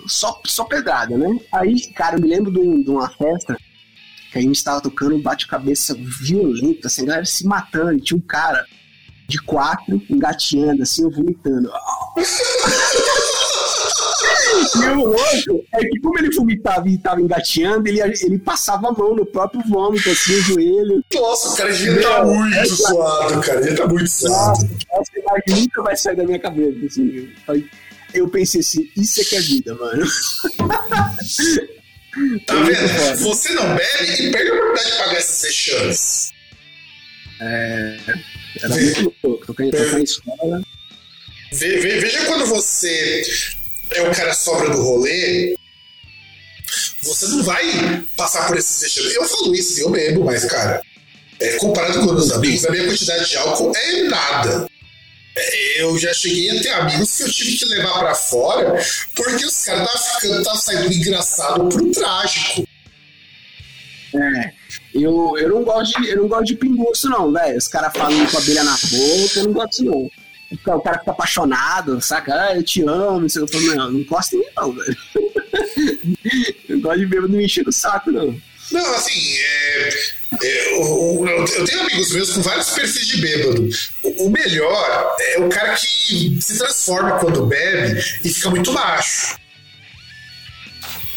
só, 0.07 0.39
só 0.45 0.65
pedrada, 0.65 1.17
né? 1.17 1.39
Aí, 1.53 1.87
cara, 1.93 2.17
eu 2.17 2.21
me 2.21 2.27
lembro 2.27 2.51
de, 2.51 2.59
um- 2.59 2.83
de 2.83 2.89
uma 2.89 3.09
festa 3.09 3.57
que 4.31 4.37
a 4.37 4.41
gente 4.41 4.63
tava 4.63 4.81
tocando 4.81 5.15
um 5.15 5.21
bate-cabeça 5.21 5.95
violento, 6.21 6.87
assim, 6.87 7.03
a 7.03 7.05
galera 7.05 7.25
se 7.25 7.45
matando, 7.45 7.93
e 7.93 8.01
tinha 8.01 8.17
um 8.17 8.21
cara 8.21 8.65
de 9.27 9.39
quatro 9.41 10.01
engateando, 10.09 10.83
assim, 10.83 11.03
eu 11.03 11.11
vomitando. 11.11 11.71
E 14.75 14.89
o 14.89 15.05
louco 15.05 15.65
é 15.73 15.79
que, 15.79 15.99
como 15.99 16.19
ele 16.19 16.35
vomitava 16.35 16.89
e 16.89 16.97
tava 16.97 17.21
engateando, 17.21 17.87
ele, 17.87 18.01
ele 18.01 18.39
passava 18.39 18.89
a 18.89 18.91
mão 18.91 19.15
no 19.15 19.25
próprio 19.25 19.61
vômito, 19.67 20.09
assim, 20.09 20.33
o 20.33 20.41
joelho. 20.41 21.03
Nossa, 21.13 21.49
o 21.49 21.55
cara 21.55 21.69
estar 21.69 22.25
Meu, 22.25 22.35
muito 22.35 22.75
suado, 22.75 23.41
cara. 23.41 23.59
Devia 23.59 23.73
estar 23.73 23.87
muito 23.87 24.07
suado. 24.09 24.59
Nossa, 24.59 24.69
essa 24.91 25.19
imagem 25.19 25.63
nunca 25.63 25.83
vai 25.83 25.97
sair 25.97 26.15
da 26.15 26.23
minha 26.23 26.39
cabeça. 26.39 26.85
Assim. 26.85 27.29
Eu 28.13 28.27
pensei 28.27 28.61
assim, 28.61 28.89
isso 28.97 29.21
é 29.21 29.23
que 29.23 29.35
é 29.35 29.39
vida, 29.39 29.75
mano. 29.75 30.05
Tá 32.45 32.55
Muito 32.55 32.73
vendo? 32.75 33.17
Você 33.19 33.49
não 33.53 33.75
bebe 33.75 34.23
e 34.23 34.31
perde 34.31 34.49
a 34.49 34.53
oportunidade 34.55 34.91
de 34.91 34.97
pagar 34.97 35.17
essas 35.17 35.41
vexames. 35.41 36.31
Era 37.39 38.69
muito 38.69 39.15
louco. 39.23 39.45
Tocando 39.45 39.71
tocando 39.71 39.93
na 39.93 39.99
escola. 40.03 40.61
Ve- 41.51 41.77
ve- 41.79 41.99
Veja 41.99 42.25
quando 42.25 42.45
você 42.45 43.23
é 43.91 44.01
o 44.03 44.11
cara 44.13 44.33
sobra 44.33 44.69
do 44.69 44.81
rolê, 44.81 45.55
você 47.03 47.27
não 47.27 47.43
vai 47.43 48.03
passar 48.15 48.47
por 48.47 48.57
esses 48.57 48.81
vexames. 48.81 49.15
Eu 49.15 49.25
falo 49.27 49.55
isso, 49.55 49.79
eu 49.81 49.89
bebo, 49.89 50.23
mas, 50.25 50.45
cara, 50.45 50.81
é, 51.39 51.53
comparado 51.57 51.99
com 51.99 52.13
meus 52.13 52.31
amigos, 52.31 52.65
a 52.65 52.71
minha 52.71 52.85
quantidade 52.85 53.29
de 53.29 53.37
álcool 53.37 53.71
é 53.75 54.03
nada. 54.03 54.69
Eu 55.77 55.97
já 55.97 56.13
cheguei 56.13 56.57
a 56.57 56.61
ter 56.61 56.69
amigos 56.69 57.17
que 57.17 57.23
eu 57.23 57.31
tive 57.31 57.57
que 57.57 57.65
levar 57.65 57.99
pra 57.99 58.15
fora 58.15 58.83
porque 59.15 59.45
os 59.45 59.63
caras 59.63 59.87
estavam 59.87 60.19
ficando, 60.19 60.37
estavam 60.39 60.61
saindo 60.61 60.89
do 60.89 60.93
engraçado 60.93 61.69
pro 61.69 61.91
trágico. 61.91 62.67
É. 64.15 64.53
Eu, 64.93 65.37
eu, 65.37 65.49
não 65.49 65.63
gosto 65.63 66.01
de, 66.01 66.09
eu 66.09 66.17
não 66.17 66.27
gosto 66.27 66.45
de 66.45 66.55
pinguço, 66.55 67.09
não, 67.09 67.31
velho. 67.31 67.57
Os 67.57 67.67
caras 67.67 67.93
falando 67.95 68.29
com 68.29 68.37
a 68.37 68.41
abelha 68.41 68.63
na 68.63 68.71
boca, 68.71 69.39
eu 69.39 69.43
não 69.45 69.53
gosto 69.53 69.83
não. 69.83 70.09
O 70.51 70.81
cara 70.81 70.99
fica 70.99 71.11
apaixonado, 71.11 72.01
saca? 72.01 72.33
Ah, 72.33 72.55
eu 72.55 72.63
te 72.63 72.81
amo, 72.81 73.21
não 73.21 73.29
sei 73.29 73.43
o 73.43 73.45
que. 73.45 73.59
Não, 73.59 73.91
não 73.91 74.03
gosto 74.03 74.35
em 74.35 74.39
mim, 74.39 74.45
não, 74.57 74.71
velho. 74.71 74.97
não 76.69 76.81
gosto 76.81 76.99
de 76.99 77.05
bêbado 77.05 77.33
me 77.33 77.45
encher 77.45 77.67
o 77.67 77.71
saco, 77.71 78.11
não. 78.11 78.35
Não, 78.71 78.95
assim, 78.95 79.37
é, 79.37 79.89
é, 80.43 80.73
eu 80.73 81.25
eu 81.27 81.65
tenho 81.65 81.81
amigos 81.81 82.11
meus 82.11 82.31
com 82.31 82.41
vários 82.41 82.69
perfis 82.69 83.07
de 83.07 83.17
bêbado. 83.17 83.69
O, 84.03 84.27
o 84.27 84.29
melhor 84.29 85.15
é 85.19 85.39
o 85.39 85.49
cara 85.49 85.73
que 85.75 86.37
se 86.41 86.57
transforma 86.57 87.19
quando 87.19 87.45
bebe 87.45 87.99
e 88.23 88.29
fica 88.29 88.49
muito 88.49 88.71
macho. 88.71 89.37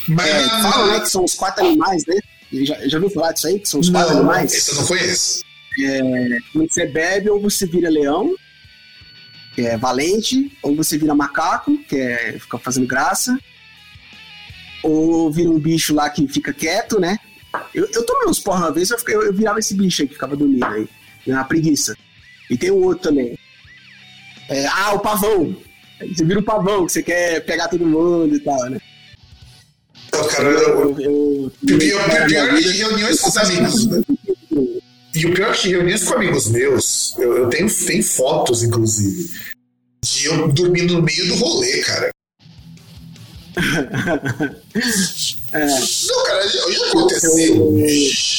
Mas 0.08 0.26
É, 0.26 0.48
falam, 0.48 0.92
né, 0.92 1.00
que 1.00 1.10
são 1.10 1.24
os 1.24 1.34
quatro 1.34 1.64
animais, 1.64 2.04
né? 2.06 2.16
Já, 2.52 2.88
já 2.88 2.98
ouviu 2.98 3.10
falar 3.10 3.32
disso 3.32 3.46
aí? 3.46 3.58
Que 3.58 3.68
são 3.68 3.80
os 3.80 3.88
quatro 3.90 4.14
não, 4.14 4.20
animais? 4.20 4.52
esse 4.52 4.70
eu 4.70 4.76
não 4.76 4.86
conheço. 4.86 5.42
Quando 6.52 6.72
você 6.72 6.86
bebe, 6.86 7.30
ou 7.30 7.40
você 7.40 7.66
vira 7.66 7.88
leão, 7.88 8.34
que 9.54 9.62
é 9.62 9.76
valente, 9.76 10.52
ou 10.62 10.74
você 10.74 10.98
vira 10.98 11.14
macaco, 11.14 11.76
que 11.84 11.96
é 11.96 12.38
fica 12.38 12.58
fazendo 12.58 12.86
graça, 12.86 13.38
ou 14.82 15.30
vira 15.30 15.50
um 15.50 15.58
bicho 15.58 15.94
lá 15.94 16.10
que 16.10 16.26
fica 16.28 16.52
quieto, 16.52 16.98
né? 16.98 17.18
Eu, 17.74 17.86
eu 17.92 18.04
tomei 18.06 18.28
uns 18.28 18.38
porra 18.40 18.60
uma 18.66 18.72
vez, 18.72 18.90
eu, 18.90 18.98
fiquei- 18.98 19.14
eu, 19.14 19.22
eu 19.22 19.32
virava 19.32 19.58
esse 19.58 19.74
bicho 19.74 20.02
aí 20.02 20.08
que 20.08 20.14
ficava 20.14 20.36
dormindo 20.36 20.64
aí, 20.64 20.88
na 21.26 21.44
preguiça. 21.44 21.94
E 22.50 22.56
tem 22.56 22.70
um 22.70 22.82
outro 22.82 23.10
também. 23.10 23.38
É, 24.48 24.66
ah, 24.66 24.92
o 24.94 25.00
pavão. 25.00 25.54
Você 26.14 26.24
vira 26.24 26.40
o 26.40 26.42
pavão, 26.42 26.84
que 26.86 26.92
você 26.92 27.02
quer 27.02 27.40
pegar 27.44 27.68
todo 27.68 27.86
mundo 27.86 28.34
e 28.34 28.40
tal, 28.40 28.70
né? 28.70 28.78
Cara, 30.30 30.48
eu, 30.48 30.58
Eu, 30.58 31.00
eu, 31.00 31.46
o 31.46 31.50
pior, 31.78 32.10
eu- 32.10 32.24
o 32.24 32.26
pior 32.26 32.54
é 32.58 32.62
que 32.62 32.70
reuniões 32.72 33.20
com 33.20 33.28
os 33.28 33.36
amigos. 33.36 33.86
né? 33.86 34.02
E 35.14 35.26
o 35.26 35.34
pior 35.34 35.50
é 35.50 35.56
que 35.56 35.68
reuniões 35.68 36.04
com 36.04 36.14
amigos 36.14 36.48
meus, 36.50 37.16
eu, 37.18 37.36
eu 37.36 37.48
tenho, 37.48 37.68
tenho 37.86 38.02
fotos, 38.02 38.62
inclusive, 38.62 39.30
de 40.04 40.26
eu 40.26 40.48
dormindo 40.48 40.94
no 40.94 41.02
meio 41.02 41.28
do 41.28 41.34
rolê, 41.36 41.80
cara. 41.82 42.10
é. 45.52 45.66
Não, 46.06 46.24
cara, 46.24 46.48
já 46.48 46.86
aconteceu. 46.88 47.74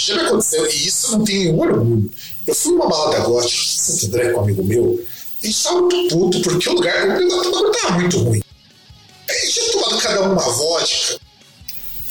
Já 0.06 0.16
me 0.16 0.22
aconteceu. 0.22 0.66
E 0.72 0.88
isso 0.88 1.12
não 1.12 1.24
tem 1.24 1.40
nenhum 1.40 1.60
orgulho. 1.60 2.12
Eu 2.48 2.56
fui 2.56 2.72
numa 2.74 2.90
balada 2.90 3.20
gótica 3.20 3.62
em 3.62 3.66
Santo 3.66 4.06
André 4.08 4.30
com 4.32 4.40
um 4.40 4.44
amigo 4.44 4.64
meu. 4.64 5.06
A 5.42 5.46
gente 5.46 5.64
tava 5.64 5.82
muito 5.82 6.16
puto 6.16 6.42
porque 6.42 6.70
o 6.70 6.74
lugar, 6.74 7.08
o 7.10 7.24
lugar 7.24 7.82
tava 7.82 8.00
muito 8.00 8.18
ruim. 8.20 8.42
A 9.30 9.34
gente 9.34 9.54
tinha 9.54 9.72
tomado 9.72 9.98
cada 10.02 10.22
um 10.24 10.34
uma 10.34 10.42
vodka. 10.42 11.20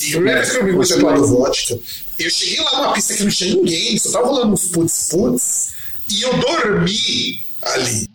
E 0.01 0.13
eu 0.13 0.21
lembro 0.21 0.51
que 0.51 0.57
amigo 0.59 0.85
tinha 0.85 0.99
tomado 1.01 1.27
vodka. 1.27 1.79
Eu 2.19 2.31
cheguei 2.31 2.61
lá 2.61 2.77
numa 2.77 2.93
pista 2.93 3.15
que 3.15 3.25
não 3.25 3.31
tinha 3.31 3.55
ninguém, 3.55 3.99
só 3.99 4.13
tava 4.13 4.29
rolando 4.29 4.53
uns 4.53 4.69
putz-putz. 4.69 5.73
E 6.09 6.23
eu 6.23 6.33
dormi 6.39 7.43
ali. 7.63 8.09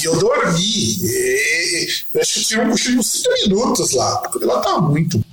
E 0.00 0.04
eu 0.04 0.16
dormi. 0.18 0.60
E, 0.60 1.88
eu 2.14 2.20
acho 2.20 2.34
que 2.34 2.44
tinha 2.44 2.62
um 2.62 2.70
cochilo 2.70 2.94
de 2.94 3.00
uns 3.00 3.10
5 3.10 3.28
minutos 3.48 3.92
lá, 3.92 4.16
porque 4.18 4.44
lá 4.44 4.60
tava 4.60 4.82
muito. 4.82 5.24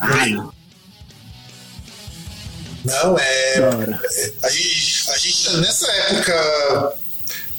Ai, 0.00 0.30
não. 0.30 0.52
É. 3.18 3.58
a 4.42 4.50
gente, 4.50 5.10
a 5.10 5.18
gente, 5.18 5.56
nessa 5.58 5.90
época 5.92 6.96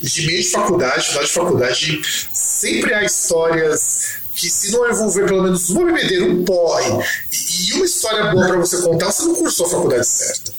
de 0.01 0.25
meio 0.25 0.41
de 0.41 0.49
faculdade, 0.49 1.07
final 1.07 1.23
de 1.23 1.31
faculdade, 1.31 2.01
sempre 2.33 2.93
há 2.93 3.03
histórias 3.03 4.13
que, 4.33 4.49
se 4.49 4.71
não 4.71 4.89
envolver 4.89 5.25
pelo 5.25 5.43
menos 5.43 5.69
uma 5.69 5.85
bebedeira, 5.85 6.25
um 6.25 6.45
porre 6.45 6.89
e, 7.31 7.69
e 7.69 7.73
uma 7.73 7.85
história 7.85 8.31
boa 8.31 8.47
para 8.47 8.57
você 8.57 8.81
contar, 8.81 9.11
você 9.11 9.23
não 9.23 9.35
cursou 9.35 9.65
a 9.65 9.69
faculdade 9.69 10.07
certa. 10.07 10.53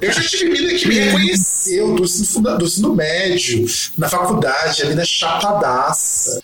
Eu 0.00 0.12
já 0.12 0.22
tive 0.22 0.50
mina 0.50 0.74
que 0.74 0.88
me 0.88 0.98
reconheceu 0.98 1.94
do 1.94 2.04
ensino, 2.04 2.58
do 2.58 2.64
ensino 2.64 2.94
médio, 2.94 3.66
na 3.96 4.08
faculdade, 4.08 4.82
ali 4.82 4.94
na 4.94 5.04
Chapadaça. 5.04 6.42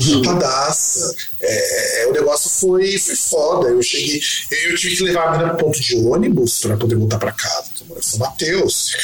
Chapadaça. 0.00 1.14
É, 1.40 2.02
é, 2.02 2.06
o 2.08 2.12
negócio 2.12 2.50
foi, 2.50 2.98
foi 2.98 3.16
foda. 3.16 3.68
Eu 3.68 3.82
cheguei. 3.82 4.20
Eu 4.64 4.74
tive 4.76 4.96
que 4.96 5.02
levar 5.04 5.28
a 5.28 5.38
mina 5.38 5.54
pro 5.54 5.66
ponto 5.66 5.80
de 5.80 5.96
ônibus 5.96 6.60
para 6.60 6.76
poder 6.76 6.96
voltar 6.96 7.18
para 7.18 7.32
casa. 7.32 7.70
Eu 7.80 7.86
moro 7.86 8.00
em 8.00 8.02
São 8.02 8.18
Mateus. 8.18 8.96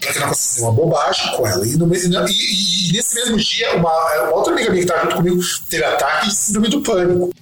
Pra 0.00 0.12
que 0.12 0.18
não 0.18 0.32
uma 0.58 0.72
bobagem 0.72 1.36
com 1.36 1.46
ela. 1.46 1.66
E, 1.66 1.76
no, 1.76 1.94
e, 1.94 1.98
e, 1.98 2.88
e, 2.88 2.92
nesse 2.92 3.14
mesmo 3.14 3.36
dia, 3.36 3.76
uma, 3.76 4.22
uma 4.24 4.34
outra 4.34 4.52
amiga 4.52 4.70
minha 4.70 4.84
que 4.84 4.90
estava 4.90 5.04
junto 5.04 5.16
comigo 5.16 5.40
teve 5.68 5.84
ataque 5.84 6.28
de 6.28 6.34
síndrome 6.34 6.68
do 6.68 6.80
pânico. 6.80 7.32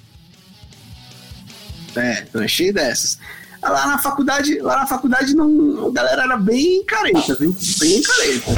É, 1.97 2.27
eu 2.35 2.41
achei 2.43 2.73
dessas. 2.73 3.19
Lá 3.63 3.87
na 3.87 3.99
faculdade, 3.99 4.59
lá 4.61 4.77
na 4.77 4.87
faculdade 4.87 5.35
não, 5.35 5.89
a 5.89 5.93
galera 5.93 6.23
era 6.23 6.37
bem 6.37 6.83
careta, 6.85 7.35
viu? 7.35 7.55
Bem 7.79 8.01
careta. 8.03 8.51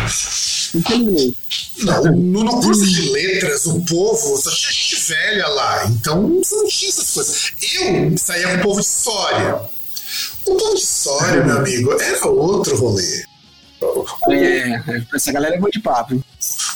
Infelizmente. 0.74 1.36
Não, 1.78 2.04
no, 2.04 2.44
no 2.44 2.60
curso 2.60 2.86
de 2.86 3.10
letras, 3.10 3.66
o 3.66 3.80
povo 3.84 4.36
só 4.36 4.50
tinha 4.50 4.72
gente 4.72 4.96
velha 5.08 5.48
lá, 5.48 5.86
então 5.86 6.38
você 6.38 6.54
não 6.54 6.68
tinha 6.68 6.90
essas 6.90 7.10
coisas. 7.10 7.52
Eu 7.60 8.16
saía 8.16 8.48
com 8.48 8.54
o 8.54 8.62
povo 8.62 8.80
de 8.80 8.86
história. 8.86 9.60
O 10.46 10.54
povo 10.54 10.74
de 10.74 10.82
história, 10.82 11.44
meu 11.44 11.58
amigo, 11.58 11.92
era 12.00 12.26
outro 12.26 12.76
rolê. 12.76 13.24
É, 14.30 14.80
essa 15.14 15.32
galera 15.32 15.56
é 15.56 15.58
boa 15.58 15.70
de 15.70 15.80
papo. 15.80 16.14
Hein? 16.14 16.24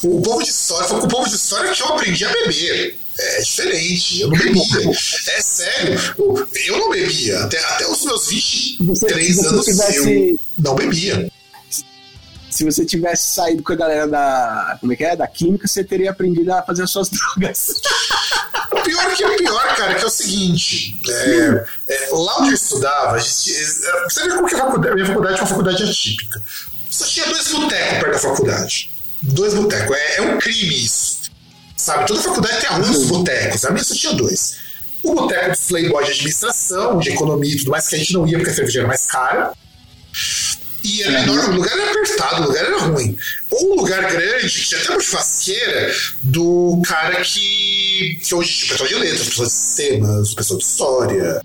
O 0.03 0.21
povo 0.21 0.43
de 0.43 0.51
história, 0.51 0.89
foi 0.89 1.01
com 1.01 1.07
o 1.07 1.09
povo 1.09 1.29
de 1.29 1.37
história 1.37 1.73
que 1.73 1.83
eu 1.83 1.87
aprendi 1.89 2.25
a 2.25 2.33
beber. 2.33 2.99
É 3.19 3.41
diferente, 3.41 4.21
eu 4.21 4.29
não 4.29 4.37
bebia. 4.37 4.91
É 4.91 5.41
sério, 5.41 6.15
eu 6.67 6.79
não 6.79 6.91
bebia. 6.91 7.45
Até, 7.45 7.59
até 7.59 7.87
os 7.89 8.05
meus 8.05 8.29
23 8.29 9.37
você, 9.37 9.47
anos 9.47 9.65
tivesse... 9.65 10.31
eu 10.31 10.39
não 10.59 10.75
bebia. 10.75 11.31
Se 12.51 12.65
você 12.65 12.85
tivesse 12.87 13.35
saído 13.35 13.63
com 13.63 13.73
a 13.73 13.77
galera 13.77 14.07
da. 14.07 14.79
Como 14.81 14.93
é 14.93 14.97
que 14.97 15.05
é? 15.05 15.17
Da 15.17 15.27
química, 15.27 15.67
você 15.69 15.85
teria 15.85 16.11
aprendido 16.11 16.53
a 16.53 16.63
fazer 16.63 16.85
as 16.85 16.91
suas 16.91 17.09
drogas. 17.13 17.69
O 18.73 18.83
pior 18.83 19.15
que 19.15 19.23
é 19.23 19.29
o 19.29 19.37
pior, 19.37 19.77
cara, 19.77 19.95
que 19.95 20.03
é 20.03 20.07
o 20.07 20.11
seguinte: 20.11 20.99
é, 21.09 21.67
é, 21.89 22.09
lá 22.13 22.41
onde 22.41 22.51
eu 22.51 22.55
estudava, 22.55 23.17
a 23.17 23.19
gente, 23.19 23.55
é, 23.55 24.05
você 24.05 24.25
vê 24.25 24.29
como 24.35 24.49
que 24.49 24.55
a, 24.55 24.59
faculdade, 24.59 24.95
minha 24.95 25.07
faculdade 25.07 25.37
é 25.37 25.41
uma 25.41 25.47
faculdade 25.47 25.83
atípica. 25.83 26.43
Só 26.91 27.05
tinha 27.07 27.27
dois 27.27 27.49
botecos 27.49 27.99
perto 27.99 28.13
da 28.13 28.19
faculdade. 28.19 28.91
Dois 29.23 29.55
botecos. 29.55 29.97
É, 29.97 30.17
é 30.17 30.23
um 30.23 30.39
crime 30.39 30.85
isso. 30.85 31.16
Sabe? 31.77 32.07
Toda 32.07 32.23
faculdade 32.23 32.61
tem 32.61 32.71
alguns 32.71 33.05
botecos. 33.07 33.65
A 33.65 33.71
minha 33.71 33.85
só 33.85 33.95
tinha 33.95 34.13
dois. 34.15 34.57
O 35.03 35.15
boteco 35.15 35.51
do 35.51 35.69
Playboy 35.69 36.05
de 36.05 36.11
administração, 36.11 36.99
de 36.99 37.11
economia 37.11 37.53
e 37.53 37.59
tudo 37.59 37.71
mais, 37.71 37.87
que 37.87 37.95
a 37.95 37.99
gente 37.99 38.13
não 38.13 38.27
ia 38.27 38.39
porque 38.39 38.51
a 38.51 38.55
cerveja 38.55 38.81
era 38.81 38.89
mais 38.89 39.07
cara. 39.07 39.53
E 40.83 41.03
era 41.03 41.13
menor, 41.21 41.51
o 41.51 41.57
lugar 41.57 41.77
era 41.77 41.91
apertado, 41.91 42.43
o 42.43 42.47
lugar 42.47 42.65
era 42.65 42.79
ruim. 42.79 43.19
Ou 43.51 43.73
um 43.73 43.77
lugar 43.77 44.09
grande, 44.11 44.49
que 44.49 44.69
tinha 44.69 44.81
até 44.81 44.91
uma 44.93 45.01
churrasqueira 45.01 45.95
do 46.23 46.81
cara 46.87 47.23
que, 47.23 48.19
que 48.23 48.35
hoje 48.35 48.53
tinha 48.53 48.71
pessoal 48.71 48.89
de 48.89 48.95
letras, 48.95 49.29
pessoas 49.29 49.49
de 49.49 49.55
sistemas, 49.55 50.35
pessoal 50.35 50.59
de 50.59 50.65
história. 50.65 51.43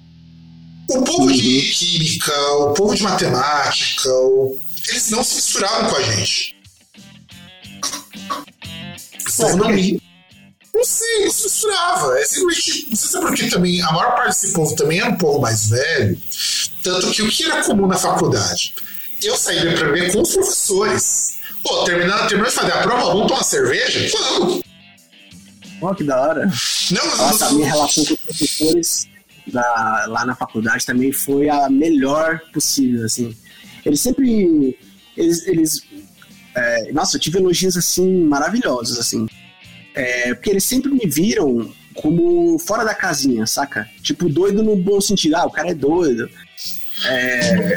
O 0.89 1.01
povo 1.03 1.23
uhum. 1.23 1.31
de 1.31 1.61
química, 1.73 2.33
o 2.53 2.73
povo 2.73 2.95
de 2.95 3.03
matemática, 3.03 4.09
o... 4.09 4.57
eles 4.89 5.09
não 5.09 5.23
se 5.23 5.35
misturavam 5.35 5.89
com 5.89 5.95
a 5.95 6.03
gente. 6.03 6.55
Só 9.27 9.55
não 9.55 9.69
me 9.69 10.01
não 10.73 10.83
sei, 10.85 11.27
isso 11.27 11.43
misturava. 11.43 12.17
É 12.19 12.25
simplesmente. 12.25 12.87
Não 12.89 12.95
sei 12.95 13.09
se 13.09 13.17
é 13.17 13.21
porque 13.21 13.49
também 13.49 13.81
a 13.81 13.91
maior 13.91 14.15
parte 14.15 14.29
desse 14.29 14.53
povo 14.53 14.75
também 14.75 14.99
era 14.99 15.09
um 15.09 15.17
povo 15.17 15.39
mais 15.39 15.69
velho. 15.69 16.19
Tanto 16.81 17.11
que 17.11 17.21
o 17.21 17.29
que 17.29 17.43
era 17.43 17.63
comum 17.63 17.87
na 17.87 17.97
faculdade? 17.97 18.73
Eu 19.21 19.37
saía 19.37 19.73
para 19.73 19.91
beber 19.91 20.13
com 20.13 20.21
os 20.21 20.33
professores. 20.33 21.37
Pô, 21.61 21.83
terminando, 21.83 22.27
terminando 22.27 22.49
de 22.49 22.55
fazer 22.55 22.71
a 22.71 22.81
prova, 22.81 23.13
vamos 23.13 23.27
tomar 23.27 23.43
cerveja? 23.43 24.17
Vamos! 24.17 24.61
Pô, 25.79 25.93
que 25.93 26.03
da 26.03 26.19
hora. 26.19 26.51
Não, 26.91 27.17
Nossa, 27.17 27.45
não... 27.45 27.51
a 27.51 27.53
minha 27.53 27.67
relação 27.67 28.05
com 28.05 28.13
os 28.13 28.19
professores 28.19 29.07
da, 29.47 30.05
lá 30.07 30.25
na 30.25 30.35
faculdade 30.35 30.85
também 30.85 31.11
foi 31.11 31.49
a 31.49 31.69
melhor 31.69 32.39
possível, 32.53 33.05
assim. 33.05 33.35
Eles 33.85 33.99
sempre. 33.99 34.77
Eles. 35.15 35.45
eles 35.47 35.81
é, 36.55 36.91
nossa, 36.91 37.15
eu 37.15 37.21
tive 37.21 37.37
elogios 37.39 37.77
assim 37.77 38.23
maravilhosos, 38.25 38.97
assim. 38.97 39.27
É, 39.93 40.33
porque 40.33 40.49
eles 40.49 40.63
sempre 40.63 40.91
me 40.91 41.05
viram 41.05 41.71
como 41.93 42.57
fora 42.59 42.83
da 42.83 42.95
casinha, 42.95 43.45
saca? 43.45 43.89
Tipo, 44.01 44.29
doido 44.29 44.63
no 44.63 44.75
bom 44.75 45.01
sentido. 45.01 45.35
Ah, 45.35 45.45
o 45.45 45.51
cara 45.51 45.71
é 45.71 45.73
doido. 45.73 46.29
É, 47.05 47.75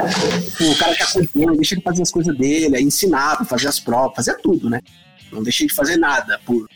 o 0.61 0.77
cara 0.77 0.95
que 0.95 1.03
acompanha, 1.03 1.57
deixa 1.57 1.75
ele 1.75 1.83
fazer 1.83 2.03
as 2.03 2.11
coisas 2.11 2.37
dele, 2.37 2.81
ensinava, 2.81 3.45
fazer 3.45 3.69
as 3.69 3.81
provas, 3.81 4.17
fazia 4.17 4.35
tudo, 4.35 4.69
né? 4.69 4.81
Não 5.33 5.43
deixei 5.43 5.67
de 5.67 5.73
fazer 5.73 5.97
nada 5.97 6.39
por, 6.45 6.69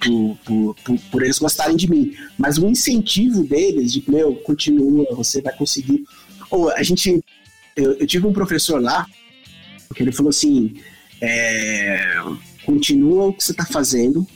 por, 0.00 0.38
por, 0.44 0.74
por, 0.76 0.98
por 1.10 1.22
eles 1.22 1.38
gostarem 1.38 1.76
de 1.76 1.90
mim. 1.90 2.16
Mas 2.38 2.56
o 2.56 2.68
incentivo 2.68 3.42
deles, 3.42 3.92
de, 3.92 4.04
meu, 4.08 4.36
continua, 4.36 5.06
você 5.14 5.42
vai 5.42 5.54
conseguir. 5.56 6.04
Ou 6.50 6.70
a 6.70 6.82
gente. 6.82 7.22
Eu, 7.74 7.94
eu 7.94 8.06
tive 8.06 8.26
um 8.26 8.32
professor 8.32 8.80
lá, 8.80 9.06
que 9.94 10.02
ele 10.02 10.12
falou 10.12 10.30
assim: 10.30 10.74
é, 11.20 12.16
continua 12.64 13.26
o 13.26 13.32
que 13.32 13.42
você 13.42 13.54
tá 13.54 13.64
fazendo, 13.64 14.26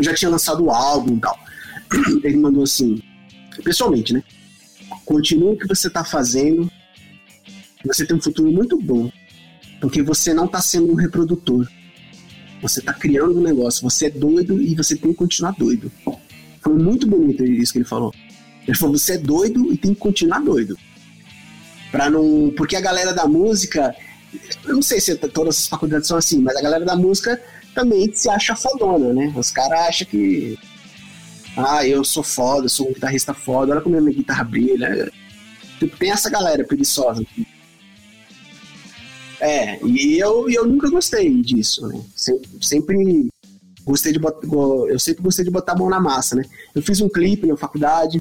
eu 0.00 0.04
já 0.04 0.14
tinha 0.14 0.30
lançado 0.30 0.64
o 0.64 0.70
álbum 0.70 1.16
e 1.16 1.20
tal. 1.20 1.38
Ele 2.24 2.36
mandou 2.38 2.62
assim, 2.62 3.00
pessoalmente, 3.62 4.14
né? 4.14 4.22
Continua 5.04 5.52
o 5.52 5.56
que 5.56 5.68
você 5.68 5.90
tá 5.90 6.02
fazendo. 6.02 6.70
Você 7.84 8.06
tem 8.06 8.16
um 8.16 8.20
futuro 8.20 8.50
muito 8.50 8.80
bom. 8.80 9.10
Porque 9.80 10.02
você 10.02 10.32
não 10.32 10.48
tá 10.48 10.60
sendo 10.60 10.92
um 10.92 10.94
reprodutor. 10.94 11.68
Você 12.62 12.80
tá 12.80 12.92
criando 12.92 13.38
um 13.38 13.42
negócio. 13.42 13.82
Você 13.82 14.06
é 14.06 14.10
doido 14.10 14.60
e 14.60 14.74
você 14.74 14.96
tem 14.96 15.12
que 15.12 15.18
continuar 15.18 15.52
doido. 15.52 15.90
Foi 16.60 16.74
muito 16.74 17.06
bonito 17.06 17.44
isso 17.44 17.72
que 17.72 17.78
ele 17.78 17.86
falou. 17.86 18.12
Ele 18.66 18.76
falou: 18.76 18.96
você 18.96 19.14
é 19.14 19.18
doido 19.18 19.72
e 19.72 19.76
tem 19.76 19.94
que 19.94 20.00
continuar 20.00 20.40
doido. 20.40 20.78
Pra 21.90 22.10
não. 22.10 22.52
Porque 22.56 22.76
a 22.76 22.80
galera 22.80 23.12
da 23.12 23.26
música. 23.26 23.94
Eu 24.64 24.74
não 24.74 24.82
sei 24.82 25.00
se 25.00 25.16
todas 25.16 25.58
as 25.58 25.66
faculdades 25.66 26.06
são 26.06 26.16
assim, 26.16 26.40
mas 26.40 26.56
a 26.56 26.62
galera 26.62 26.84
da 26.84 26.94
música 26.94 27.40
também 27.74 28.12
se 28.12 28.28
acha 28.28 28.54
fodona, 28.56 29.12
né? 29.12 29.32
Os 29.36 29.50
caras 29.50 29.80
acham 29.80 30.06
que. 30.06 30.58
Ah, 31.56 31.86
eu 31.86 32.04
sou 32.04 32.22
foda, 32.22 32.68
sou 32.68 32.88
um 32.88 32.92
guitarrista 32.92 33.34
foda, 33.34 33.72
olha 33.72 33.80
como 33.80 33.96
a 33.96 34.00
minha 34.00 34.16
guitarra 34.16 34.44
brilha. 34.44 35.10
Tipo, 35.78 35.96
tem 35.96 36.10
essa 36.10 36.30
galera 36.30 36.64
preguiçosa. 36.64 37.24
É, 39.40 39.82
e 39.84 40.18
eu, 40.18 40.48
eu 40.50 40.66
nunca 40.66 40.90
gostei 40.90 41.42
disso, 41.42 41.86
né? 41.88 42.00
Sempre, 42.14 42.50
sempre 42.60 43.28
gostei 43.84 44.12
de 44.12 44.18
botar. 44.18 44.46
Eu 44.46 44.98
sempre 44.98 45.22
gostei 45.22 45.44
de 45.44 45.50
botar 45.50 45.72
a 45.72 45.76
mão 45.76 45.88
na 45.88 45.98
massa, 45.98 46.36
né? 46.36 46.44
Eu 46.74 46.82
fiz 46.82 47.00
um 47.00 47.08
clipe 47.08 47.46
na 47.46 47.56
faculdade, 47.56 48.20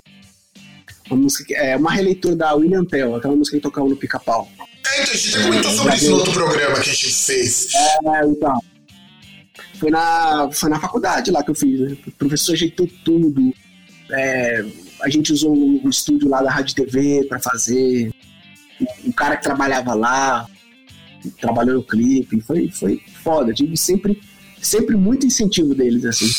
uma 1.10 1.18
música, 1.18 1.54
é 1.54 1.76
uma 1.76 1.91
releitura 1.91 2.36
da 2.36 2.54
William 2.54 2.86
Tell, 2.86 3.16
aquela 3.16 3.36
música 3.36 3.58
que 3.58 3.64
tocava 3.64 3.88
no 3.88 3.97
pica-pau. 3.97 4.47
É, 4.60 5.02
então, 5.02 5.14
a 5.14 5.18
gente 5.18 5.43
comentou 5.43 5.72
sobre 5.72 5.95
isso 5.95 6.10
no 6.12 6.18
outro 6.18 6.34
programa 6.34 6.80
que 6.80 6.89
a 6.89 6.93
gente 6.93 7.14
fez. 7.14 7.68
É, 7.74 8.26
então. 8.26 8.60
Foi 9.80 9.89
na, 9.89 10.49
foi 10.51 10.69
na 10.69 10.80
faculdade 10.80 11.32
lá 11.32 11.43
que 11.43 11.51
eu 11.51 11.55
fiz. 11.55 11.80
Né? 11.80 11.97
O 12.05 12.11
professor 12.11 12.53
ajeitou 12.53 12.88
tudo. 13.05 13.53
É, 14.11 14.65
a 15.01 15.09
gente 15.09 15.32
usou 15.32 15.55
o 15.55 15.89
estúdio 15.89 16.27
lá 16.27 16.41
da 16.41 16.51
Rádio 16.51 16.75
TV 16.75 17.25
para 17.27 17.39
fazer. 17.39 18.11
O, 19.05 19.13
cara 19.13 19.38
que 19.38 19.43
trabalhava 19.43 19.93
lá 19.93 20.45
trabalhou 21.39 21.75
no 21.75 21.84
clipe. 21.84 22.41
Foi, 22.41 22.69
foi 22.69 23.01
foda. 23.23 23.53
Tive 23.53 23.77
sempre 23.77 24.19
sempre 24.61 24.95
muito 24.95 25.25
incentivo 25.25 25.73
deles, 25.73 26.05
assim. 26.05 26.30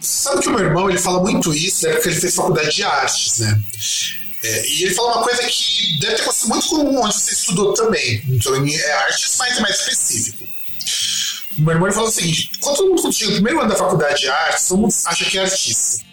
Sabe 0.00 0.42
que 0.42 0.48
o 0.48 0.52
meu 0.52 0.64
irmão 0.64 0.88
ele 0.88 0.98
fala 0.98 1.20
muito 1.20 1.52
isso, 1.52 1.86
né? 1.86 1.94
Porque 1.94 2.08
ele 2.08 2.20
fez 2.20 2.34
faculdade 2.34 2.74
de 2.74 2.82
artes, 2.82 3.38
né? 3.38 3.62
É, 4.42 4.68
e 4.68 4.84
ele 4.84 4.94
fala 4.94 5.16
uma 5.16 5.24
coisa 5.24 5.42
que 5.44 5.98
deve 6.00 6.16
ter 6.16 6.22
acontecido 6.22 6.48
muito 6.50 6.68
com 6.68 7.00
onde 7.00 7.14
você 7.14 7.32
estudou 7.32 7.72
também. 7.72 8.22
Então, 8.28 8.54
é 8.54 8.92
artes, 8.92 9.36
mas 9.38 9.56
é 9.56 9.60
mais 9.60 9.80
específico. 9.80 10.44
O 11.58 11.62
meu 11.62 11.72
irmão 11.72 11.86
ele 11.86 11.94
falou 11.94 12.08
o 12.08 12.12
seguinte: 12.12 12.52
quando 12.60 12.76
todo 12.76 12.88
mundo 12.90 13.12
chega 13.12 13.30
no 13.30 13.36
primeiro 13.36 13.60
ano 13.60 13.68
da 13.68 13.76
faculdade 13.76 14.20
de 14.20 14.28
artes, 14.28 14.68
todo 14.68 14.80
mundo 14.80 14.94
acha 15.06 15.24
que 15.24 15.38
é 15.38 15.42
artista. 15.42 16.04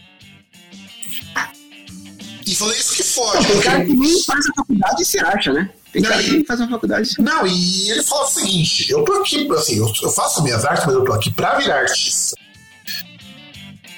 E 2.45 2.55
falei 2.55 2.77
isso 2.77 2.95
que 2.95 3.03
fode. 3.03 3.47
Tem 3.47 3.61
cara 3.61 3.85
que 3.85 3.93
nem 3.93 4.23
faz 4.23 4.45
a 4.45 4.53
faculdade 4.55 5.01
e 5.01 5.05
se 5.05 5.19
acha, 5.19 5.53
né? 5.53 5.69
Tem 5.93 6.01
cara 6.01 6.21
que 6.21 6.31
nem 6.31 6.45
faz 6.45 6.61
a 6.61 6.67
faculdade. 6.67 7.09
Não, 7.19 7.47
e 7.47 7.91
ele 7.91 8.03
fala 8.03 8.23
o 8.23 8.29
seguinte: 8.29 8.89
eu 8.91 9.03
tô 9.03 9.13
aqui, 9.13 9.47
assim, 9.53 9.77
eu, 9.77 9.91
eu 10.01 10.09
faço 10.11 10.43
minhas 10.43 10.65
artes, 10.65 10.85
mas 10.85 10.95
eu 10.95 11.03
tô 11.03 11.13
aqui 11.13 11.31
pra 11.31 11.55
virar 11.55 11.79
artista. 11.79 12.35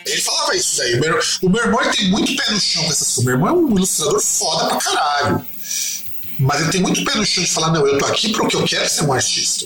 Ele 0.05 0.21
falava 0.21 0.55
isso 0.55 0.77
daí. 0.77 0.95
O 0.95 0.99
meu, 0.99 1.19
o 1.43 1.49
meu 1.49 1.63
irmão 1.63 1.91
tem 1.91 2.09
muito 2.09 2.35
pé 2.35 2.51
no 2.51 2.59
chão 2.59 2.83
com 2.83 2.91
essas 2.91 3.07
coisas. 3.07 3.23
Meu 3.23 3.33
irmão 3.35 3.49
é 3.49 3.53
um 3.53 3.75
ilustrador 3.75 4.21
foda 4.21 4.65
pra 4.67 4.77
caralho. 4.77 5.45
Mas 6.39 6.61
ele 6.61 6.71
tem 6.71 6.81
muito 6.81 7.03
pé 7.05 7.15
no 7.15 7.25
chão 7.25 7.43
de 7.43 7.49
falar: 7.49 7.71
não, 7.71 7.87
eu 7.87 7.97
tô 7.97 8.05
aqui 8.05 8.31
porque 8.33 8.55
eu 8.55 8.63
quero 8.65 8.89
ser 8.89 9.03
um 9.05 9.13
artista. 9.13 9.65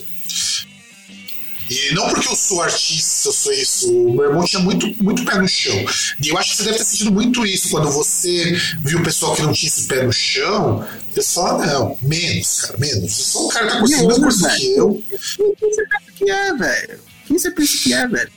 E 1.70 1.94
não 1.94 2.08
porque 2.08 2.28
eu 2.28 2.36
sou 2.36 2.62
artista, 2.62 3.28
eu 3.28 3.32
sou 3.32 3.52
isso. 3.52 3.92
O 3.92 4.14
meu 4.14 4.24
irmão 4.26 4.44
tinha 4.44 4.62
muito, 4.62 4.86
muito 5.02 5.24
pé 5.24 5.38
no 5.38 5.48
chão. 5.48 5.74
E 6.22 6.28
eu 6.28 6.38
acho 6.38 6.50
que 6.50 6.56
você 6.56 6.64
deve 6.64 6.78
ter 6.78 6.84
sentido 6.84 7.12
muito 7.12 7.44
isso 7.44 7.70
quando 7.70 7.90
você 7.90 8.52
viu 8.80 9.00
o 9.00 9.02
pessoal 9.02 9.34
que 9.34 9.42
não 9.42 9.52
tinha 9.52 9.68
esse 9.68 9.86
pé 9.86 10.02
no 10.02 10.12
chão. 10.12 10.86
Você 11.12 11.22
fala, 11.34 11.66
não, 11.66 11.98
menos, 12.00 12.60
cara, 12.62 12.78
menos. 12.78 13.18
Eu 13.18 13.24
sou 13.24 13.46
um 13.46 13.48
cara 13.48 13.66
que 13.66 13.72
tá 13.72 13.80
conseguindo 13.80 14.08
mais 14.08 14.18
coisa 14.18 14.56
que 14.56 14.76
eu. 14.76 15.04
Quem 15.08 15.70
você 15.70 15.86
pensa 15.86 16.12
que 16.16 16.30
é, 16.30 16.54
velho? 16.54 17.00
Quem 17.26 17.38
você 17.38 17.50
pensa 17.50 17.78
que 17.82 17.92
é, 17.92 18.08
velho? 18.08 18.32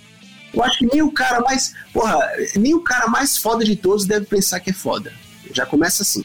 Eu 0.54 0.64
acho 0.64 0.80
que 0.80 0.86
nem 0.86 1.02
o 1.02 1.12
cara 1.12 1.40
mais. 1.40 1.74
Porra, 1.94 2.20
nem 2.58 2.74
o 2.74 2.82
cara 2.82 3.08
mais 3.08 3.38
foda 3.38 3.64
de 3.64 3.76
todos 3.76 4.06
deve 4.06 4.26
pensar 4.26 4.60
que 4.60 4.72
é 4.72 4.74
foda. 4.74 5.14
Já 5.54 5.66
começa 5.66 6.04
assim. 6.04 6.24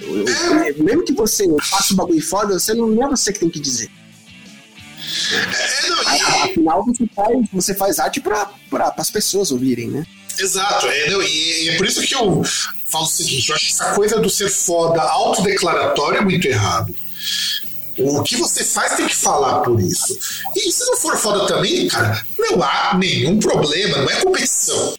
Eu, 0.00 0.26
eu, 0.26 0.84
mesmo 0.84 1.04
que 1.04 1.12
você 1.12 1.46
faça 1.62 1.94
o 1.94 1.96
bagulho 1.96 2.22
foda, 2.22 2.58
você 2.58 2.74
não, 2.74 2.88
não 2.88 3.06
é 3.06 3.10
você 3.10 3.32
que 3.32 3.38
tem 3.38 3.48
que 3.48 3.60
dizer. 3.60 3.90
É, 5.32 5.88
não, 5.88 6.02
e... 6.02 6.50
Afinal, 6.50 6.84
você 6.84 7.06
faz, 7.14 7.48
você 7.52 7.74
faz 7.74 7.98
arte 7.98 8.20
para 8.20 8.50
pra, 8.70 8.94
as 8.96 9.10
pessoas 9.10 9.50
ouvirem, 9.50 9.88
né? 9.88 10.06
Exato, 10.38 10.86
é, 10.86 11.10
não, 11.10 11.22
e, 11.22 11.68
é 11.68 11.76
por 11.76 11.86
isso 11.86 12.02
que 12.02 12.14
eu 12.14 12.42
falo 12.86 13.04
o 13.04 13.08
seguinte: 13.08 13.48
eu 13.48 13.54
acho 13.54 13.66
que 13.66 13.72
essa 13.72 13.94
coisa 13.94 14.20
do 14.20 14.28
ser 14.28 14.50
foda 14.50 15.00
autodeclaratório 15.02 16.18
é 16.18 16.24
muito 16.24 16.46
errado. 16.46 16.94
O 17.96 18.22
que 18.24 18.36
você 18.36 18.64
faz 18.64 18.96
tem 18.96 19.06
que 19.06 19.14
falar 19.14 19.60
por 19.60 19.80
isso. 19.80 20.18
E 20.56 20.72
se 20.72 20.84
não 20.86 20.96
for 20.96 21.16
foda 21.16 21.46
também, 21.46 21.86
cara, 21.86 22.26
não 22.36 22.60
há 22.62 22.96
nenhum 22.98 23.38
problema, 23.38 23.98
não 23.98 24.10
é 24.10 24.20
competição. 24.20 24.94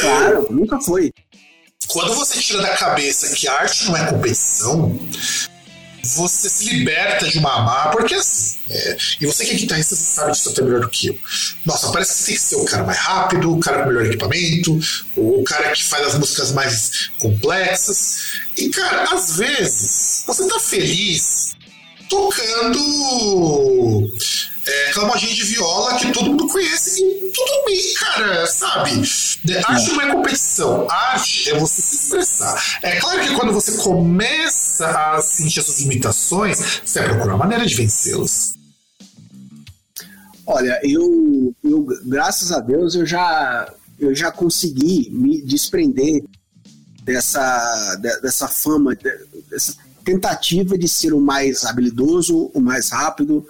Claro, 0.00 0.46
nunca 0.50 0.78
foi. 0.80 1.10
Quando 1.88 2.14
você 2.14 2.38
tira 2.38 2.62
da 2.62 2.76
cabeça 2.76 3.34
que 3.34 3.48
a 3.48 3.54
arte 3.54 3.86
não 3.86 3.96
é 3.96 4.06
competição, 4.06 4.98
você 6.02 6.48
se 6.48 6.70
liberta 6.70 7.28
de 7.28 7.38
uma 7.38 7.62
má, 7.62 7.88
porque 7.88 8.14
assim, 8.14 8.58
é, 8.68 8.96
e 9.20 9.26
você 9.26 9.44
que 9.44 9.52
é 9.52 9.54
guitarrista, 9.54 9.94
você 9.94 10.04
sabe 10.04 10.32
disso 10.32 10.50
até 10.50 10.62
melhor 10.62 10.80
do 10.80 10.88
que 10.88 11.08
eu. 11.08 11.18
Nossa, 11.64 11.92
parece 11.92 12.12
que 12.12 12.18
você 12.18 12.26
tem 12.26 12.34
que 12.34 12.40
ser 12.40 12.56
o 12.56 12.64
cara 12.64 12.84
mais 12.84 12.98
rápido, 12.98 13.52
o 13.52 13.60
cara 13.60 13.82
com 13.82 13.88
melhor 13.88 14.06
equipamento, 14.06 14.78
o 15.16 15.42
cara 15.44 15.70
que 15.72 15.84
faz 15.84 16.08
as 16.08 16.18
músicas 16.18 16.52
mais 16.52 17.10
complexas. 17.18 18.16
E, 18.56 18.68
cara, 18.70 19.14
às 19.14 19.36
vezes, 19.36 20.24
você 20.26 20.48
tá 20.48 20.58
feliz 20.58 21.54
tocando 22.08 24.10
é, 24.66 24.92
clamadinha 24.92 25.34
de 25.34 25.42
viola 25.44 25.96
que 25.96 26.12
todo 26.12 26.30
mundo 26.30 26.46
conhece 26.48 27.02
e 27.02 27.32
tudo 27.32 27.64
bem, 27.66 27.94
cara, 27.94 28.46
sabe? 28.46 28.90
Arte 29.64 29.90
não 29.90 30.00
é 30.00 30.12
competição, 30.12 30.86
arte 30.88 31.50
é 31.50 31.58
você 31.58 31.82
se 31.82 31.96
expressar. 31.96 32.78
É 32.82 33.00
claro 33.00 33.20
que 33.20 33.34
quando 33.34 33.52
você 33.52 33.76
começa 33.82 34.88
a 34.88 35.20
sentir 35.20 35.60
essas 35.60 35.80
limitações, 35.80 36.80
você 36.84 37.00
vai 37.00 37.08
procurar 37.08 37.34
uma 37.34 37.44
maneira 37.44 37.66
de 37.66 37.74
vencê-las. 37.74 38.54
Olha, 40.46 40.80
eu, 40.82 41.54
eu, 41.64 41.86
graças 42.04 42.52
a 42.52 42.60
Deus, 42.60 42.94
eu 42.94 43.06
já, 43.06 43.72
eu 43.98 44.14
já 44.14 44.30
consegui 44.30 45.08
me 45.10 45.40
desprender 45.42 46.22
dessa, 47.02 47.96
dessa 48.22 48.48
fama, 48.48 48.96
dessa 49.48 49.74
tentativa 50.04 50.76
de 50.76 50.88
ser 50.88 51.12
o 51.12 51.20
mais 51.20 51.64
habilidoso, 51.64 52.50
o 52.54 52.60
mais 52.60 52.90
rápido, 52.90 53.46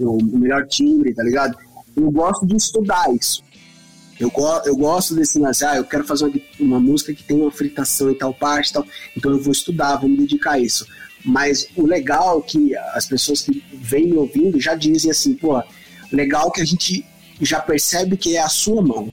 o 0.00 0.22
melhor 0.22 0.66
timbre, 0.66 1.12
tá 1.12 1.22
ligado? 1.22 1.58
Eu 1.96 2.10
gosto 2.10 2.46
de 2.46 2.54
estudar 2.54 3.12
isso. 3.12 3.42
Eu, 4.18 4.30
go 4.30 4.46
eu 4.64 4.76
gosto 4.76 5.14
desse 5.14 5.38
lance, 5.38 5.64
ah, 5.64 5.76
eu 5.76 5.84
quero 5.84 6.04
fazer 6.04 6.24
uma, 6.26 6.40
uma 6.60 6.80
música 6.80 7.12
que 7.12 7.22
tem 7.22 7.40
uma 7.40 7.50
fritação 7.50 8.10
em 8.10 8.14
tal 8.14 8.34
parte 8.34 8.72
tal, 8.72 8.84
então 9.16 9.30
eu 9.32 9.40
vou 9.40 9.52
estudar, 9.52 9.96
vou 9.96 10.08
me 10.08 10.16
dedicar 10.16 10.52
a 10.52 10.58
isso. 10.58 10.86
Mas 11.24 11.68
o 11.76 11.84
legal 11.84 12.40
é 12.40 12.42
que 12.42 12.76
as 12.76 13.06
pessoas 13.06 13.42
que 13.42 13.62
vêm 13.72 14.06
me 14.06 14.16
ouvindo 14.16 14.60
já 14.60 14.74
dizem 14.74 15.10
assim, 15.10 15.34
pô, 15.34 15.60
legal 16.12 16.50
que 16.50 16.60
a 16.60 16.64
gente 16.64 17.04
já 17.40 17.60
percebe 17.60 18.16
que 18.16 18.36
é 18.36 18.40
a 18.40 18.48
sua 18.48 18.82
mão. 18.82 19.12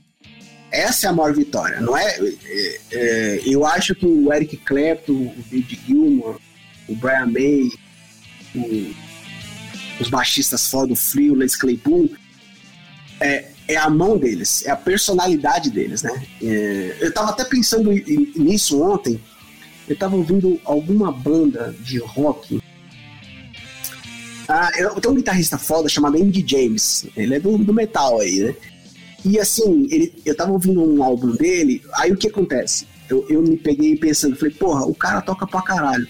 Essa 0.70 1.06
é 1.06 1.10
a 1.10 1.12
maior 1.12 1.32
vitória, 1.32 1.80
não 1.80 1.96
é? 1.96 2.16
é, 2.18 2.78
é 2.92 3.40
eu 3.44 3.64
acho 3.64 3.94
que 3.94 4.06
o 4.06 4.32
Eric 4.32 4.56
Clapton, 4.58 5.12
o 5.12 5.44
David 5.50 5.80
Gilmour, 5.86 6.40
o 6.88 6.94
Brian 6.94 7.26
May, 7.26 7.70
o 8.54 9.05
os 10.00 10.08
baixistas 10.08 10.68
foda, 10.68 10.92
o 10.92 10.96
Frio, 10.96 11.34
Les 11.34 11.56
Claypool, 11.56 12.10
é, 13.20 13.46
é 13.68 13.76
a 13.76 13.88
mão 13.88 14.18
deles, 14.18 14.64
é 14.66 14.70
a 14.70 14.76
personalidade 14.76 15.70
deles, 15.70 16.02
né? 16.02 16.26
É, 16.42 16.96
eu 17.00 17.12
tava 17.12 17.30
até 17.30 17.44
pensando 17.44 17.90
nisso 17.90 18.82
ontem, 18.82 19.20
eu 19.88 19.96
tava 19.96 20.16
ouvindo 20.16 20.60
alguma 20.64 21.10
banda 21.10 21.74
de 21.80 21.98
rock. 21.98 22.60
Ah, 24.48 24.70
eu 24.78 25.00
tenho 25.00 25.14
um 25.14 25.16
guitarrista 25.16 25.58
foda 25.58 25.88
chamado 25.88 26.16
Andy 26.16 26.44
James, 26.46 27.06
ele 27.16 27.34
é 27.34 27.40
do, 27.40 27.58
do 27.58 27.74
metal 27.74 28.20
aí, 28.20 28.40
né? 28.40 28.54
E 29.24 29.40
assim, 29.40 29.88
ele, 29.90 30.14
eu 30.24 30.36
tava 30.36 30.52
ouvindo 30.52 30.80
um 30.80 31.02
álbum 31.02 31.32
dele, 31.32 31.82
aí 31.94 32.12
o 32.12 32.16
que 32.16 32.28
acontece? 32.28 32.86
Eu, 33.08 33.26
eu 33.28 33.42
me 33.42 33.56
peguei 33.56 33.96
pensando, 33.96 34.36
falei, 34.36 34.54
porra, 34.54 34.84
o 34.84 34.94
cara 34.94 35.20
toca 35.20 35.46
pra 35.46 35.62
caralho 35.62 36.06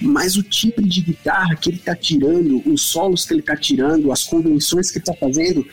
mas 0.00 0.36
o 0.36 0.42
tipo 0.42 0.82
de 0.82 1.00
guitarra 1.00 1.54
que 1.56 1.70
ele 1.70 1.76
está 1.76 1.94
tirando, 1.94 2.62
os 2.66 2.82
solos 2.82 3.24
que 3.24 3.34
ele 3.34 3.40
está 3.40 3.56
tirando, 3.56 4.10
as 4.10 4.24
convenções 4.24 4.90
que 4.90 4.98
ele 4.98 5.02
está 5.02 5.14
fazendo, 5.14 5.66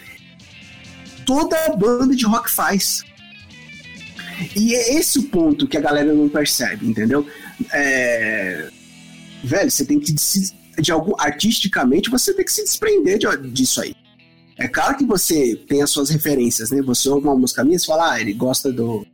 toda 1.25 1.55
a 1.65 1.75
banda 1.75 2.15
de 2.15 2.25
rock 2.25 2.51
faz. 2.51 3.03
E 4.55 4.75
é 4.75 4.95
esse 4.95 5.17
o 5.19 5.23
ponto 5.23 5.67
que 5.67 5.78
a 5.78 5.82
galera 5.82 6.13
não 6.13 6.30
percebe, 6.30 6.88
entendeu? 6.88 7.25
É... 7.71 8.69
Velho, 9.43 9.71
você 9.71 9.86
tem 9.86 9.99
que 9.99 10.17
se, 10.17 10.53
de 10.80 10.91
algum 10.91 11.13
artisticamente 11.17 12.09
você 12.09 12.34
tem 12.34 12.43
que 12.43 12.51
se 12.51 12.63
desprender 12.63 13.17
de, 13.17 13.49
disso 13.49 13.82
aí. 13.82 13.95
É 14.57 14.67
claro 14.67 14.97
que 14.97 15.05
você 15.05 15.55
tem 15.67 15.82
as 15.82 15.89
suas 15.89 16.09
referências, 16.09 16.71
né? 16.71 16.82
Você 16.82 17.07
ouve 17.09 17.28
uma 17.28 17.36
música 17.36 17.63
minha 17.63 17.78
e 17.78 17.86
fala, 17.86 18.13
ah, 18.13 18.21
ele 18.21 18.33
gosta 18.33 18.71
do, 18.71 19.05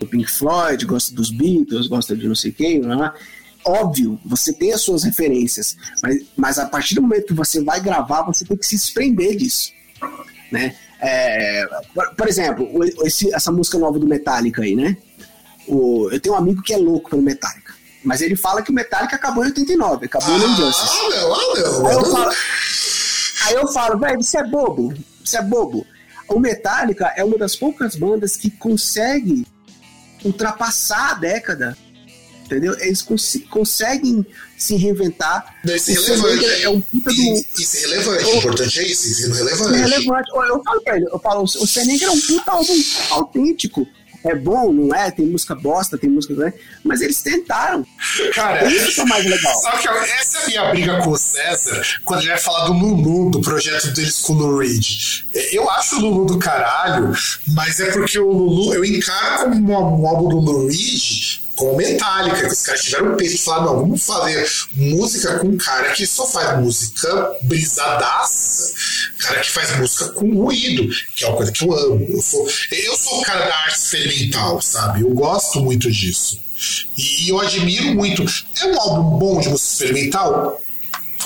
do 0.00 0.06
Pink 0.06 0.28
Floyd, 0.28 0.84
gosta 0.84 1.14
dos 1.14 1.30
Beatles, 1.30 1.86
gosta 1.86 2.16
de 2.16 2.26
não 2.26 2.34
sei 2.34 2.50
quem, 2.50 2.80
não 2.80 3.04
é? 3.04 3.14
Óbvio, 3.68 4.18
você 4.24 4.52
tem 4.52 4.72
as 4.72 4.80
suas 4.80 5.04
referências, 5.04 5.76
mas, 6.02 6.22
mas 6.36 6.58
a 6.58 6.66
partir 6.66 6.94
do 6.94 7.02
momento 7.02 7.26
que 7.26 7.34
você 7.34 7.62
vai 7.62 7.80
gravar, 7.80 8.22
você 8.22 8.44
tem 8.44 8.56
que 8.56 8.66
se 8.66 8.76
desprender 8.76 9.36
disso, 9.36 9.72
né? 10.50 10.74
É, 11.00 11.64
por, 11.94 12.14
por, 12.16 12.28
exemplo, 12.28 12.68
esse, 13.04 13.32
essa 13.32 13.52
música 13.52 13.78
nova 13.78 13.98
do 13.98 14.06
Metallica 14.06 14.62
aí, 14.62 14.74
né? 14.74 14.96
O, 15.66 16.08
eu 16.10 16.18
tenho 16.20 16.34
um 16.34 16.38
amigo 16.38 16.62
que 16.62 16.72
é 16.72 16.76
louco 16.76 17.10
pelo 17.10 17.22
Metallica, 17.22 17.74
mas 18.02 18.20
ele 18.20 18.34
fala 18.34 18.62
que 18.62 18.70
o 18.70 18.74
Metallica 18.74 19.14
acabou 19.14 19.44
em 19.44 19.48
89, 19.48 20.06
acabou 20.06 20.34
ah, 20.34 20.38
no 20.38 20.48
Injustice. 20.48 20.88
Ah, 20.90 21.08
meu, 21.08 21.34
ah, 21.34 21.54
meu. 21.54 21.86
Aí 21.86 21.94
eu 21.94 22.04
falo, 22.04 22.32
aí 23.46 23.54
eu 23.54 23.68
falo, 23.68 23.98
velho, 23.98 24.20
isso 24.20 24.38
é 24.38 24.44
bobo, 24.44 24.94
isso 25.22 25.36
é 25.36 25.42
bobo. 25.42 25.86
O 26.28 26.40
Metallica 26.40 27.12
é 27.16 27.24
uma 27.24 27.38
das 27.38 27.54
poucas 27.54 27.94
bandas 27.94 28.36
que 28.36 28.50
consegue 28.50 29.46
ultrapassar 30.24 31.12
a 31.12 31.14
década 31.14 31.76
entendeu? 32.48 32.76
Eles 32.80 33.02
cons 33.02 33.38
conseguem 33.50 34.26
se 34.56 34.76
reinventar. 34.76 35.54
Isso 35.64 35.90
é 35.90 35.94
relevante. 35.94 36.62
É 36.62 36.68
um 36.68 36.80
puta 36.80 37.10
do... 37.10 37.44
Isso 37.58 37.76
é 37.76 37.80
relevante, 37.80 38.24
o 38.24 38.36
importante 38.36 38.80
é 38.80 38.86
isso, 38.86 39.06
isso 39.08 39.24
é 39.26 39.36
relevante. 39.36 39.54
Isso 39.54 39.74
é 39.74 39.78
relevante. 39.78 40.30
Eu 40.30 40.62
falo 40.64 40.80
pra 40.82 40.96
ele, 40.96 41.06
eu 41.06 41.18
falo, 41.18 41.42
o 41.42 41.66
Seneca 41.66 42.04
é 42.04 42.10
um 42.10 42.20
puta 42.20 42.50
álbum 42.50 42.82
autêntico. 43.10 43.86
É 44.24 44.34
bom, 44.34 44.72
não 44.72 44.92
é? 44.92 45.12
Tem 45.12 45.24
música 45.24 45.54
bosta, 45.54 45.96
tem 45.96 46.10
música. 46.10 46.34
Né? 46.34 46.52
Mas 46.84 47.00
eles 47.00 47.22
tentaram. 47.22 47.86
Cara, 48.34 48.68
isso 48.68 48.92
que 48.92 49.00
é 49.00 49.04
mais 49.04 49.24
legal. 49.24 49.54
Só 49.62 49.70
que 49.70 49.88
essa 49.88 50.38
é 50.38 50.42
a 50.42 50.46
minha 50.48 50.70
briga 50.70 50.98
com 51.02 51.10
o 51.10 51.16
César 51.16 51.80
quando 52.04 52.20
ele 52.22 52.30
vai 52.30 52.38
falar 52.38 52.66
do 52.66 52.72
Lulu, 52.72 53.30
do 53.30 53.40
projeto 53.40 53.92
deles 53.92 54.18
com 54.18 54.32
o 54.32 54.36
Lou 54.36 54.58
Reed. 54.58 54.84
Eu 55.52 55.70
acho 55.70 55.96
o 55.96 56.00
Lulu 56.00 56.26
do 56.26 56.38
caralho, 56.38 57.12
mas 57.54 57.78
é 57.78 57.92
porque 57.92 58.18
o 58.18 58.30
Lulu 58.30 58.74
eu 58.74 58.84
encaro 58.84 59.52
como 59.52 59.72
um 59.72 60.06
álbum 60.06 60.28
do 60.28 60.40
Lou 60.40 60.66
Reed 60.66 61.40
com 61.58 61.76
Metallica, 61.76 62.46
que 62.46 62.52
os 62.52 62.62
caras 62.62 62.82
tiveram 62.82 63.12
o 63.12 63.16
peito 63.16 63.36
de 63.36 63.42
falar, 63.42 63.64
não, 63.66 63.80
vamos 63.80 64.06
fazer 64.06 64.48
música 64.74 65.38
com 65.40 65.48
um 65.48 65.56
cara 65.58 65.90
que 65.90 66.06
só 66.06 66.24
faz 66.26 66.60
música 66.60 67.32
brisadaça, 67.42 68.72
cara 69.18 69.40
que 69.40 69.50
faz 69.50 69.76
música 69.76 70.08
com 70.10 70.32
ruído, 70.34 70.88
que 71.16 71.24
é 71.24 71.28
uma 71.28 71.36
coisa 71.36 71.50
que 71.50 71.64
eu 71.64 71.72
amo. 71.72 72.06
Eu 72.08 72.22
sou, 72.22 72.48
eu 72.70 72.96
sou 72.96 73.20
o 73.20 73.22
cara 73.22 73.46
da 73.46 73.56
arte 73.56 73.76
experimental, 73.76 74.62
sabe? 74.62 75.02
Eu 75.02 75.10
gosto 75.10 75.60
muito 75.60 75.90
disso. 75.90 76.40
E 76.96 77.28
eu 77.28 77.40
admiro 77.40 77.94
muito. 77.94 78.24
É 78.60 78.66
um 78.66 78.80
álbum 78.80 79.18
bom 79.18 79.40
de 79.40 79.48
música 79.48 79.84
experimental? 79.84 80.60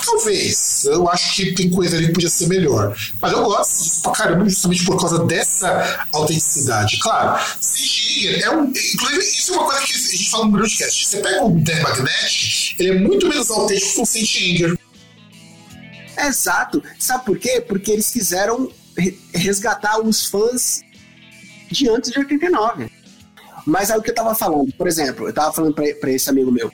Talvez. 0.05 0.85
Eu 0.85 1.09
acho 1.09 1.35
que 1.35 1.53
tem 1.53 1.69
coisa 1.69 1.95
ali 1.95 2.07
que 2.07 2.13
podia 2.13 2.29
ser 2.29 2.47
melhor. 2.47 2.95
Mas 3.21 3.31
eu 3.31 3.43
gosto 3.43 4.01
pra 4.01 4.11
caramba, 4.11 4.49
justamente 4.49 4.85
por 4.85 4.99
causa 4.99 5.23
dessa 5.25 6.07
autenticidade. 6.11 6.99
Claro, 6.99 7.43
Singer 7.59 8.43
é 8.43 8.51
um. 8.51 8.65
Inclusive, 8.65 9.19
isso 9.19 9.53
é 9.53 9.57
uma 9.57 9.65
coisa 9.65 9.81
que 9.81 9.93
a 9.93 9.97
gente 9.97 10.29
fala 10.29 10.45
no 10.45 10.51
broadcast. 10.51 11.05
Você 11.05 11.17
pega 11.17 11.45
o 11.45 11.51
Dead 11.51 11.81
Magnetic, 11.81 12.79
ele 12.79 12.89
é 12.89 12.99
muito 12.99 13.27
menos 13.27 13.49
autêntico 13.49 13.93
que 13.93 14.01
o 14.01 14.05
Saint 14.05 14.77
Exato. 16.17 16.83
Sabe 16.99 17.25
por 17.25 17.37
quê? 17.37 17.61
Porque 17.61 17.91
eles 17.91 18.11
quiseram 18.11 18.71
resgatar 19.33 19.99
os 19.99 20.27
fãs 20.27 20.81
de 21.71 21.89
antes 21.89 22.11
de 22.11 22.19
89. 22.19 22.89
Mas 23.65 23.89
é 23.89 23.97
o 23.97 24.01
que 24.01 24.11
eu 24.11 24.15
tava 24.15 24.35
falando. 24.35 24.71
Por 24.73 24.87
exemplo, 24.87 25.27
eu 25.27 25.33
tava 25.33 25.53
falando 25.53 25.73
pra, 25.73 25.85
pra 25.95 26.11
esse 26.11 26.29
amigo 26.29 26.51
meu. 26.51 26.71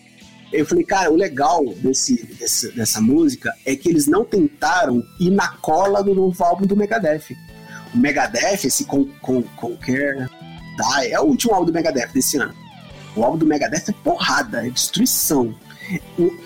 Eu 0.52 0.66
falei, 0.66 0.84
cara, 0.84 1.12
o 1.12 1.16
legal 1.16 1.64
desse, 1.76 2.24
desse, 2.26 2.72
dessa 2.72 3.00
música 3.00 3.54
é 3.66 3.76
que 3.76 3.88
eles 3.88 4.08
não 4.08 4.26
tentaram 4.26 5.04
ir 5.20 5.30
na 5.30 5.48
cola 5.48 6.04
do 6.04 6.16
novo 6.16 6.44
álbum 6.44 6.66
do 6.66 6.76
Megadeth. 6.76 7.36
O 7.94 7.98
Megadeth, 7.98 8.66
esse 8.66 8.86
com, 8.86 9.06
com, 9.22 9.44
Die, 10.80 11.12
é 11.12 11.20
o 11.20 11.24
último 11.24 11.54
álbum 11.54 11.68
do 11.68 11.74
Megadeth 11.74 12.12
desse 12.14 12.38
ano. 12.38 12.54
O 13.16 13.24
álbum 13.24 13.38
do 13.38 13.46
Megadeth 13.46 13.90
é 13.90 13.92
porrada, 14.04 14.66
é 14.66 14.70
destruição. 14.70 15.56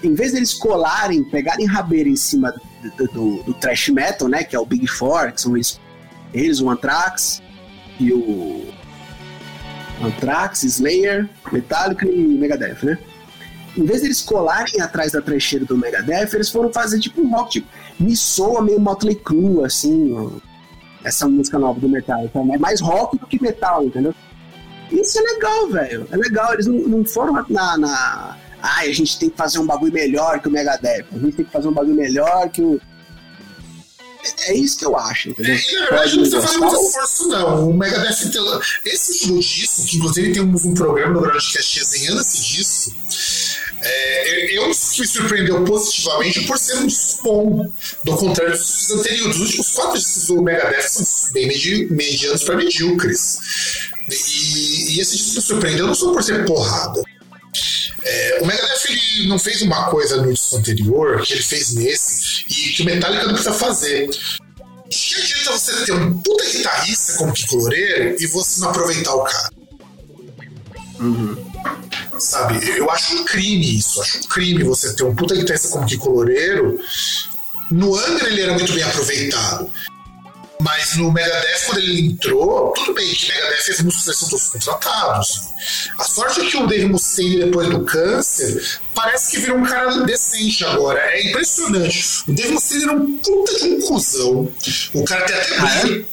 em 0.03 0.13
vez 0.13 0.33
deles 0.33 0.53
colarem, 0.53 1.23
pegarem 1.23 1.65
rabeira 1.65 2.09
em 2.09 2.15
cima 2.15 2.53
do, 2.97 3.07
do, 3.07 3.43
do, 3.43 3.53
thrash 3.53 3.89
metal, 3.89 4.27
né, 4.27 4.43
que 4.43 4.55
é 4.55 4.59
o 4.59 4.65
Big 4.65 4.85
Four, 4.87 5.31
que 5.31 5.41
são 5.41 5.55
eles, 5.55 5.79
eles 6.33 6.59
o 6.59 6.69
Anthrax 6.69 7.41
e 7.99 8.11
o 8.11 8.65
Anthrax, 10.01 10.63
Slayer, 10.63 11.29
Metallica 11.51 12.05
e 12.05 12.17
Megadeth, 12.17 12.83
né? 12.83 12.97
Em 13.75 13.85
vez 13.85 14.01
deles 14.01 14.21
colarem 14.21 14.81
atrás 14.81 15.11
da 15.11 15.21
trecheira 15.21 15.65
do 15.65 15.77
Megadeth, 15.77 16.33
eles 16.33 16.49
foram 16.49 16.71
fazer 16.71 16.99
tipo 16.99 17.21
um 17.21 17.29
rock, 17.29 17.53
tipo, 17.53 17.67
me 17.99 18.15
soa 18.15 18.61
meio 18.61 18.79
Motley 18.79 19.15
Crue, 19.15 19.65
assim, 19.65 20.15
essa 21.03 21.27
música 21.27 21.57
nova 21.57 21.79
do 21.79 21.89
metal. 21.89 22.23
Então, 22.23 22.53
é 22.53 22.57
mais 22.57 22.79
rock 22.79 23.17
do 23.17 23.27
que 23.27 23.41
metal, 23.41 23.83
entendeu? 23.83 24.13
Isso 24.91 25.17
é 25.17 25.21
legal, 25.21 25.67
velho. 25.69 26.07
É 26.11 26.17
legal. 26.17 26.53
Eles 26.53 26.67
não, 26.67 26.75
não 26.75 27.05
foram 27.05 27.45
na, 27.49 27.77
na. 27.77 28.37
Ai, 28.61 28.89
a 28.89 28.93
gente 28.93 29.17
tem 29.19 29.29
que 29.29 29.35
fazer 29.35 29.59
um 29.59 29.65
bagulho 29.65 29.91
melhor 29.91 30.39
que 30.39 30.47
o 30.47 30.51
Megadeth. 30.51 31.05
A 31.11 31.17
gente 31.17 31.35
tem 31.35 31.45
que 31.45 31.51
fazer 31.51 31.67
um 31.67 31.73
bagulho 31.73 31.95
melhor 31.95 32.49
que 32.49 32.61
o. 32.61 32.79
É, 34.23 34.51
é 34.51 34.55
isso 34.55 34.77
que 34.77 34.85
eu 34.85 34.95
acho, 34.95 35.29
entendeu? 35.29 35.55
É, 35.55 35.79
na 35.79 35.85
verdade, 35.87 36.11
não 36.11 36.21
precisa 36.21 36.41
fazer 36.41 36.57
muito 36.57 36.75
esforço, 36.75 37.27
não. 37.27 37.69
O 37.69 37.73
Megadeth 37.73 38.31
tem. 38.31 38.93
Esse 38.93 39.11
estilo 39.13 39.39
disco, 39.39 39.85
que 39.85 39.97
inclusive 39.97 40.33
tem 40.33 40.41
um, 40.43 40.73
programa 40.73 41.13
no 41.13 41.21
Groundcast 41.21 41.79
desenhando-se 41.79 42.43
disso 42.43 43.02
é, 43.85 44.57
eu 44.57 44.67
me 44.67 44.73
surpreendeu 44.73 45.63
positivamente 45.65 46.41
por 46.45 46.57
ser 46.57 46.77
um 46.77 46.87
disco 46.87 47.23
bom, 47.23 47.73
do 48.03 48.15
contrário 48.15 48.57
dos 48.57 48.91
anteriores. 48.91 49.35
Os 49.35 49.41
últimos 49.41 49.71
quatro 49.71 49.99
discos 49.99 50.27
do 50.27 50.41
Megadeth 50.41 50.87
são 50.89 51.33
bem 51.33 51.47
medi 51.47 51.87
medianos 51.91 52.43
para 52.43 52.55
medíocres. 52.55 53.37
E, 54.09 54.95
e, 54.95 54.99
esse 55.01 55.17
disco 55.17 55.35
me 55.35 55.41
surpreendeu 55.41 55.87
não 55.87 55.93
só 55.93 56.13
por 56.13 56.23
ser 56.23 56.45
porrada. 56.45 57.01
É, 58.03 58.39
o 58.41 58.45
Megadeth 58.45 58.85
ele 58.89 59.27
não 59.27 59.37
fez 59.37 59.61
uma 59.61 59.89
coisa 59.89 60.21
no 60.21 60.31
disco 60.31 60.57
anterior 60.57 61.21
que 61.21 61.33
ele 61.33 61.43
fez 61.43 61.73
nesse 61.73 62.43
e 62.47 62.73
que 62.73 62.83
o 62.83 62.85
Metallica 62.85 63.25
não 63.25 63.33
precisa 63.33 63.53
fazer. 63.53 64.09
Que 64.89 65.15
adianta 65.15 65.51
você 65.51 65.85
ter 65.85 65.93
um 65.93 66.21
puta 66.21 66.45
guitarrista 66.45 67.13
como 67.17 67.33
Kiko 67.33 67.55
Loureiro 67.57 68.15
e 68.19 68.27
você 68.27 68.61
não 68.61 68.69
aproveitar 68.69 69.13
o 69.15 69.23
cara? 69.23 69.49
Uhum. 70.99 71.51
Sabe? 72.19 72.77
Eu 72.77 72.89
acho 72.89 73.15
um 73.15 73.23
crime 73.25 73.77
isso. 73.77 74.01
Acho 74.01 74.19
um 74.19 74.23
crime 74.23 74.63
você 74.63 74.93
ter 74.93 75.03
um 75.03 75.15
puta 75.15 75.35
guitarrista 75.35 75.69
como 75.69 75.85
Kiko 75.85 76.09
Loureiro. 76.09 76.79
No 77.71 77.95
Angra 77.97 78.27
ele 78.27 78.41
era 78.41 78.53
muito 78.53 78.71
bem 78.73 78.83
aproveitado. 78.83 79.69
Mas 80.61 80.95
no 80.95 81.11
Megadeth, 81.11 81.65
quando 81.65 81.79
ele 81.79 82.07
entrou, 82.07 82.71
tudo 82.71 82.93
bem 82.93 83.13
que 83.13 83.27
Megadeth 83.27 83.61
fez 83.63 83.81
músicos 83.81 84.17
são 84.17 84.29
todos 84.29 84.49
contratados. 84.49 85.41
A 85.97 86.03
sorte 86.03 86.39
é 86.39 86.45
que 86.45 86.55
o 86.55 86.67
Dave 86.67 86.85
Mustaine, 86.85 87.43
depois 87.43 87.67
do 87.69 87.83
câncer, 87.83 88.79
parece 88.93 89.31
que 89.31 89.41
virou 89.41 89.57
um 89.57 89.65
cara 89.65 89.91
decente 90.05 90.63
agora. 90.63 90.99
É 90.99 91.29
impressionante. 91.29 92.23
O 92.27 92.31
Dave 92.31 92.53
Mustaine 92.53 92.83
era 92.83 92.93
um 92.93 93.17
puta 93.17 93.59
de 93.59 93.65
um 93.65 93.81
cuzão. 93.81 94.53
O 94.93 95.03
cara 95.03 95.25
tem 95.25 95.35
até 95.35 95.57
ah, 95.57 96.03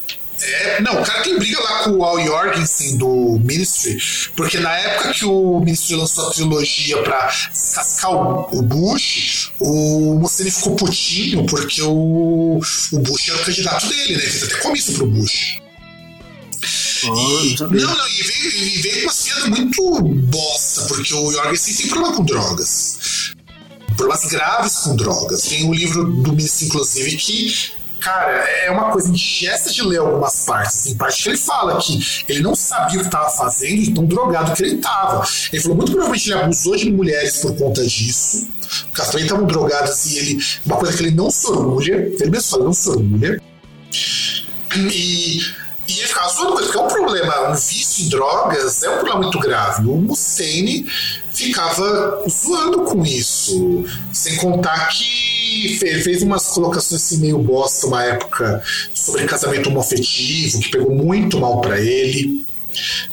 é? 0.43 0.81
Não, 0.81 1.01
o 1.01 1.05
cara 1.05 1.23
tem 1.23 1.39
briga 1.39 1.61
lá 1.61 1.85
com 1.85 1.91
o 1.93 2.05
Al 2.05 2.25
Jorgensen 2.25 2.97
do 2.97 3.39
Ministry, 3.43 3.99
porque 4.37 4.59
na 4.59 4.77
época 4.77 5.12
que 5.12 5.25
o 5.25 5.61
Ministry 5.61 5.97
lançou 5.97 6.29
a 6.29 6.31
trilogia 6.33 7.03
pra 7.03 7.27
descascar 7.27 8.11
o, 8.11 8.62
Bush, 8.62 9.53
o 9.59 10.19
Mussini 10.19 10.51
ficou 10.51 10.77
putinho 10.77 11.47
porque 11.47 11.83
o, 11.83 12.61
o 12.93 12.99
Bush 12.99 13.29
era 13.29 13.43
o 13.43 13.45
candidato 13.45 13.87
dele, 13.87 14.17
né? 14.17 14.23
Ele 14.23 14.31
fez 14.31 14.45
até 14.45 14.57
comício 14.57 14.95
pro 14.95 15.07
Bush. 15.07 15.61
Oh, 17.03 17.09
não, 17.09 17.97
não, 17.97 18.09
e 18.09 18.23
veio, 18.23 18.51
e 18.51 18.83
veio 18.83 18.95
com 18.97 19.07
umas 19.07 19.23
piadas 19.23 19.49
muito 19.49 20.03
bosta, 20.03 20.83
porque 20.83 21.15
o 21.15 21.33
Jorgensen 21.33 21.75
tem 21.75 21.89
problema 21.89 22.17
com 22.17 22.25
drogas. 22.25 23.33
Problemas 23.97 24.25
graves 24.27 24.77
com 24.77 24.97
drogas. 24.97 25.43
Tem 25.43 25.65
um 25.65 25.73
livro 25.73 26.05
do 26.05 26.33
Ministry, 26.33 26.67
inclusive, 26.67 27.17
que 27.17 27.73
Cara, 28.01 28.33
é 28.33 28.71
uma 28.71 28.91
coisa 28.91 29.09
indigesta 29.11 29.71
de 29.71 29.83
ler 29.83 29.99
algumas 29.99 30.45
partes. 30.47 30.85
Tem 30.85 30.95
parte 30.95 31.23
que 31.23 31.29
ele 31.29 31.39
fala 31.39 31.79
que 31.79 32.25
ele 32.29 32.41
não 32.41 32.55
sabia 32.55 32.99
o 32.99 33.03
que 33.03 33.09
estava 33.09 33.29
fazendo 33.31 33.83
e 33.83 33.93
tão 33.93 34.07
drogado 34.07 34.55
que 34.55 34.63
ele 34.63 34.77
estava. 34.77 35.27
Ele 35.53 35.63
falou 35.63 35.77
muito 35.77 35.93
provavelmente 35.93 36.31
ele 36.31 36.41
abusou 36.41 36.77
de 36.77 36.91
mulheres 36.91 37.39
por 37.39 37.57
conta 37.57 37.85
disso. 37.85 38.49
Porque 38.87 39.01
elas 39.01 39.11
também 39.11 39.27
estavam 39.27 39.47
drogadas 39.47 40.07
e 40.07 40.19
ele. 40.19 40.45
Uma 40.65 40.77
coisa 40.77 40.97
que 40.97 41.03
ele 41.03 41.15
não 41.15 41.31
sorgulha. 41.31 41.95
Ele 41.95 42.31
mesmo 42.31 42.51
fala, 42.51 42.65
não 42.65 42.73
sorgulha. 42.73 43.41
E 44.77 45.41
e 45.91 45.99
ele 45.99 46.07
ficava 46.07 46.29
zoando 46.29 46.53
coisa, 46.53 46.67
porque 46.69 46.79
é 46.79 46.83
um 46.83 46.89
problema, 46.89 47.51
um 47.51 47.55
vício 47.55 48.05
em 48.05 48.09
drogas 48.09 48.83
é 48.85 48.91
um 48.91 48.95
problema 48.95 49.21
muito 49.23 49.39
grave. 49.41 49.89
O 49.89 49.97
Mussene 49.97 50.87
ficava 51.33 52.23
zoando 52.29 52.83
com 52.83 53.05
isso. 53.05 53.85
Sem 54.13 54.37
contar 54.37 54.87
que 54.89 55.05
fez 55.79 56.23
umas 56.23 56.49
colocações 56.49 57.03
assim 57.03 57.19
meio 57.19 57.39
bosta 57.39 57.87
uma 57.87 58.03
época 58.05 58.63
sobre 58.95 59.25
casamento 59.27 59.69
homoafetivo, 59.69 60.61
que 60.61 60.71
pegou 60.71 60.95
muito 60.95 61.39
mal 61.39 61.61
para 61.61 61.81
ele. 61.81 62.47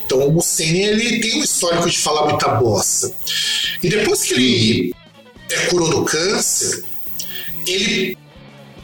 Então 0.06 0.28
o 0.28 0.32
Mussene 0.32 0.82
ele 0.82 1.20
tem 1.20 1.40
um 1.40 1.44
histórico 1.44 1.90
de 1.90 1.98
falar 1.98 2.30
muita 2.30 2.50
bosta. 2.56 3.12
E 3.82 3.90
depois 3.90 4.24
que 4.24 4.34
ele 4.34 4.96
é, 5.52 5.66
curou 5.68 5.90
do 5.90 6.06
câncer, 6.06 6.84
ele 7.66 8.18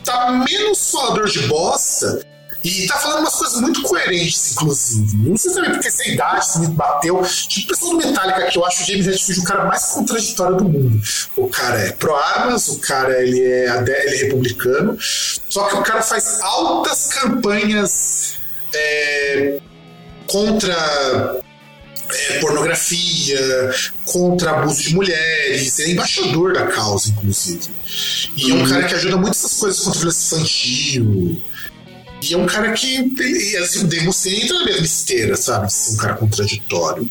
tá 0.03 0.31
menos 0.31 0.91
falador 0.91 1.27
de 1.27 1.39
bosta 1.47 2.32
e 2.63 2.87
tá 2.87 2.97
falando 2.97 3.19
umas 3.19 3.35
coisas 3.35 3.59
muito 3.59 3.81
coerentes, 3.81 4.53
inclusive. 4.53 5.17
Não 5.17 5.35
sei 5.35 5.53
também 5.53 5.71
porque 5.71 5.87
essa 5.89 6.07
idade 6.07 6.59
me 6.59 6.67
bateu. 6.67 7.21
Tipo, 7.21 7.67
pessoal 7.67 7.91
do 7.91 7.97
Metallica, 7.97 8.45
que 8.45 8.57
eu 8.57 8.65
acho 8.65 8.83
o 8.83 8.85
James 8.85 9.07
Hetfield 9.07 9.41
o 9.41 9.43
cara 9.43 9.65
mais 9.65 9.83
contraditório 9.85 10.57
do 10.57 10.63
mundo. 10.63 11.01
O 11.35 11.47
cara 11.49 11.79
é 11.79 11.91
pró-armas, 11.91 12.69
o 12.69 12.79
cara 12.79 13.21
ele 13.21 13.41
é, 13.41 13.77
ele 13.77 14.15
é 14.15 14.23
republicano, 14.23 14.97
só 14.99 15.67
que 15.67 15.75
o 15.75 15.83
cara 15.83 16.01
faz 16.01 16.39
altas 16.41 17.07
campanhas 17.07 18.35
é, 18.73 19.59
contra 20.27 21.41
é, 22.13 22.39
pornografia, 22.39 23.71
contra 24.05 24.51
abuso 24.51 24.83
de 24.83 24.95
mulheres, 24.95 25.79
é 25.79 25.91
embaixador 25.91 26.53
da 26.53 26.67
causa, 26.67 27.09
inclusive. 27.09 27.69
E 28.37 28.51
é 28.51 28.53
um 28.53 28.61
uhum. 28.61 28.69
cara 28.69 28.83
que 28.83 28.93
ajuda 28.95 29.17
muito 29.17 29.31
essas 29.31 29.59
coisas 29.59 29.79
contra 29.83 29.99
violência 29.99 30.35
infantil. 30.35 31.43
E 32.23 32.33
é 32.33 32.37
um 32.37 32.45
cara 32.45 32.71
que, 32.71 33.57
assim, 33.57 33.83
o 33.83 33.87
Democene 33.87 34.43
entra 34.43 34.59
na 34.59 34.65
mesma 34.65 34.85
esteira, 34.85 35.35
sabe? 35.35 35.67
Um 35.91 35.97
cara 35.97 36.13
contraditório. 36.15 37.09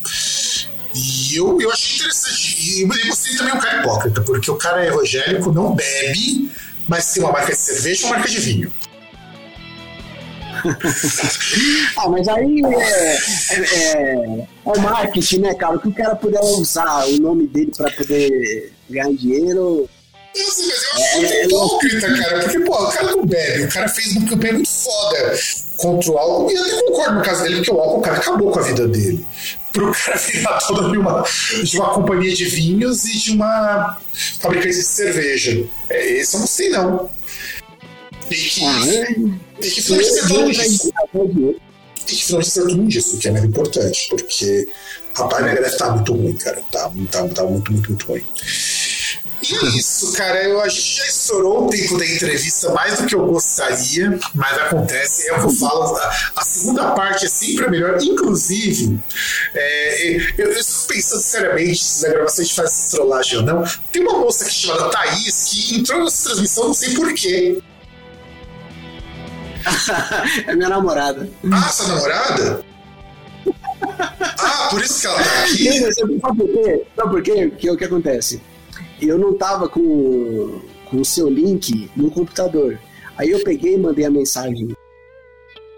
E 0.95 1.35
eu, 1.35 1.61
eu 1.61 1.71
achei 1.71 1.97
interessante. 1.97 2.79
E 2.79 2.83
o 2.83 2.89
Democene 2.89 3.37
também 3.37 3.53
é 3.53 3.55
um 3.55 3.59
cara 3.59 3.79
hipócrita, 3.79 4.21
porque 4.21 4.49
o 4.49 4.55
cara 4.55 4.83
é 4.83 4.87
evangélico, 4.87 5.51
não 5.51 5.75
bebe, 5.75 6.51
mas 6.87 7.13
tem 7.13 7.23
uma 7.23 7.31
marca 7.31 7.51
de 7.51 7.59
cerveja 7.59 8.01
e 8.01 8.05
uma 8.05 8.15
marca 8.15 8.29
de 8.29 8.39
vinho. 8.39 8.73
ah, 11.97 12.09
mas 12.09 12.27
aí 12.27 12.61
é, 12.63 13.17
é, 13.49 13.59
é, 13.59 13.91
é, 13.91 14.47
o 14.63 14.79
marketing, 14.79 15.39
né, 15.39 15.53
cara? 15.53 15.77
Que 15.77 15.89
o 15.89 15.93
cara 15.93 16.15
puder 16.15 16.39
usar 16.39 17.05
o 17.05 17.17
nome 17.19 17.47
dele 17.47 17.71
para 17.75 17.91
poder 17.91 18.71
ganhar 18.89 19.11
dinheiro, 19.13 19.89
Assim, 20.35 20.67
mas 20.67 20.83
eu 20.83 20.91
acho 20.93 21.17
muito 21.17 21.33
hipócrita, 21.33 22.17
cara. 22.17 22.39
Porque, 22.41 22.59
pô, 22.61 22.73
o 22.83 22.91
cara 22.91 23.11
não 23.11 23.25
bebe. 23.25 23.63
O 23.63 23.69
cara 23.69 23.87
fez 23.87 24.15
uma 24.15 24.27
campanha 24.27 24.53
muito 24.53 24.69
foda 24.69 25.39
contra 25.77 26.11
o 26.11 26.17
álcool. 26.17 26.51
E 26.51 26.55
eu 26.55 26.63
até 26.63 26.81
concordo 26.83 27.15
no 27.15 27.21
caso 27.23 27.43
dele, 27.43 27.55
porque 27.57 27.71
o 27.71 27.79
álcool, 27.79 27.99
o 27.99 28.01
cara 28.01 28.17
acabou 28.17 28.51
com 28.51 28.59
a 28.59 28.63
vida 28.63 28.87
dele. 28.87 29.25
Pro 29.71 29.91
cara 29.91 30.17
virar 30.17 30.57
toda 30.67 30.89
de 30.91 30.97
uma, 30.97 31.23
de 31.63 31.77
uma 31.77 31.93
companhia 31.93 32.33
de 32.33 32.45
vinhos 32.45 33.05
e 33.05 33.17
de 33.17 33.31
uma 33.31 33.97
fabricante 34.39 34.75
de 34.75 34.83
cerveja. 34.83 35.65
É, 35.89 36.11
esse 36.13 36.35
eu 36.35 36.39
não 36.39 36.47
sei, 36.47 36.69
não. 36.69 37.09
E 38.29 38.35
que, 38.35 38.65
Ah, 38.65 38.87
é. 38.87 39.11
e 39.61 39.69
que 39.69 39.81
finalmente 39.81 40.09
acertou 40.09 40.47
nisso. 40.47 40.93
E 42.07 42.15
que 42.15 42.23
finalmente 42.25 42.47
acertou 42.47 42.77
nisso, 42.77 43.17
que 43.17 43.27
é 43.27 43.31
mais 43.31 43.43
importante. 43.45 44.07
Porque 44.09 44.67
a 45.15 45.23
Barnega 45.23 45.61
deve 45.61 45.73
estar 45.73 45.91
muito 45.91 46.13
ruim, 46.13 46.37
cara. 46.37 46.61
Tá, 46.71 46.91
tá, 47.11 47.27
tá 47.27 47.43
muito, 47.43 47.71
muito, 47.71 47.89
muito 47.89 48.07
ruim. 48.07 48.23
E 49.43 49.55
é 49.55 49.63
isso, 49.77 50.13
cara. 50.13 50.41
Eu, 50.43 50.61
a 50.61 50.69
gente 50.69 50.97
já 50.97 51.05
estourou 51.05 51.67
o 51.67 51.69
tempo 51.69 51.97
da 51.97 52.05
entrevista 52.05 52.71
mais 52.71 52.99
do 52.99 53.05
que 53.05 53.13
eu 53.13 53.25
gostaria, 53.25 54.17
mas 54.33 54.57
acontece. 54.57 55.29
É 55.29 55.33
o 55.33 55.39
que 55.39 55.45
eu 55.45 55.49
falo. 55.49 55.97
A, 55.97 56.13
a 56.37 56.43
segunda 56.43 56.91
parte 56.91 57.25
é 57.25 57.29
sempre 57.29 57.65
a 57.65 57.69
melhor. 57.69 58.01
Inclusive, 58.01 58.97
é, 59.53 60.15
eu, 60.37 60.45
eu 60.45 60.51
estou 60.53 60.87
pensando 60.87 61.21
seriamente 61.21 61.83
se 61.83 62.07
na 62.07 62.13
gravação 62.13 62.41
a 62.41 62.45
gente 62.45 62.55
faz 62.55 62.69
essa 62.69 62.97
trollagem 62.97 63.39
ou 63.39 63.43
não. 63.43 63.63
Tem 63.91 64.01
uma 64.01 64.17
moça 64.19 64.45
aqui 64.45 64.53
chamada 64.53 64.89
Thaís 64.89 65.43
que 65.49 65.75
entrou 65.75 66.03
nessa 66.05 66.29
transmissão, 66.29 66.67
não 66.67 66.73
sei 66.73 66.93
porquê. 66.93 67.61
é 70.47 70.55
minha 70.55 70.69
namorada. 70.69 71.29
Ah, 71.51 71.69
sua 71.69 71.87
namorada? 71.89 72.65
Ah, 74.39 74.67
por 74.69 74.81
isso 74.81 75.01
que 75.01 75.07
ela 75.07 75.17
tá 75.21 75.43
aqui? 75.43 75.79
Não, 75.79 75.91
sabe 75.91 76.17
por 76.37 76.47
quê? 76.47 76.85
Sabe 76.95 77.09
por 77.09 77.21
quê? 77.21 77.53
Que 77.57 77.67
é 77.67 77.71
o 77.71 77.77
que 77.77 77.83
acontece? 77.83 78.41
Eu 79.01 79.17
não 79.17 79.33
tava 79.37 79.67
com, 79.67 80.61
com 80.89 80.97
o 81.01 81.05
seu 81.05 81.29
link 81.29 81.89
no 81.95 82.09
computador. 82.09 82.79
Aí 83.17 83.29
eu 83.29 83.43
peguei 83.43 83.75
e 83.75 83.77
mandei 83.77 84.05
a 84.05 84.09
mensagem. 84.09 84.75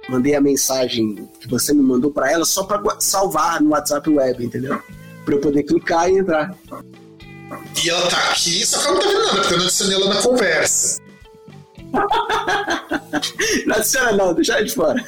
Mandei 0.08 0.36
a 0.36 0.42
mensagem 0.42 1.28
que 1.40 1.48
você 1.48 1.74
me 1.74 1.82
mandou 1.82 2.12
pra 2.12 2.32
ela 2.32 2.46
só 2.46 2.64
pra 2.64 2.78
gua- 2.78 2.98
salvar 3.00 3.60
no 3.62 3.72
WhatsApp 3.72 4.08
web, 4.10 4.46
entendeu? 4.46 4.80
Pra 5.26 5.36
eu 5.36 5.42
poder 5.42 5.64
clicar 5.64 6.10
e 6.10 6.20
entrar. 6.20 6.56
E 7.84 7.90
ela 7.90 8.08
tá 8.08 8.30
aqui, 8.32 8.66
só 8.66 8.80
que 8.80 8.88
ela 8.88 8.94
não 8.96 9.02
tá 9.02 9.08
vendo 9.08 9.26
nada, 9.26 9.40
porque 9.42 9.54
eu 9.54 9.58
não 9.58 9.66
adicionei 9.66 9.96
ela 9.96 10.14
na 10.14 10.22
conversa. 10.22 11.02
Não 13.66 13.76
adiciona 13.76 14.12
não, 14.12 14.34
deixa 14.34 14.62
de 14.62 14.74
fora. 14.74 15.04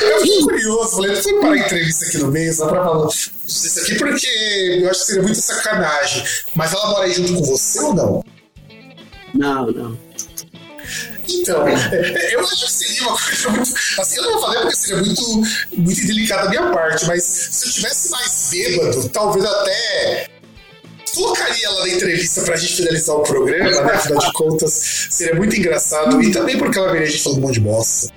Eu 0.00 0.20
fiquei 0.20 0.42
curioso, 0.42 0.96
falei, 0.96 1.12
deixa 1.12 1.30
eu 1.30 1.40
parar 1.40 1.52
a 1.52 1.58
entrevista 1.58 2.06
aqui 2.06 2.18
no 2.18 2.30
meio 2.30 2.54
só 2.54 2.68
pra 2.68 2.84
falar 2.84 3.08
isso 3.08 3.80
aqui, 3.80 3.94
porque 3.96 4.26
eu 4.82 4.90
acho 4.90 5.00
que 5.00 5.06
seria 5.06 5.22
muita 5.22 5.40
sacanagem. 5.40 6.24
Mas 6.54 6.72
ela 6.72 6.86
mora 6.90 7.04
aí 7.04 7.12
junto 7.12 7.34
com 7.34 7.44
você 7.44 7.80
ou 7.80 7.94
não? 7.94 8.24
Não, 9.34 9.70
não. 9.70 9.98
Então, 11.28 11.66
é, 11.66 12.34
eu 12.34 12.40
acho 12.40 12.66
que 12.66 12.72
seria 12.72 13.08
uma 13.08 13.18
coisa 13.18 13.50
muito. 13.50 13.74
Assim, 13.98 14.16
eu 14.16 14.30
não 14.30 14.40
falei 14.40 14.60
porque 14.60 14.76
seria 14.76 15.02
muito, 15.02 15.22
muito 15.76 16.00
indelicado 16.00 16.44
da 16.44 16.50
minha 16.50 16.70
parte, 16.72 17.06
mas 17.06 17.24
se 17.24 17.68
eu 17.68 17.72
tivesse 17.72 18.10
mais 18.10 18.48
bêbado, 18.50 19.08
talvez 19.08 19.44
até 19.44 20.31
colocaria 21.14 21.66
ela 21.66 21.80
na 21.80 21.88
entrevista 21.88 22.42
pra 22.42 22.56
gente 22.56 22.76
finalizar 22.76 23.16
o 23.16 23.22
programa, 23.22 23.70
né? 23.82 23.92
Afinal 23.92 24.18
de 24.18 24.32
contas, 24.32 25.06
seria 25.10 25.34
muito 25.34 25.56
engraçado. 25.56 26.22
E 26.22 26.30
também 26.30 26.58
porque 26.58 26.78
ela 26.78 26.92
veria 26.92 27.06
a 27.06 27.10
gente 27.10 27.22
falando 27.22 27.38
um 27.38 27.42
monte 27.42 27.54
de 27.54 27.60
bosta. 27.60 28.12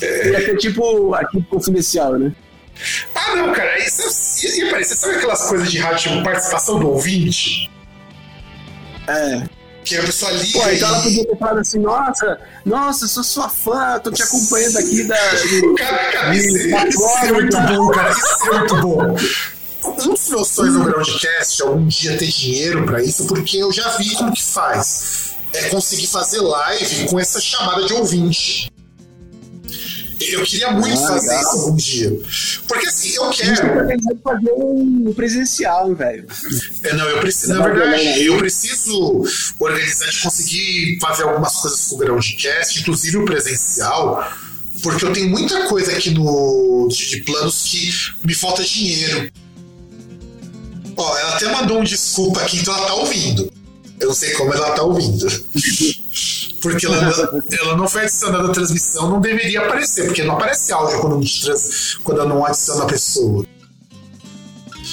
Ia 0.00 0.44
ser 0.46 0.56
tipo 0.58 1.14
aqui 1.14 1.42
confidencial, 1.50 2.18
né? 2.18 2.32
Ah, 3.14 3.34
não, 3.34 3.52
cara, 3.52 3.76
isso 3.78 4.46
ia, 4.46 4.70
parecer, 4.70 4.94
sabe 4.94 5.16
aquelas 5.16 5.48
coisas 5.48 5.70
de 5.70 5.78
rádio, 5.78 6.12
tipo 6.12 6.22
participação 6.22 6.78
do 6.78 6.88
ouvinte? 6.90 7.68
É. 9.08 9.42
Que 9.84 9.96
a 9.96 10.02
pessoa 10.02 10.30
liga 10.32 10.60
Pô, 10.60 10.68
então 10.68 10.88
ela 10.88 11.02
podia 11.02 11.26
ter 11.26 11.36
falado 11.38 11.58
assim, 11.60 11.78
nossa, 11.78 12.38
nossa, 12.64 13.08
sou 13.08 13.24
sua 13.24 13.48
fã, 13.48 13.98
tô 13.98 14.10
te 14.12 14.22
acompanhando 14.22 14.76
aqui 14.78 15.02
da. 15.04 15.16
do- 15.60 15.74
Caraca, 15.74 16.34
isso, 16.34 16.56
isso 16.58 17.08
seria 17.20 17.32
muito 17.32 17.56
bom, 17.58 17.88
cara. 17.88 18.10
Isso 18.10 18.38
seria 18.38 18.58
muito 18.58 18.76
bom. 18.76 19.16
Um 19.84 20.12
dos 20.14 20.28
meus 20.28 20.48
sonhos 20.48 20.74
no 20.74 20.84
Groundcast 20.84 21.62
é 21.62 21.64
algum 21.66 21.86
dia 21.86 22.16
ter 22.18 22.26
dinheiro 22.28 22.84
pra 22.84 23.02
isso, 23.02 23.26
porque 23.26 23.56
eu 23.58 23.72
já 23.72 23.96
vi 23.96 24.14
como 24.14 24.32
que 24.32 24.42
faz. 24.42 25.32
É 25.52 25.68
conseguir 25.70 26.06
fazer 26.08 26.40
live 26.40 27.06
com 27.08 27.18
essa 27.18 27.40
chamada 27.40 27.86
de 27.86 27.94
ouvinte. 27.94 28.70
Eu 30.20 30.42
queria 30.42 30.72
muito 30.72 30.92
Ah, 31.04 31.08
fazer 31.08 31.28
legal. 31.28 31.40
isso 31.40 31.50
algum 31.62 31.76
dia. 31.76 32.20
Porque 32.66 32.86
assim, 32.88 33.14
eu 33.14 33.22
tá 33.30 33.32
quero. 33.32 33.92
em 33.92 34.18
fazer 34.22 34.52
um 34.52 35.12
presencial, 35.14 35.94
velho. 35.94 36.26
É, 36.82 36.92
não, 36.94 37.08
eu 37.08 37.20
preciso, 37.20 37.54
na 37.54 37.62
verdade, 37.66 38.24
eu 38.24 38.36
preciso 38.36 39.24
organizar 39.60 40.10
de 40.10 40.20
conseguir 40.20 40.98
fazer 41.00 41.22
algumas 41.22 41.54
coisas 41.54 41.80
com 41.86 41.94
o 41.94 41.98
Groundcast, 41.98 42.80
inclusive 42.80 43.16
o 43.16 43.24
presencial, 43.24 44.28
porque 44.82 45.04
eu 45.04 45.12
tenho 45.12 45.30
muita 45.30 45.66
coisa 45.68 45.92
aqui 45.92 46.10
no 46.10 46.88
de, 46.90 47.10
de 47.10 47.20
planos 47.22 47.62
que 47.62 47.90
me 48.26 48.34
falta 48.34 48.62
dinheiro. 48.64 49.30
Ó, 50.98 51.16
ela 51.18 51.36
até 51.36 51.50
mandou 51.52 51.78
um 51.80 51.84
desculpa 51.84 52.40
aqui, 52.40 52.58
então 52.58 52.76
ela 52.76 52.86
tá 52.88 52.94
ouvindo. 52.94 53.50
Eu 54.00 54.08
não 54.08 54.14
sei 54.14 54.32
como 54.32 54.52
ela 54.52 54.72
tá 54.72 54.82
ouvindo. 54.82 55.26
Porque 56.60 56.86
ela, 56.86 56.96
ela 57.60 57.76
não 57.76 57.88
foi 57.88 58.02
adicionada 58.02 58.48
à 58.48 58.52
transmissão, 58.52 59.08
não 59.08 59.20
deveria 59.20 59.60
aparecer, 59.60 60.06
porque 60.06 60.24
não 60.24 60.34
aparece 60.34 60.72
áudio 60.72 61.00
quando, 61.00 61.20
trans, 61.40 61.96
quando 62.02 62.26
não 62.26 62.44
adiciona 62.44 62.82
a 62.84 62.86
pessoa. 62.86 63.46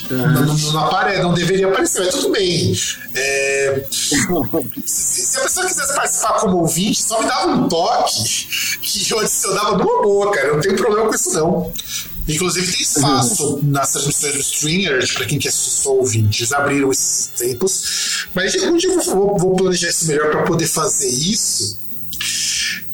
Não, 0.09 0.45
não, 0.45 0.55
não 0.73 0.85
apare- 0.85 1.17
não 1.23 1.33
deveria 1.33 1.67
aparecer, 1.67 2.05
mas 2.05 2.13
tudo 2.15 2.31
bem. 2.33 2.73
É, 3.15 3.85
se, 3.89 5.21
se 5.25 5.37
a 5.37 5.41
pessoa 5.41 5.65
quisesse 5.65 5.95
participar 5.95 6.33
como 6.41 6.57
ouvinte, 6.57 7.01
só 7.01 7.19
me 7.21 7.27
dava 7.27 7.47
um 7.51 7.67
toque 7.67 8.77
que 8.81 9.11
eu 9.11 9.19
adicionava 9.19 9.71
numa 9.77 10.01
boa, 10.03 10.31
cara. 10.31 10.49
Eu 10.49 10.53
não 10.55 10.61
tenho 10.61 10.75
problema 10.75 11.07
com 11.07 11.15
isso, 11.15 11.33
não. 11.33 11.73
Inclusive, 12.27 12.71
tem 12.71 12.81
espaço 12.81 13.59
nas 13.63 13.91
transmissões 13.91 14.33
do 14.33 14.39
Streamer, 14.39 15.13
para 15.13 15.25
quem 15.25 15.37
quer 15.37 15.51
ser 15.51 15.69
só 15.69 15.95
ouvinte. 15.95 16.41
Eles 16.41 16.51
abriram 16.51 16.91
esses 16.91 17.27
tempos. 17.27 18.27
Mas 18.33 18.55
algum 18.55 18.77
dia 18.77 18.91
eu 18.91 19.01
vou, 19.01 19.37
vou 19.37 19.55
planejar 19.55 19.89
isso 19.89 20.07
melhor 20.07 20.31
para 20.31 20.43
poder 20.43 20.67
fazer 20.67 21.07
isso. 21.07 21.84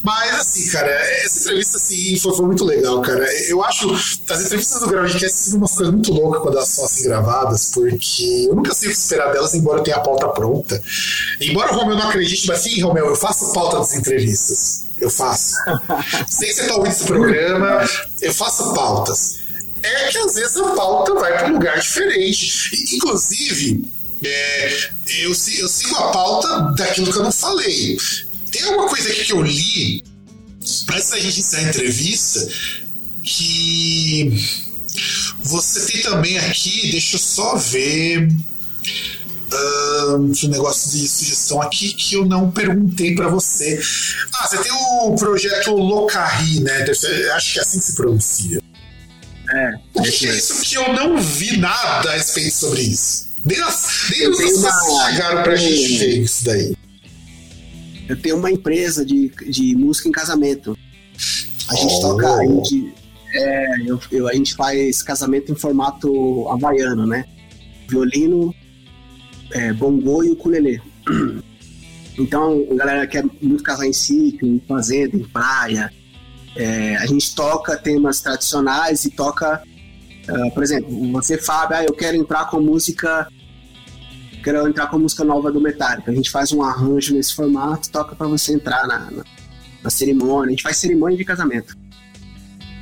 Mas 0.04 0.36
assim, 0.36 0.72
cara, 0.72 0.90
essa 0.90 1.42
entrevista 1.42 1.78
assim, 1.78 2.18
foi, 2.18 2.36
foi 2.36 2.46
muito 2.48 2.66
legal, 2.66 3.02
cara. 3.02 3.28
Eu 3.48 3.64
acho 3.64 3.92
as 3.94 4.46
entrevistas 4.46 4.80
do 4.80 4.88
Groundcast 4.88 5.38
são 5.38 5.58
umas 5.60 5.74
coisas 5.74 5.94
muito 5.94 6.12
loucas 6.12 6.42
quando 6.42 6.58
elas 6.58 6.70
são 6.70 6.86
assim 6.86 7.04
gravadas, 7.04 7.72
porque 7.72 8.48
eu 8.50 8.56
nunca 8.56 8.74
sei 8.74 8.90
o 8.90 8.92
que 8.92 8.98
esperar 8.98 9.32
delas, 9.32 9.54
embora 9.54 9.80
eu 9.80 9.84
tenha 9.84 9.98
a 9.98 10.02
pauta 10.02 10.28
pronta. 10.30 10.82
Embora 11.40 11.72
o 11.72 11.76
Romeu 11.76 11.96
não 11.96 12.10
acredite, 12.10 12.48
mas 12.48 12.60
sim, 12.60 12.82
Romeu, 12.82 13.06
eu 13.08 13.16
faço 13.16 13.54
pauta 13.54 13.78
das 13.78 13.94
entrevistas. 13.94 14.86
Eu 15.00 15.10
faço. 15.10 15.56
sei 16.28 16.50
que 16.50 16.56
você 16.56 16.68
tá 16.68 16.76
ouvindo 16.76 16.92
esse 16.92 17.06
programa, 17.06 17.90
eu 18.22 18.34
faço 18.34 18.74
pautas. 18.74 19.40
É 19.84 20.08
que 20.10 20.18
às 20.18 20.36
vezes 20.36 20.58
a 20.58 20.70
pauta 20.76 21.14
vai 21.16 21.38
para 21.38 21.48
um 21.48 21.54
lugar 21.54 21.80
diferente. 21.80 22.70
E, 22.74 22.96
inclusive, 22.96 23.92
é, 24.24 24.90
eu, 25.22 25.30
eu 25.30 25.36
sigo 25.68 25.96
a 25.96 26.12
pauta 26.12 26.74
daquilo 26.76 27.12
que 27.12 27.18
eu 27.18 27.24
não 27.24 27.32
falei. 27.32 27.98
Tem 28.52 28.64
uma 28.66 28.88
coisa 28.88 29.10
aqui 29.10 29.26
que 29.26 29.34
eu 29.34 29.42
li, 29.42 30.04
antes 30.94 31.10
da 31.10 31.20
gente 31.20 31.40
encerrar 31.40 31.66
a 31.66 31.70
entrevista, 31.70 32.48
que 33.24 34.30
você 35.44 35.92
tem 35.92 36.02
também 36.02 36.38
aqui, 36.40 36.92
deixa 36.92 37.16
eu 37.16 37.20
só 37.20 37.56
ver. 37.56 38.28
um 40.44 40.48
negócio 40.50 40.92
de 40.92 41.08
sugestão 41.08 41.62
aqui 41.62 41.94
que 41.94 42.16
eu 42.16 42.26
não 42.26 42.50
perguntei 42.52 43.14
pra 43.16 43.28
você. 43.28 43.80
Ah, 44.40 44.48
você 44.48 44.58
tem 44.58 44.72
o 44.72 45.16
projeto 45.16 45.72
Locarri, 45.72 46.62
né? 46.62 46.86
Acho 47.36 47.54
que 47.54 47.60
é 47.60 47.62
assim 47.62 47.80
que 47.80 47.86
se 47.86 47.96
pronuncia. 47.96 48.62
É. 49.54 49.74
O 49.94 50.02
que 50.04 50.28
é 50.28 50.36
isso 50.38 50.62
que 50.62 50.76
eu 50.76 50.94
não 50.94 51.22
vi 51.22 51.58
nada 51.58 52.12
a 52.12 52.14
respeito 52.14 52.56
sobre 52.56 52.82
isso? 52.82 53.28
Nem, 53.44 53.60
as, 53.62 53.88
nem 54.12 54.30
os 54.30 54.40
uma- 54.58 55.10
chegaram 55.12 55.44
pra 55.44 55.56
gente 55.56 55.98
ver 55.98 56.22
isso 56.22 56.44
daí. 56.46 56.76
Eu 58.10 58.20
tenho 58.22 58.38
uma 58.38 58.52
empresa 58.52 59.06
de, 59.06 59.30
de 59.50 59.76
música 59.76 60.10
em 60.10 60.12
casamento. 60.12 60.78
A 61.70 61.76
gente 61.76 61.94
Oh. 61.96 62.02
toca, 62.02 62.34
a 62.34 62.46
gente, 62.46 62.94
é, 63.34 63.82
eu, 63.86 64.00
eu- 64.12 64.28
a 64.28 64.34
gente 64.34 64.54
faz 64.56 65.02
casamento 65.02 65.52
em 65.52 65.56
formato 65.56 66.48
havaiano, 66.50 67.06
né? 67.08 67.26
Violino, 67.88 68.54
é, 69.52 69.72
bongô 69.74 70.24
e 70.24 70.30
ukulele. 70.32 70.82
Então, 72.20 72.68
a 72.70 72.76
galera 72.76 73.08
quer 73.08 73.24
muito 73.42 73.64
casar 73.64 73.88
em 73.88 73.94
sítio, 73.94 74.46
em 74.46 74.62
fazenda, 74.68 75.16
em 75.16 75.24
praia. 75.24 75.92
É, 76.58 76.98
a 76.98 77.06
gente 77.06 77.34
toca 77.34 77.78
temas 77.78 78.20
tradicionais 78.20 79.06
e 79.06 79.12
toca, 79.12 79.64
ah, 80.28 80.50
por 80.54 80.62
exemplo, 80.62 80.92
você, 81.14 81.38
Fábio, 81.38 81.78
ah, 81.78 81.84
eu 81.86 81.94
quero 81.94 82.18
entrar 82.18 82.50
com 82.50 82.60
música 82.60 83.28
quero 84.42 84.68
entrar 84.68 84.88
com 84.88 84.96
a 84.96 85.00
música 85.00 85.24
nova 85.24 85.52
do 85.52 85.62
Metallica. 85.62 86.12
A 86.12 86.14
gente 86.16 86.30
faz 86.30 86.52
um 86.52 86.62
arranjo 86.64 87.14
nesse 87.14 87.34
formato, 87.34 87.90
toca 87.90 88.16
pra 88.16 88.28
você 88.28 88.54
entrar 88.54 88.88
na, 88.88 89.12
na, 89.12 89.24
na 89.84 89.90
cerimônia. 89.90 90.48
A 90.48 90.52
gente 90.52 90.64
faz 90.64 90.78
cerimônia 90.78 91.18
de 91.18 91.26
casamento. 91.26 91.76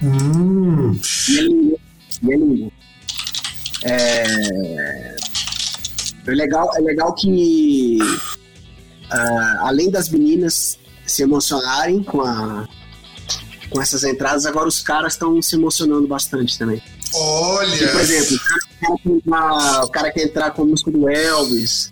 Hum, 0.02 0.98
E 1.30 1.38
é 1.38 1.42
lindo. 1.42 1.80
E 2.24 2.34
é 2.34 2.38
lindo. 2.38 2.72
É, 3.84 5.16
É 6.28 6.32
legal, 6.32 6.70
é 6.76 6.82
legal 6.82 7.14
que 7.14 7.98
uh, 8.02 9.66
além 9.66 9.90
das 9.90 10.10
meninas 10.10 10.78
se 11.06 11.24
emocionarem 11.24 12.04
com 12.04 12.22
a 12.22 12.68
com 13.70 13.80
essas 13.80 14.04
entradas, 14.04 14.48
agora 14.48 14.68
os 14.68 14.82
caras 14.82 15.14
estão 15.14 15.40
se 15.42 15.56
emocionando 15.56 16.08
bastante 16.08 16.58
também. 16.58 16.82
Olha! 17.14 17.88
por 17.92 18.02
exemplo, 18.02 18.40
o 19.06 19.22
cara, 19.22 19.86
o 19.86 19.90
cara 19.90 20.12
quer 20.12 20.24
entrar 20.24 20.52
com 20.52 20.62
a 20.62 20.66
música 20.66 20.92
do 20.92 21.10
Elvis, 21.10 21.92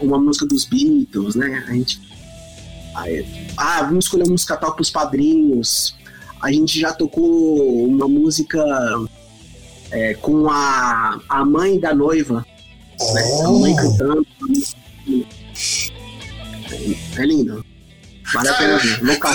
uma 0.00 0.18
música 0.18 0.46
dos 0.46 0.64
Beatles, 0.64 1.34
né? 1.34 1.64
A 1.68 1.72
gente. 1.72 2.00
Ah, 3.56 3.82
vamos 3.82 4.04
escolher 4.04 4.24
uma 4.24 4.32
música 4.32 4.56
tal 4.56 4.72
para 4.72 4.82
os 4.82 4.90
padrinhos. 4.90 5.96
A 6.40 6.50
gente 6.52 6.78
já 6.78 6.92
tocou 6.92 7.86
uma 7.86 8.08
música 8.08 8.62
é, 9.90 10.14
com 10.14 10.50
a, 10.50 11.20
a 11.28 11.44
mãe 11.44 11.78
da 11.78 11.94
noiva. 11.94 12.44
Oh. 13.00 13.14
Né? 13.14 13.22
A 13.44 13.50
mãe 13.50 13.76
cantando. 13.76 14.26
É 17.16 17.24
lindo. 17.24 17.64
Vale 18.32 18.48
a 18.48 18.54
pena 18.54 18.78
ver. 18.78 19.04
Local. 19.04 19.34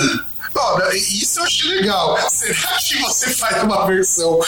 Isso 0.94 1.40
eu 1.40 1.44
achei 1.44 1.68
legal. 1.76 2.18
Será 2.30 2.76
que 2.78 2.98
você 3.02 3.30
faz 3.30 3.62
uma 3.62 3.86
versão 3.86 4.38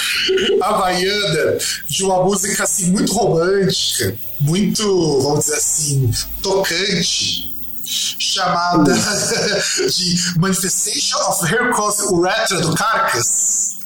havaiana 0.61 1.59
de 1.89 2.05
uma 2.05 2.24
música 2.24 2.65
assim 2.65 2.91
muito 2.91 3.12
romântica, 3.12 4.16
muito, 4.41 5.20
vamos 5.20 5.47
dizer 5.47 5.57
assim, 5.57 6.11
tocante, 6.43 7.51
chamada 7.85 8.95
de 8.95 10.39
Manifestation 10.39 11.19
of 11.28 11.45
Hercules 11.53 12.01
Urethra 12.11 12.61
do 12.61 12.74
Carcass? 12.74 13.78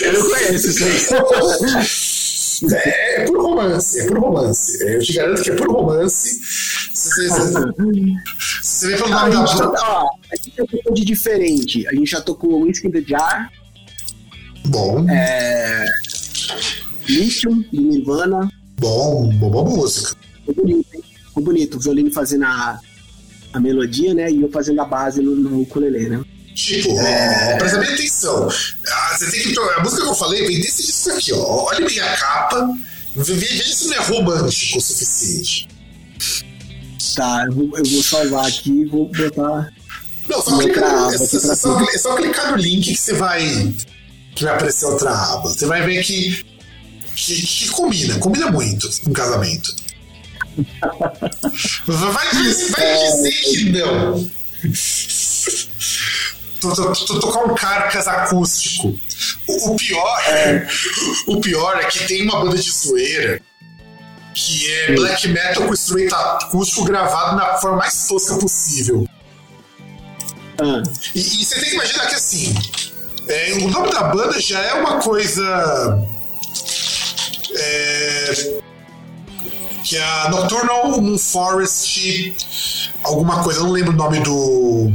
Eu 0.00 0.12
não 0.12 0.30
conheço 0.30 0.68
isso 0.68 0.84
aí. 0.84 2.12
É, 2.70 3.22
é 3.22 3.24
por 3.24 3.42
romance, 3.42 4.00
é 4.00 4.06
por 4.06 4.18
romance. 4.18 4.82
Eu 4.86 5.00
te 5.00 5.12
garanto 5.14 5.42
que 5.42 5.50
é 5.50 5.54
por 5.54 5.68
romance. 5.68 6.40
Você, 6.92 7.28
você, 7.28 7.50
você 8.62 8.86
vê 8.88 8.96
pelo 8.96 9.08
nome 9.08 9.30
da 9.32 9.40
música. 9.40 9.72
Ó, 9.82 10.08
a 10.30 10.36
gente 10.36 10.56
já 10.56 10.66
tocou 10.66 10.94
de 10.94 11.04
diferente. 11.04 11.88
A 11.88 11.94
gente 11.94 12.10
já 12.10 12.20
tocou 12.20 12.60
Whiskey 12.62 12.88
in 12.88 12.90
the 12.90 13.02
Jar. 13.02 13.50
Bom. 14.66 15.08
É, 15.08 15.86
Lithium, 17.08 17.64
do 17.72 17.80
Nirvana. 17.80 18.48
Bom, 18.78 19.28
boa 19.36 19.64
música. 19.64 20.16
Ficou 20.46 20.54
bonito, 20.54 20.86
hein? 20.94 21.02
Ficou 21.28 21.42
bonito. 21.42 21.76
O 21.76 21.80
violino 21.80 22.10
fazendo 22.12 22.44
a, 22.44 22.78
a 23.52 23.60
melodia, 23.60 24.14
né? 24.14 24.30
E 24.30 24.42
eu 24.42 24.50
fazendo 24.50 24.80
a 24.80 24.84
base 24.84 25.22
no, 25.22 25.34
no 25.34 25.62
ukulele, 25.62 26.08
né? 26.08 26.24
Tipo, 26.54 26.90
é... 27.00 27.54
ó, 27.54 27.58
presta 27.58 27.78
bem 27.78 27.94
atenção. 27.94 28.48
Ah, 28.86 29.16
você 29.16 29.30
tem 29.30 29.52
que. 29.52 29.58
A 29.58 29.82
música 29.82 30.02
que 30.02 30.08
eu 30.08 30.14
falei 30.14 30.46
vem 30.46 30.60
desse 30.60 30.86
disco 30.86 31.10
aqui, 31.10 31.32
ó. 31.32 31.64
Olha 31.64 31.86
bem 31.86 31.98
a 32.00 32.16
capa. 32.16 32.68
Veja 33.16 33.74
se 33.74 33.88
não 33.88 33.94
é 33.94 34.00
romântico 34.00 34.78
o 34.78 34.80
suficiente. 34.80 35.68
Tá, 37.16 37.44
eu 37.46 37.52
vou, 37.52 37.78
eu 37.78 37.84
vou 37.84 38.02
salvar 38.02 38.46
aqui 38.46 38.70
e 38.70 38.84
vou 38.84 39.08
botar. 39.08 39.72
Não, 40.28 40.40
só 40.40 40.58
clicar, 40.58 41.12
é, 41.12 41.18
só, 41.18 41.54
só, 41.54 41.86
só 41.98 42.16
clicar 42.16 42.52
no 42.52 42.56
link 42.56 42.84
que 42.84 42.96
você 42.96 43.14
vai. 43.14 43.74
que 44.34 44.44
vai 44.44 44.54
aparecer 44.54 44.86
outra 44.86 45.10
aba. 45.10 45.48
Você 45.48 45.66
vai 45.66 45.84
ver 45.84 46.02
que. 46.04 46.44
que, 47.16 47.42
que 47.42 47.68
combina, 47.68 48.18
combina 48.18 48.50
muito 48.50 48.88
com 49.02 49.12
casamento. 49.12 49.74
vai 51.86 52.30
dizer, 52.30 52.70
vai 52.70 52.94
dizer 52.98 53.32
que 53.32 53.72
não 53.72 54.30
tocar 57.20 57.44
um 57.44 57.54
carcas 57.54 58.06
acústico. 58.06 58.98
O, 59.48 59.72
o 59.72 59.76
pior 59.76 60.22
é. 60.28 60.68
o 61.26 61.40
pior 61.40 61.76
é 61.80 61.84
que 61.86 62.06
tem 62.06 62.22
uma 62.22 62.44
banda 62.44 62.56
de 62.56 62.70
zoeira 62.70 63.42
que 64.34 64.72
é 64.72 64.94
black 64.94 65.28
metal 65.28 65.64
com 65.66 65.72
instrumento 65.72 66.14
acústico 66.14 66.84
gravado 66.84 67.36
na 67.36 67.58
forma 67.58 67.78
mais 67.78 68.06
tosca 68.06 68.36
possível. 68.36 69.06
Ah. 70.60 70.82
E, 71.14 71.20
e, 71.20 71.44
você 71.44 71.56
tem 71.56 71.70
que 71.70 71.74
imaginar 71.74 72.06
que 72.06 72.14
assim, 72.14 72.54
é, 73.28 73.52
o 73.54 73.68
nome 73.68 73.90
da 73.90 74.04
banda 74.04 74.40
já 74.40 74.60
é 74.60 74.74
uma 74.74 75.00
coisa. 75.00 75.98
É, 77.54 78.60
que 79.84 79.96
é 79.96 80.02
a 80.02 80.30
Nocturnal 80.30 81.00
Moon 81.00 81.18
Forest, 81.18 82.90
alguma 83.02 83.42
coisa, 83.42 83.60
eu 83.60 83.64
não 83.64 83.72
lembro 83.72 83.92
o 83.92 83.96
nome 83.96 84.20
do 84.20 84.90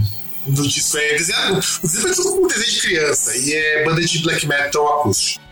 do 0.47 0.67
disco. 0.67 0.97
É 0.97 1.13
desenhado. 1.15 1.59
O 1.83 1.87
desenho 1.87 2.15
foi 2.15 2.23
tudo 2.23 2.47
desenho 2.47 2.71
de 2.71 2.81
criança. 2.81 3.37
E 3.37 3.53
é 3.53 3.85
banda 3.85 4.01
de 4.01 4.19
black 4.19 4.47
metal 4.47 4.99
acústico. 4.99 5.43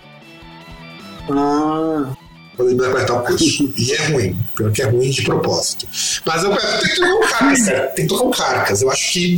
Ah. 1.30 2.25
De 2.58 2.76
black 2.76 2.94
metal 2.94 3.20
acústico. 3.20 3.74
e 3.78 3.92
é 3.92 4.08
ruim. 4.08 4.38
Pior 4.56 4.72
que 4.72 4.82
é 4.82 4.86
ruim 4.86 5.10
de 5.10 5.24
propósito. 5.24 5.88
Mas 6.26 6.44
eu, 6.44 6.52
eu 6.52 6.58
tenho 6.58 6.82
que 6.82 6.96
tocar 6.96 7.16
um 7.16 7.22
carcas, 7.22 7.66
cara. 7.66 7.88
Tem 7.88 8.08
que 8.08 8.14
tocar 8.14 8.24
um 8.26 8.32
carcas. 8.32 8.82
Eu 8.82 8.92
acho 8.92 9.14
que 9.14 9.38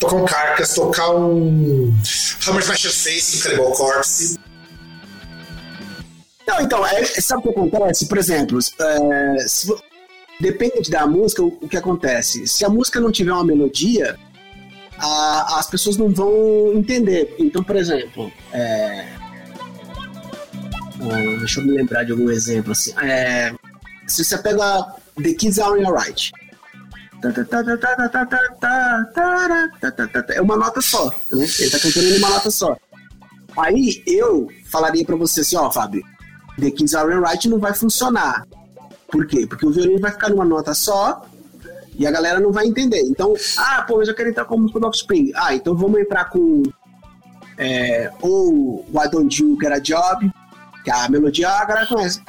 tocar 0.00 0.16
um 0.16 0.24
carcas, 0.24 0.74
tocar 0.74 1.14
um 1.14 1.94
Hammer 2.46 2.62
Smash 2.62 2.82
Face 2.82 3.36
do 3.36 3.42
Cannibal 3.42 3.72
Corpse. 3.72 4.38
Não, 6.46 6.60
então, 6.60 6.86
é, 6.86 7.04
sabe 7.04 7.40
o 7.40 7.42
que 7.42 7.48
acontece? 7.58 8.06
Por 8.06 8.18
exemplo, 8.18 8.58
é, 8.58 9.48
se, 9.48 9.74
depende 10.40 10.90
da 10.90 11.06
música, 11.06 11.42
o, 11.42 11.48
o 11.60 11.68
que 11.68 11.76
acontece. 11.76 12.46
Se 12.46 12.64
a 12.64 12.68
música 12.68 13.00
não 13.00 13.10
tiver 13.10 13.32
uma 13.32 13.44
melodia, 13.44 14.16
a, 14.98 15.58
as 15.58 15.68
pessoas 15.68 15.96
não 15.96 16.08
vão 16.08 16.72
entender. 16.74 17.34
Então, 17.38 17.62
por 17.62 17.76
exemplo, 17.76 18.30
é... 18.52 19.25
Deixa 21.38 21.60
eu 21.60 21.66
me 21.66 21.72
lembrar 21.72 22.04
de 22.04 22.12
algum 22.12 22.30
exemplo 22.30 22.72
assim. 22.72 22.92
É... 23.02 23.54
Se 24.06 24.24
você 24.24 24.38
pega 24.38 24.94
The 25.22 25.32
Kids 25.34 25.58
Are 25.58 25.84
Alright. 25.84 26.32
É 30.34 30.40
uma 30.40 30.56
nota 30.56 30.80
só, 30.80 31.08
né? 31.32 31.46
Ele 31.58 31.70
tá 31.70 31.78
cantando 31.78 32.06
em 32.06 32.18
uma 32.18 32.30
nota 32.30 32.50
só. 32.50 32.76
Aí 33.56 34.02
eu 34.06 34.48
falaria 34.66 35.04
para 35.04 35.16
você 35.16 35.40
assim, 35.40 35.56
ó, 35.56 35.70
Fábio, 35.70 36.04
The 36.58 36.70
Kids 36.70 36.94
Are 36.94 37.12
Alright 37.12 37.48
não 37.48 37.58
vai 37.58 37.74
funcionar. 37.74 38.46
Por 39.10 39.26
quê? 39.26 39.46
Porque 39.46 39.66
o 39.66 39.70
violino 39.70 40.00
vai 40.00 40.12
ficar 40.12 40.28
numa 40.28 40.44
nota 40.44 40.74
só 40.74 41.26
e 41.98 42.06
a 42.06 42.10
galera 42.10 42.38
não 42.38 42.52
vai 42.52 42.66
entender. 42.66 43.00
Então, 43.00 43.34
ah, 43.56 43.82
pô, 43.82 43.96
mas 43.96 44.08
eu 44.08 44.14
quero 44.14 44.28
entrar 44.28 44.44
com 44.44 44.58
música 44.58 44.78
do 44.78 44.86
Offspring. 44.86 45.32
Ah, 45.34 45.54
então 45.54 45.74
vamos 45.74 46.00
entrar 46.00 46.26
com 46.26 46.62
é, 47.58 48.10
ou 48.20 48.84
Why 48.92 49.08
Don't 49.10 49.42
You 49.42 49.56
Get 49.60 49.72
a 49.72 49.78
Job, 49.78 50.30
que 50.86 50.90
a 50.92 51.08
melodia 51.08 51.48
a 51.48 51.64
galera 51.64 51.86
conhece. 51.88 52.22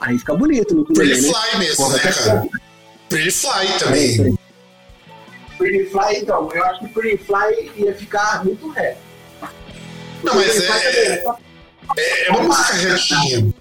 Aí 0.00 0.18
fica 0.18 0.34
bonito 0.34 0.74
no 0.74 0.84
Pretty 0.86 1.20
né? 1.20 1.28
Fly 1.28 1.58
mesmo, 1.58 1.76
Porra, 1.76 1.96
né, 1.98 2.02
cara? 2.02 2.48
Pretty 3.10 3.30
Fly 3.30 3.78
também. 3.78 4.38
Pretty 5.58 5.90
Fly, 5.90 6.16
então, 6.22 6.48
eu 6.54 6.64
acho 6.64 6.80
que 6.80 6.88
Pretty 6.88 7.22
Fly 7.22 7.70
ia 7.76 7.94
ficar 7.94 8.44
muito 8.46 8.70
reto. 8.70 9.00
Não, 10.24 10.34
mas 10.36 10.60
é... 10.62 11.24
É, 11.96 12.28
é 12.28 12.30
uma 12.30 12.44
música 12.44 12.72
retinha. 12.72 13.54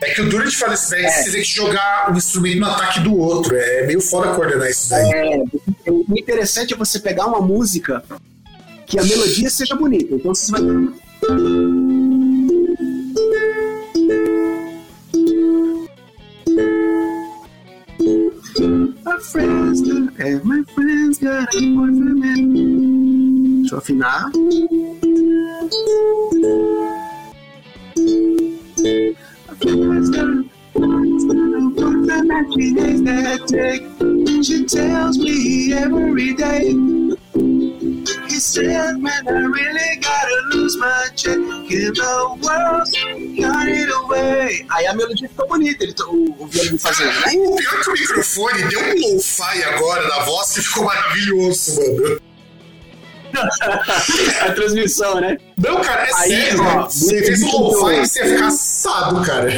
É 0.00 0.10
que 0.10 0.20
o 0.20 0.28
Duro 0.28 0.48
de 0.48 0.56
Falecimento 0.56 1.06
é. 1.06 1.22
você 1.22 1.32
tem 1.32 1.42
que 1.42 1.48
jogar 1.48 2.12
um 2.12 2.16
instrumento 2.16 2.60
no 2.60 2.66
ataque 2.66 3.00
do 3.00 3.16
outro. 3.16 3.56
É 3.56 3.86
meio 3.86 4.00
foda 4.00 4.32
coordenar 4.34 4.70
isso 4.70 4.90
daí. 4.90 5.10
É, 5.12 5.42
o 5.90 6.16
interessante 6.16 6.72
é 6.72 6.76
você 6.76 7.00
pegar 7.00 7.26
uma 7.26 7.40
música 7.40 8.02
que 8.86 8.98
a 8.98 9.02
melodia 9.02 9.50
seja 9.50 9.74
bonita. 9.74 10.14
Então 10.14 10.34
você 10.34 10.52
vai. 10.52 10.60
É, 20.18 20.34
my 20.44 20.64
friends 20.74 21.18
got 21.18 21.54
a 21.54 21.60
boyfriend. 21.60 23.62
Deixa 23.62 23.74
eu 23.74 23.78
afinar. 23.78 24.30
She 34.40 34.64
tells 34.64 35.18
me 35.18 35.72
every 35.72 36.34
day. 36.34 36.74
He 38.28 38.38
said, 38.38 38.98
man, 38.98 39.26
I 39.26 39.32
really 39.32 39.96
gotta 40.00 40.42
lose 40.52 40.78
my 40.78 41.08
check. 41.16 41.36
In 41.36 41.92
the 41.92 42.38
world, 42.40 42.86
got 43.40 43.68
it 43.68 43.90
away. 44.04 44.64
Aí 44.70 44.86
a 44.86 44.94
melodia 44.94 45.28
ficou 45.28 45.48
bonita, 45.48 45.82
ele, 45.82 45.94
o, 46.06 46.42
o 46.44 46.46
violino 46.46 46.78
fazendo. 46.78 47.10
Né? 47.10 47.32
O 47.36 47.56
pior 47.56 47.80
é 47.80 47.82
que 47.82 47.90
o 47.90 47.92
microfone 47.94 48.62
deu 48.68 48.80
um 48.80 49.14
lo-fi 49.14 49.64
agora 49.64 50.06
na 50.08 50.20
voz 50.20 50.52
que 50.52 50.62
ficou 50.62 50.84
maravilhoso, 50.84 51.80
mano. 51.80 52.20
a 54.40 54.52
transmissão, 54.52 55.20
né? 55.20 55.36
Não, 55.56 55.80
cara, 55.80 56.08
é 56.08 56.14
Aí, 56.14 56.30
sério. 56.30 56.62
Ó, 56.62 56.84
você 56.84 57.22
fez 57.22 57.42
um 57.42 57.58
lo-fi 57.58 57.94
e 57.94 58.06
você 58.06 58.20
ia 58.20 58.34
ficar 58.36 58.50
cara. 59.24 59.50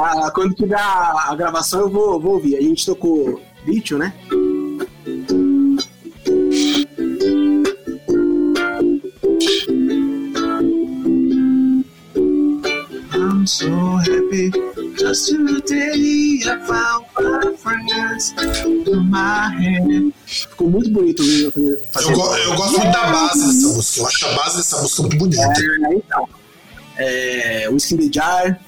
Ah, 0.00 0.30
quando 0.30 0.54
tiver 0.54 0.76
a 0.78 1.34
gravação, 1.36 1.80
eu 1.80 1.90
vou, 1.90 2.20
vou 2.20 2.34
ouvir. 2.34 2.56
A 2.56 2.60
gente 2.60 2.86
tocou 2.86 3.40
vídeo, 3.64 3.98
né? 3.98 4.12
I'm 13.12 13.46
so 13.46 13.68
happy 13.98 14.50
just 14.98 15.28
today 15.28 16.40
I 16.46 16.58
found 16.66 17.04
my 17.20 17.56
friends 17.56 18.32
in 18.64 19.10
my 19.10 19.50
hand. 19.50 20.14
Ficou 20.26 20.70
muito 20.70 20.90
bonito 20.90 21.22
o 21.22 21.26
vídeo. 21.26 21.52
Eu, 21.56 22.10
eu, 22.10 22.56
gosto 22.56 22.78
muito 22.80 22.92
da 22.92 23.06
base 23.06 23.46
dessa 23.46 23.68
música. 23.68 24.00
Eu 24.00 24.06
acho 24.06 24.26
a 24.26 24.32
base 24.34 24.56
dessa 24.56 24.82
música 24.82 25.02
muito 25.02 25.18
bonita. 25.18 25.42
É, 25.42 25.94
então. 25.94 26.28
É, 26.96 27.68
Whiskey 27.70 27.94
in 27.94 27.98
the 27.98 28.12
Jar. 28.12 28.58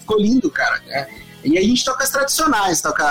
Ficou 0.00 0.18
lindo, 0.18 0.50
cara. 0.50 0.80
É. 0.88 1.08
E 1.44 1.58
aí 1.58 1.64
a 1.64 1.68
gente 1.68 1.84
toca 1.84 2.04
as 2.04 2.10
tradicionais, 2.10 2.80
toca 2.80 3.04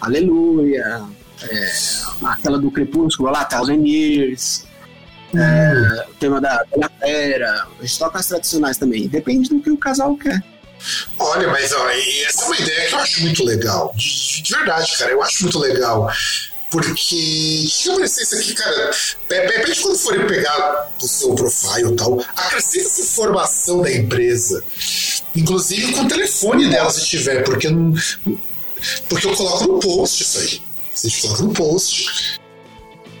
Aleluia, 0.00 1.04
é, 1.48 1.72
aquela 2.24 2.58
do 2.58 2.72
Crepúsculo 2.72 3.30
lá, 3.30 3.44
Thousand 3.44 3.86
Years, 3.86 4.66
é, 5.34 6.06
o 6.10 6.14
tema 6.14 6.40
da 6.40 6.64
Inglaterra. 6.76 7.68
A 7.78 7.82
gente 7.82 7.98
toca 7.98 8.18
as 8.18 8.26
tradicionais 8.26 8.76
também. 8.78 9.08
Depende 9.08 9.48
do 9.48 9.60
que 9.60 9.70
o 9.70 9.76
casal 9.76 10.16
quer. 10.16 10.42
Olha, 11.18 11.48
mas 11.48 11.72
ó, 11.72 11.88
essa 11.90 12.42
é 12.42 12.46
uma 12.46 12.56
ideia 12.58 12.88
que 12.88 12.94
eu 12.94 12.98
acho 12.98 13.22
muito 13.22 13.44
legal. 13.44 13.92
De, 13.96 14.42
de 14.42 14.54
verdade, 14.54 14.98
cara, 14.98 15.12
eu 15.12 15.22
acho 15.22 15.42
muito 15.42 15.58
legal. 15.58 16.10
Porque, 16.72 17.66
eu 17.84 17.92
aparecer 17.92 18.22
isso 18.22 18.34
aqui, 18.34 18.54
cara, 18.54 18.90
depende 19.28 19.80
quando 19.80 19.98
forem 19.98 20.26
pegar 20.26 20.90
o 21.02 21.06
seu 21.06 21.34
profile 21.34 21.92
e 21.92 21.96
tal, 21.96 22.18
acrescenta 22.34 22.86
essa 22.86 23.02
informação 23.02 23.82
da 23.82 23.92
empresa. 23.92 24.64
Inclusive 25.36 25.92
com 25.92 26.04
o 26.04 26.08
telefone 26.08 26.70
dela, 26.70 26.90
se 26.90 27.04
tiver, 27.04 27.44
porque 27.44 27.68
não. 27.68 27.92
Porque 29.06 29.26
eu 29.26 29.36
coloco 29.36 29.64
no 29.66 29.80
post 29.80 30.22
isso 30.22 30.38
aí. 30.38 30.62
Vocês 30.94 31.20
colocam 31.20 31.46
no 31.46 31.52
post. 31.52 32.40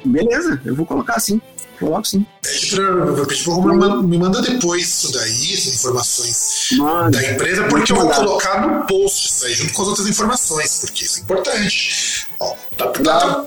Beleza, 0.02 0.60
eu 0.64 0.74
vou 0.74 0.86
colocar 0.86 1.14
assim. 1.16 1.38
Coloco 1.82 2.06
sim. 2.06 2.24
Pede 2.40 2.76
pra, 2.76 3.24
pede 3.26 3.42
pra 3.42 4.02
me 4.02 4.18
manda 4.18 4.40
depois 4.40 4.82
isso 4.82 5.12
daí, 5.12 5.54
essas 5.54 5.74
informações 5.74 6.68
Mano, 6.78 7.10
da 7.10 7.30
empresa, 7.30 7.64
porque 7.64 7.90
eu 7.90 7.96
vou 7.96 8.08
colocar 8.08 8.64
no 8.64 8.86
post 8.86 9.26
isso 9.26 9.46
aí, 9.46 9.54
junto 9.54 9.72
com 9.72 9.82
as 9.82 9.88
outras 9.88 10.06
informações, 10.06 10.78
porque 10.78 11.04
isso 11.04 11.18
é 11.18 11.22
importante. 11.22 12.28
Ó, 12.38 12.54
tá, 12.76 12.86
tá, 12.86 13.44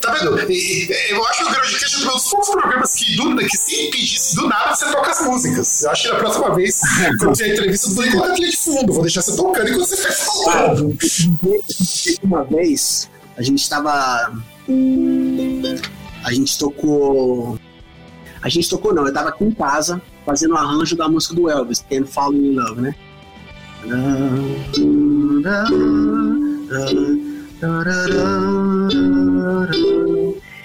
tá 0.00 0.12
vendo? 0.14 0.50
E, 0.50 0.90
eu 1.08 1.24
acho 1.26 1.38
que 1.38 1.44
o 1.44 1.54
Groundcast 1.54 1.94
é 1.94 1.98
um 1.98 2.12
dos 2.12 2.28
poucos 2.28 2.50
programas 2.50 2.94
que, 2.94 3.16
do, 3.16 3.36
que 3.36 3.56
se 3.56 3.86
impedisse 3.86 4.34
do 4.34 4.48
nada 4.48 4.74
você 4.74 4.90
toca 4.90 5.10
as 5.12 5.20
músicas. 5.20 5.82
Eu 5.82 5.90
acho 5.92 6.02
que 6.02 6.08
na 6.08 6.18
próxima 6.18 6.54
vez, 6.56 6.80
quando 7.20 7.36
tiver 7.36 7.52
entrevista, 7.52 7.88
eu 7.88 7.94
vou 7.94 8.10
colocar 8.10 8.34
de 8.34 8.56
fundo, 8.56 8.92
vou 8.92 9.02
deixar 9.02 9.22
você 9.22 9.36
tocando 9.36 9.68
enquanto 9.68 9.86
você 9.86 9.96
faz 9.98 10.20
falando. 10.20 10.98
Uma 12.24 12.42
vez, 12.42 13.08
a 13.36 13.42
gente 13.42 13.62
estava 13.62 14.32
a 16.26 16.32
gente 16.32 16.58
tocou. 16.58 17.56
A 18.42 18.48
gente 18.48 18.68
tocou 18.68 18.92
não, 18.92 19.06
eu 19.06 19.12
tava 19.12 19.32
em 19.40 19.50
casa 19.52 20.02
fazendo 20.24 20.54
o 20.54 20.56
arranjo 20.56 20.96
da 20.96 21.08
música 21.08 21.34
do 21.34 21.48
Elvis, 21.48 21.84
Can't 21.88 22.10
Fall 22.10 22.34
in 22.34 22.56
Love, 22.56 22.80
né? 22.80 22.94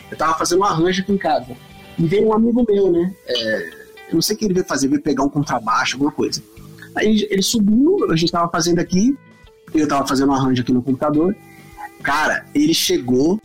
Eu 0.09 0.17
tava 0.17 0.35
fazendo 0.39 0.61
um 0.61 0.63
arranjo 0.63 1.03
aqui 1.03 1.11
em 1.13 1.17
casa. 1.17 1.55
E 1.99 2.07
veio 2.07 2.29
um 2.29 2.33
amigo 2.33 2.65
meu, 2.67 2.91
né? 2.91 3.13
É, 3.27 3.69
eu 4.09 4.15
não 4.15 4.21
sei 4.21 4.35
o 4.35 4.39
que 4.39 4.45
ele 4.45 4.55
veio 4.55 4.65
fazer, 4.65 4.87
veio 4.87 5.01
pegar 5.01 5.23
um 5.23 5.29
contrabaixo, 5.29 5.95
alguma 5.95 6.11
coisa. 6.11 6.41
Aí 6.95 7.27
ele 7.29 7.43
subiu, 7.43 8.11
a 8.11 8.15
gente 8.15 8.31
tava 8.31 8.49
fazendo 8.49 8.79
aqui, 8.79 9.15
eu 9.75 9.87
tava 9.87 10.07
fazendo 10.07 10.31
um 10.31 10.33
arranjo 10.33 10.63
aqui 10.63 10.73
no 10.73 10.81
computador. 10.81 11.35
Cara, 12.01 12.47
ele 12.55 12.73
chegou, 12.73 13.39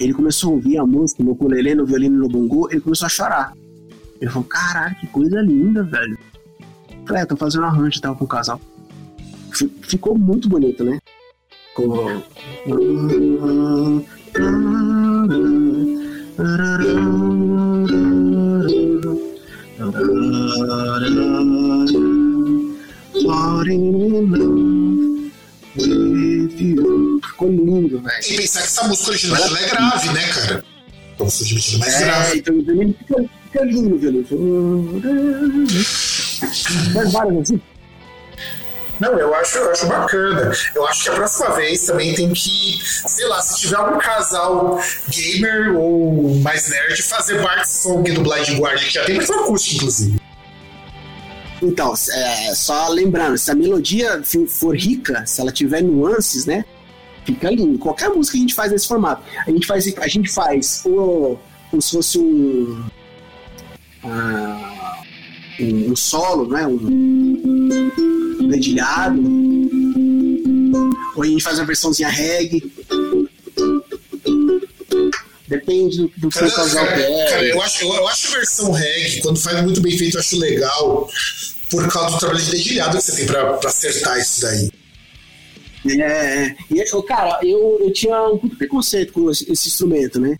ele 0.00 0.14
começou 0.14 0.50
a 0.50 0.54
ouvir 0.54 0.78
a 0.78 0.86
música 0.86 1.22
no 1.22 1.32
ukulele, 1.32 1.74
no 1.74 1.84
violino 1.84 2.18
no 2.18 2.28
bongo, 2.28 2.68
ele 2.70 2.80
começou 2.80 3.06
a 3.06 3.08
chorar. 3.08 3.52
Ele 4.20 4.30
falou, 4.30 4.48
caralho, 4.48 4.96
que 4.96 5.06
coisa 5.08 5.40
linda, 5.40 5.82
velho. 5.82 6.18
Eu 6.90 7.06
falei, 7.06 7.22
é, 7.22 7.26
tô 7.26 7.36
fazendo 7.36 7.64
arranjo 7.64 7.98
e 7.98 8.00
tal 8.00 8.16
com 8.16 8.24
o 8.24 8.28
casal. 8.28 8.60
Ficou 9.82 10.16
muito 10.16 10.48
bonito, 10.48 10.84
né? 10.84 10.98
Ficou... 11.68 12.08
ficou 27.38 27.48
lindo, 27.48 28.00
velho. 28.00 28.24
E 28.28 28.36
pensar 28.36 28.60
que 28.60 28.66
essa 28.66 28.84
música 28.84 29.10
original 29.10 29.44
ela 29.44 29.60
é 29.60 29.68
grave, 29.68 30.12
né, 30.12 30.28
cara? 30.28 30.64
Como 31.16 31.30
se 31.30 31.54
fosse 31.54 31.78
mais 31.78 31.94
é, 31.94 32.04
grave. 32.04 32.38
Então 32.38 32.54
o 32.56 32.62
violino 32.62 32.94
fica, 32.98 33.24
fica 33.44 33.64
lindo 33.64 33.94
o 33.94 33.98
violino. 33.98 34.26
Faz 36.92 37.12
várias 37.12 37.42
assim. 37.42 37.60
Não, 39.00 39.16
eu 39.16 39.32
acho, 39.32 39.58
eu 39.58 39.70
acho 39.70 39.86
bacana. 39.86 40.52
Eu 40.74 40.86
acho 40.88 41.04
que 41.04 41.08
a 41.10 41.12
próxima 41.12 41.50
vez 41.54 41.86
também 41.86 42.14
tem 42.16 42.32
que, 42.32 42.80
sei 42.82 43.28
lá, 43.28 43.40
se 43.40 43.60
tiver 43.60 43.76
algum 43.76 43.98
casal 43.98 44.82
gamer 45.08 45.76
ou 45.76 46.34
mais 46.40 46.68
nerd, 46.68 47.00
fazer 47.02 47.40
Bart 47.40 47.64
Song 47.64 48.10
do 48.10 48.22
Blind 48.22 48.58
Guardian, 48.58 48.84
que 48.84 48.94
já 48.94 49.04
tem 49.04 49.16
mais 49.16 49.30
acústica, 49.30 49.76
inclusive. 49.76 50.20
Então, 51.62 51.94
é, 52.12 52.54
só 52.56 52.88
lembrando, 52.88 53.38
se 53.38 53.50
a 53.52 53.54
melodia 53.54 54.20
for 54.48 54.76
rica, 54.76 55.24
se 55.26 55.40
ela 55.40 55.52
tiver 55.52 55.80
nuances, 55.80 56.44
né? 56.44 56.64
Fica 57.28 57.50
lindo. 57.50 57.78
Qualquer 57.78 58.08
música 58.08 58.38
a 58.38 58.40
gente 58.40 58.54
faz 58.54 58.72
nesse 58.72 58.88
formato. 58.88 59.22
A 59.46 59.50
gente 59.50 59.66
faz, 59.66 59.98
a 59.98 60.08
gente 60.08 60.30
faz 60.30 60.80
ou, 60.86 61.38
como 61.70 61.82
se 61.82 61.90
fosse 61.92 62.18
um, 62.18 62.88
uh, 64.02 65.02
um, 65.60 65.92
um, 65.92 65.94
solo, 65.94 66.48
né? 66.48 66.66
Um 66.66 68.48
dedilhado. 68.48 69.20
Ou 71.16 71.22
a 71.22 71.26
gente 71.26 71.44
faz 71.44 71.58
uma 71.58 71.66
versãozinha 71.66 72.08
reggae. 72.08 72.72
Depende 75.48 75.98
do, 75.98 76.08
do 76.16 76.28
que 76.30 76.44
o 76.44 76.50
casal 76.50 76.86
quer. 76.86 77.28
Cara, 77.28 77.44
eu 77.44 77.60
acho, 77.60 77.84
eu, 77.84 77.92
eu 77.92 78.08
acho 78.08 78.28
a 78.28 78.30
versão 78.30 78.72
reggae, 78.72 79.20
quando 79.20 79.38
faz 79.38 79.62
muito 79.62 79.82
bem 79.82 79.98
feito, 79.98 80.16
eu 80.16 80.20
acho 80.20 80.38
legal. 80.38 81.10
Por 81.68 81.86
causa 81.92 82.14
do 82.14 82.20
trabalho 82.20 82.42
de 82.42 82.52
dedilhado 82.52 82.96
que 82.96 83.02
você 83.02 83.16
tem 83.16 83.26
pra, 83.26 83.52
pra 83.52 83.68
acertar 83.68 84.18
isso 84.18 84.40
daí. 84.40 84.70
É, 85.86 86.56
e, 86.70 86.80
cara, 87.02 87.38
eu, 87.42 87.78
eu 87.80 87.92
tinha 87.92 88.20
um 88.28 88.38
muito 88.40 88.56
preconceito 88.56 89.12
com 89.12 89.30
esse, 89.30 89.50
esse 89.50 89.68
instrumento, 89.68 90.20
né? 90.20 90.36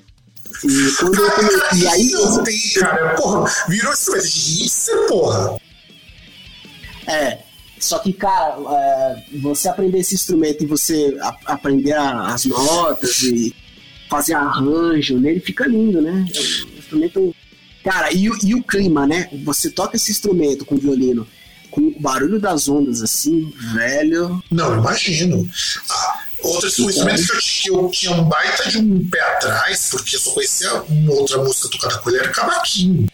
E 0.64 0.92
quando 0.98 1.14
eu 1.14 1.30
comecei. 1.30 1.80
E 1.80 1.86
aí. 1.86 2.10
Não 2.10 2.42
tem, 2.42 2.58
cara, 2.74 3.14
porra, 3.14 3.52
virou 3.68 3.92
instrumento 3.92 4.28
de 4.28 4.38
hipster, 4.38 5.06
porra. 5.06 5.60
É. 7.06 7.38
Só 7.78 8.00
que, 8.00 8.12
cara, 8.12 8.56
é, 8.70 9.24
você 9.38 9.68
aprender 9.68 9.98
esse 9.98 10.14
instrumento 10.14 10.64
e 10.64 10.66
você 10.66 11.16
a, 11.20 11.36
aprender 11.52 11.92
a, 11.92 12.34
as 12.34 12.44
notas 12.44 13.22
e 13.22 13.54
fazer 14.10 14.34
arranjo 14.34 15.16
nele 15.18 15.38
fica 15.38 15.66
lindo, 15.66 16.02
né? 16.02 16.26
É 16.34 16.40
um 16.40 16.78
instrumento. 16.78 17.36
Cara, 17.84 18.12
e, 18.12 18.28
e 18.44 18.54
o 18.54 18.62
clima, 18.64 19.06
né? 19.06 19.28
Você 19.44 19.70
toca 19.70 19.96
esse 19.96 20.10
instrumento 20.10 20.64
com 20.64 20.76
violino 20.76 21.26
com 21.70 21.80
o 21.80 22.00
barulho 22.00 22.40
das 22.40 22.68
ondas 22.68 23.02
assim, 23.02 23.52
velho. 23.74 24.42
Não, 24.50 24.78
imagino. 24.78 25.48
Ah, 25.90 26.20
outros 26.42 26.78
instrumentos 26.78 27.26
que 27.26 27.70
eu, 27.70 27.88
que 27.88 27.88
eu 27.88 27.90
tinha 27.90 28.12
um 28.12 28.24
baita 28.24 28.70
de 28.70 28.78
um 28.78 29.08
pé 29.08 29.20
atrás, 29.20 29.88
porque 29.90 30.16
eu 30.16 30.20
só 30.20 30.32
conhecia 30.32 30.82
uma 30.82 31.12
outra 31.12 31.38
música 31.38 31.68
tocada 31.68 31.98
com 31.98 32.10
ele, 32.10 32.18
era 32.18 32.28
cavaquinho. 32.30 33.08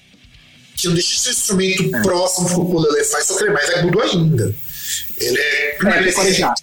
Que 0.77 0.89
não 0.89 0.95
deixa 0.95 1.15
de 1.15 1.21
ser 1.21 1.29
um 1.29 1.33
instrumento 1.33 1.97
é. 1.97 2.03
próximo 2.03 2.49
que 2.49 2.55
o 2.55 2.61
ukulele 2.63 3.05
faz, 3.05 3.27
só 3.27 3.37
que 3.37 3.45
ele 3.45 3.51
é 3.51 3.55
mais 3.55 3.71
agudo 3.71 4.03
ainda. 4.03 4.57
Ele 5.19 5.39
é. 5.39 5.79
é 5.85 5.99
ele 5.99 6.11
é, 6.11 6.41
é 6.41 6.55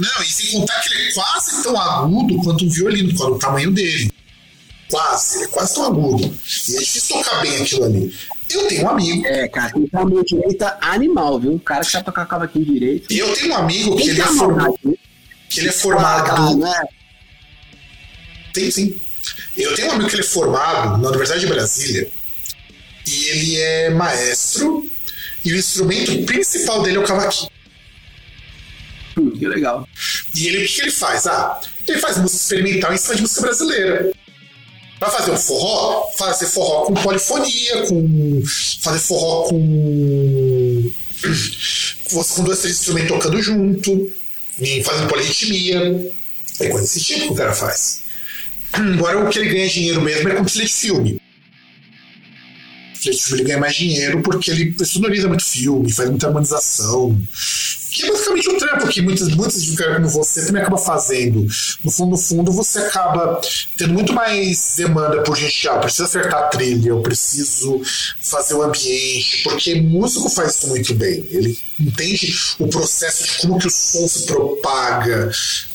não, 0.00 0.22
e 0.22 0.30
sem 0.30 0.58
contar 0.58 0.80
que 0.80 0.94
ele 0.94 1.10
é 1.10 1.12
quase 1.12 1.62
tão 1.62 1.78
agudo 1.78 2.36
quanto 2.38 2.64
um 2.64 2.70
violino, 2.70 3.14
qual 3.14 3.32
é 3.32 3.32
o 3.32 3.38
tamanho 3.38 3.70
dele. 3.70 4.10
Quase, 4.90 5.36
ele 5.36 5.44
é 5.44 5.48
quase 5.48 5.74
tão 5.74 5.84
agudo. 5.84 6.24
E 6.24 6.76
é 6.76 6.78
difícil 6.80 7.16
tocar 7.18 7.42
bem 7.42 7.62
aquilo 7.62 7.84
ali. 7.84 8.14
Eu 8.52 8.66
tenho 8.68 8.84
um 8.84 8.88
amigo. 8.90 9.26
É, 9.26 9.48
cara, 9.48 9.72
tem 9.72 9.88
a 9.92 10.04
mão 10.04 10.22
direita 10.22 10.78
animal, 10.80 11.38
viu? 11.40 11.52
Um 11.52 11.58
cara 11.58 11.84
que 11.84 11.90
sabe 11.90 12.04
tocar 12.04 12.26
cavaquinho 12.26 12.64
direito. 12.64 13.12
E 13.12 13.18
eu 13.18 13.32
tenho 13.34 13.52
um 13.52 13.56
amigo 13.56 13.96
que 13.96 14.08
ele, 14.08 14.20
é 14.20 14.26
formado, 14.26 14.78
que 15.48 15.60
ele 15.60 15.68
é 15.68 15.72
formado. 15.72 16.56
né? 16.58 16.82
Tem 18.52 18.70
sim. 18.70 19.00
Eu 19.56 19.74
tenho 19.74 19.88
um 19.88 19.92
amigo 19.92 20.08
que 20.08 20.16
ele 20.16 20.22
é 20.22 20.26
formado 20.26 20.98
na 20.98 21.08
Universidade 21.08 21.40
de 21.40 21.46
Brasília. 21.46 22.10
E 23.06 23.24
ele 23.30 23.56
é 23.56 23.90
maestro. 23.90 24.88
E 25.44 25.52
o 25.52 25.56
instrumento 25.56 26.24
principal 26.26 26.82
dele 26.82 26.98
é 26.98 27.00
o 27.00 27.04
cavaquinho. 27.04 27.50
Hum, 29.18 29.30
que 29.30 29.46
legal. 29.46 29.88
E 30.34 30.46
ele, 30.46 30.64
o 30.64 30.68
que 30.68 30.80
ele 30.82 30.90
faz? 30.90 31.26
Ah, 31.26 31.60
ele 31.86 31.98
faz 31.98 32.18
música 32.18 32.42
experimental 32.42 32.92
em 32.92 32.96
cima 32.96 33.16
de 33.16 33.22
música 33.22 33.40
brasileira. 33.42 34.12
Vai 35.00 35.10
fazer 35.10 35.30
um 35.30 35.36
forró? 35.36 36.06
Fazer 36.16 36.46
forró 36.46 36.84
com 36.84 36.94
polifonia, 36.94 37.86
com. 37.86 38.42
Fazer 38.82 38.98
forró 38.98 39.48
com. 39.48 40.92
com 42.12 42.44
dois, 42.44 42.58
três 42.58 42.76
instrumentos 42.76 43.08
tocando 43.08 43.40
junto, 43.40 44.12
fazendo 44.84 45.08
polirritmia. 45.08 46.12
É 46.60 46.68
coisa 46.68 46.86
desse 46.86 47.00
tipo 47.00 47.28
que 47.28 47.32
o 47.32 47.34
cara 47.34 47.54
faz. 47.54 48.02
Agora 48.74 49.24
o 49.24 49.30
que 49.30 49.38
ele 49.38 49.48
ganha 49.48 49.68
dinheiro 49.68 50.02
mesmo 50.02 50.28
é 50.28 50.34
com 50.34 50.44
trilha 50.44 50.66
de 50.66 50.72
filme. 50.74 51.20
Trilha 53.00 53.16
de 53.16 53.22
filme 53.22 53.40
ele 53.40 53.48
ganha 53.48 53.58
mais 53.58 53.74
dinheiro 53.74 54.20
porque 54.22 54.50
ele 54.50 54.84
sonoriza 54.84 55.28
muito 55.28 55.44
filme, 55.44 55.90
faz 55.90 56.10
muita 56.10 56.26
harmonização. 56.26 57.18
Que 57.90 58.06
é 58.06 58.10
basicamente 58.10 58.48
um 58.50 58.58
trampo 58.58 58.88
que 58.88 59.02
muitas, 59.02 59.28
muitas 59.28 59.64
como 59.76 60.08
você 60.08 60.46
também 60.46 60.62
acaba 60.62 60.78
fazendo. 60.78 61.46
No 61.82 61.90
fundo, 61.90 62.10
no 62.10 62.16
fundo, 62.16 62.52
você 62.52 62.78
acaba 62.78 63.40
tendo 63.76 63.92
muito 63.94 64.12
mais 64.12 64.74
demanda 64.76 65.22
por 65.22 65.36
gente, 65.36 65.68
ah, 65.68 65.74
eu 65.74 65.80
preciso 65.80 66.04
acertar 66.04 66.44
a 66.44 66.46
trilha, 66.46 66.90
eu 66.90 67.02
preciso 67.02 67.82
fazer 68.20 68.54
o 68.54 68.62
ambiente, 68.62 69.42
porque 69.42 69.74
músico 69.80 70.28
faz 70.28 70.56
isso 70.56 70.68
muito 70.68 70.94
bem. 70.94 71.26
Ele 71.30 71.58
entende 71.78 72.38
o 72.58 72.68
processo 72.68 73.24
de 73.24 73.38
como 73.38 73.58
que 73.58 73.66
o 73.66 73.70
som 73.70 74.06
se 74.06 74.26
propaga. 74.26 75.30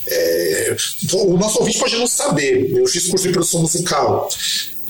É, 0.07 0.75
o 1.13 1.37
nosso 1.37 1.59
ouvinte 1.59 1.79
pode 1.79 1.97
não 1.97 2.07
saber, 2.07 2.71
eu 2.71 2.85
fiz 2.87 3.07
curso 3.07 3.27
de 3.27 3.33
produção 3.33 3.61
musical. 3.61 4.29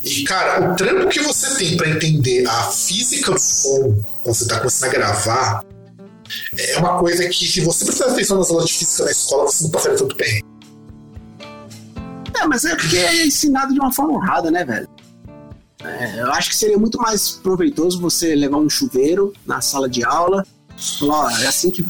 E, 0.03 0.23
cara, 0.23 0.71
o 0.71 0.75
trampo 0.75 1.09
que 1.09 1.19
você 1.19 1.55
tem 1.55 1.75
para 1.75 1.89
entender 1.89 2.45
a 2.47 2.63
física 2.69 3.31
do 3.31 3.39
som, 3.39 4.03
quando 4.21 4.35
você 4.35 4.43
está 4.43 4.59
começando 4.59 4.89
a 4.89 4.93
gravar, 4.93 5.65
é 6.57 6.77
uma 6.79 6.99
coisa 6.99 7.27
que, 7.29 7.45
se 7.47 7.61
você 7.61 7.85
prestar 7.85 8.07
atenção 8.07 8.37
nas 8.37 8.49
aulas 8.49 8.67
de 8.67 8.73
física 8.73 9.05
na 9.05 9.11
escola, 9.11 9.45
você 9.45 9.63
não 9.63 9.71
passaria 9.71 9.97
tanto 9.97 10.15
perrengue. 10.15 10.45
É, 12.39 12.47
mas 12.47 12.65
é 12.65 12.75
porque 12.75 12.97
é 12.97 13.25
ensinado 13.25 13.73
de 13.73 13.79
uma 13.79 13.91
forma 13.91 14.13
errada, 14.13 14.51
né, 14.51 14.65
velho? 14.65 14.87
É, 15.83 16.21
eu 16.21 16.31
acho 16.31 16.49
que 16.49 16.55
seria 16.55 16.77
muito 16.77 16.97
mais 16.99 17.31
proveitoso 17.31 17.99
você 17.99 18.35
levar 18.35 18.57
um 18.57 18.69
chuveiro 18.69 19.33
na 19.45 19.61
sala 19.61 19.87
de 19.87 20.03
aula, 20.03 20.45
falar, 20.99 21.25
ó, 21.25 21.29
é 21.29 21.47
assim 21.47 21.69
que 21.69 21.85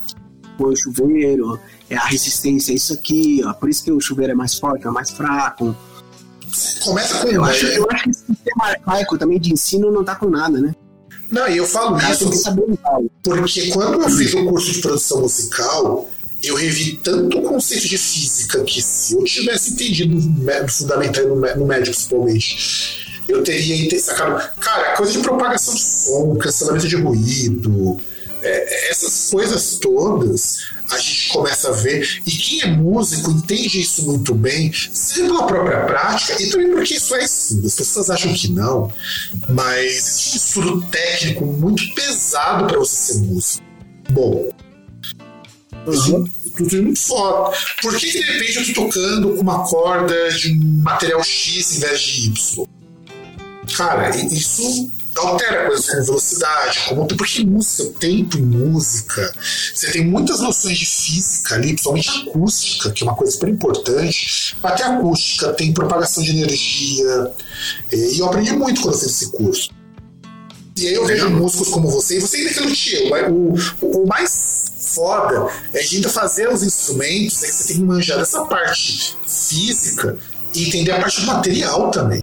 põe 0.58 0.74
o 0.74 0.76
chuveiro, 0.76 1.60
é 1.90 1.96
a 1.96 2.06
resistência 2.06 2.72
é 2.72 2.76
isso 2.76 2.94
aqui, 2.94 3.42
ó, 3.46 3.54
por 3.54 3.70
isso 3.70 3.84
que 3.84 3.92
o 3.92 4.00
chuveiro 4.00 4.34
é 4.34 4.36
mais 4.36 4.56
forte, 4.56 4.86
é 4.86 4.92
mais 4.92 5.12
fraco. 5.12 5.76
Começa 6.84 7.20
com 7.20 7.28
eu, 7.28 7.44
acho, 7.44 7.66
eu 7.68 7.88
acho 7.92 8.04
que 8.04 8.10
esse 8.10 8.26
sistema 8.26 8.66
arcaico 8.66 9.18
também 9.18 9.40
de 9.40 9.52
ensino 9.52 9.92
não 9.92 10.04
tá 10.04 10.16
com 10.16 10.30
nada, 10.30 10.60
né? 10.60 10.74
Não, 11.32 11.48
e 11.48 11.58
eu 11.58 11.66
falo 11.66 11.98
isso 11.98 12.30
porque 13.24 13.72
quando 13.72 14.02
eu 14.02 14.10
fiz 14.10 14.34
o 14.34 14.46
curso 14.46 14.72
de 14.72 14.80
produção 14.80 15.22
musical, 15.22 16.10
eu 16.44 16.56
revi 16.56 17.00
tanto 17.04 17.40
o 17.40 17.42
conceito 17.42 17.88
de 17.88 17.98
física 17.98 18.64
que 18.64 18.82
se 18.82 19.16
eu 19.16 19.24
tivesse 19.24 19.72
entendido 19.72 20.18
fundamental 20.70 21.28
no, 21.28 21.66
médio 21.66 21.92
principalmente, 21.92 23.24
eu 23.28 23.44
teria 23.44 24.00
sacado. 24.00 24.56
Cara, 24.60 24.96
coisa 24.96 25.14
de 25.14 25.20
propagação 25.20 25.74
de 25.74 25.82
som, 25.82 26.36
cancelamento 26.36 26.88
de 26.88 26.96
ruído, 26.96 28.00
é, 28.46 28.92
essas 28.92 29.30
coisas 29.32 29.78
todas 29.78 30.66
a 30.92 30.98
gente 31.00 31.30
começa 31.30 31.70
a 31.70 31.72
ver. 31.72 32.22
E 32.26 32.32
quem 32.32 32.62
é 32.62 32.68
músico 32.68 33.32
entende 33.32 33.82
isso 33.82 34.06
muito 34.06 34.34
bem, 34.36 34.72
seja 34.74 35.28
pela 35.28 35.48
própria 35.48 35.86
prática 35.86 36.42
e 36.42 36.50
também 36.50 36.72
porque 36.72 36.96
isso 36.96 37.16
é 37.16 37.24
estudo. 37.24 37.68
As 37.68 37.76
pessoas 37.76 38.10
acham 38.10 38.34
que 38.34 38.52
não, 38.52 38.92
mas 39.50 39.86
existe 39.86 40.34
um 40.34 40.38
estudo 40.38 40.82
técnico 40.92 41.46
muito 41.46 41.94
pesado 41.96 42.68
para 42.68 42.78
você 42.78 43.14
ser 43.14 43.20
músico. 43.20 43.66
Bom. 44.12 44.50
Uhum. 45.88 46.26
Tudo 46.56 46.84
muito 46.84 47.00
foda. 47.00 47.58
Por 47.82 47.98
que, 47.98 48.12
que 48.12 48.20
de 48.20 48.32
repente 48.32 48.58
eu 48.58 48.74
tô 48.74 48.86
tocando 48.86 49.34
com 49.34 49.42
uma 49.42 49.68
corda 49.68 50.30
de 50.30 50.54
material 50.56 51.22
X 51.24 51.76
em 51.76 51.80
vez 51.80 52.00
de 52.00 52.28
Y? 52.30 52.66
Cara, 53.76 54.16
isso 54.16 54.92
altera 55.22 55.68
coisas 55.68 55.86
como 55.86 56.06
velocidade, 56.06 56.80
como 56.90 57.08
porque 57.08 57.44
música, 57.46 57.90
tempo 58.00 58.38
em 58.38 58.42
música, 58.42 59.32
você 59.74 59.92
tem 59.92 60.06
muitas 60.06 60.40
noções 60.40 60.78
de 60.78 60.86
física 60.86 61.56
ali, 61.56 61.70
principalmente 61.70 62.30
acústica, 62.30 62.92
que 62.92 63.04
é 63.04 63.08
uma 63.08 63.16
coisa 63.16 63.32
super 63.32 63.50
importante. 63.50 64.58
Até 64.62 64.84
acústica, 64.84 65.54
tem 65.54 65.74
propagação 65.74 66.24
de 66.24 66.32
energia. 66.32 67.32
E 67.92 68.20
eu 68.20 68.26
aprendi 68.26 68.52
muito 68.52 68.82
quando 68.82 68.94
eu 68.94 69.00
fiz 69.00 69.10
esse 69.10 69.32
curso. 69.32 69.70
E 70.78 70.88
aí 70.88 70.94
eu 70.94 71.06
vejo 71.06 71.30
músicos 71.30 71.70
como 71.70 71.90
você, 71.90 72.18
e 72.18 72.20
você 72.20 72.38
ainda 72.38 72.54
que 72.54 72.60
não 72.60 72.72
tinha. 72.72 73.30
O, 73.32 73.54
o, 73.82 74.04
o 74.04 74.08
mais 74.08 74.92
foda 74.94 75.48
é 75.74 75.82
de 75.82 75.96
ainda 75.96 76.10
fazer 76.10 76.50
os 76.50 76.64
instrumentos, 76.64 77.42
é 77.44 77.48
que 77.48 77.54
você 77.54 77.68
tem 77.68 77.78
que 77.78 77.84
manjar 77.84 78.20
essa 78.20 78.44
parte 78.46 79.16
física 79.26 80.18
e 80.54 80.68
entender 80.68 80.92
a 80.92 81.00
parte 81.00 81.22
do 81.22 81.28
material 81.28 81.92
também. 81.92 82.22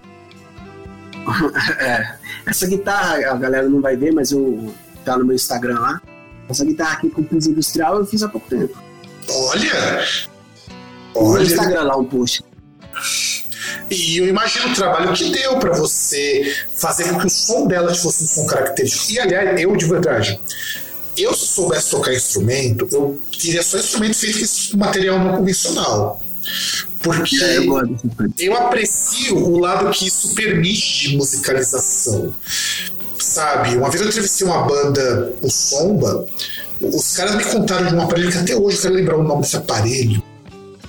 é. 1.79 2.15
Essa 2.45 2.67
guitarra, 2.67 3.31
a 3.31 3.35
galera 3.35 3.69
não 3.69 3.81
vai 3.81 3.95
ver, 3.95 4.11
mas 4.11 4.31
eu 4.31 4.73
tá 5.03 5.17
no 5.17 5.25
meu 5.25 5.35
Instagram 5.35 5.79
lá. 5.79 6.01
Essa 6.49 6.65
guitarra 6.65 6.97
aqui 6.97 7.09
com 7.09 7.23
piso 7.23 7.51
industrial 7.51 7.97
eu 7.97 8.05
fiz 8.05 8.21
há 8.23 8.29
pouco 8.29 8.49
tempo. 8.49 8.77
Olha! 9.29 10.05
Olha! 11.15 11.39
No 11.39 11.43
Instagram 11.43 11.83
lá 11.83 11.97
um 11.97 12.05
post. 12.05 12.43
E 13.89 14.17
eu 14.17 14.27
imagino 14.27 14.71
o 14.71 14.75
trabalho 14.75 15.13
que 15.13 15.29
deu 15.31 15.57
para 15.59 15.73
você 15.73 16.55
fazer 16.75 17.09
com 17.09 17.19
que 17.19 17.27
o 17.27 17.29
som 17.29 17.67
dela 17.67 17.93
fosse 17.93 18.23
um 18.23 18.27
som 18.27 18.45
característico. 18.45 19.11
E 19.11 19.19
aliás, 19.19 19.61
eu 19.61 19.75
de 19.75 19.85
verdade, 19.85 20.39
eu 21.17 21.33
se 21.33 21.47
soubesse 21.47 21.91
tocar 21.91 22.13
instrumento, 22.13 22.87
eu 22.91 23.21
queria 23.31 23.63
só 23.63 23.77
instrumento 23.77 24.15
feito 24.15 24.71
com 24.71 24.77
material 24.77 25.19
não 25.19 25.37
convencional. 25.37 26.21
Porque 27.03 27.35
é, 27.43 27.57
eu, 28.39 28.55
aprecio 28.55 29.35
o 29.37 29.59
lado 29.59 29.91
que 29.91 30.07
isso 30.07 30.33
permite 30.33 31.09
de 31.09 31.17
musicalização. 31.17 32.33
Sabe, 33.19 33.75
uma 33.75 33.89
vez 33.89 34.01
eu 34.01 34.07
entrevistei 34.07 34.47
uma 34.47 34.63
banda, 34.63 35.33
o 35.41 35.49
Somba, 35.49 36.25
os 36.81 37.15
caras 37.15 37.35
me 37.35 37.43
contaram 37.43 37.87
de 37.87 37.95
um 37.95 38.01
aparelho 38.01 38.31
que 38.31 38.37
até 38.37 38.55
hoje 38.55 38.77
eu 38.77 38.81
quero 38.83 38.93
lembrar 38.93 39.17
o 39.17 39.23
nome 39.23 39.41
desse 39.41 39.57
aparelho, 39.57 40.23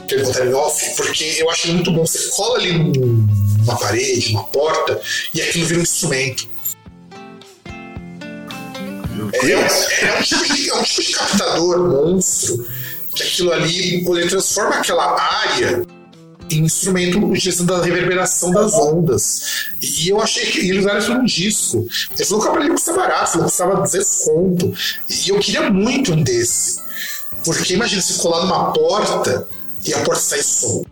que 0.07 0.15
eles 0.15 0.37
em 0.39 0.55
off, 0.55 0.97
porque 0.97 1.37
eu 1.39 1.51
acho 1.51 1.73
muito 1.73 1.91
bom. 1.91 2.07
Você 2.07 2.29
cola 2.31 2.59
ali 2.59 2.73
numa 2.73 3.77
parede, 3.77 4.31
uma 4.33 4.45
porta, 4.45 5.01
e 5.33 5.43
aquilo 5.43 5.67
vira 5.67 5.81
um 5.81 5.83
instrumento. 5.83 6.49
É, 9.33 9.51
é, 9.51 10.19
um 10.19 10.23
tipo 10.23 10.55
de, 10.55 10.71
é 10.71 10.75
um 10.75 10.83
tipo 10.83 11.03
de 11.03 11.13
captador 11.13 11.79
monstro 11.79 12.67
que 13.15 13.23
aquilo 13.23 13.53
ali 13.53 14.05
ele 14.05 14.29
transforma 14.29 14.77
aquela 14.77 15.21
área 15.21 15.85
instrumento 16.59 17.19
utilizando 17.25 17.75
a 17.75 17.83
reverberação 17.83 18.51
das 18.51 18.75
ondas. 18.75 19.67
E 19.81 20.09
eu 20.09 20.21
achei 20.21 20.47
que 20.47 20.71
eles 20.71 20.85
isso 20.85 21.15
num 21.15 21.25
disco. 21.25 21.87
Ele 22.17 22.25
falou 22.25 22.43
que 22.43 22.49
o 22.49 22.51
aparelho 22.51 22.73
custa 22.73 22.93
barato, 22.93 23.33
falou 23.33 23.47
que 23.47 23.51
custava 23.51 23.81
200 23.81 24.25
conto. 24.25 24.75
E 25.09 25.29
eu 25.29 25.39
queria 25.39 25.71
muito 25.71 26.13
um 26.13 26.23
desse. 26.23 26.81
Porque 27.45 27.75
imagina 27.75 28.01
se 28.01 28.15
colar 28.15 28.43
numa 28.43 28.73
porta 28.73 29.47
e 29.85 29.93
a 29.93 30.01
porta 30.01 30.21
sai 30.21 30.43
som. 30.43 30.85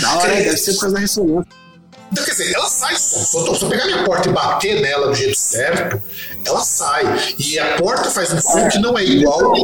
Da 0.00 0.16
hora, 0.16 0.32
é, 0.32 0.44
deve 0.44 0.56
ser 0.56 0.72
por 0.72 0.80
causa 0.80 0.94
da 0.94 1.00
ressonância. 1.00 1.62
Então, 2.10 2.24
quer 2.24 2.30
dizer, 2.30 2.54
ela 2.54 2.68
sai 2.68 2.96
som. 2.96 3.54
Se 3.54 3.62
eu 3.62 3.68
pegar 3.68 3.86
minha 3.86 4.04
porta 4.04 4.28
e 4.28 4.32
bater 4.32 4.80
nela 4.80 5.08
do 5.08 5.14
jeito 5.14 5.38
certo, 5.38 6.02
ela 6.44 6.60
sai. 6.64 7.04
E 7.38 7.58
a 7.58 7.76
porta 7.76 8.10
faz 8.10 8.32
um 8.32 8.40
som 8.40 8.68
que 8.68 8.78
não 8.78 8.98
é 8.98 9.04
igual. 9.04 9.54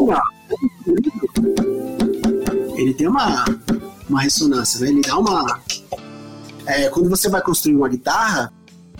Ele 2.77 2.95
tem 2.95 3.09
uma, 3.09 3.45
uma 4.09 4.20
ressonância, 4.20 4.80
né? 4.80 4.89
Ele 4.89 5.01
dá 5.01 5.18
uma. 5.18 5.60
É, 6.66 6.89
quando 6.89 7.09
você 7.09 7.28
vai 7.28 7.40
construir 7.40 7.76
uma 7.76 7.89
guitarra, 7.89 8.52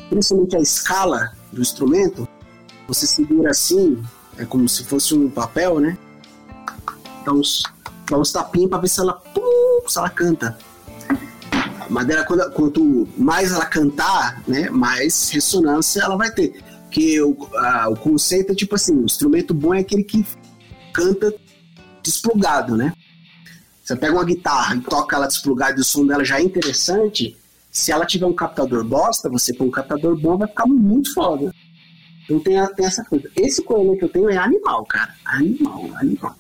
principalmente 0.09 0.57
a 0.57 0.61
escala 0.61 1.33
do 1.53 1.61
instrumento, 1.61 2.27
você 2.87 3.07
segura 3.07 3.51
assim, 3.51 4.03
é 4.37 4.45
como 4.45 4.69
se 4.69 4.85
fosse 4.85 5.15
um 5.15 5.29
papel, 5.29 5.81
né? 5.81 5.99
Dá 7.25 7.33
uns, 7.33 7.63
dá 8.09 8.19
uns 8.19 8.33
tapinhos 8.33 8.71
para 8.71 8.79
ver 8.79 8.89
se 8.89 9.01
ela, 9.01 9.13
pum, 9.13 9.87
se 9.87 9.99
ela 9.99 10.09
canta. 10.09 10.59
A 11.53 11.91
madeira, 11.91 12.25
quando, 12.25 12.51
quanto 12.53 13.09
mais 13.17 13.53
ela 13.53 13.67
cantar, 13.67 14.43
né, 14.47 14.71
mais 14.71 15.31
ressonância 15.31 16.03
ela 16.03 16.17
vai 16.17 16.31
ter. 16.31 16.63
Porque 16.85 17.21
o, 17.21 17.37
a, 17.55 17.89
o 17.91 17.97
conceito 17.97 18.53
é 18.53 18.55
tipo 18.55 18.75
assim: 18.75 18.97
o 18.97 19.05
instrumento 19.05 19.53
bom 19.53 19.75
é 19.75 19.81
aquele 19.81 20.05
que 20.05 20.27
canta 20.93 21.35
desplugado, 22.03 22.77
né? 22.77 22.93
Você 23.89 23.97
pega 23.97 24.13
uma 24.13 24.25
guitarra 24.25 24.77
e 24.77 24.81
toca 24.83 25.17
ela 25.17 25.27
desplugada 25.27 25.79
e 25.79 25.81
o 25.81 25.85
som 25.85 26.07
dela 26.07 26.23
já 26.23 26.39
é 26.39 26.43
interessante. 26.43 27.35
Se 27.71 27.91
ela 27.91 28.05
tiver 28.05 28.27
um 28.27 28.35
captador 28.35 28.85
bosta, 28.85 29.31
você 29.31 29.55
põe 29.55 29.67
um 29.67 29.71
captador 29.71 30.15
bom, 30.15 30.37
vai 30.37 30.47
ficar 30.47 30.67
muito 30.67 31.15
foda. 31.15 31.55
Então 32.25 32.39
tem, 32.39 32.63
tem 32.75 32.85
essa 32.85 33.03
coisa. 33.03 33.31
Esse 33.35 33.63
coelho 33.63 33.97
que 33.97 34.05
eu 34.05 34.11
tenho 34.11 34.29
é 34.29 34.37
animal, 34.37 34.85
cara. 34.85 35.15
Animal, 35.25 35.89
animal. 35.95 36.37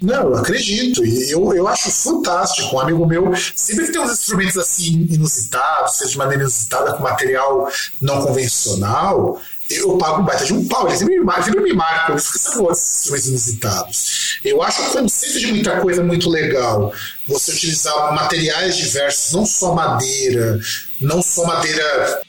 Não, 0.00 0.28
eu 0.28 0.36
acredito. 0.36 1.04
Eu, 1.04 1.52
eu 1.52 1.66
acho 1.66 1.90
fantástico. 1.90 2.76
Um 2.76 2.80
amigo 2.80 3.04
meu 3.04 3.32
sempre 3.56 3.90
tem 3.90 4.00
uns 4.00 4.12
instrumentos 4.12 4.58
assim 4.58 5.08
inusitados, 5.10 5.94
seja 5.94 6.12
de 6.12 6.18
maneira 6.18 6.44
inusitada, 6.44 6.92
com 6.92 7.02
material 7.02 7.68
não 8.00 8.24
convencional 8.24 9.40
eu 9.70 9.98
pago 9.98 10.22
um 10.22 10.24
baita 10.24 10.44
de 10.44 10.52
um 10.52 10.66
pau. 10.66 10.86
Eles 10.88 11.02
me, 11.02 11.16
sempre 11.44 11.60
me 11.60 11.72
marcam, 11.72 12.16
esses 12.16 13.26
inusitados. 13.26 14.38
Eu 14.44 14.62
acho 14.62 14.82
o 14.82 14.90
conceito 14.92 15.40
de 15.40 15.46
muita 15.48 15.80
coisa 15.80 16.02
muito 16.02 16.30
legal. 16.30 16.92
Você 17.26 17.52
utilizar 17.52 18.14
materiais 18.14 18.76
diversos, 18.76 19.32
não 19.32 19.44
só 19.44 19.74
madeira, 19.74 20.60
não 21.00 21.22
só 21.22 21.44
madeira 21.46 22.22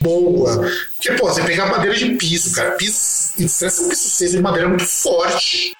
boa. 0.00 0.70
Porque, 0.96 1.12
pô, 1.12 1.28
você 1.28 1.42
pegar 1.42 1.66
madeira 1.66 1.96
de 1.96 2.10
piso, 2.16 2.52
cara, 2.52 2.72
piso, 2.72 2.98
isso 3.38 3.64
é 3.64 3.68
um 3.68 3.88
piso 3.88 4.10
6 4.10 4.32
de 4.32 4.40
madeira 4.40 4.68
muito 4.68 4.84
forte. 4.84 5.73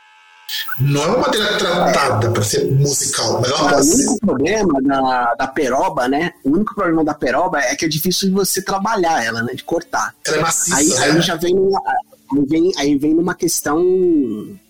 Não 0.79 1.03
é 1.03 1.07
uma 1.07 1.19
madeira 1.19 1.59
tratada 1.59 2.31
para 2.31 2.43
ser 2.43 2.71
musical, 2.71 3.41
mas 3.41 3.51
é 3.51 3.55
uma 3.55 3.77
O 3.77 3.85
único 3.85 4.19
problema 4.21 4.83
da, 4.83 5.35
da 5.35 5.47
peroba, 5.47 6.09
né? 6.09 6.33
O 6.45 6.51
único 6.51 6.75
problema 6.75 7.05
da 7.05 7.15
peroba 7.15 7.61
é 7.61 7.75
que 7.75 7.85
é 7.85 7.89
difícil 7.89 8.29
de 8.29 8.35
você 8.35 8.63
trabalhar 8.63 9.25
ela, 9.25 9.43
né? 9.43 9.55
De 9.55 9.65
cortar. 9.65 10.15
Ela 10.25 10.37
é 10.39 10.41
maciça, 10.41 10.77
Aí, 10.77 10.89
né? 10.89 10.97
aí 11.01 11.23
já 11.23 11.37
vem 11.37 11.55
aí 11.57 12.47
vem, 12.47 12.73
aí 12.77 12.99
vem 12.99 13.15
numa 13.15 13.35
questão 13.35 13.83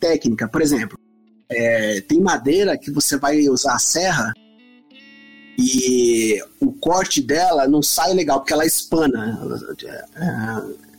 técnica. 0.00 0.48
Por 0.48 0.60
exemplo, 0.60 0.98
é, 1.48 2.00
tem 2.02 2.20
madeira 2.20 2.76
que 2.76 2.90
você 2.90 3.16
vai 3.16 3.48
usar 3.48 3.74
a 3.74 3.78
serra 3.78 4.32
e 5.58 6.42
o 6.60 6.72
corte 6.72 7.20
dela 7.20 7.68
não 7.68 7.82
sai 7.82 8.12
legal, 8.12 8.40
porque 8.40 8.52
ela 8.52 8.66
espana. 8.66 9.40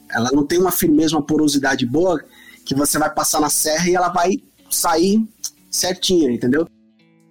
Ela 0.10 0.32
não 0.32 0.46
tem 0.46 0.60
uma 0.60 0.72
firmeza, 0.72 1.16
uma 1.16 1.26
porosidade 1.26 1.86
boa 1.86 2.24
que 2.64 2.74
você 2.74 2.98
vai 2.98 3.14
passar 3.14 3.42
na 3.42 3.50
serra 3.50 3.90
e 3.90 3.96
ela 3.96 4.10
vai 4.10 4.42
sair 4.70 5.28
certinha, 5.70 6.32
entendeu? 6.32 6.68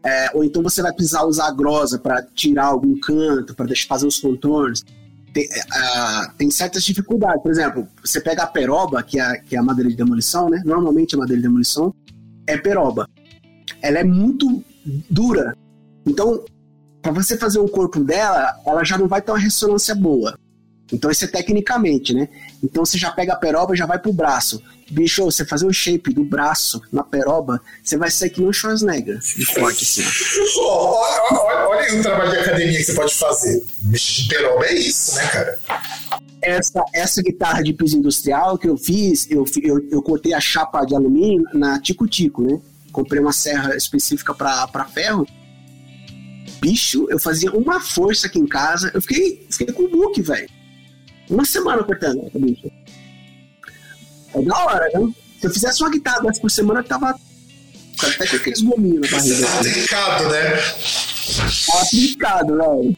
É, 0.04 0.30
ou 0.34 0.44
então 0.44 0.62
você 0.62 0.82
vai 0.82 0.92
precisar 0.92 1.24
usar 1.24 1.48
a 1.48 1.50
grosa 1.50 1.98
para 1.98 2.22
tirar 2.22 2.66
algum 2.66 2.98
canto, 3.00 3.54
para 3.54 3.66
fazer 3.88 4.06
os 4.06 4.18
contornos. 4.20 4.84
Tem, 5.32 5.48
ah, 5.72 6.32
tem 6.36 6.50
certas 6.50 6.84
dificuldades. 6.84 7.42
Por 7.42 7.50
exemplo, 7.50 7.88
você 8.04 8.20
pega 8.20 8.42
a 8.42 8.46
peroba, 8.46 9.02
que 9.02 9.18
é, 9.18 9.22
a- 9.22 9.38
que 9.38 9.56
é 9.56 9.58
a 9.58 9.62
madeira 9.62 9.90
de 9.90 9.96
demolição, 9.96 10.48
né? 10.48 10.62
Normalmente 10.64 11.14
a 11.14 11.18
madeira 11.18 11.40
de 11.40 11.48
demolição 11.48 11.92
é 12.46 12.56
peroba. 12.56 13.08
Ela 13.80 13.98
é 13.98 14.04
muito 14.04 14.62
dura. 15.10 15.56
Então, 16.06 16.44
para 17.00 17.12
você 17.12 17.36
fazer 17.38 17.58
o 17.58 17.68
corpo 17.68 17.98
dela, 18.04 18.60
ela 18.66 18.84
já 18.84 18.98
não 18.98 19.08
vai 19.08 19.22
ter 19.22 19.32
uma 19.32 19.38
ressonância 19.38 19.94
boa. 19.94 20.38
Então, 20.92 21.10
isso 21.10 21.24
é 21.24 21.28
tecnicamente, 21.28 22.12
né? 22.12 22.28
Então, 22.64 22.84
você 22.84 22.96
já 22.96 23.10
pega 23.10 23.34
a 23.34 23.36
peroba 23.36 23.74
e 23.74 23.76
já 23.76 23.84
vai 23.84 23.98
pro 23.98 24.12
braço. 24.12 24.62
Bicho, 24.90 25.24
você 25.24 25.44
fazer 25.44 25.66
o 25.66 25.72
shape 25.72 26.12
do 26.12 26.24
braço 26.24 26.80
na 26.90 27.02
peroba, 27.02 27.60
você 27.82 27.96
vai 27.96 28.10
sair 28.10 28.30
que 28.30 28.40
nem 28.40 28.48
um 28.48 28.52
Schwarzenegger, 28.52 29.18
de 29.18 29.44
forte 29.46 29.84
assim. 29.84 30.02
olha, 30.58 31.22
olha, 31.30 31.68
olha 31.68 31.80
aí 31.80 32.00
o 32.00 32.02
trabalho 32.02 32.30
de 32.30 32.38
academia 32.38 32.78
que 32.78 32.84
você 32.84 32.94
pode 32.94 33.14
fazer. 33.14 33.64
Mexer 33.82 34.22
de 34.22 34.28
peroba 34.28 34.66
é 34.66 34.74
isso, 34.74 35.14
né, 35.16 35.26
cara? 35.28 35.58
essa, 36.44 36.84
essa 36.92 37.22
guitarra 37.22 37.62
de 37.62 37.72
piso 37.72 37.96
industrial 37.96 38.58
que 38.58 38.68
eu 38.68 38.76
fiz, 38.76 39.26
eu, 39.30 39.44
eu, 39.62 39.88
eu 39.90 40.02
cortei 40.02 40.34
a 40.34 40.40
chapa 40.40 40.84
de 40.84 40.94
alumínio 40.94 41.44
na 41.54 41.80
Tico 41.80 42.06
Tico, 42.06 42.42
né? 42.42 42.60
Comprei 42.92 43.20
uma 43.20 43.32
serra 43.32 43.74
específica 43.74 44.34
para 44.34 44.84
ferro. 44.84 45.26
Bicho, 46.60 47.06
eu 47.10 47.18
fazia 47.18 47.50
uma 47.52 47.80
força 47.80 48.26
aqui 48.26 48.38
em 48.38 48.46
casa. 48.46 48.90
Eu 48.94 49.00
fiquei, 49.00 49.46
fiquei 49.50 49.74
com 49.74 49.84
o 49.84 49.88
book, 49.88 50.20
velho. 50.22 50.48
Uma 51.30 51.44
semana 51.44 51.82
cortando 51.82 52.30
bicho. 52.34 52.70
É 54.34 54.42
da 54.42 54.58
hora, 54.64 54.84
né? 54.94 55.12
Se 55.40 55.46
eu 55.46 55.50
fizesse 55.50 55.82
uma 55.82 55.90
guitarra 55.90 56.22
dessa 56.22 56.40
por 56.40 56.50
semana, 56.50 56.80
eu 56.80 56.84
tava 56.84 57.14
até 58.02 58.26
com 58.26 58.36
aqueles 58.36 58.60
gominhos 58.62 59.10
na 59.10 59.16
barriga. 59.16 59.46
tá 59.46 59.58
trincado, 59.60 60.28
né? 60.28 60.50
Tava 61.66 61.86
trincado, 61.90 62.56
velho. 62.56 62.96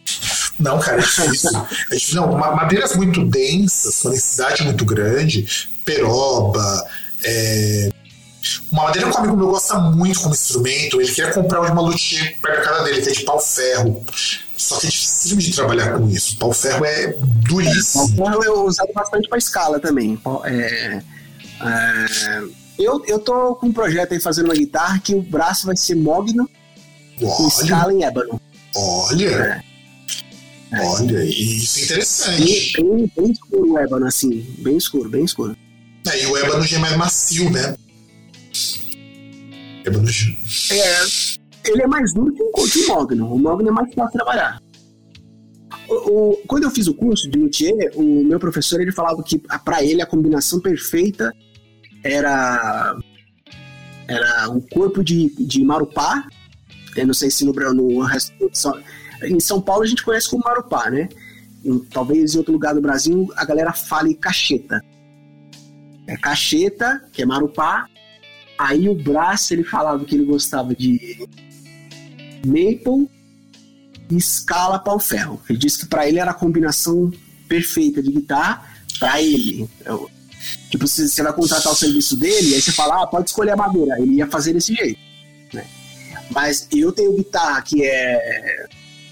Não, 0.58 0.78
cara, 0.78 0.98
é 0.98 1.04
difícil. 1.04 1.50
É 1.90 1.94
difícil. 1.94 2.14
Não, 2.14 2.32
ma- 2.38 2.54
madeiras 2.56 2.96
muito 2.96 3.24
densas, 3.26 4.00
com 4.00 4.10
densidade 4.10 4.62
muito 4.64 4.84
grande, 4.84 5.46
peroba, 5.84 6.84
é... 7.22 7.90
Uma 8.70 8.84
madeira 8.84 9.10
que 9.10 9.16
um 9.16 9.18
amigo 9.18 9.36
meu 9.36 9.48
gosta 9.48 9.76
muito 9.78 10.20
como 10.20 10.32
instrumento, 10.32 11.00
ele 11.00 11.12
quer 11.12 11.34
comprar 11.34 11.60
uma 11.62 11.80
luthier 11.82 12.38
perto 12.40 12.56
da 12.58 12.62
casa 12.64 12.84
dele, 12.84 13.02
que 13.02 13.08
é 13.08 13.12
de 13.12 13.24
pau-ferro. 13.24 14.06
Só 14.56 14.78
que 14.78 14.86
é 14.86 14.90
difícil 14.90 15.36
de 15.36 15.52
trabalhar 15.52 15.98
com 15.98 16.08
isso. 16.08 16.36
Pau-ferro 16.38 16.84
é 16.84 17.14
duríssimo. 17.48 18.08
Então 18.10 18.42
eu 18.42 18.64
usava 18.64 18.90
bastante 18.94 19.28
para 19.28 19.38
escala 19.38 19.78
também. 19.78 20.18
É, 20.44 21.02
é, 21.60 22.42
eu, 22.78 23.04
eu 23.06 23.18
tô 23.18 23.54
com 23.56 23.66
um 23.66 23.72
projeto 23.72 24.12
aí 24.12 24.20
fazendo 24.20 24.46
uma 24.46 24.54
guitarra 24.54 24.98
que 24.98 25.14
o 25.14 25.22
braço 25.22 25.66
vai 25.66 25.76
ser 25.76 25.94
mogno 25.94 26.48
com 27.18 27.48
escala 27.48 27.92
em 27.92 28.04
ébano. 28.04 28.40
olha, 28.74 29.62
olha, 30.72 31.24
isso 31.24 31.80
é 31.80 31.84
interessante. 31.84 32.72
Bem, 32.76 33.12
bem, 33.16 33.30
escuro 33.30 33.72
o 33.72 33.78
ébano, 33.78 34.06
assim. 34.06 34.46
Bem 34.58 34.76
escuro, 34.76 35.08
bem 35.08 35.24
escuro. 35.24 35.56
É, 36.06 36.22
e 36.22 36.26
o 36.26 36.36
ébano 36.36 36.62
já 36.64 36.76
é 36.76 36.80
mais 36.80 36.96
macio, 36.96 37.50
né? 37.50 37.76
Ébano 39.84 40.08
É, 40.70 41.04
ele 41.68 41.82
é 41.82 41.86
mais 41.86 42.12
duro 42.12 42.32
que 42.32 42.42
o, 42.42 42.52
que 42.52 42.78
o 42.84 42.88
mogno. 42.88 43.32
O 43.34 43.38
mogno 43.38 43.68
é 43.68 43.72
mais 43.72 43.92
fácil 43.94 44.12
trabalhar. 44.12 44.60
O, 45.88 45.94
o- 45.94 46.36
quando 46.46 46.64
eu 46.64 46.70
fiz 46.70 46.86
o 46.86 46.94
curso 46.94 47.30
de 47.30 47.38
luthier, 47.38 47.92
o 47.94 48.24
meu 48.24 48.38
professor 48.38 48.80
ele 48.80 48.92
falava 48.92 49.22
que 49.22 49.38
para 49.64 49.84
ele 49.84 50.02
a 50.02 50.06
combinação 50.06 50.60
perfeita 50.60 51.32
era 52.02 52.96
era 54.08 54.48
um 54.50 54.60
corpo 54.60 55.02
de, 55.02 55.30
de 55.44 55.64
marupá. 55.64 56.26
Eu 56.96 57.06
não 57.06 57.14
sei 57.14 57.30
se 57.30 57.44
no, 57.44 58.00
resto 58.02 58.32
em 59.24 59.40
São 59.40 59.60
Paulo 59.60 59.82
a 59.82 59.86
gente 59.86 60.02
conhece 60.04 60.30
como 60.30 60.44
marupá, 60.44 60.90
né? 60.90 61.08
Talvez 61.90 62.34
em 62.34 62.38
outro 62.38 62.52
lugar 62.52 62.74
do 62.74 62.80
Brasil 62.80 63.28
a 63.36 63.44
galera 63.44 63.72
fale 63.72 64.14
cacheta. 64.14 64.80
É 66.06 66.16
cacheta, 66.16 67.02
que 67.12 67.22
é 67.22 67.26
marupá. 67.26 67.86
Aí 68.56 68.88
o 68.88 68.94
braço 68.94 69.52
ele 69.52 69.64
falava 69.64 70.04
que 70.04 70.14
ele 70.14 70.24
gostava 70.24 70.74
de 70.74 71.28
maple 72.46 73.08
e 74.10 74.16
escala 74.16 74.78
pau 74.78 74.98
ferro. 74.98 75.40
Ele 75.48 75.58
disse 75.58 75.80
que 75.80 75.86
pra 75.86 76.06
ele 76.08 76.18
era 76.18 76.30
a 76.30 76.34
combinação 76.34 77.12
perfeita 77.48 78.02
de 78.02 78.10
guitarra 78.12 78.64
pra 78.98 79.20
ele. 79.22 79.68
Eu- 79.84 80.10
tipo, 80.70 80.86
se 80.86 81.08
você 81.08 81.22
vai 81.22 81.32
contratar 81.32 81.72
o 81.72 81.76
serviço 81.76 82.16
dele, 82.16 82.54
aí 82.54 82.60
você 82.62 82.72
fala, 82.72 83.02
ah, 83.02 83.06
pode 83.06 83.28
escolher 83.28 83.52
a 83.52 83.56
madeira. 83.56 84.00
Ele 84.00 84.14
ia 84.14 84.26
fazer 84.26 84.52
desse 84.52 84.74
jeito. 84.74 84.98
né? 85.52 85.64
Mas 86.30 86.66
eu 86.72 86.92
tenho 86.92 87.16
guitarra 87.16 87.62
que 87.62 87.84
é. 87.84 88.66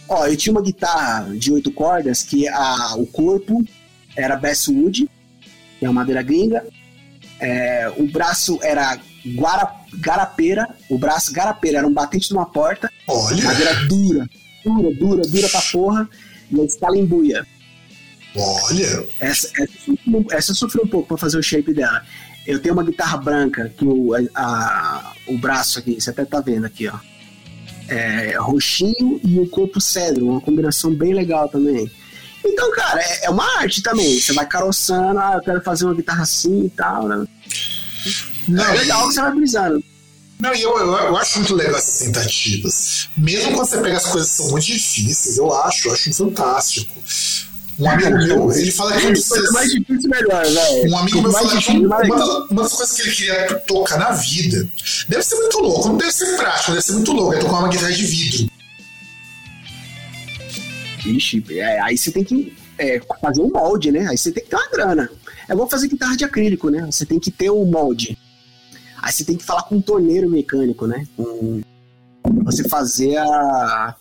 Ó, 0.09 0.27
eu 0.27 0.36
tinha 0.36 0.52
uma 0.52 0.61
guitarra 0.62 1.35
de 1.36 1.51
oito 1.52 1.70
cordas 1.73 2.23
que 2.23 2.47
a, 2.48 2.94
o 2.97 3.06
corpo 3.06 3.65
era 4.16 4.36
basswood, 4.36 5.09
que 5.78 5.85
é 5.85 5.89
uma 5.89 6.01
madeira 6.01 6.23
gringa. 6.23 6.65
É, 7.40 7.93
o 7.97 8.06
braço 8.06 8.59
era 8.62 8.98
guara, 9.35 9.73
garapeira, 9.99 10.69
o 10.89 10.99
braço 10.99 11.33
garapeira 11.33 11.79
era 11.79 11.87
um 11.87 11.93
batente 11.93 12.29
de 12.29 12.35
uma 12.35 12.47
porta, 12.47 12.91
Olha, 13.09 13.45
madeira 13.45 13.75
dura, 13.87 14.29
dura, 14.65 14.95
dura, 14.95 15.23
dura 15.23 15.49
pra 15.49 15.61
porra, 15.73 16.09
e 16.51 16.61
a 16.61 16.65
escala 16.65 16.97
em 16.97 17.05
buia. 17.05 17.47
olha. 18.37 19.07
Essa, 19.21 19.49
essa 20.33 20.55
sofreu 20.55 20.85
um 20.85 20.89
pouco 20.89 21.09
pra 21.09 21.16
fazer 21.16 21.39
o 21.39 21.43
shape 21.43 21.73
dela. 21.73 22.03
Eu 22.47 22.61
tenho 22.61 22.75
uma 22.75 22.85
guitarra 22.85 23.16
branca, 23.16 23.73
que 23.77 23.85
o, 23.85 24.11
a- 24.35 25.12
o 25.27 25.39
braço 25.39 25.79
aqui, 25.79 25.99
você 26.01 26.11
até 26.11 26.25
tá 26.25 26.41
vendo 26.41 26.66
aqui, 26.66 26.89
ó. 26.89 26.99
É 27.89 28.37
roxinho 28.39 29.21
e 29.23 29.39
o 29.39 29.49
corpo 29.49 29.81
cedro, 29.81 30.27
uma 30.29 30.41
combinação 30.41 30.95
bem 30.95 31.12
legal 31.15 31.49
também. 31.49 31.91
Então, 32.45 32.71
cara, 32.73 33.01
é, 33.01 33.27
é 33.27 33.31
uma 33.31 33.59
arte 33.59 33.83
também. 33.83 34.21
Você 34.21 34.33
vai 34.35 34.47
caroçando, 34.47 35.19
ah, 35.19 35.33
eu 35.37 35.41
quero 35.43 35.62
fazer 35.62 35.85
uma 35.87 35.95
guitarra 35.95 36.23
assim 36.23 36.65
e 36.66 36.71
tal, 36.71 37.09
né? 37.09 37.27
Não, 38.48 38.64
É 38.64 38.76
legal 38.78 39.09
que 39.09 39.14
você 39.14 39.20
vai 39.20 39.35
brisando. 39.35 39.85
Não, 40.40 40.55
e 40.55 40.62
eu, 40.62 40.76
eu, 40.76 40.93
eu 40.93 41.16
acho 41.16 41.39
muito 41.39 41.55
legal 41.55 41.76
essas 41.76 41.98
tentativas. 42.01 43.09
Mesmo 43.16 43.52
quando 43.52 43.66
você 43.66 43.81
pega 43.81 43.97
as 43.97 44.06
coisas 44.06 44.31
que 44.31 44.36
são 44.36 44.51
muito 44.51 44.66
difíceis, 44.66 45.39
eu 45.39 45.55
acho, 45.55 45.89
eu 45.89 45.93
acho 45.93 46.12
fantástico. 46.12 46.93
Um 47.78 47.89
amigo 47.89 48.10
meu, 48.10 48.52
ele 48.52 48.70
fala 48.70 48.97
que 48.97 49.06
um 49.06 49.12
dos 49.12 49.28
Quanto 49.28 49.52
mais 49.52 49.70
difícil, 49.70 50.09
melhor, 50.09 50.44
velho. 50.44 50.90
Um 50.93 50.98
amigo 50.98 51.22
meu 51.22 51.32
fala 51.32 51.60
que 51.60 51.70
uma, 51.72 51.98
uma 52.51 52.62
das 52.62 52.72
coisas 52.72 52.94
que 52.94 53.02
ele 53.02 53.14
queria 53.14 53.60
tocar 53.60 53.98
na 53.98 54.10
vida 54.12 54.68
deve 55.09 55.22
ser 55.22 55.36
muito 55.36 55.59
louco, 55.59 55.89
não 55.89 55.97
deve 55.97 56.12
ser 56.12 56.36
prático, 56.36 56.72
deve 56.72 56.82
ser 56.82 56.93
muito 56.93 57.12
louco, 57.12 57.35
é 57.35 57.39
tocar 57.39 57.59
uma 57.59 57.68
guitarra 57.68 57.93
de 57.93 58.05
vidro. 58.05 58.48
Ixi, 61.05 61.44
é, 61.51 61.81
aí 61.81 61.98
você 61.98 62.12
tem 62.12 62.22
que 62.22 62.56
é, 62.78 63.01
fazer 63.20 63.40
um 63.40 63.51
molde, 63.51 63.90
né? 63.90 64.06
Aí 64.09 64.16
você 64.16 64.31
tem 64.31 64.44
que 64.44 64.51
ter 64.51 64.56
uma 64.56 64.68
grana. 64.68 65.10
É 65.49 65.53
igual 65.53 65.69
fazer 65.69 65.89
guitarra 65.89 66.16
de 66.16 66.25
acrílico, 66.25 66.71
né? 66.71 66.87
Você 66.91 67.05
tem 67.05 67.19
que 67.21 67.31
ter 67.31 67.51
o 67.51 67.65
molde. 67.65 68.16
Aí 69.03 69.12
você 69.12 69.25
tem 69.25 69.37
que 69.37 69.45
falar 69.45 69.62
com 69.65 69.77
um 69.77 69.83
torneiro 69.83 70.29
mecânico, 70.31 70.87
né? 70.87 71.07
Com 71.16 71.61
você 72.45 72.66
fazer 72.69 73.16
a. 73.19 73.95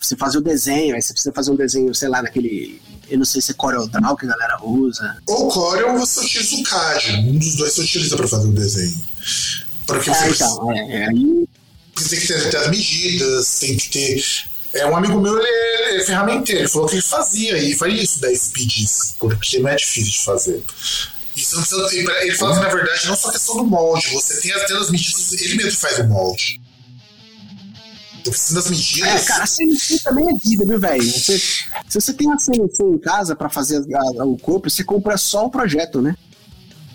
Você 0.00 0.16
fazer 0.16 0.38
o 0.38 0.42
desenho, 0.42 0.94
aí 0.94 1.02
você 1.02 1.12
precisa 1.12 1.32
fazer 1.32 1.50
um 1.50 1.56
desenho, 1.56 1.94
sei 1.94 2.08
lá, 2.08 2.20
naquele. 2.22 2.80
Eu 3.08 3.18
não 3.18 3.24
sei 3.24 3.40
se 3.40 3.52
é 3.52 3.54
CorelDRAW 3.54 4.16
que 4.16 4.26
a 4.26 4.28
galera 4.28 4.58
usa. 4.62 5.16
Ou 5.28 5.48
Corel 5.48 5.92
ou 5.92 5.98
você 6.00 6.20
utiliza 6.20 6.56
o 6.56 6.62
CAD, 6.64 7.12
um 7.28 7.38
dos 7.38 7.54
dois 7.56 7.72
você 7.72 7.80
utiliza 7.82 8.16
para 8.16 8.28
fazer 8.28 8.48
o 8.48 8.52
desenho. 8.52 8.96
Porque 9.86 10.10
você, 10.10 10.18
É, 10.18 10.24
precisa, 10.26 10.44
então, 10.44 10.72
é, 10.72 10.92
é, 11.02 11.08
aí. 11.08 11.48
você 11.94 12.08
tem 12.08 12.20
que 12.20 12.26
ter, 12.26 12.50
ter 12.50 12.56
as 12.56 12.68
medidas, 12.70 13.58
tem 13.60 13.76
que 13.76 13.88
ter. 13.90 14.24
É, 14.78 14.86
um 14.86 14.96
amigo 14.96 15.20
meu, 15.20 15.38
ele 15.38 15.46
é, 15.48 15.96
é 15.96 16.04
ferramenteiro, 16.04 16.62
ele 16.62 16.68
falou 16.68 16.88
que 16.88 16.94
ele 16.96 17.02
fazia 17.02 17.56
e 17.58 17.74
faria 17.76 18.02
isso 18.02 18.20
da 18.20 18.34
speeds, 18.34 19.14
porque 19.18 19.58
não 19.58 19.68
é 19.70 19.76
difícil 19.76 20.10
de 20.12 20.24
fazer. 20.24 20.62
Isso 21.36 21.54
não 21.56 21.62
precisa, 21.62 21.94
ele- 21.96 22.34
fala 22.36 22.54
que, 22.54 22.60
na 22.62 22.68
verdade, 22.74 23.06
não 23.08 23.16
só 23.16 23.30
questão 23.30 23.56
do 23.56 23.64
molde, 23.64 24.08
você 24.12 24.40
tem 24.40 24.52
tem 24.66 24.76
as 24.76 24.90
medidas, 24.90 25.32
ele 25.32 25.54
mesmo 25.56 25.78
faz 25.80 25.98
o 25.98 26.04
molde. 26.04 26.60
Tô 28.24 28.30
precisando 28.30 28.56
das 28.64 28.70
medidas. 28.70 29.08
É, 29.22 29.24
cara, 29.24 29.44
a 29.44 29.46
CNC 29.46 30.00
também 30.00 30.28
é 30.28 30.32
vida, 30.48 30.64
viu, 30.64 30.80
velho? 30.80 31.02
Se 31.02 31.60
você 31.94 32.12
tem 32.12 32.32
a 32.32 32.38
CNC 32.38 32.82
em 32.82 32.98
casa 32.98 33.36
pra 33.36 33.48
fazer 33.48 33.84
a, 33.94 34.22
a, 34.22 34.24
o 34.26 34.36
corpo, 34.36 34.68
você 34.68 34.82
compra 34.82 35.16
só 35.16 35.46
o 35.46 35.50
projeto, 35.50 36.02
né? 36.02 36.16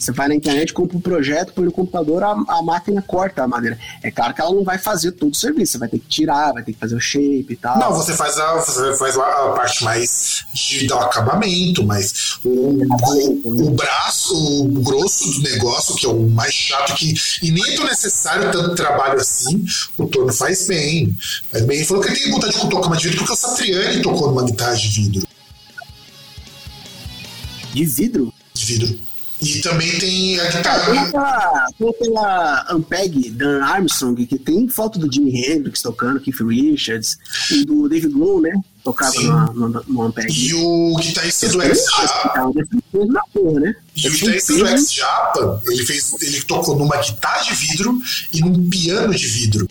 Você 0.02 0.12
vai 0.12 0.28
na 0.28 0.34
internet, 0.34 0.74
compra 0.74 0.98
um 0.98 1.02
projeto, 1.02 1.54
põe 1.54 1.64
no 1.64 1.72
computador, 1.72 2.24
a, 2.24 2.32
a, 2.32 2.64
máquina 2.64 3.04
corta 3.04 3.44
a 3.44 3.48
madeira. 3.48 3.78
É 4.02 4.10
claro 4.10 4.34
que 4.34 4.42
ela 4.42 4.52
não 4.52 4.64
vai 4.64 4.80
fazer 4.80 5.12
todo 5.12 5.32
o 5.32 5.36
serviço, 5.36 5.74
você 5.74 5.78
vai 5.78 5.90
ter 5.90 6.00
que 6.00 6.08
tirar, 6.08 6.54
vai 6.54 6.64
ter 6.64 6.74
que 6.74 6.80
fazer 6.80 6.96
o 6.96 7.00
shape 7.00 7.46
e 7.52 7.56
tal. 7.56 7.78
Não, 7.78 7.94
você 7.94 8.16
faz 8.16 8.36
a, 8.40 8.56
você 8.56 8.96
faz 8.96 9.16
a 9.16 9.50
parte 9.50 9.84
mais 9.84 10.44
de 10.56 10.88
dar 10.88 10.96
o 10.96 11.00
acabamento, 11.02 11.86
mas 11.86 12.40
o, 12.44 12.50
o, 12.50 13.68
o, 13.68 13.70
braço, 13.70 14.34
o 14.34 14.68
grosso 14.82 15.30
do 15.34 15.44
negócio, 15.44 15.96
que 15.96 16.08
é 16.08 16.10
o 16.10 16.28
mais 16.28 16.52
chato, 16.52 16.96
que, 16.96 17.14
e 17.44 17.52
nem 17.52 17.64
é 17.72 17.76
tão 17.76 17.86
necessário 17.86 18.52
tanto 18.52 18.74
trabalho 18.74 19.20
assim, 19.20 19.64
o 20.00 20.08
Torno 20.08 20.34
faz 20.34 20.66
bem. 20.66 21.16
Faz 21.52 21.64
bem. 21.64 21.78
Ele 21.78 21.86
falou 21.86 22.02
que 22.02 22.10
ele 22.10 22.20
tem 22.20 22.32
vontade 22.32 22.60
de 22.60 22.70
tocar 22.70 22.88
uma 22.88 22.98
de 22.98 23.04
vidro 23.04 23.20
porque 23.20 23.34
o 23.34 23.36
Satriani 23.36 24.02
tocou 24.02 24.30
numa 24.30 24.44
guitarra 24.46 24.76
de 24.76 24.88
vidro. 24.88 25.28
De 27.72 27.86
vidro? 27.86 28.34
De 28.56 28.66
vidro. 28.66 29.11
E 29.42 29.60
também 29.60 29.98
tem 29.98 30.40
a 30.40 30.52
guitarra. 30.52 30.86
Tem 30.86 31.00
aquela, 31.00 31.68
tem 31.78 31.90
aquela 31.90 32.66
Ampeg 32.70 33.32
Dan 33.32 33.64
Armstrong, 33.64 34.26
que 34.28 34.38
tem 34.38 34.68
foto 34.68 35.00
do 35.00 35.12
Jimi 35.12 35.36
Hendrix 35.36 35.82
tocando, 35.82 36.20
Keith 36.20 36.42
Richards, 36.42 37.18
e 37.50 37.66
do 37.66 37.90
David 37.90 38.14
Grohl, 38.14 38.42
né? 38.42 38.52
Tocava 38.84 39.20
no, 39.54 39.68
no, 39.68 39.84
no 39.88 40.02
Ampeg. 40.04 40.32
E 40.32 40.54
o 40.54 40.96
guitarrista 40.96 41.50
do 41.50 41.62
X-Japa. 41.62 42.52
Né? 43.60 43.76
E 43.96 44.08
o 44.08 44.12
guitarrista 44.12 44.54
do 44.54 44.68
X-Japa, 44.68 45.62
ele, 45.68 45.86
fez, 45.86 46.14
ele 46.22 46.42
tocou 46.44 46.78
numa 46.78 46.98
guitarra 46.98 47.42
de 47.44 47.56
vidro 47.56 48.00
e 48.32 48.42
num 48.42 48.70
piano 48.70 49.16
de 49.16 49.26
vidro. 49.26 49.68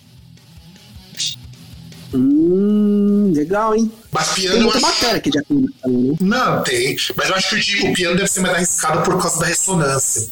Hum, 2.13 3.33
legal, 3.35 3.75
hein? 3.75 3.91
Mas 4.11 4.29
piano. 4.31 4.55
Tem 4.55 4.63
muita 4.63 4.79
acho... 4.79 4.87
matéria 4.87 5.21
que 5.21 5.31
já 5.33 5.43
tem 5.43 5.59
né? 5.59 6.17
Não, 6.21 6.63
tem. 6.63 6.97
Mas 7.17 7.29
eu 7.29 7.35
acho 7.35 7.61
que 7.61 7.89
o, 7.89 7.93
piano 7.93 8.17
deve 8.17 8.29
ser 8.29 8.41
mais 8.41 8.55
arriscado 8.55 9.03
por 9.03 9.21
causa 9.21 9.39
da 9.39 9.47
ressonância. 9.47 10.29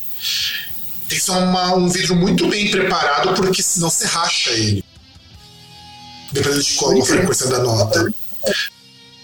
Tem 1.09 1.18
que 1.18 1.24
ser 1.24 1.30
uma, 1.30 1.74
um 1.74 1.88
vidro 1.88 2.16
muito 2.16 2.48
bem 2.48 2.70
preparado, 2.70 3.34
porque 3.34 3.62
senão 3.62 3.88
você 3.88 4.06
racha 4.06 4.50
ele. 4.50 4.84
Dependendo 6.32 6.62
de 6.62 6.74
qual 6.74 7.00
a 7.00 7.05
frequência 7.05 7.46
da 7.46 7.59
nota. 7.60 8.12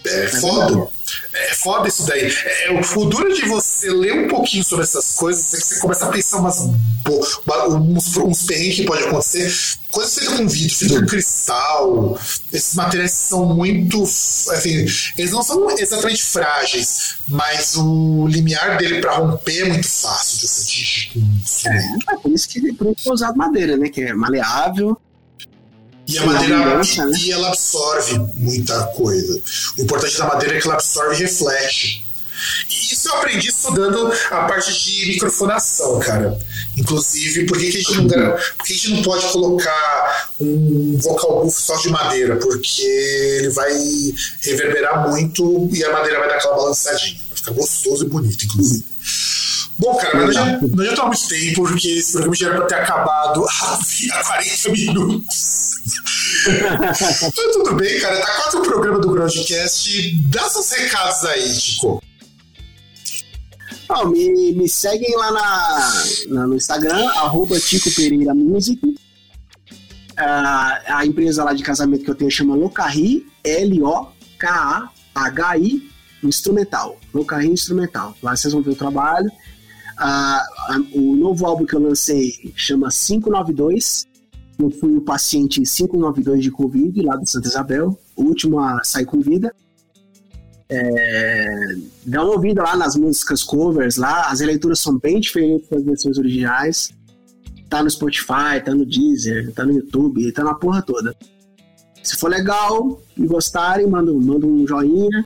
É, 0.07 0.25
é 0.25 0.29
foda. 0.29 0.89
É 1.35 1.55
foda 1.55 1.89
isso 1.89 2.07
daí. 2.07 2.33
É, 2.65 2.71
o 2.71 2.83
futuro 2.83 3.35
de 3.35 3.45
você 3.47 3.91
ler 3.91 4.15
um 4.15 4.29
pouquinho 4.29 4.63
sobre 4.63 4.85
essas 4.85 5.17
coisas 5.17 5.53
é 5.53 5.57
que 5.57 5.67
você 5.67 5.81
começa 5.81 6.07
a 6.07 6.09
pensar 6.09 6.39
umas, 6.39 6.61
uns, 6.61 8.17
uns 8.17 8.43
perrengues 8.45 8.77
que 8.77 8.85
pode 8.85 9.03
acontecer. 9.03 9.53
Coisas 9.91 10.15
feitas 10.15 10.37
com 10.37 10.49
vidro, 10.49 10.77
feito 10.77 10.95
com 10.95 11.07
cristal. 11.07 12.21
Esses 12.53 12.75
materiais 12.75 13.11
são 13.11 13.47
muito. 13.47 14.03
Assim, 14.03 14.87
eles 15.19 15.33
não 15.33 15.43
são 15.43 15.69
exatamente 15.77 16.23
frágeis, 16.23 17.17
mas 17.27 17.75
o 17.77 18.27
limiar 18.29 18.77
dele 18.77 19.01
para 19.01 19.17
romper 19.17 19.63
é 19.63 19.69
muito 19.69 19.89
fácil 19.89 20.39
de 20.39 20.47
você 20.47 21.11
com 21.13 21.19
um 21.19 22.13
É, 22.13 22.17
por 22.17 22.31
isso 22.31 22.49
que 22.49 22.61
é 22.61 23.13
usado 23.13 23.37
madeira, 23.37 23.77
né? 23.77 23.89
Que 23.89 24.03
é 24.03 24.15
maleável 24.15 24.97
e 26.07 26.19
a 26.19 26.27
madeira 26.27 26.81
e 27.19 27.33
ela 27.33 27.49
absorve 27.49 28.19
muita 28.35 28.87
coisa. 28.89 29.41
O 29.79 29.83
importante 29.83 30.19
da 30.19 30.27
madeira 30.27 30.57
é 30.57 30.61
que 30.61 30.67
ela 30.67 30.75
absorve 30.75 31.15
e 31.15 31.19
reflete. 31.19 32.05
E 32.69 32.93
isso 32.93 33.09
eu 33.09 33.15
aprendi 33.15 33.49
estudando 33.49 34.13
a 34.31 34.43
parte 34.45 34.73
de 34.85 35.07
microfonação, 35.07 35.99
cara. 36.01 36.37
Inclusive, 36.77 37.47
por 37.47 37.57
que, 37.59 37.71
que, 37.71 37.79
a, 37.79 37.81
gente 37.81 37.97
não, 37.97 38.07
por 38.09 38.67
que 38.67 38.73
a 38.73 38.77
gente 38.77 38.91
não 38.91 39.03
pode 39.03 39.27
colocar 39.29 40.29
um 40.41 40.99
vocal 40.99 41.43
booth 41.43 41.55
só 41.55 41.77
de 41.77 41.89
madeira? 41.89 42.37
Porque 42.37 42.83
ele 42.83 43.51
vai 43.51 43.73
reverberar 44.41 45.09
muito 45.09 45.71
e 45.73 45.85
a 45.85 45.93
madeira 45.93 46.19
vai 46.19 46.29
dar 46.29 46.37
aquela 46.37 46.57
balançadinha. 46.57 47.21
Vai 47.29 47.39
ficar 47.39 47.53
gostoso 47.53 48.05
e 48.05 48.09
bonito, 48.09 48.45
inclusive. 48.45 48.94
Bom, 49.77 49.97
cara, 49.97 50.15
mas 50.15 50.27
nós 50.27 50.35
já, 50.35 50.57
estamos 50.57 50.99
há 51.01 51.07
muito 51.07 51.29
tempo, 51.29 51.63
porque 51.69 51.89
esse 51.89 52.13
programa 52.13 52.37
já 52.37 52.47
era 52.47 52.57
para 52.59 52.67
ter 52.67 52.75
acabado 52.77 53.45
há 54.13 54.25
40 54.25 54.71
minutos. 54.71 55.71
mas 56.87 57.53
tudo 57.53 57.75
bem, 57.75 58.01
cara. 58.01 58.21
Tá 58.21 58.41
quase 58.43 58.57
o 58.57 58.63
programa 58.63 59.01
do 59.01 59.11
Groundcast. 59.11 60.23
Dá 60.29 60.49
seus 60.49 60.71
recados 60.71 61.25
aí, 61.25 61.49
Chico. 61.49 62.01
Oh, 63.89 64.07
me, 64.07 64.53
me 64.53 64.69
seguem 64.69 65.17
lá 65.17 65.33
na, 65.33 66.05
na 66.29 66.47
no 66.47 66.55
Instagram, 66.55 67.09
arroba 67.11 67.59
Tico 67.59 67.91
Pereira 67.95 68.33
Music. 68.35 68.81
Uh, 68.87 68.97
a 70.87 71.05
empresa 71.05 71.43
lá 71.43 71.53
de 71.53 71.65
casamento 71.65 72.05
que 72.05 72.11
eu 72.11 72.15
tenho 72.15 72.31
chama 72.31 72.55
Locarri, 72.55 73.27
L-O-K-A-H-I 73.43 74.15
Instrumental. 76.23 76.97
Locarri 77.13 77.49
Instrumental. 77.49 78.17
Lá 78.23 78.37
vocês 78.37 78.55
vão 78.55 78.63
ver 78.63 78.71
o 78.71 78.77
trabalho. 78.77 79.31
A, 79.97 80.39
a, 80.39 80.81
o 80.93 81.15
novo 81.17 81.47
álbum 81.47 81.65
que 81.65 81.75
eu 81.75 81.81
lancei 81.81 82.53
chama 82.57 82.89
592. 82.91 84.07
Eu 84.59 84.71
fui 84.71 84.97
o 84.97 85.01
paciente 85.01 85.61
592 85.61 86.43
de 86.43 86.51
Covid, 86.51 87.03
lá 87.03 87.17
do 87.17 87.29
Santa 87.29 87.49
Isabel. 87.49 87.99
O 88.17 88.23
último 88.23 88.61
a 88.61 88.83
sair 88.85 89.05
com 89.05 89.21
vida. 89.21 89.53
É, 90.69 91.77
dá 92.07 92.23
uma 92.23 92.33
ouvida 92.33 92.63
lá 92.63 92.77
nas 92.77 92.97
músicas 92.97 93.43
covers 93.43 93.97
lá. 93.97 94.31
As 94.31 94.41
leituras 94.41 94.81
são 94.81 94.99
bem 94.99 95.21
diferentes 95.21 95.69
das 95.69 95.85
versões 95.85 96.19
originais. 96.19 96.91
Tá 97.69 97.83
no 97.83 97.91
Spotify, 97.91 98.63
tá 98.65 98.75
no 98.75 98.87
Deezer, 98.87 99.53
tá 99.53 99.65
no 99.65 99.73
YouTube, 99.73 100.31
tá 100.33 100.45
na 100.45 100.55
porra 100.55 100.83
toda. 100.83 101.15
Se 102.03 102.17
for 102.17 102.29
legal 102.29 103.01
e 103.17 103.27
gostarem, 103.27 103.87
manda, 103.89 104.13
manda 104.13 104.47
um 104.47 104.67
joinha. 104.67 105.25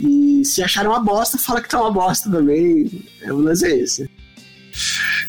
E 0.00 0.44
se 0.44 0.62
acharem 0.62 0.90
uma 0.90 1.00
bosta, 1.00 1.38
fala 1.38 1.60
que 1.60 1.68
tá 1.68 1.80
uma 1.80 1.92
bosta 1.92 2.30
também. 2.30 2.90
É 3.22 3.32
um 3.32 3.40
lance 3.40 3.66
esse. 3.66 4.10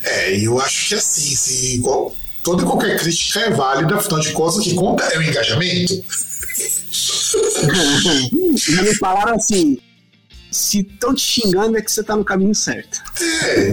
É, 0.04 0.38
eu 0.38 0.60
acho 0.60 0.90
que 0.90 0.96
assim, 0.96 1.36
se 1.36 1.76
igual, 1.76 2.16
toda 2.44 2.64
e 2.64 2.66
qualquer 2.66 3.00
crítica 3.00 3.42
é 3.42 3.50
válida, 3.50 3.96
afinal 3.96 4.20
de 4.20 4.32
contas, 4.32 4.58
o 4.58 4.62
que 4.62 4.74
conta 4.76 5.04
é 5.06 5.18
o 5.18 5.24
engajamento. 5.24 5.94
Me 8.32 8.96
falaram 8.96 9.36
assim: 9.36 9.78
se 10.52 10.82
estão 10.82 11.16
te 11.16 11.22
xingando 11.22 11.78
é 11.78 11.82
que 11.82 11.92
você 11.92 12.02
está 12.02 12.16
no 12.16 12.26
caminho 12.26 12.54
certo. 12.54 13.02
É, 13.22 13.72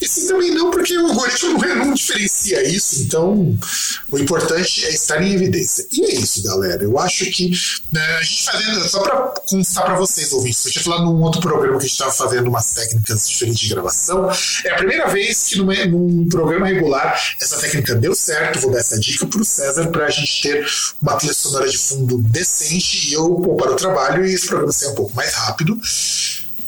isso 0.00 0.26
também 0.26 0.50
não, 0.50 0.70
porque 0.70 0.96
o 0.98 1.06
algoritmo 1.06 1.58
não, 1.76 1.94
diferencia 1.94 2.62
isso, 2.68 3.02
então 3.02 3.56
o 4.10 4.18
importante 4.18 4.84
é 4.84 4.90
estar 4.90 5.22
em 5.22 5.32
evidência. 5.32 5.86
E 5.92 6.04
é 6.04 6.14
isso, 6.14 6.42
galera. 6.42 6.82
Eu 6.82 6.98
acho 6.98 7.30
que 7.30 7.52
né, 7.92 8.04
a 8.16 8.22
gente 8.22 8.44
fazendo, 8.44 8.88
só 8.88 9.00
para 9.00 9.34
constar 9.48 9.84
para 9.84 9.94
vocês, 9.94 10.32
ouvintes, 10.32 10.66
eu 10.66 10.72
tinha 10.72 10.84
falado 10.84 11.04
num 11.04 11.22
outro 11.22 11.40
programa 11.40 11.78
que 11.78 11.84
a 11.84 11.88
gente 11.88 11.92
estava 11.92 12.12
fazendo 12.12 12.48
umas 12.48 12.74
técnicas 12.74 13.28
diferentes 13.28 13.60
de 13.60 13.68
gravação. 13.68 14.28
É 14.64 14.70
a 14.70 14.76
primeira 14.76 15.08
vez 15.08 15.46
que 15.48 15.58
num 15.58 16.28
programa 16.28 16.66
regular 16.66 17.20
essa 17.40 17.58
técnica 17.58 17.94
deu 17.94 18.14
certo. 18.14 18.58
Vou 18.60 18.72
dar 18.72 18.78
essa 18.78 18.98
dica 18.98 19.26
para 19.26 19.40
o 19.40 19.44
César 19.44 19.88
para 19.88 20.06
a 20.06 20.10
gente 20.10 20.42
ter 20.42 20.66
uma 21.00 21.14
trilha 21.16 21.34
sonora 21.34 21.68
de 21.68 21.78
fundo 21.78 22.18
decente 22.18 23.10
e 23.10 23.12
eu 23.12 23.28
poupar 23.36 23.70
o 23.70 23.76
trabalho 23.76 24.26
e 24.26 24.34
esse 24.34 24.46
programa 24.46 24.72
ser 24.72 24.88
um 24.88 24.94
pouco 24.94 25.14
mais 25.14 25.32
rápido. 25.34 25.78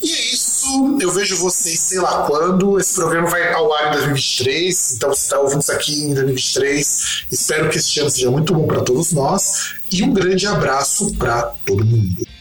E 0.03 0.13
é 0.13 0.35
isso. 0.35 0.99
Eu 1.01 1.11
vejo 1.13 1.37
vocês, 1.37 1.81
sei 1.81 1.99
lá 1.99 2.27
quando. 2.27 2.79
Esse 2.79 2.95
programa 2.95 3.29
vai 3.29 3.53
ao 3.53 3.73
ar 3.73 3.89
em 3.89 3.93
2023. 3.93 4.93
Então, 4.97 5.09
você 5.11 5.23
está 5.23 5.39
ouvindo 5.39 5.61
isso 5.61 5.73
aqui 5.73 6.01
em 6.03 6.15
2023. 6.15 7.25
Espero 7.31 7.71
que 7.71 7.79
esse 7.79 8.01
ano 8.01 8.11
seja 8.11 8.31
muito 8.31 8.53
bom 8.53 8.67
para 8.67 8.83
todos 8.83 9.13
nós. 9.13 9.75
E 9.91 10.03
um 10.03 10.13
grande 10.13 10.47
abraço 10.47 11.15
para 11.15 11.43
todo 11.65 11.85
mundo. 11.85 12.34